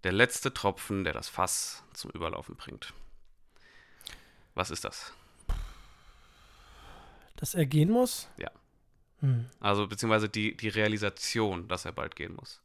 der 0.04 0.12
letzte 0.12 0.54
Tropfen, 0.54 1.04
der 1.04 1.14
das 1.14 1.30
Fass 1.30 1.84
zum 1.94 2.12
Überlaufen 2.12 2.58
bringt. 2.58 2.94
Was 4.54 4.70
ist 4.70 4.86
das? 4.86 5.14
Dass 7.38 7.56
er 7.56 7.66
gehen 7.66 7.90
muss? 7.90 8.30
Ja. 8.38 8.52
Hm. 9.22 9.46
Also 9.60 9.88
beziehungsweise 9.88 10.30
die, 10.30 10.56
die 10.58 10.70
Realisation, 10.70 11.68
dass 11.68 11.86
er 11.86 11.92
bald 11.92 12.16
gehen 12.16 12.36
muss. 12.36 12.62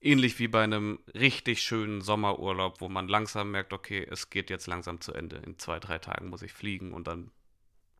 Ähnlich 0.00 0.38
wie 0.38 0.48
bei 0.48 0.62
einem 0.62 0.98
richtig 1.14 1.62
schönen 1.62 2.00
Sommerurlaub, 2.00 2.80
wo 2.80 2.88
man 2.88 3.08
langsam 3.08 3.50
merkt, 3.50 3.72
okay, 3.72 4.06
es 4.10 4.30
geht 4.30 4.50
jetzt 4.50 4.66
langsam 4.66 5.00
zu 5.00 5.12
Ende. 5.12 5.36
In 5.36 5.58
zwei, 5.58 5.78
drei 5.80 5.98
Tagen 5.98 6.28
muss 6.28 6.42
ich 6.42 6.52
fliegen 6.52 6.92
und 6.92 7.06
dann 7.06 7.30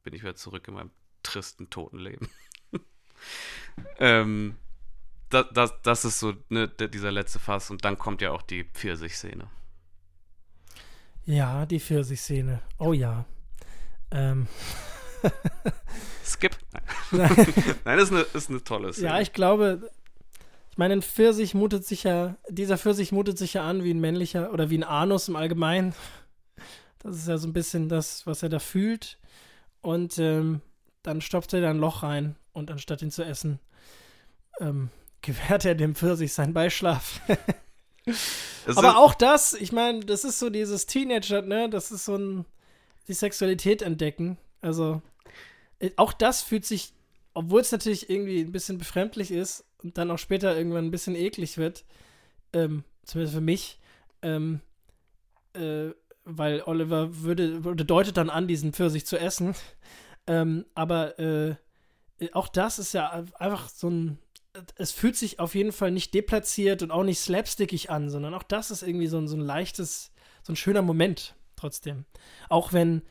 bin 0.02 0.14
ich 0.14 0.22
wieder 0.22 0.36
zurück 0.36 0.68
in 0.68 0.74
meinem 0.74 0.90
tristen, 1.22 1.70
toten 1.70 1.98
Leben. 1.98 2.28
ähm, 3.98 4.56
das, 5.30 5.46
das, 5.52 5.82
das 5.82 6.04
ist 6.04 6.20
so 6.20 6.34
ne, 6.50 6.68
dieser 6.68 7.10
letzte 7.10 7.38
Fass 7.38 7.70
und 7.70 7.84
dann 7.84 7.98
kommt 7.98 8.20
ja 8.20 8.30
auch 8.30 8.42
die 8.42 8.64
Pfirsich-Szene. 8.64 9.48
Ja, 11.24 11.64
die 11.64 11.80
Pfirsich-Szene. 11.80 12.60
Oh 12.78 12.92
ja. 12.92 13.24
Ähm. 14.10 14.46
Skip. 16.24 16.53
Nein, 17.10 17.30
Nein 17.84 17.98
das 17.98 18.10
ist 18.10 18.12
eine, 18.12 18.26
ist 18.34 18.50
eine 18.50 18.64
tolle 18.64 18.92
Szene. 18.92 19.08
Ja, 19.08 19.20
ich 19.20 19.32
glaube, 19.32 19.90
ich 20.70 20.78
meine, 20.78 20.94
ein 20.94 21.02
Pfirsich 21.02 21.54
mutet 21.54 21.86
sich 21.86 22.04
ja, 22.04 22.36
dieser 22.48 22.78
Pfirsich 22.78 23.12
mutet 23.12 23.38
sich 23.38 23.54
ja 23.54 23.68
an 23.68 23.84
wie 23.84 23.92
ein 23.92 24.00
männlicher 24.00 24.52
oder 24.52 24.70
wie 24.70 24.78
ein 24.78 24.84
Anus 24.84 25.28
im 25.28 25.36
Allgemeinen. 25.36 25.94
Das 26.98 27.16
ist 27.16 27.28
ja 27.28 27.38
so 27.38 27.46
ein 27.46 27.52
bisschen 27.52 27.88
das, 27.88 28.26
was 28.26 28.42
er 28.42 28.48
da 28.48 28.58
fühlt. 28.58 29.18
Und 29.82 30.18
ähm, 30.18 30.62
dann 31.02 31.20
stopft 31.20 31.52
er 31.52 31.60
da 31.60 31.70
ein 31.70 31.78
Loch 31.78 32.02
rein 32.02 32.36
und 32.52 32.70
anstatt 32.70 33.02
ihn 33.02 33.10
zu 33.10 33.22
essen, 33.22 33.60
ähm, 34.60 34.90
gewährt 35.22 35.64
er 35.64 35.74
dem 35.74 35.94
Pfirsich 35.94 36.32
seinen 36.32 36.54
Beischlaf. 36.54 37.20
Aber 38.76 38.98
auch 38.98 39.14
das, 39.14 39.52
ich 39.54 39.72
meine, 39.72 40.00
das 40.00 40.24
ist 40.24 40.38
so 40.38 40.50
dieses 40.50 40.86
Teenager, 40.86 41.42
ne? 41.42 41.68
Das 41.70 41.90
ist 41.90 42.04
so 42.04 42.16
ein 42.16 42.44
die 43.08 43.14
Sexualität 43.14 43.82
entdecken. 43.82 44.38
Also 44.60 45.02
auch 45.96 46.12
das 46.12 46.42
fühlt 46.42 46.64
sich, 46.64 46.92
obwohl 47.34 47.60
es 47.60 47.72
natürlich 47.72 48.10
irgendwie 48.10 48.40
ein 48.40 48.52
bisschen 48.52 48.78
befremdlich 48.78 49.30
ist, 49.30 49.64
und 49.84 49.98
dann 49.98 50.10
auch 50.10 50.18
später 50.18 50.56
irgendwann 50.56 50.86
ein 50.86 50.90
bisschen 50.90 51.14
eklig 51.14 51.58
wird, 51.58 51.84
ähm, 52.52 52.84
zumindest 53.04 53.34
für 53.34 53.40
mich, 53.40 53.78
ähm, 54.22 54.60
äh, 55.52 55.90
weil 56.24 56.62
Oliver 56.62 57.22
würde, 57.22 57.64
würde, 57.64 57.84
deutet 57.84 58.16
dann 58.16 58.30
an, 58.30 58.48
diesen 58.48 58.72
Pfirsich 58.72 59.06
zu 59.06 59.18
essen. 59.18 59.54
Ähm, 60.26 60.64
aber 60.74 61.18
äh, 61.18 61.56
auch 62.32 62.48
das 62.48 62.78
ist 62.78 62.94
ja 62.94 63.26
einfach 63.38 63.68
so 63.68 63.90
ein. 63.90 64.18
Es 64.76 64.90
fühlt 64.90 65.16
sich 65.16 65.38
auf 65.38 65.54
jeden 65.54 65.70
Fall 65.70 65.90
nicht 65.90 66.14
deplatziert 66.14 66.82
und 66.82 66.90
auch 66.90 67.02
nicht 67.02 67.18
slapstickig 67.18 67.90
an, 67.90 68.08
sondern 68.08 68.32
auch 68.32 68.42
das 68.42 68.70
ist 68.70 68.82
irgendwie 68.82 69.06
so 69.06 69.18
ein, 69.18 69.28
so 69.28 69.36
ein 69.36 69.42
leichtes, 69.42 70.12
so 70.42 70.54
ein 70.54 70.56
schöner 70.56 70.80
Moment 70.80 71.34
trotzdem. 71.56 72.06
Auch 72.48 72.72
wenn 72.72 73.02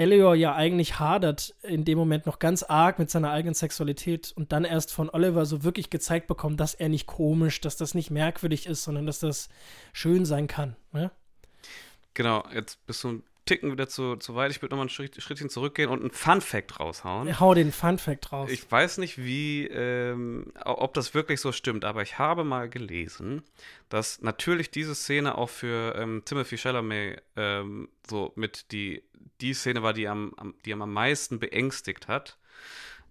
Elior 0.00 0.34
ja 0.34 0.54
eigentlich 0.54 0.98
hadert 0.98 1.54
in 1.62 1.84
dem 1.84 1.98
Moment 1.98 2.24
noch 2.24 2.38
ganz 2.38 2.62
arg 2.62 2.98
mit 2.98 3.10
seiner 3.10 3.30
eigenen 3.30 3.54
Sexualität 3.54 4.32
und 4.34 4.50
dann 4.50 4.64
erst 4.64 4.92
von 4.92 5.10
Oliver 5.10 5.44
so 5.44 5.62
wirklich 5.62 5.90
gezeigt 5.90 6.26
bekommt, 6.26 6.58
dass 6.58 6.74
er 6.74 6.88
nicht 6.88 7.06
komisch, 7.06 7.60
dass 7.60 7.76
das 7.76 7.94
nicht 7.94 8.10
merkwürdig 8.10 8.66
ist, 8.66 8.82
sondern 8.82 9.04
dass 9.04 9.20
das 9.20 9.50
schön 9.92 10.24
sein 10.24 10.46
kann. 10.46 10.74
Ne? 10.92 11.10
Genau, 12.14 12.42
jetzt 12.54 12.84
bist 12.86 13.04
du 13.04 13.08
ein 13.08 13.22
Ticken 13.50 13.72
wieder 13.72 13.88
zu, 13.88 14.14
zu 14.14 14.36
weit. 14.36 14.52
Ich 14.52 14.62
würde 14.62 14.74
nochmal 14.74 14.86
ein 14.86 14.90
Schritt, 14.90 15.20
Schrittchen 15.20 15.50
zurückgehen 15.50 15.90
und 15.90 16.02
einen 16.02 16.12
Fun-Fact 16.12 16.78
raushauen. 16.78 17.40
Hau 17.40 17.52
den 17.52 17.72
Fun-Fact 17.72 18.30
raus. 18.30 18.48
Ich 18.48 18.70
weiß 18.70 18.98
nicht, 18.98 19.18
wie, 19.18 19.66
ähm, 19.66 20.52
ob 20.64 20.94
das 20.94 21.14
wirklich 21.14 21.40
so 21.40 21.50
stimmt, 21.50 21.84
aber 21.84 22.02
ich 22.02 22.20
habe 22.20 22.44
mal 22.44 22.68
gelesen, 22.68 23.42
dass 23.88 24.22
natürlich 24.22 24.70
diese 24.70 24.94
Szene 24.94 25.36
auch 25.36 25.48
für 25.48 25.96
ähm, 25.96 26.22
Timothy 26.24 26.58
Chalamet 26.58 27.24
ähm, 27.34 27.88
so 28.08 28.32
mit 28.36 28.70
die 28.70 29.02
die 29.40 29.52
Szene 29.52 29.82
war, 29.82 29.94
die 29.94 30.06
am, 30.06 30.32
am, 30.36 30.54
die 30.64 30.72
am 30.72 30.92
meisten 30.92 31.40
beängstigt 31.40 32.06
hat, 32.06 32.38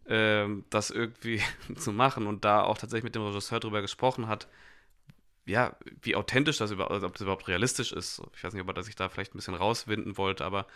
ähm, 0.08 0.64
das 0.70 0.90
irgendwie 0.90 1.42
zu 1.76 1.92
machen 1.92 2.28
und 2.28 2.46
da 2.46 2.64
auch 2.64 2.78
tatsächlich 2.78 3.04
mit 3.04 3.16
dem 3.16 3.26
Regisseur 3.26 3.60
drüber 3.60 3.82
gesprochen 3.82 4.30
hat, 4.30 4.48
ja, 5.50 5.76
wie 6.02 6.16
authentisch 6.16 6.58
das 6.58 6.72
überhaupt, 6.72 6.93
also 6.93 7.08
ob 7.08 7.14
das 7.14 7.22
überhaupt 7.22 7.47
realistisch 7.47 7.91
ist. 7.91 8.22
Ich 8.36 8.43
weiß 8.43 8.54
nicht, 8.54 8.62
ob 8.62 8.76
er 8.76 8.84
sich 8.84 8.95
da 8.95 9.10
vielleicht 9.10 9.34
ein 9.34 9.38
bisschen 9.38 9.56
rauswinden 9.56 10.18
wollte, 10.18 10.45
aber 10.45 10.68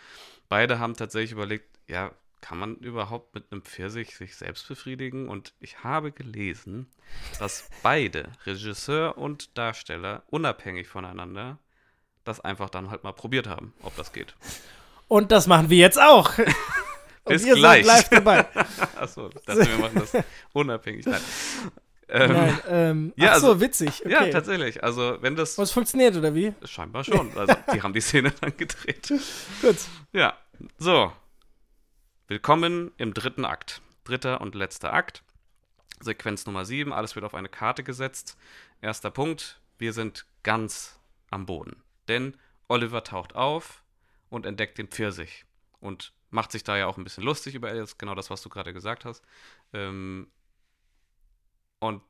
beide 0.48 0.78
haben 0.80 0.94
tatsächlich 0.94 1.32
überlegt, 1.32 1.66
ja, 1.86 2.10
kann 2.40 2.58
man 2.58 2.76
überhaupt 2.76 3.34
mit 3.34 3.44
einem 3.50 3.62
Pfirsich 3.62 4.16
sich 4.16 4.36
selbst 4.36 4.68
befriedigen? 4.68 5.28
Und 5.28 5.54
ich 5.60 5.82
habe 5.82 6.12
gelesen, 6.12 6.90
dass 7.38 7.70
beide, 7.82 8.32
Regisseur 8.44 9.16
und 9.16 9.56
Darsteller, 9.56 10.24
unabhängig 10.28 10.88
voneinander, 10.88 11.58
das 12.24 12.40
einfach 12.40 12.68
dann 12.68 12.90
halt 12.90 13.04
mal 13.04 13.12
probiert 13.12 13.46
haben, 13.46 13.72
ob 13.82 13.96
das 13.96 14.12
geht. 14.12 14.34
Und 15.08 15.30
das 15.30 15.46
machen 15.46 15.70
wir 15.70 15.78
jetzt 15.78 16.00
auch. 16.00 16.32
Bis 17.24 17.44
gleich. 17.44 17.86
Live 17.86 18.08
dabei. 18.10 18.46
Achso, 18.96 19.30
wir 19.46 19.78
machen 19.78 20.02
das 20.12 20.24
unabhängig. 20.52 21.06
Nein. 21.06 21.20
Ähm, 22.08 22.32
Nein, 22.32 22.60
ähm, 22.68 23.12
ja, 23.16 23.32
ach 23.32 23.38
so, 23.38 23.48
also, 23.48 23.60
witzig. 23.60 24.02
Okay. 24.04 24.12
Ja, 24.12 24.26
tatsächlich. 24.28 24.82
Also, 24.82 25.18
wenn 25.20 25.36
das. 25.36 25.58
Was 25.58 25.70
funktioniert, 25.70 26.16
oder 26.16 26.34
wie? 26.34 26.52
Scheinbar 26.64 27.04
schon. 27.04 27.36
Also, 27.36 27.54
die 27.72 27.82
haben 27.82 27.92
die 27.92 28.00
Szene 28.00 28.30
dann 28.40 28.56
gedreht. 28.56 29.08
Gut. 29.62 29.76
Ja, 30.12 30.36
so. 30.78 31.12
Willkommen 32.28 32.92
im 32.96 33.14
dritten 33.14 33.44
Akt. 33.44 33.82
Dritter 34.04 34.40
und 34.40 34.54
letzter 34.54 34.92
Akt. 34.92 35.22
Sequenz 36.00 36.46
Nummer 36.46 36.64
7. 36.64 36.92
Alles 36.92 37.14
wird 37.14 37.24
auf 37.24 37.34
eine 37.34 37.48
Karte 37.48 37.82
gesetzt. 37.82 38.36
Erster 38.80 39.10
Punkt. 39.10 39.60
Wir 39.78 39.92
sind 39.92 40.26
ganz 40.42 41.00
am 41.30 41.46
Boden. 41.46 41.82
Denn 42.08 42.36
Oliver 42.68 43.04
taucht 43.04 43.34
auf 43.34 43.82
und 44.28 44.46
entdeckt 44.46 44.78
den 44.78 44.88
Pfirsich 44.88 45.44
und 45.80 46.12
macht 46.30 46.52
sich 46.52 46.64
da 46.64 46.76
ja 46.76 46.86
auch 46.86 46.96
ein 46.98 47.04
bisschen 47.04 47.24
lustig 47.24 47.54
über 47.54 47.70
Elias, 47.70 47.96
genau 47.98 48.14
das, 48.14 48.28
was 48.30 48.42
du 48.42 48.48
gerade 48.48 48.72
gesagt 48.72 49.04
hast. 49.04 49.22
Ähm, 49.72 50.28
und 51.80 52.02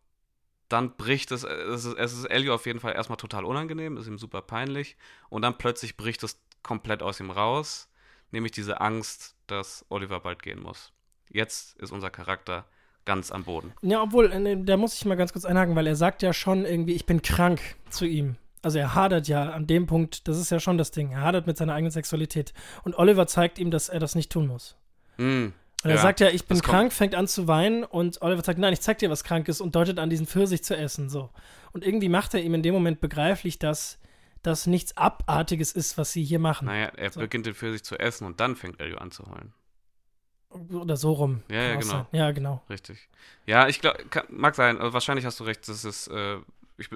dann 0.68 0.96
bricht 0.96 1.30
es, 1.30 1.44
es 1.44 1.84
ist, 1.84 1.98
es 1.98 2.12
ist 2.12 2.24
Elio 2.26 2.54
auf 2.54 2.66
jeden 2.66 2.80
Fall 2.80 2.94
erstmal 2.94 3.16
total 3.16 3.44
unangenehm, 3.44 3.96
ist 3.96 4.06
ihm 4.06 4.18
super 4.18 4.42
peinlich 4.42 4.96
und 5.28 5.42
dann 5.42 5.58
plötzlich 5.58 5.96
bricht 5.96 6.22
es 6.22 6.40
komplett 6.62 7.02
aus 7.02 7.20
ihm 7.20 7.30
raus, 7.30 7.88
nämlich 8.30 8.52
diese 8.52 8.80
Angst, 8.80 9.36
dass 9.46 9.84
Oliver 9.88 10.20
bald 10.20 10.42
gehen 10.42 10.60
muss. 10.60 10.92
Jetzt 11.28 11.76
ist 11.80 11.92
unser 11.92 12.10
Charakter 12.10 12.64
ganz 13.04 13.30
am 13.30 13.44
Boden. 13.44 13.72
Ja, 13.82 14.02
obwohl, 14.02 14.32
äh, 14.32 14.56
da 14.64 14.76
muss 14.76 14.94
ich 14.94 15.04
mal 15.04 15.16
ganz 15.16 15.32
kurz 15.32 15.44
einhaken, 15.44 15.76
weil 15.76 15.86
er 15.86 15.96
sagt 15.96 16.22
ja 16.22 16.32
schon 16.32 16.64
irgendwie, 16.64 16.94
ich 16.94 17.04
bin 17.04 17.20
krank 17.20 17.60
zu 17.90 18.06
ihm 18.06 18.36
also 18.64 18.78
er 18.78 18.94
hadert 18.94 19.28
ja 19.28 19.50
an 19.50 19.66
dem 19.66 19.86
Punkt, 19.86 20.26
das 20.26 20.38
ist 20.38 20.50
ja 20.50 20.58
schon 20.58 20.78
das 20.78 20.90
Ding, 20.90 21.12
er 21.12 21.20
hadert 21.20 21.46
mit 21.46 21.56
seiner 21.56 21.74
eigenen 21.74 21.90
Sexualität. 21.90 22.54
Und 22.82 22.96
Oliver 22.98 23.26
zeigt 23.26 23.58
ihm, 23.58 23.70
dass 23.70 23.88
er 23.88 24.00
das 24.00 24.14
nicht 24.14 24.32
tun 24.32 24.46
muss. 24.46 24.76
Mm, 25.18 25.48
und 25.84 25.90
er 25.90 25.96
ja, 25.96 26.02
sagt 26.02 26.20
ja, 26.20 26.28
ich 26.28 26.46
bin 26.46 26.60
krank, 26.60 26.92
fängt 26.92 27.14
an 27.14 27.28
zu 27.28 27.46
weinen 27.46 27.84
und 27.84 28.20
Oliver 28.22 28.42
sagt, 28.42 28.58
nein, 28.58 28.72
ich 28.72 28.80
zeig 28.80 28.98
dir 28.98 29.10
was 29.10 29.22
Krankes 29.22 29.60
und 29.60 29.74
deutet 29.74 29.98
an, 29.98 30.10
diesen 30.10 30.26
Pfirsich 30.26 30.64
zu 30.64 30.76
essen, 30.76 31.08
so. 31.08 31.30
Und 31.72 31.84
irgendwie 31.84 32.08
macht 32.08 32.34
er 32.34 32.42
ihm 32.42 32.54
in 32.54 32.62
dem 32.62 32.74
Moment 32.74 33.00
begreiflich, 33.00 33.58
dass 33.58 33.98
das 34.42 34.66
nichts 34.66 34.96
Abartiges 34.96 35.72
ist, 35.72 35.96
was 35.96 36.12
sie 36.12 36.24
hier 36.24 36.38
machen. 36.38 36.66
Naja, 36.66 36.86
er 36.96 37.12
so. 37.12 37.20
beginnt 37.20 37.46
den 37.46 37.54
Pfirsich 37.54 37.84
zu 37.84 37.98
essen 37.98 38.26
und 38.26 38.40
dann 38.40 38.56
fängt 38.56 38.80
Elio 38.80 38.98
an 38.98 39.10
zu 39.10 39.24
heulen. 39.26 39.52
Oder 40.72 40.96
so 40.96 41.12
rum. 41.12 41.42
Ja, 41.50 41.62
ja, 41.62 41.74
genau. 41.76 41.90
Sein. 41.90 42.06
Ja, 42.12 42.30
genau. 42.30 42.62
Richtig. 42.70 43.08
Ja, 43.44 43.66
ich 43.68 43.80
glaube, 43.80 44.04
mag 44.28 44.54
sein, 44.54 44.78
also 44.78 44.92
wahrscheinlich 44.92 45.26
hast 45.26 45.40
du 45.40 45.44
recht, 45.44 45.66
das 45.68 45.84
ist 45.84 46.06
äh, 46.08 46.38
ich, 46.76 46.88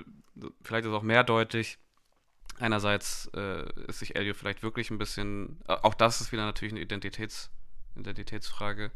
vielleicht 0.62 0.84
ist 0.84 0.90
es 0.90 0.96
auch 0.96 1.02
mehrdeutig. 1.02 1.78
Einerseits 2.58 3.30
äh, 3.36 3.68
ist 3.86 4.00
sich 4.00 4.16
Elio 4.16 4.34
vielleicht 4.34 4.62
wirklich 4.62 4.90
ein 4.90 4.98
bisschen, 4.98 5.60
äh, 5.68 5.74
auch 5.74 5.94
das 5.94 6.20
ist 6.20 6.32
wieder 6.32 6.44
natürlich 6.44 6.72
eine 6.72 6.80
Identitäts, 6.80 7.50
Identitätsfrage, 7.96 8.90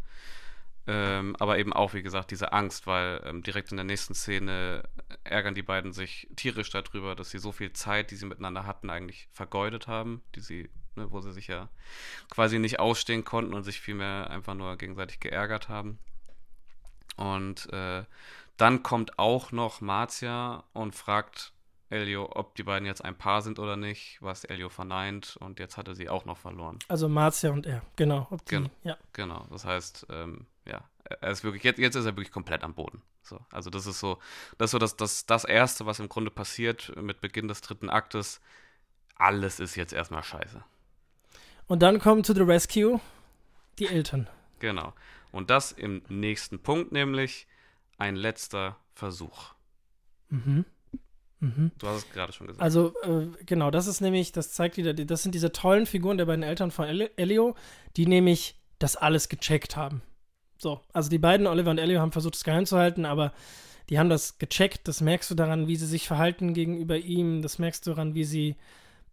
ähm, 0.86 1.36
aber 1.38 1.59
eben 1.59 1.72
auch, 1.72 1.95
wie 1.95 2.03
gesagt, 2.03 2.32
diese 2.32 2.53
Angst, 2.53 2.86
weil 2.86 3.22
ähm, 3.24 3.43
direkt 3.43 3.70
in 3.70 3.76
der 3.76 3.84
nächsten 3.84 4.14
Szene 4.14 4.88
ärgern 5.22 5.55
die 5.55 5.62
beiden 5.62 5.93
sich 5.93 6.28
tierisch 6.34 6.70
darüber, 6.70 7.14
dass 7.14 7.30
sie 7.30 7.38
so 7.38 7.53
viel 7.53 7.72
Zeit, 7.72 8.11
die 8.11 8.16
sie 8.16 8.26
miteinander 8.26 8.66
hatten, 8.66 8.90
eigentlich 8.90 9.28
vergeudet 9.32 9.86
haben, 9.86 10.22
die 10.34 10.40
sie, 10.40 10.70
ne, 10.97 11.11
wo 11.11 11.20
sie 11.20 11.32
sich 11.32 11.47
ja 11.47 11.68
quasi 12.30 12.59
nicht 12.59 12.80
ausstehen 12.80 13.24
konnten 13.24 13.55
und 13.55 13.62
sich 13.62 13.80
vielmehr 13.80 14.28
einfach 14.30 14.55
nur 14.55 14.76
gegenseitig 14.76 15.20
geärgert 15.20 15.68
haben. 15.68 15.99
Und 17.16 17.72
äh, 17.72 18.05
dann 18.57 18.82
kommt 18.82 19.18
auch 19.18 19.53
noch 19.53 19.80
Marcia 19.80 20.64
und 20.72 20.97
fragt 20.97 21.51
Elio, 21.93 22.30
ob 22.34 22.55
die 22.55 22.62
beiden 22.62 22.86
jetzt 22.86 23.05
ein 23.05 23.16
Paar 23.16 23.43
sind 23.43 23.59
oder 23.59 23.76
nicht, 23.76 24.18
was 24.20 24.45
Elio 24.45 24.68
verneint 24.68 25.36
und 25.36 25.59
jetzt 25.61 25.76
hatte 25.76 25.95
sie 25.95 26.09
auch 26.09 26.24
noch 26.24 26.38
verloren. 26.38 26.78
Also 26.88 27.09
Marcia 27.09 27.51
und 27.51 27.66
er, 27.66 27.82
genau. 27.97 28.28
Die, 28.30 28.45
Gen 28.47 28.70
ja. 28.82 28.97
Genau, 29.12 29.47
das 29.51 29.64
heißt, 29.64 30.07
ähm, 30.11 30.47
ja, 30.64 30.82
er 31.05 31.30
ist 31.30 31.45
wirklich, 31.45 31.62
jetzt, 31.62 31.78
jetzt 31.78 31.95
ist 31.95 32.07
er 32.07 32.12
wirklich 32.12 32.32
komplett 32.32 32.64
am 32.64 32.74
Boden. 32.74 33.03
So, 33.22 33.38
also 33.51 33.70
das 33.70 33.86
ist 33.86 34.01
so, 34.01 34.18
das 34.59 34.66
ist 34.66 34.72
so 34.72 34.78
das, 34.78 34.97
das, 34.97 35.26
das 35.26 35.45
Erste, 35.45 35.86
was 35.86 36.01
im 36.01 36.09
Grunde 36.09 36.30
passiert 36.30 36.93
mit 36.97 37.20
Beginn 37.20 37.49
des 37.49 37.61
dritten 37.61 37.90
Aktes. 37.90 38.40
Alles 39.16 39.61
ist 39.61 39.76
jetzt 39.76 39.93
erstmal 39.93 40.24
scheiße. 40.24 40.64
Und 41.66 41.82
dann 41.82 42.01
kommen 42.01 42.22
to 42.22 42.34
the 42.34 42.43
rescue 42.43 43.01
die 43.78 43.86
Eltern. 43.86 44.28
Genau. 44.59 44.93
Und 45.30 45.51
das 45.51 45.72
im 45.72 46.03
nächsten 46.09 46.59
Punkt, 46.59 46.93
nämlich 46.93 47.47
ein 47.99 48.16
letzter 48.16 48.76
Versuch. 48.95 49.55
Mhm. 50.28 50.64
Mhm. 51.43 51.72
Du 51.78 51.88
hast 51.88 52.05
es 52.05 52.11
gerade 52.12 52.32
schon 52.32 52.47
gesagt. 52.47 52.62
Also, 52.62 52.95
äh, 53.03 53.26
genau, 53.45 53.72
das 53.72 53.88
ist 53.88 54.01
nämlich, 54.01 54.30
das 54.30 54.53
zeigt 54.53 54.76
wieder, 54.76 54.95
das 54.95 55.22
sind 55.24 55.34
diese 55.34 55.51
tollen 55.51 55.86
Figuren 55.86 56.16
der 56.16 56.26
beiden 56.26 56.45
Eltern 56.45 56.70
von 56.70 56.86
Elio, 56.86 57.57
die 57.97 58.07
nämlich 58.07 58.55
das 58.78 58.95
alles 58.95 59.28
gecheckt 59.28 59.76
haben. 59.76 60.03
So, 60.57 60.80
also 60.93 61.11
die 61.11 61.18
beiden, 61.18 61.49
Oliver 61.49 61.72
und 61.72 61.78
Elio, 61.78 62.01
haben 62.01 62.12
versucht, 62.12 62.36
es 62.36 62.45
geheim 62.45 62.64
zu 62.64 62.78
halten, 62.78 63.05
aber 63.05 63.32
die 63.90 63.99
haben 63.99 64.09
das 64.09 64.38
gecheckt. 64.38 64.86
Das 64.86 65.01
merkst 65.01 65.28
du 65.32 65.34
daran, 65.34 65.66
wie 65.66 65.74
sie 65.74 65.86
sich 65.86 66.07
verhalten 66.07 66.55
gegenüber 66.55 66.97
ihm. 66.97 67.43
Das 67.43 67.59
merkst 67.59 67.84
du 67.84 67.90
daran, 67.90 68.14
wie 68.14 68.24
sie 68.24 68.57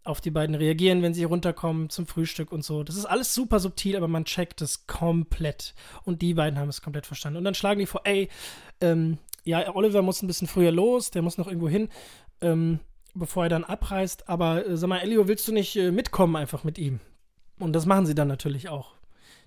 auf 0.04 0.22
die 0.22 0.32
beiden 0.32 0.56
reagieren, 0.56 1.02
wenn 1.02 1.16
sie 1.16 1.24
runterkommen 1.24 1.90
zum 1.90 2.06
Frühstück 2.06 2.52
und 2.52 2.64
so. 2.64 2.84
Das 2.84 2.96
ist 2.96 3.06
alles 3.06 3.34
super 3.34 3.60
subtil, 3.60 3.98
aber 3.98 4.08
man 4.08 4.26
checkt 4.26 4.62
es 4.62 4.86
komplett. 4.86 5.74
Und 6.04 6.22
die 6.22 6.36
beiden 6.36 6.60
haben 6.60 6.70
es 6.70 6.84
komplett 6.84 7.08
verstanden. 7.08 7.38
Und 7.38 7.44
dann 7.44 7.56
schlagen 7.56 7.80
die 7.80 7.88
vor, 7.88 8.02
ey, 8.06 8.30
ähm, 8.82 9.18
ja, 9.50 9.76
Oliver 9.76 10.02
muss 10.02 10.22
ein 10.22 10.28
bisschen 10.28 10.48
früher 10.48 10.72
los, 10.72 11.12
der 11.12 11.22
muss 11.22 11.38
noch 11.38 11.48
irgendwo 11.48 11.70
hin, 11.70 11.90
ähm, 12.42 12.80
bevor 13.14 13.44
er 13.44 13.50
dann 13.50 13.64
abreist. 13.64 14.30
Aber 14.30 14.66
äh, 14.66 14.78
sag 14.78 14.88
mal, 14.88 15.00
Elio, 15.00 15.28
willst 15.28 15.48
du 15.48 15.52
nicht 15.52 15.76
äh, 15.76 15.92
mitkommen 15.92 16.36
einfach 16.36 16.64
mit 16.64 16.78
ihm? 16.78 17.00
Und 17.58 17.74
das 17.74 17.86
machen 17.86 18.06
sie 18.06 18.16
dann 18.16 18.28
natürlich 18.28 18.70
auch. 18.70 18.94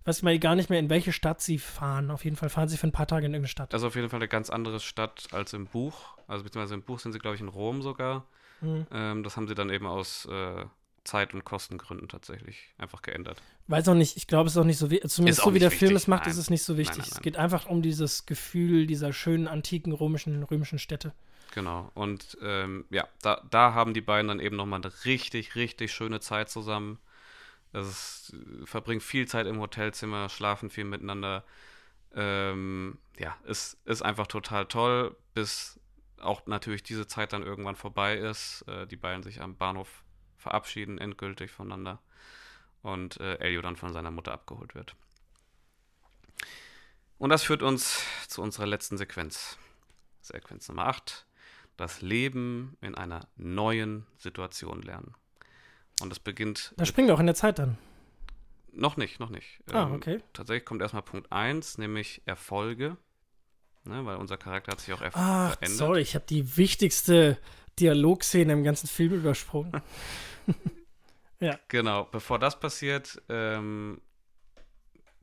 Ich 0.01 0.07
weiß 0.07 0.23
mal 0.23 0.37
gar 0.39 0.57
nicht 0.57 0.69
mehr, 0.69 0.81
in 0.81 0.91
welche 0.91 1.13
Stadt 1.13 1.41
sie 1.41 1.59
fahren. 1.59 2.11
Auf 2.11 2.25
jeden 2.25 2.37
Fall 2.37 2.49
fahren 2.49 2.69
sie 2.69 2.77
für 2.77 2.89
ein 2.89 2.93
paar 2.93 3.07
Tage 3.07 3.27
in 3.27 3.33
irgendeine 3.33 3.49
Stadt. 3.49 3.73
Also 3.73 3.87
auf 3.87 3.95
jeden 3.95 4.11
Fall 4.11 4.19
eine 4.19 4.29
ganz 4.29 4.51
andere 4.51 4.81
Stadt 4.81 5.29
als 5.31 5.53
im 5.53 5.67
Buch. 5.67 6.17
Also 6.27 6.43
beziehungsweise 6.43 6.75
im 6.75 6.83
Buch 6.83 6.99
sind 6.99 7.13
sie, 7.13 7.21
glaube 7.21 7.37
ich, 7.37 7.41
in 7.41 7.49
Rom 7.49 7.83
sogar. 7.83 8.27
Mhm. 8.61 8.87
Ähm, 8.91 9.23
das 9.23 9.37
haben 9.37 9.47
sie 9.47 9.55
dann 9.55 9.71
eben 9.71 9.87
aus 9.87 10.27
äh, 10.27 10.65
Zeit- 11.05 11.35
und 11.35 11.45
Kostengründen 11.45 12.09
tatsächlich 12.09 12.69
einfach 12.79 13.03
geändert. 13.03 13.43
Weiß 13.67 13.89
auch 13.89 13.95
nicht, 13.95 14.17
ich 14.17 14.27
glaube, 14.27 14.47
es 14.47 14.55
ist 14.55 14.59
auch 14.59 14.65
nicht 14.65 14.79
so 14.79 14.91
wichtig. 14.91 15.11
Zumindest 15.11 15.43
so 15.43 15.55
wie 15.55 15.59
der 15.59 15.71
wichtig. 15.71 15.87
Film 15.87 15.97
es 15.97 16.07
macht, 16.07 16.23
nein. 16.23 16.31
ist 16.31 16.39
es 16.39 16.51
nicht 16.51 16.63
so 16.63 16.77
wichtig. 16.77 16.99
Nein, 16.99 17.07
nein, 17.09 17.17
es 17.17 17.23
geht 17.23 17.37
einfach 17.37 17.67
um 17.67 17.83
dieses 17.83 18.27
Gefühl 18.27 18.87
dieser 18.87 19.13
schönen, 19.13 19.49
antiken 19.49 19.93
römischen, 19.93 20.43
römischen 20.45 20.79
Städte. 20.79 21.13
Genau. 21.55 21.91
Und 21.95 22.39
ähm, 22.43 22.87
ja, 22.91 23.07
da, 23.21 23.43
da 23.51 23.75
haben 23.75 23.95
die 23.95 24.01
beiden 24.01 24.29
dann 24.29 24.41
eben 24.41 24.57
nochmal 24.57 24.81
eine 24.81 24.93
richtig, 25.05 25.55
richtig 25.55 25.93
schöne 25.93 26.21
Zeit 26.21 26.49
zusammen. 26.49 26.99
Es 27.73 28.35
verbringen 28.65 29.01
viel 29.01 29.27
Zeit 29.27 29.47
im 29.47 29.61
Hotelzimmer, 29.61 30.29
schlafen 30.29 30.71
viel 30.71 30.85
miteinander. 30.85 31.45
Ähm, 32.15 32.99
ja, 33.19 33.37
es 33.47 33.79
ist 33.85 34.03
einfach 34.03 34.27
total 34.27 34.67
toll, 34.67 35.17
bis 35.35 35.81
auch 36.21 36.47
natürlich 36.47 36.83
diese 36.83 37.07
Zeit 37.07 37.33
dann 37.33 37.43
irgendwann 37.43 37.77
vorbei 37.77 38.17
ist. 38.17 38.65
Äh, 38.69 38.87
die 38.87 38.97
beiden 38.97 39.23
sich 39.23 39.41
am 39.41 39.57
Bahnhof 39.57 40.03
verabschieden, 40.43 40.99
endgültig 40.99 41.51
voneinander. 41.51 42.01
Und 42.83 43.21
äh, 43.21 43.37
Elio 43.37 43.63
dann 43.63 43.77
von 43.77 43.93
seiner 43.93 44.11
Mutter 44.11 44.33
abgeholt 44.33 44.75
wird. 44.75 44.97
Und 47.19 47.31
das 47.31 47.45
führt 47.45 47.63
uns 47.63 48.05
zu 48.27 48.43
unserer 48.43 48.67
letzten 48.67 48.99
Sequenz. 48.99 49.57
Sequenz 50.21 50.69
Nummer 50.69 50.87
8. 50.89 51.25
Das 51.77 52.03
Leben 52.03 52.77
in 52.81 52.97
einer 52.97 53.29
neuen 53.37 54.07
Situation 54.19 54.83
lernen. 54.83 55.15
Und 56.01 56.11
das 56.11 56.19
beginnt. 56.19 56.75
Da 56.77 56.85
springen 56.85 57.07
wir 57.07 57.15
auch 57.15 57.21
in 57.21 57.27
der 57.27 57.37
Zeit 57.37 57.61
dann. 57.61 57.79
Noch 58.73 58.97
nicht, 58.97 59.21
noch 59.21 59.31
nicht. 59.31 59.61
Ah, 59.71 59.85
ähm, 59.85 59.93
okay. 59.93 60.21
tatsächlich 60.33 60.65
kommt 60.65 60.83
erstmal 60.83 61.03
Punkt 61.03 61.31
1, 61.31 61.79
nämlich 61.79 62.23
Erfolge. 62.25 62.97
Ne, 63.85 64.05
weil 64.05 64.17
unser 64.17 64.37
Charakter 64.37 64.73
hat 64.73 64.81
sich 64.81 64.95
auch 64.95 65.01
er 65.01 65.11
Ach, 65.15 65.53
verändert. 65.53 65.79
Sorry, 65.79 66.01
ich 66.01 66.15
habe 66.15 66.25
die 66.29 66.57
wichtigste 66.57 67.39
Dialogszene 67.79 68.53
im 68.53 68.65
ganzen 68.65 68.87
Film 68.87 69.13
übersprungen. 69.13 69.81
ja. 71.41 71.59
Genau, 71.69 72.05
bevor 72.05 72.39
das 72.39 72.59
passiert, 72.59 73.21
ähm, 73.29 74.01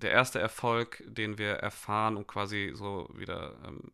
der 0.02 0.12
erste 0.12 0.40
Erfolg, 0.40 1.04
den 1.06 1.38
wir 1.38 1.56
erfahren, 1.56 2.18
um 2.18 2.26
quasi 2.26 2.72
so 2.74 3.10
wieder 3.14 3.56
ähm, 3.66 3.92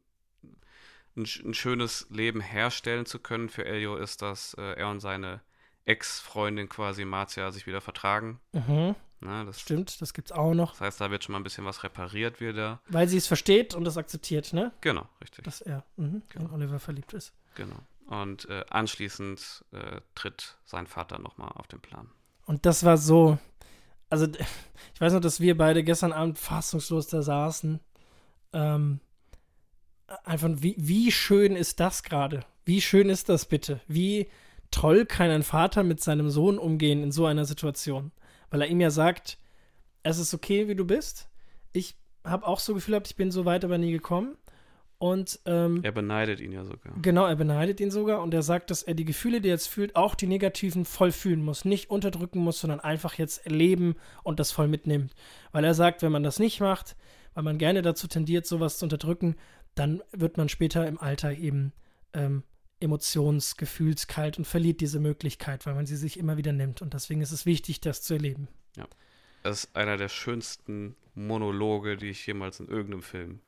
ein, 1.16 1.26
ein, 1.46 1.54
schönes 1.54 2.08
Leben 2.10 2.42
herstellen 2.42 3.06
zu 3.06 3.20
können 3.20 3.50
für 3.50 3.66
Elio, 3.66 3.96
ist, 3.96 4.22
dass 4.22 4.54
äh, 4.56 4.74
er 4.74 4.90
und 4.90 5.00
seine 5.00 5.42
Ex-Freundin 5.86 6.68
quasi 6.70 7.06
Marcia 7.06 7.52
sich 7.52 7.68
wieder 7.68 7.82
vertragen. 7.82 8.40
Mhm. 8.54 8.96
Na, 9.22 9.44
das 9.44 9.60
Stimmt, 9.60 10.02
das 10.02 10.14
gibt's 10.14 10.32
auch 10.32 10.54
noch. 10.54 10.72
Das 10.72 10.82
heißt, 10.82 11.02
da 11.02 11.10
wird 11.10 11.24
schon 11.24 11.34
mal 11.34 11.40
ein 11.40 11.44
bisschen 11.44 11.66
was 11.66 11.84
repariert 11.84 12.42
wieder. 12.42 12.82
Weil 12.88 13.08
sie 13.08 13.18
es 13.18 13.28
versteht 13.28 13.74
und 13.74 13.88
es 13.88 13.98
akzeptiert, 13.98 14.54
ne? 14.54 14.72
Genau, 14.82 15.08
richtig. 15.22 15.46
Dass 15.46 15.62
er 15.62 15.84
mhm, 15.96 16.22
genau. 16.30 16.46
in 16.46 16.52
Oliver 16.52 16.80
verliebt 16.80 17.14
ist. 17.14 17.34
Genau. 17.56 17.78
Und 18.06 18.48
äh, 18.50 18.64
anschließend 18.70 19.66
äh, 19.72 20.02
tritt 20.14 20.58
sein 20.66 20.86
Vater 20.86 21.20
nochmal 21.20 21.52
auf 21.56 21.68
den 21.68 21.82
Plan. 21.82 22.10
Und 22.46 22.66
das 22.66 22.84
war 22.84 22.98
so, 22.98 23.40
also 24.10 24.28
ich 24.94 25.02
weiß 25.02 25.14
noch, 25.14 25.22
dass 25.22 25.40
wir 25.40 25.58
beide 25.58 25.84
gestern 25.84 26.14
Abend 26.14 26.38
fassungslos 26.38 27.08
da 27.08 27.22
saßen. 27.22 27.80
Ähm, 28.54 29.00
einfach, 30.24 30.50
wie, 30.58 30.76
wie 30.78 31.12
schön 31.12 31.56
ist 31.56 31.80
das 31.80 32.04
gerade? 32.04 32.46
Wie 32.64 32.82
schön 32.82 33.10
ist 33.10 33.30
das 33.30 33.46
bitte? 33.46 33.82
Wie 33.88 34.28
toll 34.72 35.06
kann 35.06 35.30
ein 35.30 35.44
Vater 35.44 35.84
mit 35.84 36.02
seinem 36.02 36.30
Sohn 36.30 36.58
umgehen 36.58 37.04
in 37.04 37.12
so 37.12 37.26
einer 37.26 37.46
Situation? 37.46 38.12
Weil 38.50 38.62
er 38.62 38.68
ihm 38.68 38.82
ja 38.82 38.92
sagt, 38.92 39.38
es 40.04 40.20
ist 40.20 40.34
okay, 40.34 40.68
wie 40.68 40.76
du 40.76 40.86
bist. 40.86 41.28
Ich 41.74 41.96
habe 42.24 42.46
auch 42.46 42.60
so 42.60 42.74
Gefühl 42.74 42.94
gehabt, 42.94 43.08
ich 43.08 43.16
bin 43.16 43.32
so 43.32 43.46
weit 43.46 43.66
aber 43.66 43.78
nie 43.78 43.92
gekommen. 43.92 44.38
Und 44.98 45.40
ähm, 45.46 45.82
er 45.84 45.92
beneidet 45.92 46.40
ihn 46.40 46.54
ja 46.54 46.64
sogar. 46.64 46.94
Genau, 47.02 47.26
er 47.26 47.36
beneidet 47.36 47.80
ihn 47.82 47.92
sogar 47.92 48.22
und 48.22 48.34
er 48.34 48.44
sagt, 48.44 48.72
dass 48.72 48.82
er 48.82 48.94
die 48.94 49.04
Gefühle, 49.06 49.42
die 49.42 49.50
er 49.50 49.56
jetzt 49.56 49.68
fühlt, 49.68 49.96
auch 49.96 50.16
die 50.16 50.28
negativen 50.28 50.86
voll 50.86 51.12
fühlen 51.12 51.44
muss, 51.44 51.66
nicht 51.66 51.90
unterdrücken 51.90 52.40
muss, 52.40 52.60
sondern 52.60 52.80
einfach 52.80 53.16
jetzt 53.16 53.46
erleben 53.46 53.96
und 54.24 54.40
das 54.40 54.52
voll 54.52 54.68
mitnimmt. 54.68 55.14
Weil 55.52 55.66
er 55.66 55.74
sagt, 55.74 56.02
wenn 56.02 56.12
man 56.12 56.24
das 56.24 56.40
nicht 56.40 56.62
macht, 56.62 56.96
weil 57.34 57.44
man 57.44 57.58
gerne 57.58 57.82
dazu 57.82 58.08
tendiert, 58.08 58.46
sowas 58.46 58.78
zu 58.78 58.86
unterdrücken, 58.86 59.36
dann 59.76 60.02
wird 60.12 60.38
man 60.38 60.48
später 60.48 60.88
im 60.88 60.98
Alter 61.00 61.34
eben 61.34 61.74
ähm, 62.14 62.44
emotions-, 62.80 63.58
gefühlskalt 63.58 64.38
und 64.38 64.46
verliert 64.46 64.80
diese 64.80 65.00
Möglichkeit, 65.00 65.66
weil 65.66 65.76
man 65.76 65.86
sie 65.86 65.98
sich 65.98 66.18
immer 66.18 66.38
wieder 66.38 66.54
nimmt. 66.54 66.82
Und 66.82 66.94
deswegen 66.94 67.22
ist 67.22 67.32
es 67.32 67.46
wichtig, 67.46 67.82
das 67.82 68.02
zu 68.02 68.14
erleben. 68.14 68.48
Ja. 68.78 68.88
Das 69.44 69.66
ist 69.66 69.76
einer 69.76 69.98
der 69.98 70.10
schönsten 70.10 70.96
Monologe, 71.14 71.98
die 71.98 72.10
ich 72.10 72.26
jemals 72.26 72.60
in 72.60 72.68
irgendeinem 72.68 73.04
Film 73.04 73.40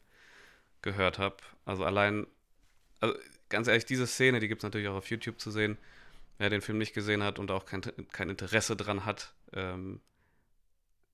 gehört 0.81 1.19
habe. 1.19 1.37
Also 1.65 1.83
allein, 1.83 2.27
also 2.99 3.15
ganz 3.49 3.67
ehrlich, 3.67 3.85
diese 3.85 4.07
Szene, 4.07 4.39
die 4.39 4.47
gibt 4.47 4.61
es 4.61 4.63
natürlich 4.63 4.87
auch 4.87 4.95
auf 4.95 5.09
YouTube 5.09 5.39
zu 5.39 5.51
sehen. 5.51 5.77
Wer 6.37 6.49
den 6.49 6.61
Film 6.61 6.77
nicht 6.77 6.93
gesehen 6.93 7.23
hat 7.23 7.39
und 7.39 7.49
auch 7.49 7.65
kein, 7.65 7.81
kein 8.11 8.29
Interesse 8.29 8.75
dran 8.75 9.05
hat, 9.05 9.33
ähm, 9.53 10.01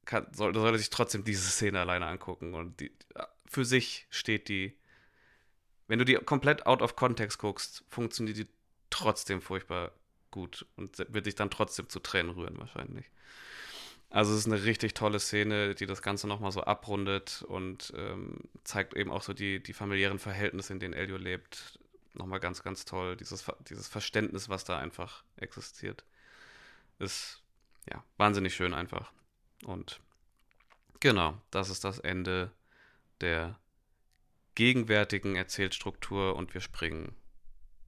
kann, 0.05 0.27
sollte, 0.33 0.59
sollte 0.59 0.77
sich 0.77 0.89
trotzdem 0.89 1.23
diese 1.23 1.49
Szene 1.49 1.79
alleine 1.79 2.07
angucken. 2.07 2.53
Und 2.53 2.79
die, 2.81 2.91
für 3.45 3.63
sich 3.63 4.05
steht 4.09 4.49
die 4.49 4.77
wenn 5.87 5.99
du 5.99 6.05
die 6.05 6.15
komplett 6.15 6.65
out 6.65 6.81
of 6.81 6.95
context 6.95 7.39
guckst, 7.39 7.83
funktioniert 7.89 8.37
die 8.37 8.47
trotzdem 8.89 9.41
furchtbar 9.41 9.91
gut 10.31 10.65
und 10.75 10.97
wird 11.13 11.25
dich 11.25 11.35
dann 11.35 11.51
trotzdem 11.51 11.89
zu 11.89 11.99
Tränen 11.99 12.31
rühren 12.31 12.57
wahrscheinlich. 12.57 13.05
Also 14.13 14.31
es 14.33 14.41
ist 14.41 14.45
eine 14.45 14.63
richtig 14.63 14.93
tolle 14.93 15.19
Szene, 15.19 15.73
die 15.73 15.87
das 15.87 16.03
Ganze 16.03 16.27
nochmal 16.27 16.51
so 16.51 16.63
abrundet 16.63 17.43
und 17.47 17.91
ähm, 17.97 18.41
zeigt 18.63 18.93
eben 18.93 19.11
auch 19.11 19.23
so 19.23 19.33
die, 19.33 19.61
die 19.61 19.73
familiären 19.73 20.19
Verhältnisse, 20.19 20.71
in 20.71 20.79
denen 20.79 20.93
Elio 20.93 21.17
lebt. 21.17 21.79
Nochmal 22.13 22.39
ganz, 22.39 22.61
ganz 22.61 22.85
toll. 22.85 23.17
Dieses, 23.17 23.43
dieses 23.67 23.87
Verständnis, 23.87 24.49
was 24.49 24.65
da 24.65 24.77
einfach 24.77 25.23
existiert, 25.37 26.05
ist 26.99 27.41
ja 27.91 28.03
wahnsinnig 28.17 28.53
schön 28.53 28.75
einfach. 28.75 29.11
Und 29.65 29.99
genau, 30.99 31.41
das 31.49 31.71
ist 31.71 31.83
das 31.83 31.97
Ende 31.97 32.51
der 33.19 33.59
gegenwärtigen 34.53 35.35
Erzählstruktur 35.35 36.35
und 36.35 36.53
wir 36.53 36.61
springen 36.61 37.15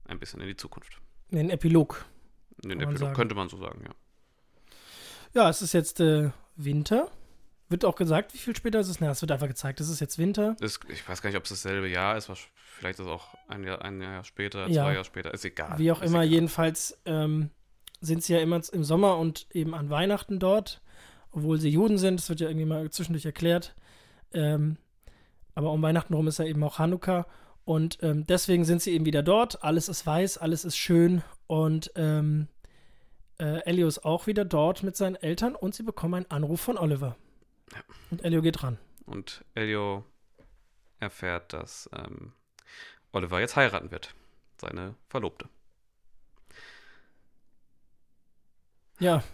ein 0.06 0.18
bisschen 0.18 0.40
in 0.40 0.48
die 0.48 0.56
Zukunft. 0.56 1.00
In 1.28 1.38
den 1.38 1.50
Epilog. 1.50 2.04
In 2.64 2.70
den 2.70 2.80
Epilog, 2.80 3.14
könnte 3.14 3.36
man 3.36 3.48
so 3.48 3.58
sagen, 3.58 3.84
ja. 3.84 3.94
Ja, 5.36 5.50
es 5.50 5.60
ist 5.60 5.74
jetzt 5.74 6.00
äh, 6.00 6.30
Winter. 6.56 7.10
Wird 7.68 7.84
auch 7.84 7.96
gesagt, 7.96 8.32
wie 8.32 8.38
viel 8.38 8.56
später 8.56 8.80
ist 8.80 8.88
es? 8.88 9.00
Na, 9.00 9.10
es 9.10 9.20
wird 9.20 9.30
einfach 9.30 9.48
gezeigt, 9.48 9.80
es 9.82 9.90
ist 9.90 10.00
jetzt 10.00 10.16
Winter. 10.16 10.56
Ist, 10.60 10.80
ich 10.88 11.06
weiß 11.06 11.20
gar 11.20 11.28
nicht, 11.28 11.36
ob 11.36 11.44
es 11.44 11.50
dasselbe 11.50 11.88
Jahr 11.90 12.16
ist, 12.16 12.30
vielleicht 12.78 12.98
ist 12.98 13.04
es 13.04 13.12
auch 13.12 13.34
ein 13.46 13.62
Jahr, 13.62 13.82
ein 13.82 14.00
Jahr 14.00 14.24
später, 14.24 14.66
ja. 14.68 14.84
zwei 14.84 14.92
Jahre 14.94 15.04
später, 15.04 15.34
ist 15.34 15.44
egal. 15.44 15.78
Wie 15.78 15.92
auch 15.92 16.00
ist 16.00 16.08
immer, 16.08 16.22
egal. 16.22 16.32
jedenfalls 16.32 16.98
ähm, 17.04 17.50
sind 18.00 18.24
sie 18.24 18.32
ja 18.32 18.40
immer 18.40 18.62
im 18.72 18.82
Sommer 18.82 19.18
und 19.18 19.46
eben 19.52 19.74
an 19.74 19.90
Weihnachten 19.90 20.38
dort, 20.38 20.80
obwohl 21.32 21.60
sie 21.60 21.68
Juden 21.68 21.98
sind, 21.98 22.18
das 22.18 22.30
wird 22.30 22.40
ja 22.40 22.48
irgendwie 22.48 22.64
mal 22.64 22.88
zwischendurch 22.88 23.26
erklärt. 23.26 23.74
Ähm, 24.32 24.78
aber 25.54 25.70
um 25.70 25.82
Weihnachten 25.82 26.14
rum 26.14 26.28
ist 26.28 26.38
ja 26.38 26.46
eben 26.46 26.64
auch 26.64 26.78
Hanukkah. 26.78 27.26
Und 27.66 27.98
ähm, 28.00 28.26
deswegen 28.26 28.64
sind 28.64 28.80
sie 28.80 28.92
eben 28.92 29.04
wieder 29.04 29.22
dort. 29.22 29.62
Alles 29.62 29.90
ist 29.90 30.06
weiß, 30.06 30.38
alles 30.38 30.64
ist 30.64 30.78
schön. 30.78 31.22
Und 31.46 31.92
ähm, 31.94 32.48
äh, 33.38 33.60
Elio 33.64 33.86
ist 33.88 34.04
auch 34.04 34.26
wieder 34.26 34.44
dort 34.44 34.82
mit 34.82 34.96
seinen 34.96 35.16
Eltern 35.16 35.54
und 35.54 35.74
sie 35.74 35.82
bekommen 35.82 36.14
einen 36.14 36.30
Anruf 36.30 36.60
von 36.60 36.78
Oliver. 36.78 37.16
Ja. 37.72 37.78
Und 38.10 38.24
Elio 38.24 38.42
geht 38.42 38.62
ran. 38.62 38.78
Und 39.04 39.44
Elio 39.54 40.04
erfährt, 40.98 41.52
dass 41.52 41.88
ähm, 41.92 42.32
Oliver 43.12 43.40
jetzt 43.40 43.56
heiraten 43.56 43.90
wird. 43.90 44.14
Seine 44.60 44.94
Verlobte. 45.08 45.48
Ja. 48.98 49.22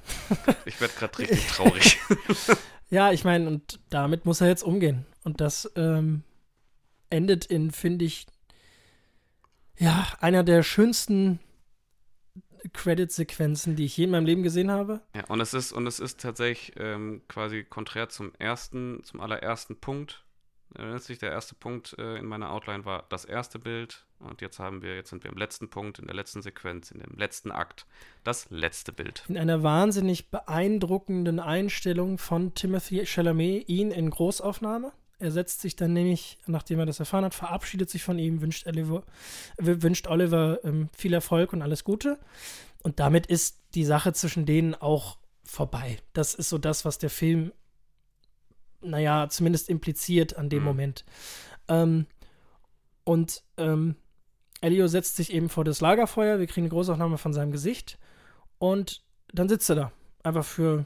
Ich 0.65 0.81
werde 0.81 0.95
gerade 0.95 1.19
richtig 1.19 1.47
traurig. 1.49 1.99
ja, 2.91 3.13
ich 3.13 3.25
meine, 3.25 3.47
und 3.49 3.81
damit 3.91 4.25
muss 4.25 4.41
er 4.41 4.49
jetzt 4.49 4.63
umgehen. 4.63 5.05
Und 5.25 5.41
das 5.41 5.71
ähm, 5.77 6.23
endet 7.11 7.45
in, 7.45 7.71
finde 7.71 8.05
ich, 8.05 8.27
ja, 9.79 10.07
einer 10.21 10.43
der 10.45 10.63
schönsten 10.63 11.41
Credit-Sequenzen, 12.73 13.77
die 13.77 13.85
ich 13.85 13.97
je 13.97 14.05
in 14.05 14.11
meinem 14.11 14.27
Leben 14.27 14.43
gesehen 14.43 14.71
habe. 14.71 15.01
Ja, 15.15 15.25
und 15.29 15.41
es 15.41 15.55
ist, 15.55 15.73
und 15.73 15.87
es 15.87 16.01
ist 16.01 16.21
tatsächlich 16.21 16.73
ähm, 16.77 17.23
quasi 17.29 17.65
konträr 17.65 18.09
zum 18.09 18.33
ersten, 18.39 19.03
zum 19.05 19.21
allerersten 19.21 19.77
Punkt. 19.77 20.25
Erinnert 20.75 21.03
sich, 21.03 21.19
der 21.19 21.31
erste 21.31 21.55
Punkt 21.55 21.95
äh, 21.99 22.17
in 22.17 22.25
meiner 22.25 22.51
Outline 22.51 22.85
war 22.85 23.05
das 23.11 23.25
erste 23.25 23.59
Bild. 23.59 24.07
Und 24.19 24.41
jetzt 24.41 24.59
haben 24.59 24.83
wir, 24.83 24.95
jetzt 24.95 25.11
sind 25.11 25.25
wir 25.25 25.31
im 25.31 25.37
letzten 25.37 25.69
Punkt, 25.69 25.99
in 25.99 26.07
der 26.07 26.15
letzten 26.15 26.43
Sequenz, 26.43 26.91
in 26.91 27.01
dem 27.01 27.17
letzten 27.19 27.51
Akt, 27.51 27.87
das 28.25 28.49
letzte 28.51 28.93
Bild. 28.93 29.25
In 29.29 29.37
einer 29.37 29.63
wahnsinnig 29.63 30.31
beeindruckenden 30.31 31.41
Einstellung 31.41 32.19
von 32.19 32.55
Timothy 32.55 33.05
Chalamet, 33.05 33.69
ihn 33.69 33.91
in 33.91 34.09
Großaufnahme. 34.09 34.93
Er 35.23 35.31
setzt 35.31 35.61
sich 35.61 35.77
dann 35.77 35.93
nämlich, 35.93 36.39
nachdem 36.47 36.81
er 36.81 36.87
das 36.87 36.99
erfahren 36.99 37.25
hat, 37.25 37.33
verabschiedet 37.33 37.89
sich 37.89 38.03
von 38.03 38.19
ihm, 38.19 38.41
wünscht 38.41 38.67
Oliver, 38.67 39.05
wünscht 39.57 40.09
Oliver 40.09 40.59
ähm, 40.65 40.89
viel 40.97 41.15
Erfolg 41.15 41.53
und 41.53 41.63
alles 41.63 41.85
Gute. 41.85 42.19
Und 42.83 42.99
damit 42.99 43.29
ist 43.29 43.61
die 43.77 43.85
Sache 43.85 44.13
zwischen 44.15 44.47
denen 44.47 44.75
auch 44.75 45.19
vorbei. 45.45 45.99
Das 46.13 46.35
ist 46.35 46.49
so 46.49 46.59
das, 46.59 46.85
was 46.85 46.99
der 46.99 47.09
Film, 47.09 47.53
naja, 48.81 49.29
zumindest 49.29 49.69
impliziert 49.69 50.37
an 50.37 50.49
dem 50.49 50.61
mhm. 50.61 50.65
Moment. 50.65 51.05
Ähm, 51.69 52.07
und 53.05 53.45
ähm, 53.59 53.95
Elio 54.61 54.89
setzt 54.89 55.15
sich 55.15 55.33
eben 55.33 55.49
vor 55.49 55.63
das 55.63 55.81
Lagerfeuer. 55.81 56.41
Wir 56.41 56.49
kriegen 56.49 56.65
eine 56.65 56.71
Großaufnahme 56.71 57.17
von 57.17 57.33
seinem 57.33 57.53
Gesicht. 57.53 57.97
Und 58.59 59.05
dann 59.33 59.49
sitzt 59.49 59.71
er 59.71 59.77
da. 59.77 59.93
Einfach 60.25 60.45
für 60.45 60.85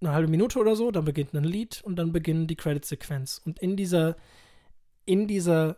eine 0.00 0.12
halbe 0.12 0.28
Minute 0.28 0.58
oder 0.58 0.76
so, 0.76 0.90
dann 0.90 1.04
beginnt 1.04 1.34
ein 1.34 1.44
Lied 1.44 1.80
und 1.82 1.96
dann 1.96 2.12
beginnt 2.12 2.50
die 2.50 2.56
Credit-Sequenz. 2.56 3.40
Und 3.44 3.58
in 3.58 3.76
dieser, 3.76 4.16
in 5.04 5.26
dieser, 5.26 5.76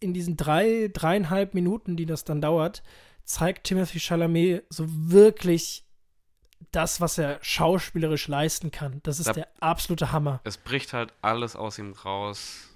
in 0.00 0.14
diesen 0.14 0.36
drei, 0.36 0.90
dreieinhalb 0.92 1.54
Minuten, 1.54 1.96
die 1.96 2.06
das 2.06 2.24
dann 2.24 2.40
dauert, 2.40 2.82
zeigt 3.24 3.64
Timothy 3.64 4.00
Chalamet 4.00 4.64
so 4.70 4.86
wirklich 4.88 5.84
das, 6.72 7.00
was 7.00 7.18
er 7.18 7.38
schauspielerisch 7.42 8.28
leisten 8.28 8.70
kann. 8.70 9.00
Das 9.02 9.18
ist 9.18 9.28
da, 9.28 9.32
der 9.32 9.48
absolute 9.60 10.12
Hammer. 10.12 10.40
Es 10.44 10.56
bricht 10.56 10.92
halt 10.92 11.12
alles 11.22 11.56
aus 11.56 11.78
ihm 11.78 11.92
raus, 11.92 12.68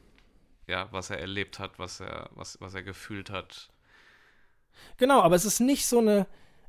ja, 0.66 0.88
was 0.92 1.10
er 1.10 1.18
erlebt 1.18 1.58
hat, 1.58 1.78
was 1.78 2.00
er, 2.00 2.30
was, 2.34 2.60
was 2.60 2.74
er 2.74 2.82
gefühlt 2.82 3.30
hat. 3.30 3.70
Genau, 4.96 5.20
aber 5.20 5.36
es 5.36 5.44
ist 5.44 5.60
nicht 5.60 5.86
so 5.86 5.98
eine, 5.98 6.26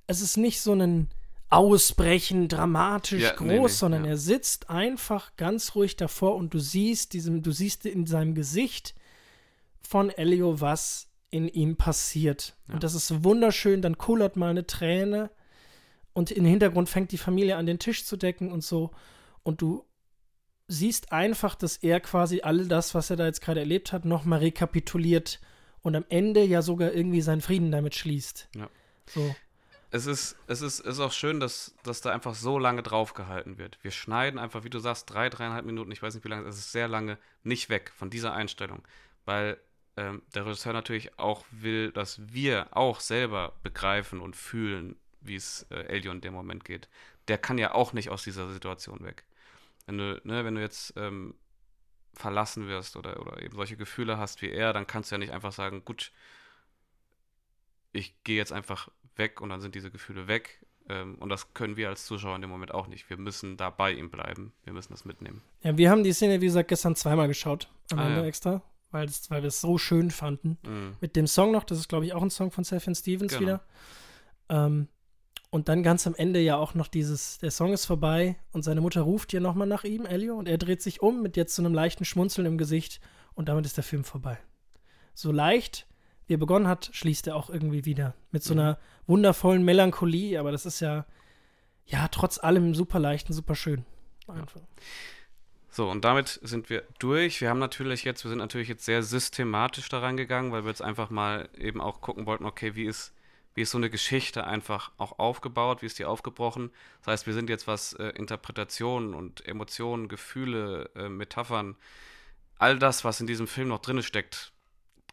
es 0.08 0.22
ist 0.22 0.38
nicht 0.38 0.62
so 0.62 0.74
ein 0.74 1.10
ausbrechen, 1.54 2.48
dramatisch 2.48 3.22
ja, 3.22 3.34
groß, 3.34 3.48
nee, 3.48 3.60
nee, 3.60 3.68
sondern 3.68 4.06
ja. 4.06 4.12
er 4.12 4.18
sitzt 4.18 4.70
einfach 4.70 5.36
ganz 5.36 5.76
ruhig 5.76 5.96
davor 5.96 6.36
und 6.36 6.54
du 6.54 6.60
siehst 6.60 7.14
diesem, 7.14 7.44
du 7.44 7.52
siehst 7.52 7.86
in 7.86 8.06
seinem 8.06 8.34
Gesicht 8.34 8.96
von 9.82 10.10
Elio, 10.10 10.62
was 10.62 11.10
in 11.30 11.48
ihm 11.48 11.76
passiert. 11.76 12.56
Ja. 12.68 12.76
Und 12.76 12.84
das 12.84 12.96
ist 12.96 13.24
wunderschön, 13.24 13.82
dann 13.82 13.98
kullert 13.98 14.36
mal 14.36 14.50
eine 14.50 14.66
Träne 14.66 15.30
und 16.14 16.32
im 16.32 16.46
Hintergrund 16.46 16.90
fängt 16.90 17.12
die 17.12 17.18
Familie 17.18 17.58
an, 17.58 17.66
den 17.66 17.80
Tisch 17.80 18.06
zu 18.06 18.18
decken 18.18 18.52
und 18.52 18.64
so. 18.64 18.92
Und 19.44 19.62
du 19.62 19.86
siehst 20.68 21.12
einfach, 21.12 21.56
dass 21.56 21.78
er 21.78 22.00
quasi 22.00 22.42
all 22.42 22.68
das, 22.68 22.96
was 22.96 23.10
er 23.10 23.16
da 23.16 23.26
jetzt 23.26 23.42
gerade 23.42 23.60
erlebt 23.60 23.92
hat, 23.94 24.06
nochmal 24.06 24.40
rekapituliert 24.40 25.40
und 25.82 25.96
am 25.96 26.06
Ende 26.10 26.44
ja 26.44 26.62
sogar 26.62 26.94
irgendwie 26.94 27.22
seinen 27.22 27.42
Frieden 27.42 27.72
damit 27.72 27.96
schließt. 27.96 28.50
Ja. 28.56 28.70
So 29.08 29.36
es 29.94 30.08
ist, 30.08 30.36
es 30.48 30.62
ist, 30.62 30.80
ist 30.80 31.00
auch 31.00 31.12
schön, 31.12 31.40
dass, 31.40 31.76
dass 31.84 32.02
da 32.02 32.12
einfach 32.12 32.34
so 32.34 32.58
lange 32.58 32.82
draufgehalten 32.82 33.60
wird. 33.60 33.78
Wir 33.84 33.92
schneiden 33.92 34.40
einfach, 34.40 34.64
wie 34.64 34.72
du 34.72 34.80
sagst, 34.80 35.08
drei, 35.12 35.30
dreieinhalb 35.30 35.68
Minuten, 35.68 35.92
ich 35.92 36.02
weiß 36.02 36.16
nicht 36.16 36.24
wie 36.26 36.30
lange, 36.30 36.48
es 36.48 36.58
ist 36.58 36.72
sehr 36.72 36.88
lange 36.88 37.20
nicht 37.44 37.70
weg 37.70 37.92
von 37.96 38.10
dieser 38.10 38.34
Einstellung. 38.34 38.82
Weil 39.26 39.60
ähm, 39.96 40.24
der 40.34 40.48
Regisseur 40.48 40.74
natürlich 40.74 41.20
auch 41.20 41.46
will, 41.52 41.92
dass 41.92 42.20
wir 42.34 42.76
auch 42.76 43.02
selber 43.02 43.54
begreifen 43.62 44.20
und 44.20 44.36
fühlen, 44.36 44.96
wie 45.22 45.36
es 45.36 45.68
äh, 45.70 45.84
Elio 45.84 46.12
in 46.12 46.22
dem 46.22 46.34
Moment 46.34 46.66
geht. 46.66 46.90
Der 47.28 47.38
kann 47.38 47.60
ja 47.60 47.74
auch 47.76 47.94
nicht 47.94 48.10
aus 48.10 48.24
dieser 48.24 48.52
Situation 48.52 49.04
weg. 49.04 49.24
Wenn 49.86 50.00
du, 50.00 50.20
ne, 50.24 50.44
wenn 50.44 50.56
du 50.56 50.62
jetzt 50.62 50.96
ähm, 50.98 51.36
verlassen 52.16 52.68
wirst 52.68 52.96
oder, 52.96 53.20
oder 53.20 53.44
eben 53.44 53.56
solche 53.56 53.78
Gefühle 53.78 54.18
hast 54.18 54.42
wie 54.42 54.50
er, 54.50 54.74
dann 54.74 54.88
kannst 54.88 55.12
du 55.12 55.16
ja 55.16 55.20
nicht 55.20 55.34
einfach 55.34 55.52
sagen, 55.52 55.86
gut, 55.86 56.12
ich 57.92 58.16
gehe 58.24 58.38
jetzt 58.38 58.52
einfach 58.52 58.90
weg 59.18 59.42
und 59.42 59.50
dann 59.50 59.62
sind 59.62 59.76
diese 59.76 59.92
Gefühle 59.92 60.28
weg. 60.28 60.66
Ähm, 60.90 61.16
und 61.20 61.30
das 61.30 61.54
können 61.54 61.78
wir 61.78 61.90
als 61.90 62.06
Zuschauer 62.06 62.36
in 62.36 62.42
dem 62.42 62.50
Moment 62.50 62.74
auch 62.74 62.88
nicht. 62.88 63.10
Wir 63.10 63.18
müssen 63.18 63.58
da 63.58 63.70
bei 63.70 63.92
ihm 63.92 64.10
bleiben. 64.10 64.54
Wir 64.64 64.74
müssen 64.74 64.92
das 64.92 65.06
mitnehmen. 65.06 65.42
Ja, 65.62 65.78
wir 65.78 65.90
haben 65.90 66.04
die 66.04 66.14
Szene, 66.14 66.42
wie 66.42 66.46
gesagt, 66.46 66.70
gestern 66.70 66.96
zweimal 66.96 67.28
geschaut. 67.28 67.70
Am 67.92 68.00
ah, 68.00 68.08
Ende 68.08 68.22
ja. 68.22 68.28
extra. 68.28 68.62
Weil, 68.92 69.08
das, 69.08 69.32
weil 69.32 69.42
wir 69.42 69.48
es 69.48 69.62
so 69.62 69.78
schön 69.78 70.12
fanden. 70.12 70.58
Mhm. 70.66 70.98
Mit 71.02 71.16
dem 71.16 71.26
Song 71.26 71.52
noch, 71.52 71.64
das 71.64 71.80
ist, 71.80 71.90
glaube 71.90 72.06
ich, 72.06 72.14
auch 72.14 72.22
ein 72.22 72.30
Song 72.30 72.52
von 72.52 72.64
Sefin 72.64 72.96
Stevens 72.96 73.32
genau. 73.32 73.42
wieder. 73.42 73.66
Ähm, 74.50 74.88
und 75.50 75.70
dann 75.70 75.84
ganz 75.84 76.08
am 76.08 76.16
Ende 76.16 76.40
ja 76.40 76.58
auch 76.58 76.74
noch 76.74 76.88
dieses, 76.88 77.38
der 77.38 77.52
Song 77.52 77.74
ist 77.74 77.86
vorbei 77.86 78.38
und 78.52 78.64
seine 78.64 78.82
Mutter 78.82 79.02
ruft 79.02 79.32
hier 79.32 79.40
nochmal 79.40 79.68
nach 79.68 79.84
ihm, 79.84 80.06
Elio, 80.06 80.36
und 80.36 80.48
er 80.48 80.58
dreht 80.58 80.82
sich 80.82 81.02
um 81.02 81.22
mit 81.22 81.38
jetzt 81.38 81.56
so 81.56 81.62
einem 81.62 81.76
leichten 81.76 82.06
Schmunzeln 82.06 82.48
im 82.48 82.58
Gesicht 82.58 83.00
und 83.36 83.50
damit 83.50 83.66
ist 83.68 83.78
der 83.78 83.84
Film 83.84 84.04
vorbei. 84.04 84.40
So 85.14 85.32
leicht, 85.32 85.88
wie 86.28 86.36
er 86.36 86.40
begonnen 86.40 86.68
hat, 86.68 86.90
schließt 86.94 87.28
er 87.28 87.36
auch 87.36 87.50
irgendwie 87.50 87.86
wieder. 87.86 88.14
Mit 88.32 88.44
so 88.44 88.54
mhm. 88.54 88.60
einer 88.60 88.80
wundervollen 89.08 89.64
Melancholie, 89.64 90.40
aber 90.40 90.52
das 90.52 90.66
ist 90.66 90.80
ja, 90.80 91.06
ja, 91.86 92.08
trotz 92.08 92.38
allem 92.38 92.76
super 92.76 93.00
leicht 93.00 93.30
und 93.30 93.36
super 93.36 93.56
schön. 93.56 93.86
Einfach. 94.28 94.62
So, 95.70 95.90
und 95.90 96.06
damit 96.06 96.40
sind 96.44 96.70
wir 96.70 96.84
durch. 97.00 97.42
Wir 97.42 97.50
haben 97.50 97.58
natürlich 97.58 98.04
jetzt, 98.04 98.24
wir 98.24 98.30
sind 98.30 98.38
natürlich 98.38 98.68
jetzt 98.68 98.86
sehr 98.86 99.02
systematisch 99.02 99.90
da 99.90 100.00
reingegangen, 100.00 100.52
weil 100.52 100.64
wir 100.64 100.70
jetzt 100.70 100.84
einfach 100.84 101.10
mal 101.10 101.50
eben 101.58 101.82
auch 101.82 102.00
gucken 102.00 102.28
wollten, 102.28 102.46
okay, 102.46 102.76
wie 102.76 102.86
ist, 102.86 103.12
wie 103.56 103.64
ist 103.64 103.72
so 103.72 103.80
eine 103.80 103.90
Geschichte 103.90 104.46
einfach 104.46 104.92
auch 104.98 105.18
aufgebaut, 105.18 105.82
wie 105.82 105.88
ist 105.88 105.98
die 105.98 106.06
aufgebrochen. 106.06 106.70
Das 107.00 107.08
heißt, 107.08 107.26
wir 107.26 107.34
sind 107.34 107.50
jetzt, 107.50 107.66
was 107.66 107.94
äh, 107.94 108.10
Interpretationen 108.10 109.16
und 109.16 109.46
Emotionen, 109.48 110.10
Gefühle, 110.10 110.92
äh, 110.96 111.10
Metaphern, 111.10 111.76
all 112.60 112.78
das, 112.78 113.04
was 113.04 113.20
in 113.20 113.26
diesem 113.28 113.48
Film 113.48 113.70
noch 113.70 113.80
drin 113.80 114.04
steckt, 114.04 114.53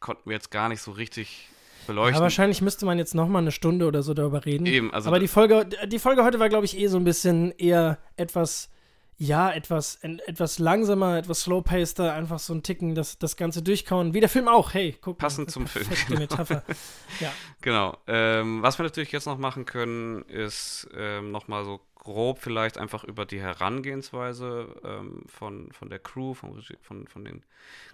konnten 0.00 0.28
wir 0.28 0.34
jetzt 0.34 0.50
gar 0.50 0.68
nicht 0.68 0.82
so 0.82 0.92
richtig 0.92 1.48
beleuchten. 1.86 2.16
Ja, 2.16 2.22
wahrscheinlich 2.22 2.62
müsste 2.62 2.86
man 2.86 2.98
jetzt 2.98 3.14
noch 3.14 3.28
mal 3.28 3.40
eine 3.40 3.52
Stunde 3.52 3.86
oder 3.86 4.02
so 4.02 4.14
darüber 4.14 4.44
reden. 4.44 4.66
Eben, 4.66 4.92
also 4.92 5.08
Aber 5.08 5.18
die 5.18 5.28
Folge, 5.28 5.68
die 5.86 5.98
Folge 5.98 6.24
heute 6.24 6.38
war, 6.38 6.48
glaube 6.48 6.64
ich, 6.64 6.78
eh 6.78 6.86
so 6.88 6.96
ein 6.96 7.04
bisschen 7.04 7.52
eher 7.52 7.98
etwas, 8.16 8.70
ja, 9.16 9.50
etwas, 9.50 9.98
etwas 10.02 10.58
langsamer, 10.58 11.18
etwas 11.18 11.42
slow-paceder, 11.42 12.14
einfach 12.14 12.38
so 12.38 12.54
ein 12.54 12.62
Ticken, 12.62 12.94
das, 12.94 13.18
das 13.18 13.36
Ganze 13.36 13.62
durchkauen. 13.62 14.14
Wie 14.14 14.20
der 14.20 14.28
Film 14.28 14.48
auch, 14.48 14.72
hey, 14.74 14.96
guck 15.00 15.18
Passend 15.18 15.48
mal, 15.48 15.52
zum 15.52 15.66
Film. 15.66 15.86
Genau. 16.08 16.20
Metapher. 16.20 16.62
ja. 17.20 17.32
Genau. 17.60 17.96
Ähm, 18.06 18.62
was 18.62 18.78
wir 18.78 18.84
natürlich 18.84 19.12
jetzt 19.12 19.26
noch 19.26 19.38
machen 19.38 19.66
können, 19.66 20.22
ist 20.22 20.88
ähm, 20.96 21.30
noch 21.30 21.48
mal 21.48 21.64
so 21.64 21.80
grob 22.00 22.38
vielleicht 22.40 22.78
einfach 22.78 23.04
über 23.04 23.26
die 23.26 23.40
Herangehensweise 23.40 24.74
ähm, 24.84 25.22
von, 25.26 25.70
von 25.72 25.90
der 25.90 25.98
Crew, 25.98 26.34
von, 26.34 26.60
von, 26.80 27.06
von 27.06 27.24
den 27.24 27.44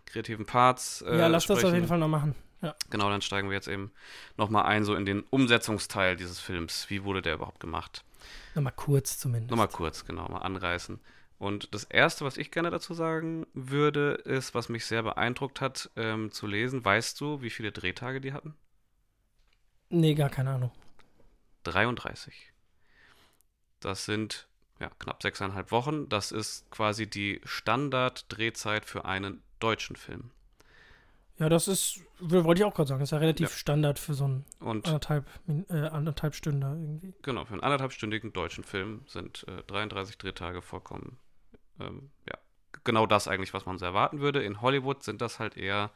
kreativen 0.07 0.47
Parts. 0.47 1.03
Äh, 1.03 1.19
ja, 1.19 1.27
lass 1.27 1.45
sprechen. 1.45 1.63
das 1.63 1.71
auf 1.71 1.75
jeden 1.75 1.89
Fall 1.89 1.99
noch 1.99 2.09
machen. 2.09 2.35
Ja. 2.63 2.75
Genau, 2.89 3.11
dann 3.11 3.21
steigen 3.21 3.49
wir 3.49 3.55
jetzt 3.55 3.69
eben 3.69 3.91
nochmal 4.37 4.65
ein, 4.65 4.85
so 4.85 4.95
in 4.95 5.05
den 5.05 5.23
Umsetzungsteil 5.23 6.17
dieses 6.17 6.41
Films. 6.41 6.89
Wie 6.89 7.05
wurde 7.05 7.21
der 7.21 7.35
überhaupt 7.35 7.61
gemacht? 7.61 8.05
Nochmal 8.55 8.73
kurz 8.75 9.19
zumindest. 9.19 9.51
Nochmal 9.51 9.69
kurz, 9.69 10.05
genau, 10.05 10.29
mal 10.29 10.39
anreißen. 10.39 10.99
Und 11.39 11.75
das 11.75 11.85
Erste, 11.85 12.25
was 12.25 12.39
ich 12.39 12.51
gerne 12.51 12.71
dazu 12.71 12.95
sagen 12.95 13.47
würde, 13.53 14.13
ist, 14.25 14.55
was 14.55 14.71
mich 14.71 14.87
sehr 14.87 15.03
beeindruckt 15.03 15.61
hat, 15.61 15.91
ähm, 15.97 16.31
zu 16.31 16.47
lesen. 16.47 16.83
Weißt 16.83 17.21
du, 17.21 17.43
wie 17.43 17.51
viele 17.51 17.73
Drehtage 17.73 18.21
die 18.21 18.33
hatten? 18.33 18.55
Nee, 19.91 20.15
gar 20.15 20.31
keine 20.31 20.51
Ahnung. 20.51 20.71
33. 21.65 22.53
Das 23.87 24.05
sind 24.05 24.49
ja, 24.81 24.91
knapp 24.99 25.23
sechseinhalb 25.23 25.71
Wochen. 25.71 26.09
Das 26.09 26.33
ist 26.33 26.69
quasi 26.73 27.09
die 27.09 27.41
Standard-Drehzeit 27.45 28.85
für 28.85 29.05
einen 29.05 29.45
deutschen 29.61 29.95
Film. 29.95 30.33
Ja, 31.39 31.49
das 31.49 31.69
ist, 31.69 32.01
wollte 32.19 32.61
ich 32.61 32.65
auch 32.65 32.75
gerade 32.75 32.89
sagen, 32.89 32.99
das 32.99 33.11
ist 33.11 33.13
ja 33.13 33.19
relativ 33.19 33.51
ja. 33.51 33.57
Standard 33.57 34.01
für 34.01 34.15
so 34.15 34.25
einen 34.25 34.45
und 34.59 34.87
anderthalb, 34.87 35.27
äh, 35.69 35.87
anderthalb 35.87 36.35
Stunden 36.35 36.63
irgendwie. 36.63 37.15
Genau, 37.23 37.45
für 37.45 37.53
einen 37.53 37.63
anderthalbstündigen 37.63 38.33
deutschen 38.33 38.65
Film 38.65 39.05
sind 39.07 39.47
äh, 39.47 39.63
33 39.69 40.19
Drehtage 40.19 40.63
vollkommen, 40.63 41.17
ähm, 41.79 42.11
ja, 42.29 42.37
genau 42.83 43.07
das 43.07 43.29
eigentlich, 43.29 43.55
was 43.55 43.67
man 43.67 43.79
so 43.79 43.85
erwarten 43.85 44.19
würde. 44.19 44.43
In 44.43 44.63
Hollywood 44.63 45.05
sind 45.05 45.21
das 45.21 45.39
halt 45.39 45.57
eher, 45.57 45.93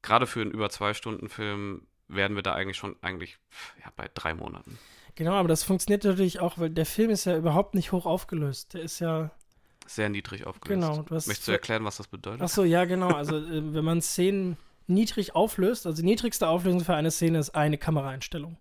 gerade 0.00 0.26
für 0.26 0.40
einen 0.40 0.52
über 0.52 0.70
zwei 0.70 0.94
Stunden 0.94 1.28
Film, 1.28 1.86
werden 2.08 2.34
wir 2.34 2.42
da 2.42 2.54
eigentlich 2.54 2.78
schon 2.78 2.96
eigentlich 3.02 3.36
ja, 3.84 3.92
bei 3.94 4.08
drei 4.14 4.32
Monaten. 4.32 4.78
Genau, 5.14 5.32
aber 5.32 5.48
das 5.48 5.62
funktioniert 5.62 6.04
natürlich 6.04 6.40
auch, 6.40 6.58
weil 6.58 6.70
der 6.70 6.86
Film 6.86 7.10
ist 7.10 7.24
ja 7.24 7.36
überhaupt 7.36 7.74
nicht 7.74 7.92
hoch 7.92 8.06
aufgelöst. 8.06 8.74
Der 8.74 8.82
ist 8.82 8.98
ja 8.98 9.30
Sehr 9.86 10.08
niedrig 10.08 10.46
aufgelöst. 10.46 10.80
Genau. 10.80 11.02
Du 11.02 11.14
Möchtest 11.14 11.46
du 11.46 11.52
erklären, 11.52 11.84
was 11.84 11.98
das 11.98 12.08
bedeutet? 12.08 12.42
Ach 12.42 12.48
so, 12.48 12.64
ja, 12.64 12.84
genau. 12.84 13.08
Also, 13.08 13.36
äh, 13.36 13.74
wenn 13.74 13.84
man 13.84 14.02
Szenen 14.02 14.56
niedrig 14.86 15.34
auflöst, 15.34 15.86
also 15.86 16.02
die 16.02 16.06
niedrigste 16.06 16.48
Auflösung 16.48 16.80
für 16.80 16.94
eine 16.94 17.10
Szene 17.10 17.38
ist 17.38 17.54
eine 17.54 17.78
Kameraeinstellung. 17.78 18.58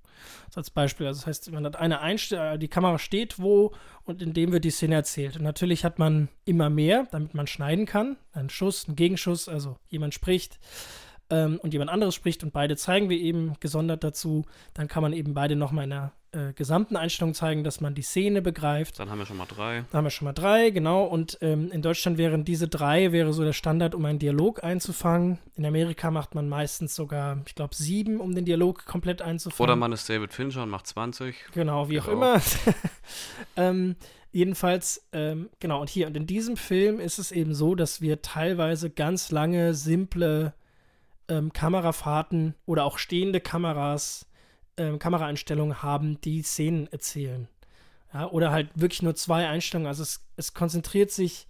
Das 0.47 0.57
als 0.57 0.69
Beispiel. 0.69 1.07
Also 1.07 1.21
das 1.21 1.27
heißt, 1.27 1.51
man 1.51 1.65
hat 1.65 1.75
eine 1.75 1.99
Einstellung, 1.99 2.59
die 2.59 2.67
Kamera 2.67 2.97
steht 2.99 3.39
wo 3.39 3.73
und 4.05 4.21
in 4.21 4.33
dem 4.33 4.51
wird 4.51 4.63
die 4.63 4.69
Szene 4.69 4.95
erzählt. 4.95 5.35
Und 5.35 5.43
natürlich 5.43 5.83
hat 5.83 5.99
man 5.99 6.29
immer 6.45 6.69
mehr, 6.69 7.07
damit 7.11 7.33
man 7.33 7.47
schneiden 7.47 7.85
kann. 7.85 8.15
Ein 8.31 8.49
Schuss, 8.49 8.87
ein 8.87 8.95
Gegenschuss, 8.95 9.49
also 9.49 9.77
jemand 9.89 10.13
spricht 10.13 10.59
ähm, 11.33 11.59
und 11.61 11.73
jemand 11.73 11.89
anderes 11.89 12.13
spricht 12.13 12.43
und 12.43 12.53
beide 12.53 12.77
zeigen 12.77 13.09
wir 13.09 13.17
eben 13.17 13.55
gesondert 13.59 14.03
dazu. 14.03 14.45
Dann 14.75 14.87
kann 14.87 15.01
man 15.01 15.13
eben 15.13 15.33
beide 15.33 15.55
nochmal 15.55 15.85
in 15.85 15.93
einer 15.93 16.11
äh, 16.31 16.53
gesamten 16.53 16.95
Einstellung 16.95 17.33
zeigen, 17.33 17.63
dass 17.63 17.81
man 17.81 17.95
die 17.95 18.03
Szene 18.03 18.43
begreift. 18.43 18.99
Dann 18.99 19.09
haben 19.09 19.17
wir 19.17 19.25
schon 19.25 19.37
mal 19.37 19.47
drei. 19.47 19.83
Dann 19.91 19.97
haben 19.97 20.05
wir 20.05 20.11
schon 20.11 20.25
mal 20.25 20.33
drei, 20.33 20.69
genau. 20.69 21.05
Und 21.05 21.39
ähm, 21.41 21.71
in 21.71 21.81
Deutschland 21.81 22.19
wären 22.19 22.45
diese 22.45 22.67
drei, 22.67 23.11
wäre 23.11 23.33
so 23.33 23.43
der 23.43 23.53
Standard, 23.53 23.95
um 23.95 24.05
einen 24.05 24.19
Dialog 24.19 24.63
einzufangen. 24.63 25.39
In 25.55 25.65
Amerika 25.65 26.11
macht 26.11 26.35
man 26.35 26.47
meistens 26.47 26.95
sogar, 26.95 27.41
ich 27.47 27.55
glaube, 27.55 27.75
sieben, 27.75 28.19
um 28.19 28.35
den 28.35 28.45
Dialog 28.45 28.85
komplett 28.85 29.23
einzufangen. 29.23 29.63
Oder 29.63 29.75
man 29.75 29.91
ist 29.91 30.07
David 30.07 30.33
Fincher 30.33 30.63
und 30.63 30.69
macht 30.69 30.85
20. 30.85 31.35
Genau, 31.53 31.89
wie 31.89 31.99
auch 31.99 32.05
genau. 32.05 32.17
immer. 32.17 32.41
ähm, 33.55 33.95
jedenfalls, 34.31 35.07
ähm, 35.13 35.49
genau, 35.59 35.81
und 35.81 35.89
hier, 35.89 36.05
und 36.05 36.15
in 36.15 36.27
diesem 36.27 36.57
Film 36.57 36.99
ist 36.99 37.17
es 37.17 37.31
eben 37.31 37.55
so, 37.55 37.73
dass 37.73 38.01
wir 38.01 38.21
teilweise 38.21 38.91
ganz 38.91 39.31
lange, 39.31 39.73
simple 39.73 40.53
ähm, 41.27 41.53
Kamerafahrten 41.53 42.55
oder 42.65 42.85
auch 42.85 42.97
stehende 42.97 43.39
Kameras 43.39 44.27
ähm, 44.77 44.99
Kameraeinstellungen 44.99 45.83
haben, 45.83 46.19
die 46.21 46.41
Szenen 46.41 46.87
erzählen. 46.87 47.47
Ja, 48.13 48.29
oder 48.29 48.51
halt 48.51 48.69
wirklich 48.75 49.01
nur 49.01 49.15
zwei 49.15 49.47
Einstellungen. 49.47 49.87
Also 49.87 50.03
es, 50.03 50.25
es 50.35 50.53
konzentriert 50.53 51.11
sich 51.11 51.47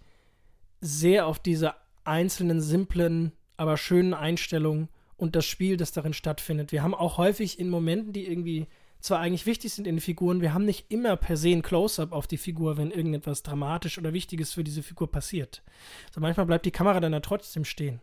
sehr 0.80 1.26
auf 1.26 1.38
diese 1.38 1.74
einzelnen, 2.04 2.60
simplen, 2.60 3.32
aber 3.56 3.76
schönen 3.76 4.14
Einstellungen 4.14 4.88
und 5.16 5.36
das 5.36 5.46
Spiel, 5.46 5.76
das 5.76 5.92
darin 5.92 6.12
stattfindet. 6.12 6.72
Wir 6.72 6.82
haben 6.82 6.94
auch 6.94 7.18
häufig 7.18 7.58
in 7.58 7.70
Momenten, 7.70 8.12
die 8.12 8.26
irgendwie 8.26 8.66
zwar 9.04 9.20
eigentlich 9.20 9.44
wichtig 9.44 9.72
sind 9.72 9.86
in 9.86 9.96
den 9.96 10.00
Figuren, 10.00 10.40
wir 10.40 10.54
haben 10.54 10.64
nicht 10.64 10.90
immer 10.90 11.16
per 11.16 11.36
se 11.36 11.50
ein 11.50 11.60
Close-up 11.60 12.12
auf 12.12 12.26
die 12.26 12.38
Figur, 12.38 12.78
wenn 12.78 12.90
irgendetwas 12.90 13.42
dramatisch 13.42 13.98
oder 13.98 14.14
Wichtiges 14.14 14.54
für 14.54 14.64
diese 14.64 14.82
Figur 14.82 15.10
passiert. 15.10 15.62
Also 16.08 16.22
manchmal 16.22 16.46
bleibt 16.46 16.64
die 16.64 16.70
Kamera 16.70 17.00
dann 17.00 17.12
ja 17.12 17.20
trotzdem 17.20 17.66
stehen. 17.66 18.00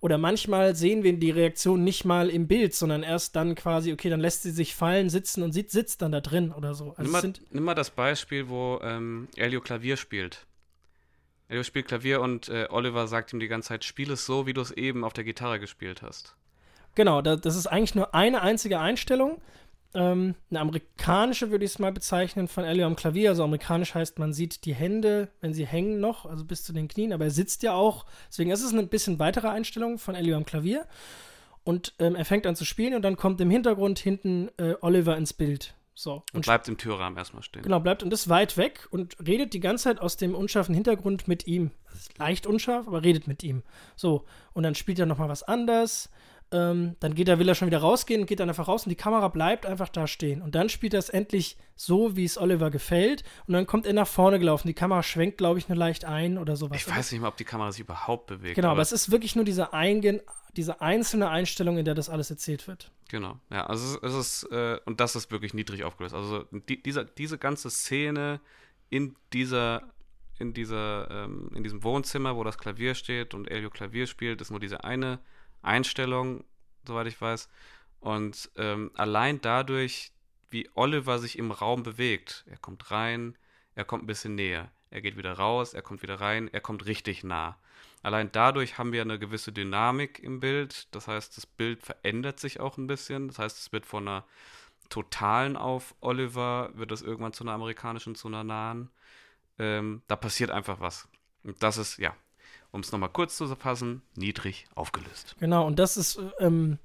Oder 0.00 0.18
manchmal 0.18 0.76
sehen 0.76 1.04
wir 1.04 1.12
die 1.14 1.30
Reaktion 1.30 1.84
nicht 1.84 2.04
mal 2.04 2.28
im 2.28 2.48
Bild, 2.48 2.74
sondern 2.74 3.02
erst 3.02 3.34
dann 3.34 3.54
quasi, 3.54 3.92
okay, 3.92 4.10
dann 4.10 4.20
lässt 4.20 4.42
sie 4.42 4.50
sich 4.50 4.74
fallen, 4.74 5.08
sitzen 5.08 5.42
und 5.42 5.52
sitzt, 5.52 5.72
sitzt 5.72 6.02
dann 6.02 6.12
da 6.12 6.20
drin 6.20 6.52
oder 6.52 6.74
so. 6.74 6.94
Also 6.96 7.02
nimm, 7.02 7.12
mal, 7.12 7.32
nimm, 7.50 7.64
mal, 7.64 7.74
das 7.74 7.90
Beispiel, 7.90 8.50
wo 8.50 8.78
ähm, 8.82 9.28
Elio 9.36 9.62
Klavier 9.62 9.96
spielt. 9.96 10.46
Elio 11.48 11.62
spielt 11.62 11.86
Klavier 11.86 12.20
und 12.20 12.50
äh, 12.50 12.66
Oliver 12.68 13.06
sagt 13.06 13.32
ihm 13.32 13.40
die 13.40 13.48
ganze 13.48 13.68
Zeit, 13.68 13.84
spiel 13.84 14.10
es 14.10 14.26
so, 14.26 14.46
wie 14.46 14.52
du 14.52 14.60
es 14.60 14.70
eben 14.70 15.02
auf 15.02 15.14
der 15.14 15.24
Gitarre 15.24 15.58
gespielt 15.58 16.02
hast. 16.02 16.36
Genau, 16.94 17.22
da, 17.22 17.36
das 17.36 17.56
ist 17.56 17.68
eigentlich 17.68 17.94
nur 17.94 18.14
eine 18.14 18.42
einzige 18.42 18.80
Einstellung 18.80 19.40
ähm, 19.94 20.34
eine 20.50 20.60
amerikanische, 20.60 21.50
würde 21.50 21.64
ich 21.64 21.72
es 21.72 21.78
mal 21.78 21.92
bezeichnen, 21.92 22.48
von 22.48 22.64
Elio 22.64 22.86
am 22.86 22.96
Klavier. 22.96 23.30
Also 23.30 23.44
amerikanisch 23.44 23.94
heißt, 23.94 24.18
man 24.18 24.32
sieht 24.32 24.64
die 24.64 24.74
Hände, 24.74 25.28
wenn 25.40 25.54
sie 25.54 25.66
hängen 25.66 26.00
noch, 26.00 26.26
also 26.26 26.44
bis 26.44 26.64
zu 26.64 26.72
den 26.72 26.88
Knien, 26.88 27.12
aber 27.12 27.24
er 27.24 27.30
sitzt 27.30 27.62
ja 27.62 27.72
auch. 27.72 28.06
Deswegen 28.28 28.50
ist 28.50 28.62
es 28.62 28.72
eine 28.72 28.84
bisschen 28.84 29.18
weitere 29.18 29.48
Einstellung 29.48 29.98
von 29.98 30.14
Elio 30.14 30.36
am 30.36 30.44
Klavier. 30.44 30.86
Und 31.64 31.94
ähm, 31.98 32.16
er 32.16 32.24
fängt 32.24 32.46
an 32.46 32.56
zu 32.56 32.64
spielen 32.64 32.94
und 32.94 33.02
dann 33.02 33.16
kommt 33.16 33.40
im 33.40 33.50
Hintergrund 33.50 33.98
hinten 33.98 34.48
äh, 34.56 34.74
Oliver 34.80 35.16
ins 35.16 35.32
Bild. 35.32 35.74
So. 35.94 36.14
Und, 36.14 36.34
und 36.34 36.44
bleibt 36.44 36.68
im 36.68 36.78
Türrahmen 36.78 37.18
erstmal 37.18 37.42
stehen. 37.42 37.62
Genau, 37.62 37.78
bleibt 37.78 38.02
und 38.02 38.12
ist 38.12 38.28
weit 38.28 38.56
weg 38.56 38.88
und 38.90 39.16
redet 39.24 39.52
die 39.52 39.60
ganze 39.60 39.84
Zeit 39.84 40.00
aus 40.00 40.16
dem 40.16 40.34
unscharfen 40.34 40.74
Hintergrund 40.74 41.28
mit 41.28 41.46
ihm. 41.46 41.70
Das 41.90 42.00
ist 42.00 42.18
leicht 42.18 42.46
unscharf, 42.46 42.88
aber 42.88 43.02
redet 43.02 43.28
mit 43.28 43.42
ihm. 43.42 43.62
So. 43.94 44.24
Und 44.54 44.62
dann 44.62 44.74
spielt 44.74 44.98
er 44.98 45.06
nochmal 45.06 45.28
was 45.28 45.42
anders. 45.42 46.10
Ähm, 46.52 46.96
dann 47.00 47.14
geht 47.14 47.28
er, 47.28 47.38
will 47.38 47.48
er 47.48 47.54
schon 47.54 47.66
wieder 47.66 47.78
rausgehen 47.78 48.20
und 48.20 48.26
geht 48.26 48.40
dann 48.40 48.48
einfach 48.48 48.68
raus 48.68 48.84
und 48.84 48.90
die 48.90 48.96
Kamera 48.96 49.28
bleibt 49.28 49.66
einfach 49.66 49.88
da 49.88 50.06
stehen. 50.06 50.42
Und 50.42 50.54
dann 50.54 50.68
spielt 50.68 50.94
er 50.94 50.98
es 50.98 51.08
endlich 51.08 51.56
so, 51.74 52.16
wie 52.16 52.24
es 52.24 52.38
Oliver 52.38 52.70
gefällt. 52.70 53.24
Und 53.46 53.54
dann 53.54 53.66
kommt 53.66 53.86
er 53.86 53.92
nach 53.92 54.06
vorne 54.06 54.38
gelaufen. 54.38 54.68
Die 54.68 54.74
Kamera 54.74 55.02
schwenkt, 55.02 55.38
glaube 55.38 55.58
ich, 55.58 55.68
nur 55.68 55.76
leicht 55.76 56.04
ein 56.04 56.38
oder 56.38 56.56
sowas. 56.56 56.76
Ich 56.76 56.88
weiß 56.88 57.12
nicht 57.12 57.20
mal, 57.20 57.28
ob 57.28 57.36
die 57.36 57.44
Kamera 57.44 57.72
sich 57.72 57.80
überhaupt 57.80 58.26
bewegt. 58.26 58.54
Genau, 58.54 58.68
aber, 58.68 58.72
aber 58.72 58.82
es 58.82 58.92
ist 58.92 59.10
wirklich 59.10 59.34
nur 59.34 59.44
diese, 59.44 59.72
Eingen, 59.72 60.20
diese 60.56 60.80
einzelne 60.80 61.30
Einstellung, 61.30 61.78
in 61.78 61.84
der 61.84 61.94
das 61.94 62.10
alles 62.10 62.30
erzählt 62.30 62.68
wird. 62.68 62.92
Genau, 63.08 63.40
ja, 63.50 63.66
also 63.66 63.98
es 64.00 64.14
ist, 64.14 64.52
äh, 64.52 64.78
und 64.84 65.00
das 65.00 65.16
ist 65.16 65.30
wirklich 65.30 65.54
niedrig 65.54 65.84
aufgelöst. 65.84 66.14
Also 66.14 66.44
die, 66.68 66.82
dieser, 66.82 67.04
diese 67.04 67.38
ganze 67.38 67.70
Szene 67.70 68.40
in 68.90 69.16
dieser 69.32 69.82
in 70.38 70.52
dieser, 70.52 71.08
ähm, 71.10 71.50
in 71.54 71.62
diesem 71.62 71.84
Wohnzimmer, 71.84 72.36
wo 72.36 72.42
das 72.42 72.58
Klavier 72.58 72.94
steht 72.94 73.32
und 73.32 73.50
Elio 73.50 73.70
Klavier 73.70 74.06
spielt, 74.06 74.40
ist 74.40 74.50
nur 74.50 74.60
diese 74.60 74.82
eine 74.82 75.20
Einstellung, 75.62 76.44
soweit 76.86 77.06
ich 77.06 77.20
weiß. 77.20 77.48
Und 78.00 78.50
ähm, 78.56 78.90
allein 78.94 79.40
dadurch, 79.40 80.12
wie 80.50 80.68
Oliver 80.74 81.18
sich 81.18 81.38
im 81.38 81.50
Raum 81.50 81.82
bewegt, 81.82 82.44
er 82.48 82.58
kommt 82.58 82.90
rein, 82.90 83.36
er 83.74 83.84
kommt 83.84 84.04
ein 84.04 84.08
bisschen 84.08 84.34
näher, 84.34 84.70
er 84.90 85.00
geht 85.00 85.16
wieder 85.16 85.32
raus, 85.34 85.72
er 85.72 85.82
kommt 85.82 86.02
wieder 86.02 86.20
rein, 86.20 86.48
er 86.52 86.60
kommt 86.60 86.86
richtig 86.86 87.24
nah. 87.24 87.56
Allein 88.02 88.32
dadurch 88.32 88.78
haben 88.78 88.92
wir 88.92 89.02
eine 89.02 89.18
gewisse 89.18 89.52
Dynamik 89.52 90.18
im 90.18 90.40
Bild. 90.40 90.92
Das 90.94 91.06
heißt, 91.06 91.36
das 91.36 91.46
Bild 91.46 91.82
verändert 91.82 92.40
sich 92.40 92.58
auch 92.58 92.76
ein 92.76 92.88
bisschen. 92.88 93.28
Das 93.28 93.38
heißt, 93.38 93.58
es 93.58 93.72
wird 93.72 93.86
von 93.86 94.08
einer 94.08 94.24
totalen 94.88 95.56
auf 95.56 95.94
Oliver, 96.00 96.70
wird 96.74 96.90
es 96.90 97.02
irgendwann 97.02 97.32
zu 97.32 97.44
einer 97.44 97.52
amerikanischen, 97.52 98.16
zu 98.16 98.28
einer 98.28 98.42
nahen. 98.42 98.90
Ähm, 99.58 100.02
da 100.08 100.16
passiert 100.16 100.50
einfach 100.50 100.80
was. 100.80 101.08
Und 101.44 101.62
das 101.62 101.78
ist, 101.78 101.98
ja, 101.98 102.16
um 102.72 102.80
es 102.80 102.90
nochmal 102.90 103.10
kurz 103.10 103.36
zu 103.36 103.46
fassen, 103.54 104.02
niedrig 104.16 104.66
aufgelöst. 104.74 105.36
Genau, 105.38 105.66
und 105.66 105.78
das 105.78 105.96
ist, 105.96 106.18
ähm, 106.40 106.78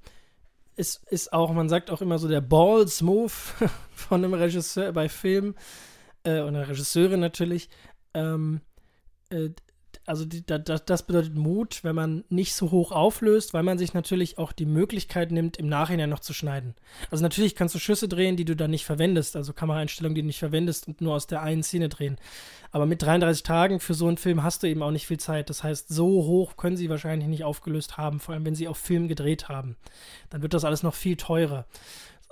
ist, 0.76 1.02
ist 1.10 1.32
auch, 1.32 1.52
man 1.52 1.68
sagt 1.68 1.90
auch 1.90 2.02
immer 2.02 2.18
so 2.18 2.28
der 2.28 2.42
Balls 2.42 3.02
Move 3.02 3.32
von 3.94 4.22
einem 4.22 4.34
Regisseur 4.34 4.92
bei 4.92 5.08
Filmen 5.08 5.56
äh, 6.22 6.40
und 6.40 6.54
einer 6.54 6.68
Regisseurin 6.68 7.20
natürlich. 7.20 7.68
Ähm, 8.14 8.60
äh, 9.30 9.50
also 10.08 10.24
die, 10.24 10.44
da, 10.44 10.58
das 10.58 11.02
bedeutet 11.02 11.34
Mut, 11.34 11.84
wenn 11.84 11.94
man 11.94 12.24
nicht 12.30 12.54
so 12.54 12.70
hoch 12.70 12.92
auflöst, 12.92 13.52
weil 13.52 13.62
man 13.62 13.76
sich 13.76 13.92
natürlich 13.92 14.38
auch 14.38 14.52
die 14.52 14.64
Möglichkeit 14.64 15.30
nimmt, 15.30 15.58
im 15.58 15.68
Nachhinein 15.68 16.08
noch 16.08 16.20
zu 16.20 16.32
schneiden. 16.32 16.74
Also 17.10 17.22
natürlich 17.22 17.54
kannst 17.54 17.74
du 17.74 17.78
Schüsse 17.78 18.08
drehen, 18.08 18.36
die 18.36 18.46
du 18.46 18.56
dann 18.56 18.70
nicht 18.70 18.86
verwendest, 18.86 19.36
also 19.36 19.52
Kameraeinstellungen, 19.52 20.14
die 20.14 20.22
du 20.22 20.26
nicht 20.26 20.38
verwendest 20.38 20.88
und 20.88 21.02
nur 21.02 21.14
aus 21.14 21.26
der 21.26 21.42
einen 21.42 21.62
Szene 21.62 21.90
drehen. 21.90 22.16
Aber 22.72 22.86
mit 22.86 23.02
33 23.02 23.42
Tagen 23.42 23.80
für 23.80 23.92
so 23.92 24.08
einen 24.08 24.16
Film 24.16 24.42
hast 24.42 24.62
du 24.62 24.66
eben 24.66 24.82
auch 24.82 24.90
nicht 24.90 25.06
viel 25.06 25.20
Zeit. 25.20 25.50
Das 25.50 25.62
heißt, 25.62 25.88
so 25.88 26.06
hoch 26.06 26.56
können 26.56 26.78
sie 26.78 26.88
wahrscheinlich 26.88 27.28
nicht 27.28 27.44
aufgelöst 27.44 27.98
haben, 27.98 28.18
vor 28.18 28.34
allem 28.34 28.46
wenn 28.46 28.54
sie 28.54 28.68
auf 28.68 28.78
Film 28.78 29.08
gedreht 29.08 29.50
haben. 29.50 29.76
Dann 30.30 30.40
wird 30.40 30.54
das 30.54 30.64
alles 30.64 30.82
noch 30.82 30.94
viel 30.94 31.16
teurer. 31.16 31.66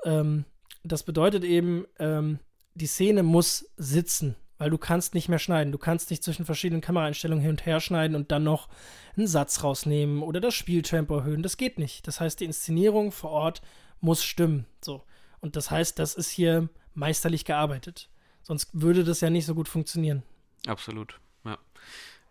Ähm, 0.05 0.47
das 0.83 1.03
bedeutet 1.03 1.45
eben, 1.45 1.85
ähm, 1.99 2.39
die 2.75 2.87
Szene 2.87 3.23
muss 3.23 3.71
sitzen 3.77 4.35
weil 4.59 4.71
du 4.71 4.79
kannst 4.79 5.15
nicht 5.15 5.29
mehr 5.29 5.39
schneiden. 5.39 5.73
Du 5.73 5.79
kannst 5.79 6.11
nicht 6.11 6.23
zwischen 6.23 6.47
verschiedenen 6.47 6.81
Kameraeinstellungen 6.81 7.43
hin 7.43 7.53
und 7.53 7.67
her 7.67 7.81
schneiden 7.81 8.17
und 8.17 8.33
dann 8.33 8.45
noch 8.45 8.69
einen 9.17 9.27
Satz 9.27 9.63
rausnehmen 9.63 10.23
oder 10.23 10.41
das 10.41 10.55
Spieltempo 10.55 11.19
erhöhen. 11.19 11.43
Das 11.43 11.57
geht 11.57 11.79
nicht. 11.79 12.07
Das 12.07 12.21
heißt, 12.21 12.41
die 12.41 12.45
Inszenierung 12.45 13.13
vor 13.13 13.31
Ort 13.31 13.63
muss 14.01 14.25
stimmen. 14.25 14.67
So. 14.81 15.03
Und 15.41 15.57
das 15.57 15.71
heißt, 15.71 15.99
das 15.99 16.15
ist 16.15 16.31
hier 16.31 16.69
meisterlich 16.95 17.45
gearbeitet. 17.45 18.09
Sonst 18.43 18.71
würde 18.73 19.05
das 19.05 19.21
ja 19.21 19.31
nicht 19.31 19.47
so 19.47 19.55
gut 19.55 19.69
funktionieren. 19.69 20.23
Absolut, 20.67 21.21
ja. 21.45 21.59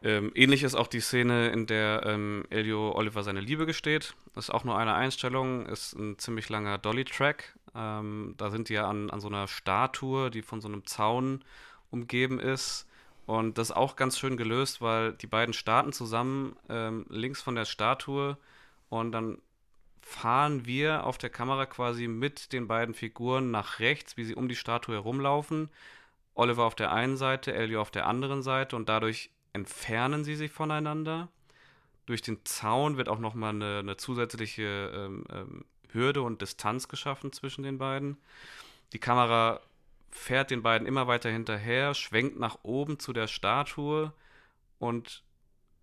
Ähm, 0.01 0.31
ähnlich 0.35 0.63
ist 0.63 0.75
auch 0.75 0.87
die 0.87 0.99
Szene, 0.99 1.49
in 1.49 1.65
der 1.65 2.03
ähm, 2.05 2.45
Elio 2.49 2.93
Oliver 2.95 3.23
seine 3.23 3.41
Liebe 3.41 3.65
gesteht. 3.65 4.13
Das 4.33 4.45
ist 4.45 4.49
auch 4.49 4.63
nur 4.63 4.77
eine 4.77 4.93
Einstellung, 4.93 5.65
ist 5.65 5.93
ein 5.93 6.19
ziemlich 6.19 6.49
langer 6.49 6.77
Dolly-Track. 6.77 7.57
Ähm, 7.75 8.35
da 8.37 8.51
sind 8.51 8.69
die 8.69 8.73
ja 8.73 8.87
an, 8.87 9.09
an 9.09 9.19
so 9.19 9.27
einer 9.27 9.47
Statue, 9.47 10.29
die 10.31 10.41
von 10.41 10.61
so 10.61 10.67
einem 10.67 10.85
Zaun 10.85 11.43
umgeben 11.95 12.39
ist. 12.39 12.87
Und 13.25 13.57
das 13.57 13.71
auch 13.71 13.95
ganz 13.95 14.19
schön 14.19 14.37
gelöst, 14.37 14.81
weil 14.81 15.13
die 15.13 15.27
beiden 15.27 15.53
starten 15.53 15.93
zusammen 15.93 16.55
ähm, 16.69 17.07
links 17.09 17.41
von 17.41 17.55
der 17.55 17.65
Statue 17.65 18.37
und 18.89 19.11
dann 19.11 19.39
fahren 20.01 20.67
wir 20.67 21.05
auf 21.05 21.17
der 21.17 21.31
Kamera 21.31 21.65
quasi 21.65 22.07
mit 22.07 22.53
den 22.53 22.67
beiden 22.67 22.93
Figuren 22.93 23.49
nach 23.49 23.79
rechts, 23.79 24.17
wie 24.17 24.25
sie 24.25 24.35
um 24.35 24.47
die 24.47 24.55
Statue 24.55 24.93
herumlaufen. 24.93 25.69
Oliver 26.35 26.65
auf 26.65 26.75
der 26.75 26.91
einen 26.91 27.17
Seite, 27.17 27.55
Elio 27.55 27.81
auf 27.81 27.89
der 27.89 28.05
anderen 28.05 28.43
Seite 28.43 28.75
und 28.75 28.87
dadurch 28.87 29.31
entfernen 29.53 30.23
sie 30.23 30.35
sich 30.35 30.51
voneinander. 30.51 31.29
Durch 32.05 32.21
den 32.21 32.45
Zaun 32.45 32.97
wird 32.97 33.09
auch 33.09 33.17
nochmal 33.17 33.55
eine, 33.55 33.79
eine 33.79 33.97
zusätzliche 33.97 34.91
ähm, 34.93 35.23
ähm, 35.31 35.65
Hürde 35.91 36.21
und 36.21 36.41
Distanz 36.41 36.87
geschaffen 36.87 37.33
zwischen 37.33 37.63
den 37.63 37.79
beiden. 37.79 38.17
Die 38.93 38.99
Kamera 38.99 39.61
fährt 40.15 40.49
den 40.49 40.63
beiden 40.63 40.87
immer 40.87 41.07
weiter 41.07 41.29
hinterher, 41.29 41.93
schwenkt 41.93 42.39
nach 42.39 42.59
oben 42.63 42.99
zu 42.99 43.11
der 43.11 43.27
Statue 43.27 44.13
und 44.79 45.23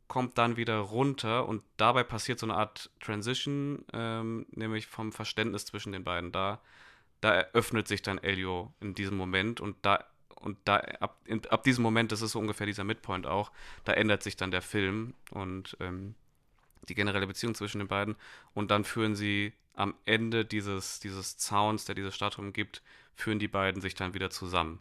kommt 0.08 0.38
dann 0.38 0.56
wieder 0.56 0.78
runter 0.78 1.46
und 1.46 1.62
dabei 1.76 2.02
passiert 2.02 2.38
so 2.38 2.46
eine 2.46 2.54
Art 2.54 2.90
Transition, 3.00 3.84
ähm, 3.92 4.46
nämlich 4.50 4.86
vom 4.86 5.12
Verständnis 5.12 5.66
zwischen 5.66 5.92
den 5.92 6.02
beiden. 6.02 6.32
Da, 6.32 6.60
da 7.20 7.32
eröffnet 7.32 7.88
sich 7.88 8.02
dann 8.02 8.18
Elio 8.18 8.72
in 8.80 8.94
diesem 8.94 9.16
Moment 9.16 9.60
und 9.60 9.76
da 9.82 10.04
und 10.34 10.58
da 10.64 10.78
ab, 10.98 11.20
in, 11.24 11.46
ab 11.50 11.62
diesem 11.62 11.82
Moment, 11.82 12.10
das 12.10 12.20
ist 12.20 12.32
so 12.32 12.40
ungefähr 12.40 12.66
dieser 12.66 12.82
Midpoint 12.82 13.26
auch, 13.26 13.52
da 13.84 13.92
ändert 13.92 14.24
sich 14.24 14.36
dann 14.36 14.50
der 14.50 14.62
Film 14.62 15.14
und 15.30 15.76
ähm, 15.78 16.16
die 16.88 16.94
generelle 16.94 17.26
Beziehung 17.26 17.54
zwischen 17.54 17.78
den 17.78 17.88
beiden. 17.88 18.16
Und 18.54 18.70
dann 18.70 18.84
führen 18.84 19.14
sie 19.14 19.52
am 19.74 19.94
Ende 20.04 20.44
dieses, 20.44 21.00
dieses 21.00 21.36
Zauns, 21.38 21.84
der 21.84 21.94
diese 21.94 22.12
Stadt 22.12 22.38
umgibt, 22.38 22.82
führen 23.14 23.38
die 23.38 23.48
beiden 23.48 23.80
sich 23.80 23.94
dann 23.94 24.14
wieder 24.14 24.30
zusammen. 24.30 24.80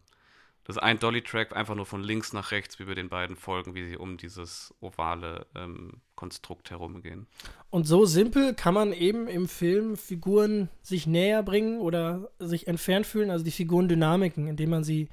Das 0.63 0.75
ist 0.75 0.83
ein 0.83 0.99
Dolly-Track, 0.99 1.55
einfach 1.55 1.73
nur 1.73 1.87
von 1.87 2.03
links 2.03 2.33
nach 2.33 2.51
rechts, 2.51 2.79
wie 2.79 2.87
wir 2.87 2.93
den 2.93 3.09
beiden 3.09 3.35
folgen, 3.35 3.73
wie 3.73 3.87
sie 3.87 3.97
um 3.97 4.17
dieses 4.17 4.73
ovale 4.79 5.47
ähm, 5.55 6.01
Konstrukt 6.15 6.69
herumgehen. 6.69 7.25
Und 7.71 7.87
so 7.87 8.05
simpel 8.05 8.53
kann 8.53 8.75
man 8.75 8.93
eben 8.93 9.27
im 9.27 9.47
Film 9.47 9.97
Figuren 9.97 10.69
sich 10.83 11.07
näher 11.07 11.41
bringen 11.41 11.79
oder 11.79 12.29
sich 12.37 12.67
entfernt 12.67 13.07
fühlen, 13.07 13.31
also 13.31 13.43
die 13.43 13.51
Figurendynamiken, 13.51 14.47
indem 14.47 14.69
man 14.69 14.83
sie 14.83 15.09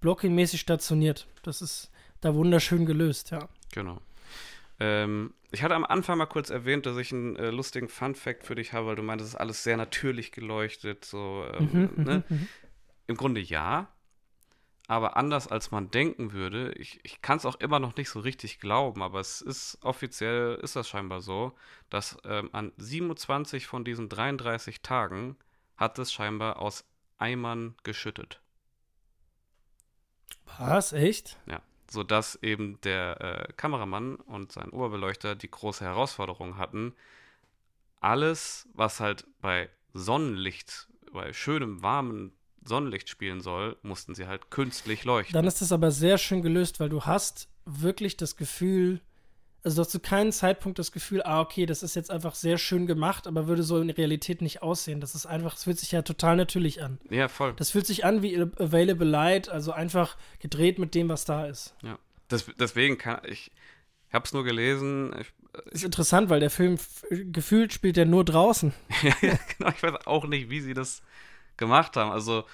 blockingmäßig 0.00 0.60
stationiert. 0.60 1.26
Das 1.42 1.62
ist 1.62 1.90
da 2.20 2.34
wunderschön 2.34 2.84
gelöst, 2.84 3.30
ja. 3.30 3.48
Genau. 3.72 4.02
Ähm, 4.80 5.34
ich 5.52 5.62
hatte 5.62 5.74
am 5.74 5.84
Anfang 5.84 6.18
mal 6.18 6.26
kurz 6.26 6.48
erwähnt, 6.48 6.86
dass 6.86 6.96
ich 6.96 7.12
einen 7.12 7.36
äh, 7.36 7.50
lustigen 7.50 7.88
Fun-Fact 7.88 8.44
für 8.44 8.54
dich 8.54 8.72
habe, 8.72 8.86
weil 8.86 8.96
du 8.96 9.02
meintest, 9.02 9.28
es 9.28 9.34
ist 9.34 9.40
alles 9.40 9.62
sehr 9.62 9.76
natürlich 9.76 10.32
geleuchtet. 10.32 11.04
So, 11.04 11.44
ähm, 11.52 11.90
mhm, 11.96 12.04
ne? 12.04 12.24
Mhm, 12.28 12.36
mhm. 12.36 12.48
Im 13.06 13.16
Grunde 13.16 13.40
ja, 13.40 13.88
aber 14.86 15.16
anders 15.16 15.48
als 15.48 15.70
man 15.70 15.90
denken 15.90 16.32
würde. 16.32 16.72
Ich, 16.72 17.00
ich 17.02 17.20
kann 17.20 17.36
es 17.36 17.44
auch 17.44 17.60
immer 17.60 17.78
noch 17.78 17.96
nicht 17.96 18.08
so 18.08 18.20
richtig 18.20 18.58
glauben, 18.58 19.02
aber 19.02 19.20
es 19.20 19.40
ist 19.40 19.78
offiziell, 19.82 20.54
ist 20.62 20.76
das 20.76 20.88
scheinbar 20.88 21.20
so, 21.20 21.52
dass 21.90 22.16
ähm, 22.24 22.48
an 22.52 22.72
27 22.76 23.66
von 23.66 23.84
diesen 23.84 24.08
33 24.08 24.80
Tagen 24.80 25.36
hat 25.76 25.98
es 25.98 26.12
scheinbar 26.12 26.60
aus 26.60 26.84
Eimern 27.18 27.74
geschüttet. 27.82 28.40
Was? 30.58 30.92
Echt? 30.92 31.38
Ja 31.46 31.60
sodass 31.90 32.36
eben 32.36 32.80
der 32.82 33.20
äh, 33.20 33.52
Kameramann 33.54 34.14
und 34.14 34.52
sein 34.52 34.70
Oberbeleuchter 34.70 35.34
die 35.34 35.50
große 35.50 35.84
Herausforderung 35.84 36.56
hatten, 36.56 36.94
alles, 38.00 38.68
was 38.74 39.00
halt 39.00 39.26
bei 39.40 39.68
Sonnenlicht, 39.92 40.88
bei 41.12 41.32
schönem, 41.32 41.82
warmem 41.82 42.32
Sonnenlicht 42.64 43.08
spielen 43.08 43.40
soll, 43.40 43.76
mussten 43.82 44.14
sie 44.14 44.26
halt 44.26 44.50
künstlich 44.50 45.04
leuchten. 45.04 45.34
Dann 45.34 45.46
ist 45.46 45.60
das 45.60 45.72
aber 45.72 45.90
sehr 45.90 46.16
schön 46.16 46.42
gelöst, 46.42 46.78
weil 46.78 46.88
du 46.88 47.02
hast 47.04 47.48
wirklich 47.64 48.16
das 48.16 48.36
Gefühl, 48.36 49.00
also 49.62 49.76
du 49.76 49.80
hast 49.82 49.90
zu 49.90 50.00
keinem 50.00 50.32
Zeitpunkt 50.32 50.78
das 50.78 50.92
Gefühl, 50.92 51.22
ah, 51.22 51.40
okay, 51.40 51.66
das 51.66 51.82
ist 51.82 51.94
jetzt 51.94 52.10
einfach 52.10 52.34
sehr 52.34 52.56
schön 52.56 52.86
gemacht, 52.86 53.26
aber 53.26 53.46
würde 53.46 53.62
so 53.62 53.78
in 53.78 53.90
Realität 53.90 54.40
nicht 54.40 54.62
aussehen. 54.62 55.00
Das 55.00 55.14
ist 55.14 55.26
einfach, 55.26 55.56
es 55.56 55.64
fühlt 55.64 55.78
sich 55.78 55.92
ja 55.92 56.02
total 56.02 56.36
natürlich 56.36 56.82
an. 56.82 56.98
Ja, 57.10 57.28
voll. 57.28 57.52
Das 57.56 57.70
fühlt 57.70 57.86
sich 57.86 58.04
an 58.04 58.22
wie 58.22 58.40
Available 58.40 59.06
Light, 59.06 59.48
also 59.48 59.72
einfach 59.72 60.16
gedreht 60.38 60.78
mit 60.78 60.94
dem, 60.94 61.08
was 61.08 61.24
da 61.24 61.46
ist. 61.46 61.74
Ja. 61.82 61.98
Das, 62.28 62.46
deswegen 62.58 62.96
kann 62.96 63.20
ich, 63.26 63.50
es 64.10 64.32
nur 64.32 64.44
gelesen. 64.44 65.14
Ich, 65.20 65.32
ich, 65.66 65.72
ist 65.72 65.84
interessant, 65.84 66.30
weil 66.30 66.40
der 66.40 66.50
Film 66.50 66.78
gefühlt 67.10 67.72
spielt 67.72 67.96
ja 67.96 68.04
nur 68.04 68.24
draußen. 68.24 68.72
ja, 69.02 69.38
genau. 69.58 69.70
Ich 69.70 69.82
weiß 69.82 70.06
auch 70.06 70.26
nicht, 70.26 70.48
wie 70.48 70.60
sie 70.60 70.74
das 70.74 71.02
gemacht 71.56 71.96
haben. 71.96 72.12
Also 72.12 72.44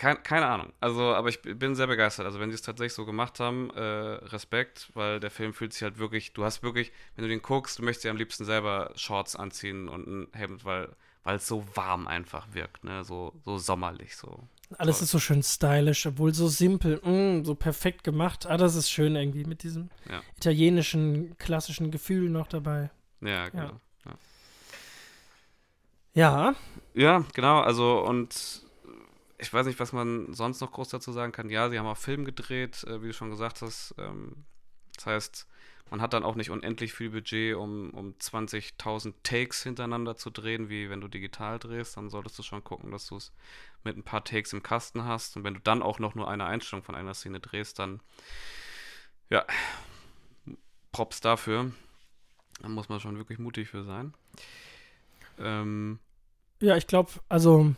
kein, 0.00 0.22
keine 0.22 0.46
Ahnung. 0.46 0.72
Also, 0.80 1.14
aber 1.14 1.28
ich 1.28 1.42
bin 1.42 1.74
sehr 1.74 1.86
begeistert. 1.86 2.24
Also, 2.24 2.40
wenn 2.40 2.50
sie 2.50 2.54
es 2.54 2.62
tatsächlich 2.62 2.94
so 2.94 3.04
gemacht 3.04 3.38
haben, 3.38 3.70
äh, 3.70 3.80
Respekt, 3.82 4.90
weil 4.94 5.20
der 5.20 5.30
Film 5.30 5.52
fühlt 5.52 5.74
sich 5.74 5.82
halt 5.82 5.98
wirklich, 5.98 6.32
du 6.32 6.42
hast 6.42 6.62
wirklich, 6.62 6.90
wenn 7.14 7.24
du 7.24 7.28
den 7.28 7.42
guckst, 7.42 7.78
du 7.78 7.82
möchtest 7.82 8.04
ja 8.04 8.10
am 8.10 8.16
liebsten 8.16 8.46
selber 8.46 8.92
Shorts 8.96 9.36
anziehen 9.36 9.88
und 9.88 10.06
ein 10.06 10.28
Hemd, 10.32 10.64
weil 10.64 10.88
weil 11.22 11.36
es 11.36 11.46
so 11.46 11.64
warm 11.74 12.06
einfach 12.06 12.46
wirkt, 12.52 12.82
ne? 12.82 13.04
So, 13.04 13.34
so 13.44 13.58
sommerlich, 13.58 14.16
so. 14.16 14.48
Alles 14.78 14.96
toll. 14.96 15.04
ist 15.04 15.10
so 15.10 15.18
schön 15.18 15.42
stylisch, 15.42 16.06
obwohl 16.06 16.32
so 16.32 16.48
simpel, 16.48 16.96
mm, 17.04 17.44
so 17.44 17.54
perfekt 17.54 18.04
gemacht. 18.04 18.46
Ah, 18.46 18.56
das 18.56 18.74
ist 18.74 18.90
schön 18.90 19.16
irgendwie 19.16 19.44
mit 19.44 19.62
diesem 19.62 19.90
ja. 20.08 20.22
italienischen, 20.36 21.36
klassischen 21.36 21.90
Gefühl 21.90 22.30
noch 22.30 22.46
dabei. 22.46 22.90
Ja, 23.20 23.50
genau. 23.50 23.80
Ja. 24.06 24.14
ja. 26.14 26.54
Ja, 26.94 27.24
genau. 27.34 27.60
Also, 27.60 28.00
und 28.00 28.62
ich 29.40 29.52
weiß 29.52 29.66
nicht, 29.66 29.80
was 29.80 29.92
man 29.92 30.32
sonst 30.32 30.60
noch 30.60 30.72
groß 30.72 30.88
dazu 30.88 31.12
sagen 31.12 31.32
kann. 31.32 31.50
Ja, 31.50 31.68
sie 31.70 31.78
haben 31.78 31.86
auch 31.86 31.96
Film 31.96 32.24
gedreht, 32.24 32.84
äh, 32.84 33.02
wie 33.02 33.08
du 33.08 33.12
schon 33.12 33.30
gesagt 33.30 33.62
hast. 33.62 33.94
Ähm, 33.98 34.44
das 34.94 35.06
heißt, 35.06 35.46
man 35.90 36.00
hat 36.00 36.12
dann 36.12 36.24
auch 36.24 36.36
nicht 36.36 36.50
unendlich 36.50 36.92
viel 36.92 37.10
Budget, 37.10 37.56
um, 37.56 37.90
um 37.90 38.14
20.000 38.18 39.14
Takes 39.22 39.62
hintereinander 39.62 40.16
zu 40.16 40.30
drehen, 40.30 40.68
wie 40.68 40.88
wenn 40.88 41.00
du 41.00 41.08
digital 41.08 41.58
drehst. 41.58 41.96
Dann 41.96 42.10
solltest 42.10 42.38
du 42.38 42.42
schon 42.42 42.62
gucken, 42.62 42.92
dass 42.92 43.06
du 43.06 43.16
es 43.16 43.32
mit 43.82 43.96
ein 43.96 44.04
paar 44.04 44.24
Takes 44.24 44.52
im 44.52 44.62
Kasten 44.62 45.04
hast. 45.04 45.36
Und 45.36 45.44
wenn 45.44 45.54
du 45.54 45.60
dann 45.60 45.82
auch 45.82 45.98
noch 45.98 46.14
nur 46.14 46.30
eine 46.30 46.44
Einstellung 46.44 46.84
von 46.84 46.94
einer 46.94 47.14
Szene 47.14 47.40
drehst, 47.40 47.78
dann, 47.78 48.00
ja, 49.30 49.44
Props 50.92 51.20
dafür. 51.20 51.72
Da 52.60 52.68
muss 52.68 52.88
man 52.88 53.00
schon 53.00 53.16
wirklich 53.16 53.38
mutig 53.38 53.68
für 53.68 53.84
sein. 53.84 54.14
Ähm, 55.38 55.98
ja, 56.60 56.76
ich 56.76 56.86
glaube, 56.86 57.10
also 57.28 57.74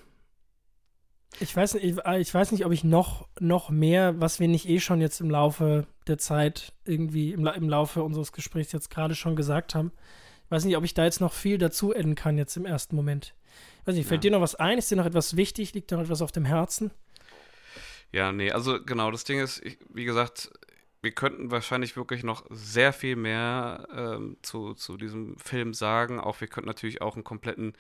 ich 1.40 1.56
weiß, 1.56 1.74
nicht, 1.74 1.84
ich, 1.84 1.96
ich, 2.18 2.34
weiß 2.34 2.52
nicht, 2.52 2.64
ob 2.66 2.72
ich 2.72 2.84
noch, 2.84 3.26
noch 3.40 3.70
mehr, 3.70 4.20
was 4.20 4.40
wir 4.40 4.48
nicht 4.48 4.68
eh 4.68 4.80
schon 4.80 5.00
jetzt 5.00 5.20
im 5.20 5.30
Laufe 5.30 5.86
der 6.06 6.18
Zeit 6.18 6.72
irgendwie, 6.84 7.32
im, 7.32 7.46
im 7.46 7.68
Laufe 7.68 8.02
unseres 8.02 8.32
Gesprächs 8.32 8.72
jetzt 8.72 8.90
gerade 8.90 9.14
schon 9.14 9.36
gesagt 9.36 9.74
haben. 9.74 9.92
Ich 10.44 10.50
weiß 10.50 10.64
nicht, 10.64 10.76
ob 10.76 10.84
ich 10.84 10.94
da 10.94 11.04
jetzt 11.04 11.20
noch 11.20 11.32
viel 11.32 11.58
dazu 11.58 11.92
enden 11.92 12.14
kann, 12.14 12.36
jetzt 12.36 12.56
im 12.56 12.66
ersten 12.66 12.96
Moment. 12.96 13.34
Ich 13.80 13.86
weiß 13.86 13.94
nicht, 13.96 14.06
fällt 14.06 14.24
ja. 14.24 14.30
dir 14.30 14.36
noch 14.36 14.42
was 14.42 14.54
ein? 14.54 14.78
Ist 14.78 14.90
dir 14.90 14.96
noch 14.96 15.06
etwas 15.06 15.36
wichtig? 15.36 15.74
Liegt 15.74 15.90
dir 15.90 15.96
noch 15.96 16.04
etwas 16.04 16.22
auf 16.22 16.32
dem 16.32 16.44
Herzen? 16.44 16.90
Ja, 18.12 18.30
nee, 18.30 18.52
also 18.52 18.82
genau, 18.84 19.10
das 19.10 19.24
Ding 19.24 19.40
ist, 19.40 19.64
ich, 19.64 19.78
wie 19.88 20.04
gesagt, 20.04 20.50
wir 21.00 21.12
könnten 21.12 21.50
wahrscheinlich 21.50 21.96
wirklich 21.96 22.22
noch 22.22 22.44
sehr 22.50 22.92
viel 22.92 23.16
mehr 23.16 23.88
ähm, 23.94 24.36
zu, 24.42 24.74
zu 24.74 24.96
diesem 24.96 25.36
Film 25.38 25.74
sagen. 25.74 26.20
Auch 26.20 26.40
wir 26.40 26.48
könnten 26.48 26.68
natürlich 26.68 27.02
auch 27.02 27.14
einen 27.14 27.24
kompletten 27.24 27.74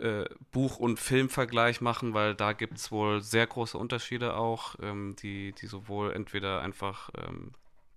äh, 0.00 0.24
Buch- 0.50 0.78
und 0.78 0.98
Filmvergleich 0.98 1.80
machen, 1.80 2.14
weil 2.14 2.34
da 2.34 2.52
gibt 2.52 2.78
es 2.78 2.90
wohl 2.90 3.20
sehr 3.22 3.46
große 3.46 3.78
Unterschiede 3.78 4.36
auch, 4.36 4.76
ähm, 4.82 5.16
die, 5.22 5.52
die 5.52 5.66
sowohl 5.66 6.12
entweder 6.12 6.60
einfach 6.62 7.10
ähm, 7.16 7.52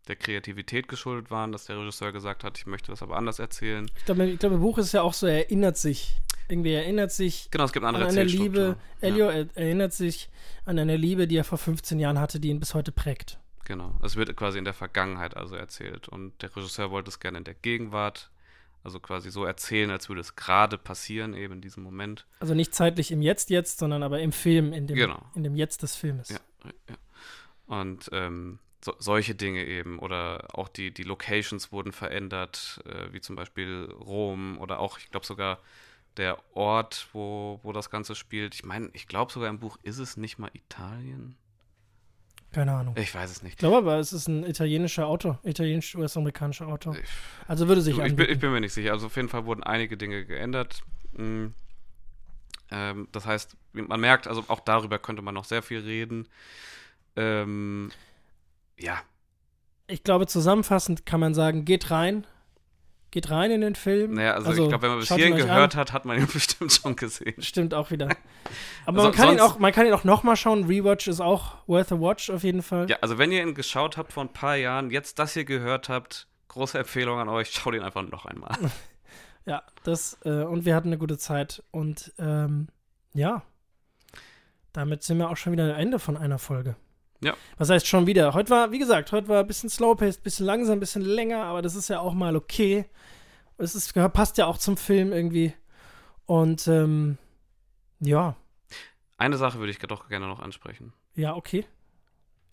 der 0.07 0.15
Kreativität 0.15 0.87
geschuldet 0.87 1.31
waren, 1.31 1.51
dass 1.51 1.65
der 1.65 1.77
Regisseur 1.77 2.11
gesagt 2.11 2.43
hat, 2.43 2.57
ich 2.57 2.65
möchte 2.65 2.91
das 2.91 3.01
aber 3.01 3.17
anders 3.17 3.39
erzählen. 3.39 3.89
Ich 3.97 4.05
glaube, 4.05 4.25
ich 4.25 4.39
glaube, 4.39 4.55
im 4.55 4.61
Buch 4.61 4.77
ist 4.77 4.93
ja 4.93 5.01
auch 5.01 5.13
so, 5.13 5.27
er 5.27 5.37
erinnert 5.37 5.77
sich. 5.77 6.15
Irgendwie 6.49 6.73
erinnert 6.73 7.11
sich 7.11 7.49
genau, 7.51 7.65
es 7.65 7.73
gibt 7.73 7.83
eine 7.83 7.89
andere 7.89 8.09
an 8.09 8.17
eine 8.17 8.23
Liebe. 8.23 8.77
Elio 9.01 9.29
ja. 9.29 9.45
erinnert 9.55 9.91
sich 9.93 10.29
an 10.63 10.79
eine 10.79 10.95
Liebe, 10.95 11.27
die 11.27 11.35
er 11.35 11.43
vor 11.43 11.57
15 11.57 11.99
Jahren 11.99 12.19
hatte, 12.19 12.39
die 12.39 12.49
ihn 12.49 12.61
bis 12.61 12.73
heute 12.73 12.93
prägt. 12.93 13.37
Genau. 13.65 13.93
Es 14.01 14.15
wird 14.15 14.33
quasi 14.37 14.57
in 14.57 14.63
der 14.63 14.73
Vergangenheit 14.73 15.35
also 15.35 15.55
erzählt. 15.55 16.07
Und 16.07 16.41
der 16.41 16.55
Regisseur 16.55 16.89
wollte 16.89 17.09
es 17.09 17.19
gerne 17.19 17.39
in 17.39 17.43
der 17.43 17.53
Gegenwart 17.53 18.31
also 18.87 19.01
quasi 19.01 19.31
so 19.31 19.43
erzählen, 19.43 19.91
als 19.91 20.07
würde 20.07 20.21
es 20.21 20.37
gerade 20.37 20.77
passieren, 20.77 21.33
eben 21.33 21.55
in 21.55 21.61
diesem 21.61 21.83
Moment. 21.83 22.25
Also 22.39 22.53
nicht 22.53 22.73
zeitlich 22.73 23.11
im 23.11 23.21
Jetzt, 23.21 23.49
Jetzt, 23.49 23.79
sondern 23.79 24.01
aber 24.01 24.21
im 24.21 24.31
Film, 24.31 24.71
in 24.71 24.87
dem, 24.87 24.95
genau. 24.95 25.29
in 25.35 25.43
dem 25.43 25.55
Jetzt 25.55 25.83
des 25.83 25.95
Filmes. 25.95 26.29
Ja, 26.29 26.39
ja. 26.89 26.95
Und 27.65 28.09
ähm, 28.13 28.59
so, 28.83 28.95
solche 28.97 29.35
Dinge 29.35 29.65
eben. 29.65 29.99
Oder 29.99 30.47
auch 30.53 30.69
die, 30.69 30.93
die 30.93 31.03
Locations 31.03 31.73
wurden 31.73 31.91
verändert, 31.91 32.79
äh, 32.85 33.11
wie 33.11 33.19
zum 33.19 33.35
Beispiel 33.35 33.91
Rom 33.91 34.57
oder 34.57 34.79
auch, 34.79 34.99
ich 34.99 35.11
glaube 35.11 35.25
sogar 35.25 35.59
der 36.15 36.37
Ort, 36.55 37.09
wo, 37.11 37.59
wo 37.63 37.73
das 37.73 37.89
Ganze 37.89 38.15
spielt. 38.15 38.55
Ich 38.55 38.63
meine, 38.63 38.89
ich 38.93 39.07
glaube 39.07 39.33
sogar 39.33 39.49
im 39.49 39.59
Buch 39.59 39.77
ist 39.83 39.97
es 39.97 40.15
nicht 40.15 40.39
mal 40.39 40.49
Italien. 40.53 41.35
Keine 42.51 42.73
Ahnung. 42.73 42.95
Ich 42.97 43.13
weiß 43.13 43.29
es 43.29 43.43
nicht. 43.43 43.53
Ich 43.53 43.57
glaube 43.59 43.77
aber, 43.77 43.97
es 43.97 44.13
ist 44.13 44.27
ein 44.27 44.45
italienischer 44.45 45.05
Autor, 45.05 45.39
italienisch-US-amerikanischer 45.43 46.67
Autor. 46.67 46.95
Also 47.47 47.67
würde 47.67 47.81
sich 47.81 47.97
ich, 47.97 48.15
bin, 48.15 48.29
ich 48.29 48.39
bin 48.39 48.51
mir 48.51 48.61
nicht 48.61 48.73
sicher. 48.73 48.93
Also 48.93 49.07
auf 49.07 49.15
jeden 49.15 49.29
Fall 49.29 49.45
wurden 49.45 49.63
einige 49.63 49.97
Dinge 49.97 50.25
geändert. 50.25 50.81
Mhm. 51.13 51.53
Ähm, 52.71 53.07
das 53.11 53.25
heißt, 53.25 53.55
man 53.73 53.99
merkt, 53.99 54.27
also 54.27 54.43
auch 54.47 54.59
darüber 54.61 54.99
könnte 54.99 55.21
man 55.21 55.33
noch 55.33 55.45
sehr 55.45 55.61
viel 55.61 55.79
reden. 55.79 56.27
Ähm, 57.15 57.91
ja. 58.79 59.01
Ich 59.87 60.03
glaube, 60.03 60.27
zusammenfassend 60.27 61.05
kann 61.05 61.19
man 61.19 61.33
sagen, 61.33 61.65
geht 61.65 61.91
rein, 61.91 62.27
Geht 63.09 63.31
rein 63.31 63.51
in 63.51 63.61
den 63.61 63.75
Film. 63.75 64.15
Naja, 64.15 64.33
also, 64.33 64.49
also 64.49 64.63
ich 64.63 64.69
glaube, 64.69 64.81
wenn 64.81 64.89
man 64.89 64.99
bis 64.99 65.13
hierhin 65.13 65.37
gehört 65.37 65.75
an. 65.75 65.79
hat, 65.79 65.93
hat 65.93 66.03
man 66.03 66.17
ihn 66.17 66.27
bestimmt 66.33 66.73
schon 66.73 66.95
gesehen. 66.95 67.41
Stimmt 67.41 67.73
auch 67.73 67.89
wieder. 67.89 68.09
Aber 68.85 68.97
also, 68.97 69.09
man, 69.09 69.11
kann 69.13 69.33
ihn 69.33 69.39
auch, 69.39 69.59
man 69.59 69.71
kann 69.71 69.85
ihn 69.85 69.93
auch 69.93 70.03
nochmal 70.03 70.35
schauen. 70.35 70.65
Rewatch 70.65 71.07
ist 71.07 71.21
auch 71.21 71.55
worth 71.67 71.91
a 71.91 71.99
watch 71.99 72.29
auf 72.29 72.43
jeden 72.43 72.61
Fall. 72.61 72.89
Ja, 72.89 72.97
also 73.01 73.17
wenn 73.17 73.31
ihr 73.31 73.41
ihn 73.41 73.55
geschaut 73.55 73.95
habt 73.95 74.11
vor 74.11 74.23
ein 74.23 74.33
paar 74.33 74.57
Jahren, 74.57 74.91
jetzt 74.91 75.19
das 75.19 75.33
hier 75.33 75.45
gehört 75.45 75.87
habt, 75.87 76.27
große 76.49 76.77
Empfehlung 76.77 77.19
an 77.19 77.29
euch, 77.29 77.51
schaut 77.51 77.73
ihn 77.75 77.83
einfach 77.83 78.01
noch 78.01 78.25
einmal. 78.25 78.57
ja, 79.45 79.63
das, 79.83 80.17
äh, 80.25 80.43
und 80.43 80.65
wir 80.65 80.75
hatten 80.75 80.89
eine 80.89 80.97
gute 80.97 81.17
Zeit. 81.17 81.63
Und 81.71 82.13
ähm, 82.19 82.67
ja, 83.13 83.41
damit 84.73 85.03
sind 85.03 85.17
wir 85.17 85.29
auch 85.29 85.37
schon 85.37 85.53
wieder 85.53 85.63
am 85.63 85.79
Ende 85.79 85.99
von 85.99 86.17
einer 86.17 86.39
Folge. 86.39 86.75
Ja. 87.21 87.35
Was 87.57 87.69
heißt 87.69 87.87
schon 87.87 88.05
wieder? 88.05 88.33
Heute 88.33 88.49
war, 88.51 88.71
wie 88.71 88.79
gesagt, 88.79 89.11
heute 89.11 89.27
war 89.27 89.41
ein 89.41 89.47
bisschen 89.47 89.69
slow-paced, 89.69 90.19
ein 90.19 90.23
bisschen 90.23 90.45
langsam, 90.45 90.77
ein 90.77 90.79
bisschen 90.79 91.01
länger, 91.01 91.43
aber 91.43 91.61
das 91.61 91.75
ist 91.75 91.87
ja 91.87 91.99
auch 91.99 92.13
mal 92.13 92.35
okay. 92.35 92.85
Es 93.57 93.73
ist, 93.73 93.93
passt 94.13 94.37
ja 94.37 94.45
auch 94.45 94.57
zum 94.57 94.77
Film 94.77 95.11
irgendwie. 95.11 95.53
Und 96.25 96.67
ähm, 96.67 97.17
ja. 97.99 98.35
Eine 99.17 99.37
Sache 99.37 99.57
würde 99.57 99.71
ich 99.71 99.79
doch 99.79 100.09
gerne 100.09 100.27
noch 100.27 100.39
ansprechen. 100.39 100.93
Ja, 101.15 101.35
okay. 101.35 101.65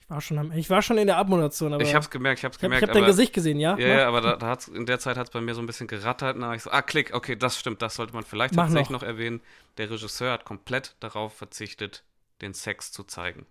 Ich 0.01 0.11
war 0.11 0.21
schon, 0.21 0.39
am, 0.39 0.53
ich 0.53 0.69
war 0.69 0.83
schon 0.83 0.99
in 0.99 1.07
der 1.07 1.17
Abmoderation, 1.17 1.73
aber. 1.73 1.83
ich 1.83 1.95
hab's 1.95 2.11
gemerkt, 2.11 2.39
ich 2.39 2.45
hab's 2.45 2.57
ich 2.57 2.63
hab, 2.63 2.71
gemerkt. 2.71 2.83
ich 2.83 2.89
hab 2.89 2.95
dein 2.95 3.07
Gesicht 3.07 3.33
gesehen, 3.33 3.59
ja? 3.59 3.77
Ja, 3.79 3.87
ja, 3.87 4.09
aber 4.09 4.21
da, 4.21 4.37
da 4.37 4.49
hat's, 4.49 4.69
in 4.69 4.87
der 4.87 4.99
Zeit 4.99 5.17
hat 5.17 5.29
es 5.29 5.33
bei 5.33 5.41
mir 5.41 5.55
so 5.55 5.63
ein 5.63 5.67
bisschen 5.67 5.87
gerattert. 5.87 6.37
Und 6.37 6.43
dann 6.43 6.51
hab 6.51 6.57
ich 6.57 6.63
so, 6.63 6.71
ah, 6.71 6.83
klick, 6.83 7.15
okay, 7.15 7.37
das 7.37 7.59
stimmt, 7.59 7.83
das 7.83 7.95
sollte 7.97 8.15
man 8.15 8.23
vielleicht 8.23 8.55
Mach 8.55 8.65
tatsächlich 8.65 8.91
noch. 8.91 9.01
noch. 9.01 9.09
erwähnen. 9.09 9.41
Der 9.77 9.91
Regisseur 9.91 10.33
hat 10.33 10.45
komplett 10.45 10.97
darauf 11.01 11.35
verzichtet, 11.35 12.05
den 12.43 12.55
Sex 12.55 12.93
zu 12.93 13.05
zeigen. 13.05 13.47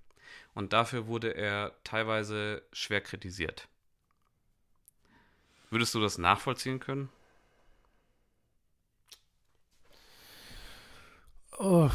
Und 0.56 0.74
dafür 0.74 1.08
wurde 1.08 1.36
er 1.36 1.74
teilweise 1.84 2.64
schwer 2.72 3.02
kritisiert. 3.02 3.68
Würdest 5.70 5.96
du 5.96 6.00
das 6.00 6.18
nachvollziehen 6.18 6.80
können? 6.80 7.10
Oh, 11.58 11.90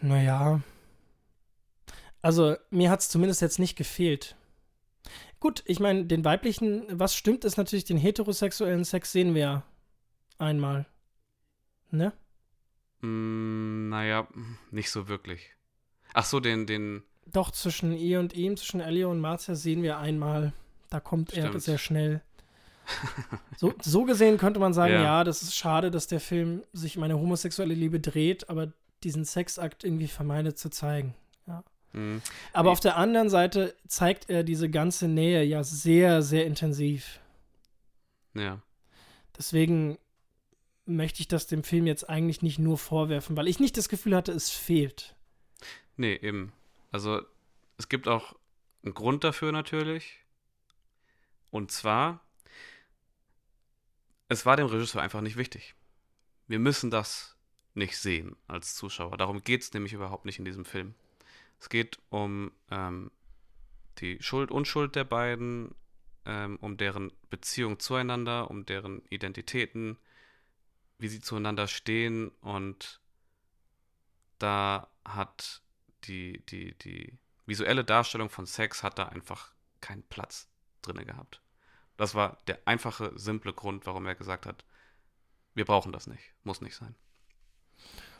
naja. 0.00 0.60
Also, 2.20 2.56
mir 2.70 2.90
hat 2.90 3.00
es 3.00 3.08
zumindest 3.08 3.42
jetzt 3.42 3.58
nicht 3.58 3.76
gefehlt. 3.76 4.36
Gut, 5.40 5.64
ich 5.66 5.80
meine, 5.80 6.04
den 6.04 6.24
weiblichen, 6.24 6.84
was 6.88 7.16
stimmt, 7.16 7.44
ist 7.44 7.56
natürlich, 7.56 7.84
den 7.84 7.96
heterosexuellen 7.96 8.84
Sex 8.84 9.10
sehen 9.10 9.34
wir 9.34 9.42
ja 9.42 9.62
einmal. 10.38 10.86
Ne? 11.90 12.12
Mm, 13.00 13.88
naja, 13.88 14.28
nicht 14.70 14.90
so 14.90 15.08
wirklich. 15.08 15.50
Ach 16.14 16.24
so, 16.24 16.38
den, 16.38 16.66
den, 16.66 17.02
Doch, 17.26 17.50
zwischen 17.50 17.92
ihr 17.96 18.20
und 18.20 18.34
ihm, 18.34 18.56
zwischen 18.56 18.80
Ellie 18.80 19.08
und 19.08 19.20
Marcia 19.20 19.54
sehen 19.54 19.82
wir 19.82 19.98
einmal. 19.98 20.52
Da 20.90 21.00
kommt 21.00 21.32
er 21.32 21.48
Stimmt. 21.48 21.62
sehr 21.62 21.78
schnell. 21.78 22.20
So, 23.56 23.72
so 23.80 24.04
gesehen 24.04 24.38
könnte 24.38 24.58
man 24.58 24.74
sagen, 24.74 24.94
Ja. 24.94 25.02
ja. 25.02 25.24
das 25.24 25.42
ist 25.42 25.54
schade, 25.56 25.90
dass 25.92 26.08
der 26.08 26.18
Film 26.20 26.62
sich 26.72 26.96
um 26.96 27.04
eine 27.04 27.16
homosexuelle 27.18 27.74
Liebe 27.74 28.00
dreht, 28.00 28.50
aber 28.50 28.72
diesen 29.04 29.24
Sexakt 29.24 29.84
irgendwie 29.84 30.08
vermeidet 30.08 30.58
zu 30.58 30.68
zeigen. 30.68 31.14
mm, 31.92 32.16
Aber 32.52 32.68
Nee. 32.68 32.72
auf 32.72 32.80
der 32.80 32.96
anderen 32.96 33.30
Seite 33.30 33.74
zeigt 33.86 34.28
er 34.30 34.42
diese 34.42 34.68
ganze 34.68 35.06
Nähe 35.08 35.44
ja 35.44 35.62
sehr, 35.62 36.22
sehr 36.22 36.44
intensiv. 36.46 37.20
ja. 38.34 38.60
Deswegen 39.38 39.96
möchte 40.84 41.20
ich 41.20 41.28
das 41.28 41.46
dem 41.46 41.62
Film 41.64 41.86
jetzt 41.86 42.08
eigentlich 42.10 42.42
nicht 42.42 42.58
nur 42.58 42.76
vorwerfen, 42.76 43.36
weil 43.36 43.48
ich 43.48 43.60
nicht 43.60 43.76
das 43.78 43.88
Gefühl 43.88 44.14
hatte, 44.16 44.32
es 44.32 44.50
fehlt. 44.50 45.14
Nee, 45.96 46.16
eben. 46.16 46.52
Also, 46.92 47.22
es 47.78 47.88
gibt 47.88 48.06
auch 48.06 48.36
einen 48.84 48.94
Grund 48.94 49.24
dafür 49.24 49.50
natürlich. 49.50 50.20
Und 51.50 51.70
zwar, 51.70 52.20
es 54.28 54.46
war 54.46 54.56
dem 54.56 54.66
Regisseur 54.66 55.02
einfach 55.02 55.20
nicht 55.20 55.36
wichtig. 55.36 55.74
Wir 56.46 56.58
müssen 56.58 56.90
das 56.90 57.36
nicht 57.74 57.98
sehen 57.98 58.36
als 58.46 58.74
Zuschauer. 58.74 59.16
Darum 59.16 59.42
geht 59.42 59.62
es 59.62 59.72
nämlich 59.72 59.92
überhaupt 59.92 60.24
nicht 60.24 60.38
in 60.38 60.44
diesem 60.44 60.64
Film. 60.64 60.94
Es 61.58 61.68
geht 61.68 61.98
um 62.10 62.52
ähm, 62.70 63.10
die 63.98 64.22
Schuld, 64.22 64.50
Unschuld 64.50 64.96
der 64.96 65.04
beiden, 65.04 65.74
ähm, 66.26 66.58
um 66.60 66.76
deren 66.76 67.12
Beziehung 67.30 67.78
zueinander, 67.78 68.50
um 68.50 68.66
deren 68.66 69.02
Identitäten, 69.06 69.96
wie 70.98 71.08
sie 71.08 71.20
zueinander 71.20 71.68
stehen 71.68 72.30
und 72.40 73.00
da 74.38 74.88
hat 75.04 75.62
die, 76.04 76.44
die, 76.46 76.76
die 76.78 77.18
visuelle 77.46 77.84
Darstellung 77.84 78.28
von 78.30 78.46
Sex 78.46 78.82
hat 78.82 78.98
da 78.98 79.06
einfach 79.06 79.52
keinen 79.80 80.02
Platz 80.04 80.48
drinne 80.82 81.04
gehabt. 81.04 81.40
Das 81.96 82.14
war 82.14 82.38
der 82.46 82.58
einfache, 82.64 83.12
simple 83.16 83.52
Grund, 83.52 83.86
warum 83.86 84.06
er 84.06 84.14
gesagt 84.14 84.46
hat, 84.46 84.64
wir 85.54 85.64
brauchen 85.64 85.92
das 85.92 86.06
nicht, 86.06 86.22
muss 86.44 86.60
nicht 86.60 86.74
sein. 86.74 86.94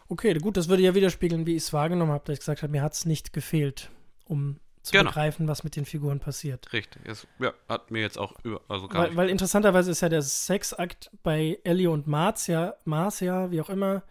Okay, 0.09 0.35
gut, 0.35 0.57
das 0.57 0.69
würde 0.69 0.83
ja 0.83 0.95
widerspiegeln, 0.95 1.47
wie 1.47 1.57
ich 1.57 1.63
es 1.63 1.73
wahrgenommen 1.73 2.13
habe, 2.13 2.25
dass 2.27 2.35
ich 2.35 2.41
gesagt 2.41 2.63
habe, 2.63 2.71
mir 2.71 2.83
hat 2.83 2.93
es 2.93 3.07
nicht 3.07 3.33
gefehlt, 3.33 3.91
um 4.25 4.59
zu 4.83 4.93
Genau. 4.93 5.11
begreifen, 5.11 5.49
was 5.49 5.65
mit 5.65 5.77
den 5.77 5.85
Figuren 5.87 6.19
passiert. 6.21 6.73
Richtig. 6.73 7.03
Es, 7.07 7.27
ja, 7.39 7.55
hat 7.69 7.91
mir 7.91 8.01
jetzt 8.01 8.19
auch 8.19 8.35
über, 8.43 8.61
also 8.69 8.89
gar 8.89 9.03
Weil, 9.03 9.09
nicht. 9.09 9.17
weil 9.17 9.31
interessanterweise 9.31 9.93
ist 9.93 10.01
ja 10.03 10.09
der 10.09 10.23
Sexakt 10.23 11.11
bei 11.23 11.59
Ellie 11.65 11.89
und 11.89 12.07
Marcia, 12.09 12.75
Marcia, 12.85 13.51
wie 13.53 13.61
auch 13.61 13.71
immer, 13.71 14.03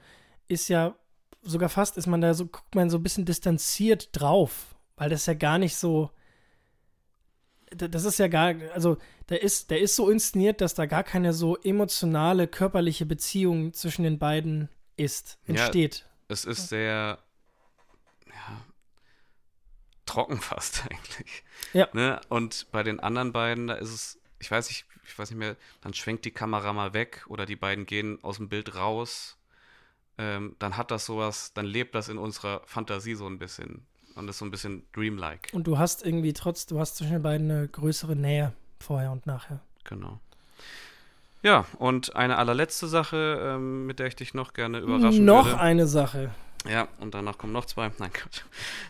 ist 0.48 0.70
ja 0.70 0.96
sogar 1.42 1.70
fast, 1.70 1.98
ist 1.98 2.08
man 2.08 2.22
da 2.22 2.34
so, 2.34 2.46
guckt 2.48 2.76
man 2.76 2.90
so 2.90 2.98
ein 2.98 3.04
bisschen 3.04 3.26
distanziert 3.26 4.10
drauf, 4.14 4.76
weil 4.96 5.10
das 5.10 5.26
ja 5.26 5.34
gar 5.34 5.58
nicht 5.58 5.76
so, 5.76 6.12
da- 7.72 7.88
das 7.88 8.04
ist 8.06 8.20
ja 8.20 8.28
gar, 8.28 8.54
also 8.74 8.98
der 9.30 9.42
ist, 9.42 9.72
der 9.72 9.80
ist 9.80 9.96
so 9.96 10.10
inszeniert, 10.10 10.62
dass 10.62 10.74
da 10.74 10.86
gar 10.86 11.04
keine 11.04 11.34
so 11.34 11.58
emotionale, 11.58 12.48
körperliche 12.48 13.06
Beziehung 13.06 13.74
zwischen 13.74 14.04
den 14.04 14.20
beiden 14.20 14.70
ist, 14.98 15.40
Ja. 15.48 15.56
entsteht. 15.56 16.06
Es 16.28 16.46
ist 16.46 16.70
sehr 16.70 17.18
ja, 18.28 18.62
trocken 20.06 20.38
fast 20.42 20.84
eigentlich. 20.90 21.44
Ja. 21.74 21.88
Ne? 21.94 22.22
Und 22.30 22.68
bei 22.72 22.84
den 22.84 23.00
anderen 23.00 23.32
beiden, 23.32 23.68
da 23.68 23.76
ist 23.76 23.90
es, 23.94 24.20
ich 24.40 24.50
weiß 24.52 24.68
nicht, 24.70 24.86
ich 25.06 25.18
weiß 25.18 25.32
nicht 25.32 25.40
mehr, 25.40 25.56
dann 25.82 25.94
schwenkt 25.94 26.26
die 26.26 26.32
Kamera 26.32 26.72
mal 26.74 26.94
weg 26.94 27.26
oder 27.28 27.46
die 27.46 27.56
beiden 27.56 27.86
gehen 27.86 28.20
aus 28.24 28.38
dem 28.38 28.50
Bild 28.50 28.76
raus. 28.76 29.38
Ähm, 30.22 30.56
dann 30.60 30.78
hat 30.78 30.92
das 30.92 31.08
sowas, 31.08 31.52
dann 31.54 31.66
lebt 31.66 31.96
das 31.96 32.08
in 32.08 32.20
unserer 32.20 32.62
Fantasie 32.66 33.16
so 33.16 33.26
ein 33.26 33.40
bisschen. 33.40 33.88
Und 34.14 34.30
ist 34.30 34.38
so 34.38 34.46
ein 34.46 34.52
bisschen 34.52 34.84
dreamlike. 34.94 35.56
Und 35.56 35.66
du 35.66 35.80
hast 35.80 36.06
irgendwie 36.06 36.34
trotz, 36.34 36.68
du 36.68 36.80
hast 36.80 36.98
zwischen 36.98 37.14
den 37.14 37.24
beiden 37.24 37.50
eine 37.50 37.68
größere 37.68 38.16
Nähe 38.16 38.54
vorher 38.80 39.12
und 39.12 39.26
nachher. 39.26 39.62
Genau. 39.86 40.20
Ja, 41.42 41.66
und 41.80 42.16
eine 42.16 42.38
allerletzte 42.38 42.88
Sache, 42.88 43.40
ähm, 43.42 43.88
mit 43.88 43.98
der 43.98 44.08
ich 44.08 44.16
dich 44.16 44.34
noch 44.34 44.54
gerne 44.54 44.80
überraschen 44.80 45.26
Noch 45.26 45.46
würde. 45.46 45.60
eine 45.60 45.88
Sache. 45.88 46.30
Ja, 46.70 46.88
und 47.00 47.16
danach 47.16 47.38
kommen 47.40 47.54
noch 47.54 47.66
zwei. 47.66 47.90
Nein, 47.98 48.14
Quatsch. 48.14 48.42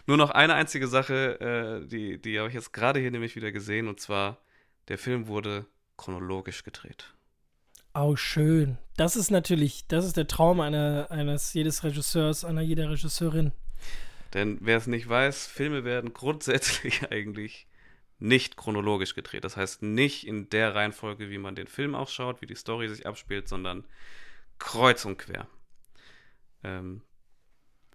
Nur 0.05 0.17
noch 0.17 0.31
eine 0.31 0.55
einzige 0.55 0.87
Sache, 0.87 1.39
äh, 1.39 1.87
die, 1.87 2.21
die 2.21 2.39
habe 2.39 2.49
ich 2.49 2.55
jetzt 2.55 2.73
gerade 2.73 2.99
hier 2.99 3.11
nämlich 3.11 3.37
wieder 3.37 3.53
gesehen, 3.53 3.87
und 3.87 4.01
zwar, 4.01 4.37
der 4.89 4.97
Film 4.97 5.27
wurde 5.27 5.65
chronologisch 5.95 6.63
gedreht. 6.63 7.13
Oh, 7.93 8.15
schön. 8.15 8.77
Das 8.95 9.15
ist 9.15 9.31
natürlich, 9.31 9.87
das 9.87 10.05
ist 10.05 10.15
der 10.17 10.27
Traum 10.27 10.59
einer, 10.61 11.07
eines 11.09 11.53
jedes 11.53 11.83
Regisseurs, 11.83 12.45
einer 12.45 12.61
jeder 12.61 12.89
Regisseurin. 12.89 13.51
Denn 14.33 14.57
wer 14.61 14.77
es 14.77 14.87
nicht 14.87 15.09
weiß, 15.09 15.47
Filme 15.47 15.83
werden 15.83 16.13
grundsätzlich 16.13 17.03
eigentlich 17.11 17.67
nicht 18.19 18.55
chronologisch 18.55 19.15
gedreht. 19.15 19.43
Das 19.43 19.57
heißt 19.57 19.81
nicht 19.81 20.25
in 20.25 20.49
der 20.49 20.75
Reihenfolge, 20.75 21.29
wie 21.29 21.37
man 21.37 21.55
den 21.55 21.67
Film 21.67 21.95
auch 21.95 22.07
schaut, 22.07 22.41
wie 22.41 22.45
die 22.45 22.55
Story 22.55 22.87
sich 22.87 23.05
abspielt, 23.05 23.49
sondern 23.49 23.83
kreuz 24.59 25.03
und 25.05 25.17
quer. 25.17 25.47
Ähm, 26.63 27.01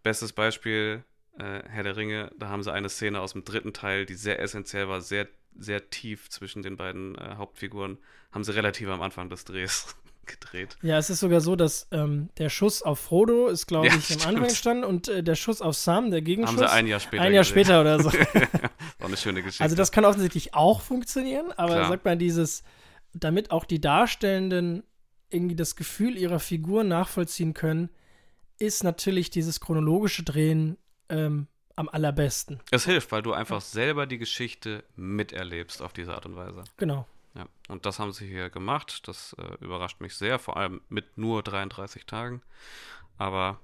bestes 0.02 0.32
Beispiel, 0.32 1.04
äh, 1.38 1.62
Herr 1.68 1.82
der 1.82 1.96
Ringe, 1.96 2.30
da 2.38 2.48
haben 2.48 2.62
sie 2.62 2.72
eine 2.72 2.88
Szene 2.88 3.20
aus 3.20 3.32
dem 3.32 3.44
dritten 3.44 3.72
Teil, 3.72 4.06
die 4.06 4.14
sehr 4.14 4.40
essentiell 4.40 4.88
war, 4.88 5.00
sehr, 5.00 5.28
sehr 5.58 5.90
tief 5.90 6.28
zwischen 6.30 6.62
den 6.62 6.76
beiden 6.76 7.16
äh, 7.16 7.34
Hauptfiguren, 7.36 7.98
haben 8.32 8.44
sie 8.44 8.54
relativ 8.54 8.88
am 8.88 9.02
Anfang 9.02 9.28
des 9.30 9.44
Drehs 9.44 9.94
gedreht. 10.26 10.76
Ja, 10.82 10.98
es 10.98 11.08
ist 11.10 11.20
sogar 11.20 11.40
so, 11.40 11.54
dass 11.56 11.86
ähm, 11.92 12.30
der 12.38 12.48
Schuss 12.50 12.82
auf 12.82 12.98
Frodo 12.98 13.46
ist, 13.48 13.66
glaube 13.66 13.86
Ja, 13.86 13.92
ich, 13.94 13.98
am 13.98 14.02
stimmt. 14.20 14.26
Anfang 14.26 14.50
stand 14.50 14.84
und 14.84 15.08
äh, 15.08 15.22
der 15.22 15.34
Schuss 15.36 15.60
auf 15.62 15.76
Sam, 15.76 16.10
der 16.10 16.20
Gegenschuss, 16.22 16.56
Haben 16.56 16.66
sie 16.68 16.72
ein 16.72 16.86
Jahr 16.88 17.00
später 17.00 17.22
ein 17.22 17.32
Jahr 17.32 17.44
gedreht. 17.44 17.64
später 17.66 17.80
oder 17.80 18.02
so. 18.02 18.12
War 18.12 18.60
eine 19.06 19.16
schöne 19.16 19.42
Geschichte. 19.42 19.62
Also 19.62 19.76
das 19.76 19.92
kann 19.92 20.04
offensichtlich 20.04 20.54
auch 20.54 20.80
funktionieren, 20.80 21.52
aber 21.56 21.74
Klar. 21.74 21.88
sagt 21.88 22.04
man 22.04 22.18
dieses, 22.18 22.64
damit 23.12 23.50
auch 23.50 23.64
die 23.64 23.80
Darstellenden 23.80 24.82
irgendwie 25.30 25.56
das 25.56 25.76
Gefühl 25.76 26.16
ihrer 26.18 26.38
Figur 26.40 26.82
nachvollziehen 26.84 27.54
können, 27.54 27.88
ist 28.58 28.84
natürlich 28.84 29.30
dieses 29.30 29.60
chronologische 29.60 30.22
Drehen 30.22 30.76
ähm, 31.08 31.46
am 31.76 31.88
allerbesten. 31.88 32.60
Es 32.70 32.84
hilft, 32.84 33.12
weil 33.12 33.22
du 33.22 33.32
einfach 33.32 33.60
selber 33.60 34.06
die 34.06 34.18
Geschichte 34.18 34.82
miterlebst 34.96 35.82
auf 35.82 35.92
diese 35.92 36.14
Art 36.14 36.26
und 36.26 36.36
Weise. 36.36 36.64
Genau. 36.78 37.06
Ja. 37.34 37.46
Und 37.68 37.84
das 37.84 37.98
haben 37.98 38.12
sie 38.12 38.26
hier 38.26 38.48
gemacht. 38.48 39.06
Das 39.08 39.36
äh, 39.38 39.62
überrascht 39.62 40.00
mich 40.00 40.14
sehr, 40.14 40.38
vor 40.38 40.56
allem 40.56 40.80
mit 40.88 41.18
nur 41.18 41.42
33 41.42 42.06
Tagen. 42.06 42.40
Aber 43.18 43.60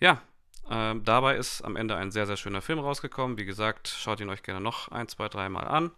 ja, 0.00 0.22
ähm, 0.70 1.04
dabei 1.04 1.36
ist 1.36 1.62
am 1.62 1.76
Ende 1.76 1.96
ein 1.96 2.10
sehr, 2.10 2.26
sehr 2.26 2.38
schöner 2.38 2.62
Film 2.62 2.78
rausgekommen. 2.78 3.36
Wie 3.36 3.44
gesagt, 3.44 3.88
schaut 3.88 4.20
ihn 4.20 4.30
euch 4.30 4.42
gerne 4.42 4.60
noch 4.60 4.88
ein, 4.88 5.08
zwei, 5.08 5.28
dreimal 5.28 5.68
an. 5.68 5.90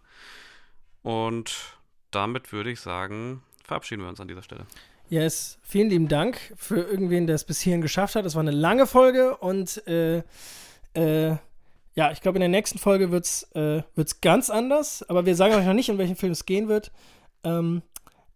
Und 1.01 1.77
damit 2.11 2.51
würde 2.51 2.71
ich 2.71 2.81
sagen, 2.81 3.41
verabschieden 3.63 4.01
wir 4.01 4.09
uns 4.09 4.19
an 4.19 4.27
dieser 4.27 4.43
Stelle. 4.43 4.65
Yes, 5.09 5.57
vielen 5.63 5.89
lieben 5.89 6.09
Dank 6.09 6.53
für 6.57 6.81
irgendwen, 6.81 7.27
der 7.27 7.35
es 7.37 7.45
bis 7.45 7.61
hierhin 7.61 7.81
geschafft 7.81 8.15
hat. 8.15 8.25
Das 8.25 8.35
war 8.35 8.41
eine 8.41 8.51
lange 8.51 8.85
Folge 8.85 9.37
und 9.37 9.87
äh, 9.87 10.23
äh, 10.97 11.37
ja, 11.95 12.11
ich 12.11 12.21
glaube, 12.21 12.37
in 12.37 12.41
der 12.41 12.49
nächsten 12.49 12.77
Folge 12.77 13.11
wird 13.11 13.25
es 13.25 13.43
äh, 13.55 13.83
wird's 13.95 14.21
ganz 14.21 14.49
anders, 14.49 15.03
aber 15.09 15.25
wir 15.25 15.35
sagen 15.35 15.53
euch 15.55 15.65
noch 15.65 15.73
nicht, 15.73 15.89
in 15.89 15.97
welchen 15.97 16.15
Film 16.15 16.31
es 16.31 16.45
gehen 16.45 16.67
wird. 16.67 16.91
Ähm, 17.43 17.81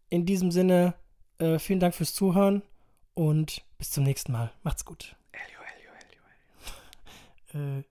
in 0.09 0.25
diesem 0.25 0.51
Sinne, 0.51 0.93
äh, 1.39 1.59
vielen 1.59 1.79
Dank 1.79 1.95
fürs 1.95 2.13
Zuhören 2.13 2.63
und 3.13 3.63
bis 3.77 3.91
zum 3.91 4.03
nächsten 4.03 4.31
Mal. 4.31 4.51
Macht's 4.63 4.85
gut. 4.85 5.15
Elio, 5.31 5.59
Elio, 5.75 5.91
Elio, 5.99 6.23
Elio. 7.53 7.79
Äh, 7.79 7.83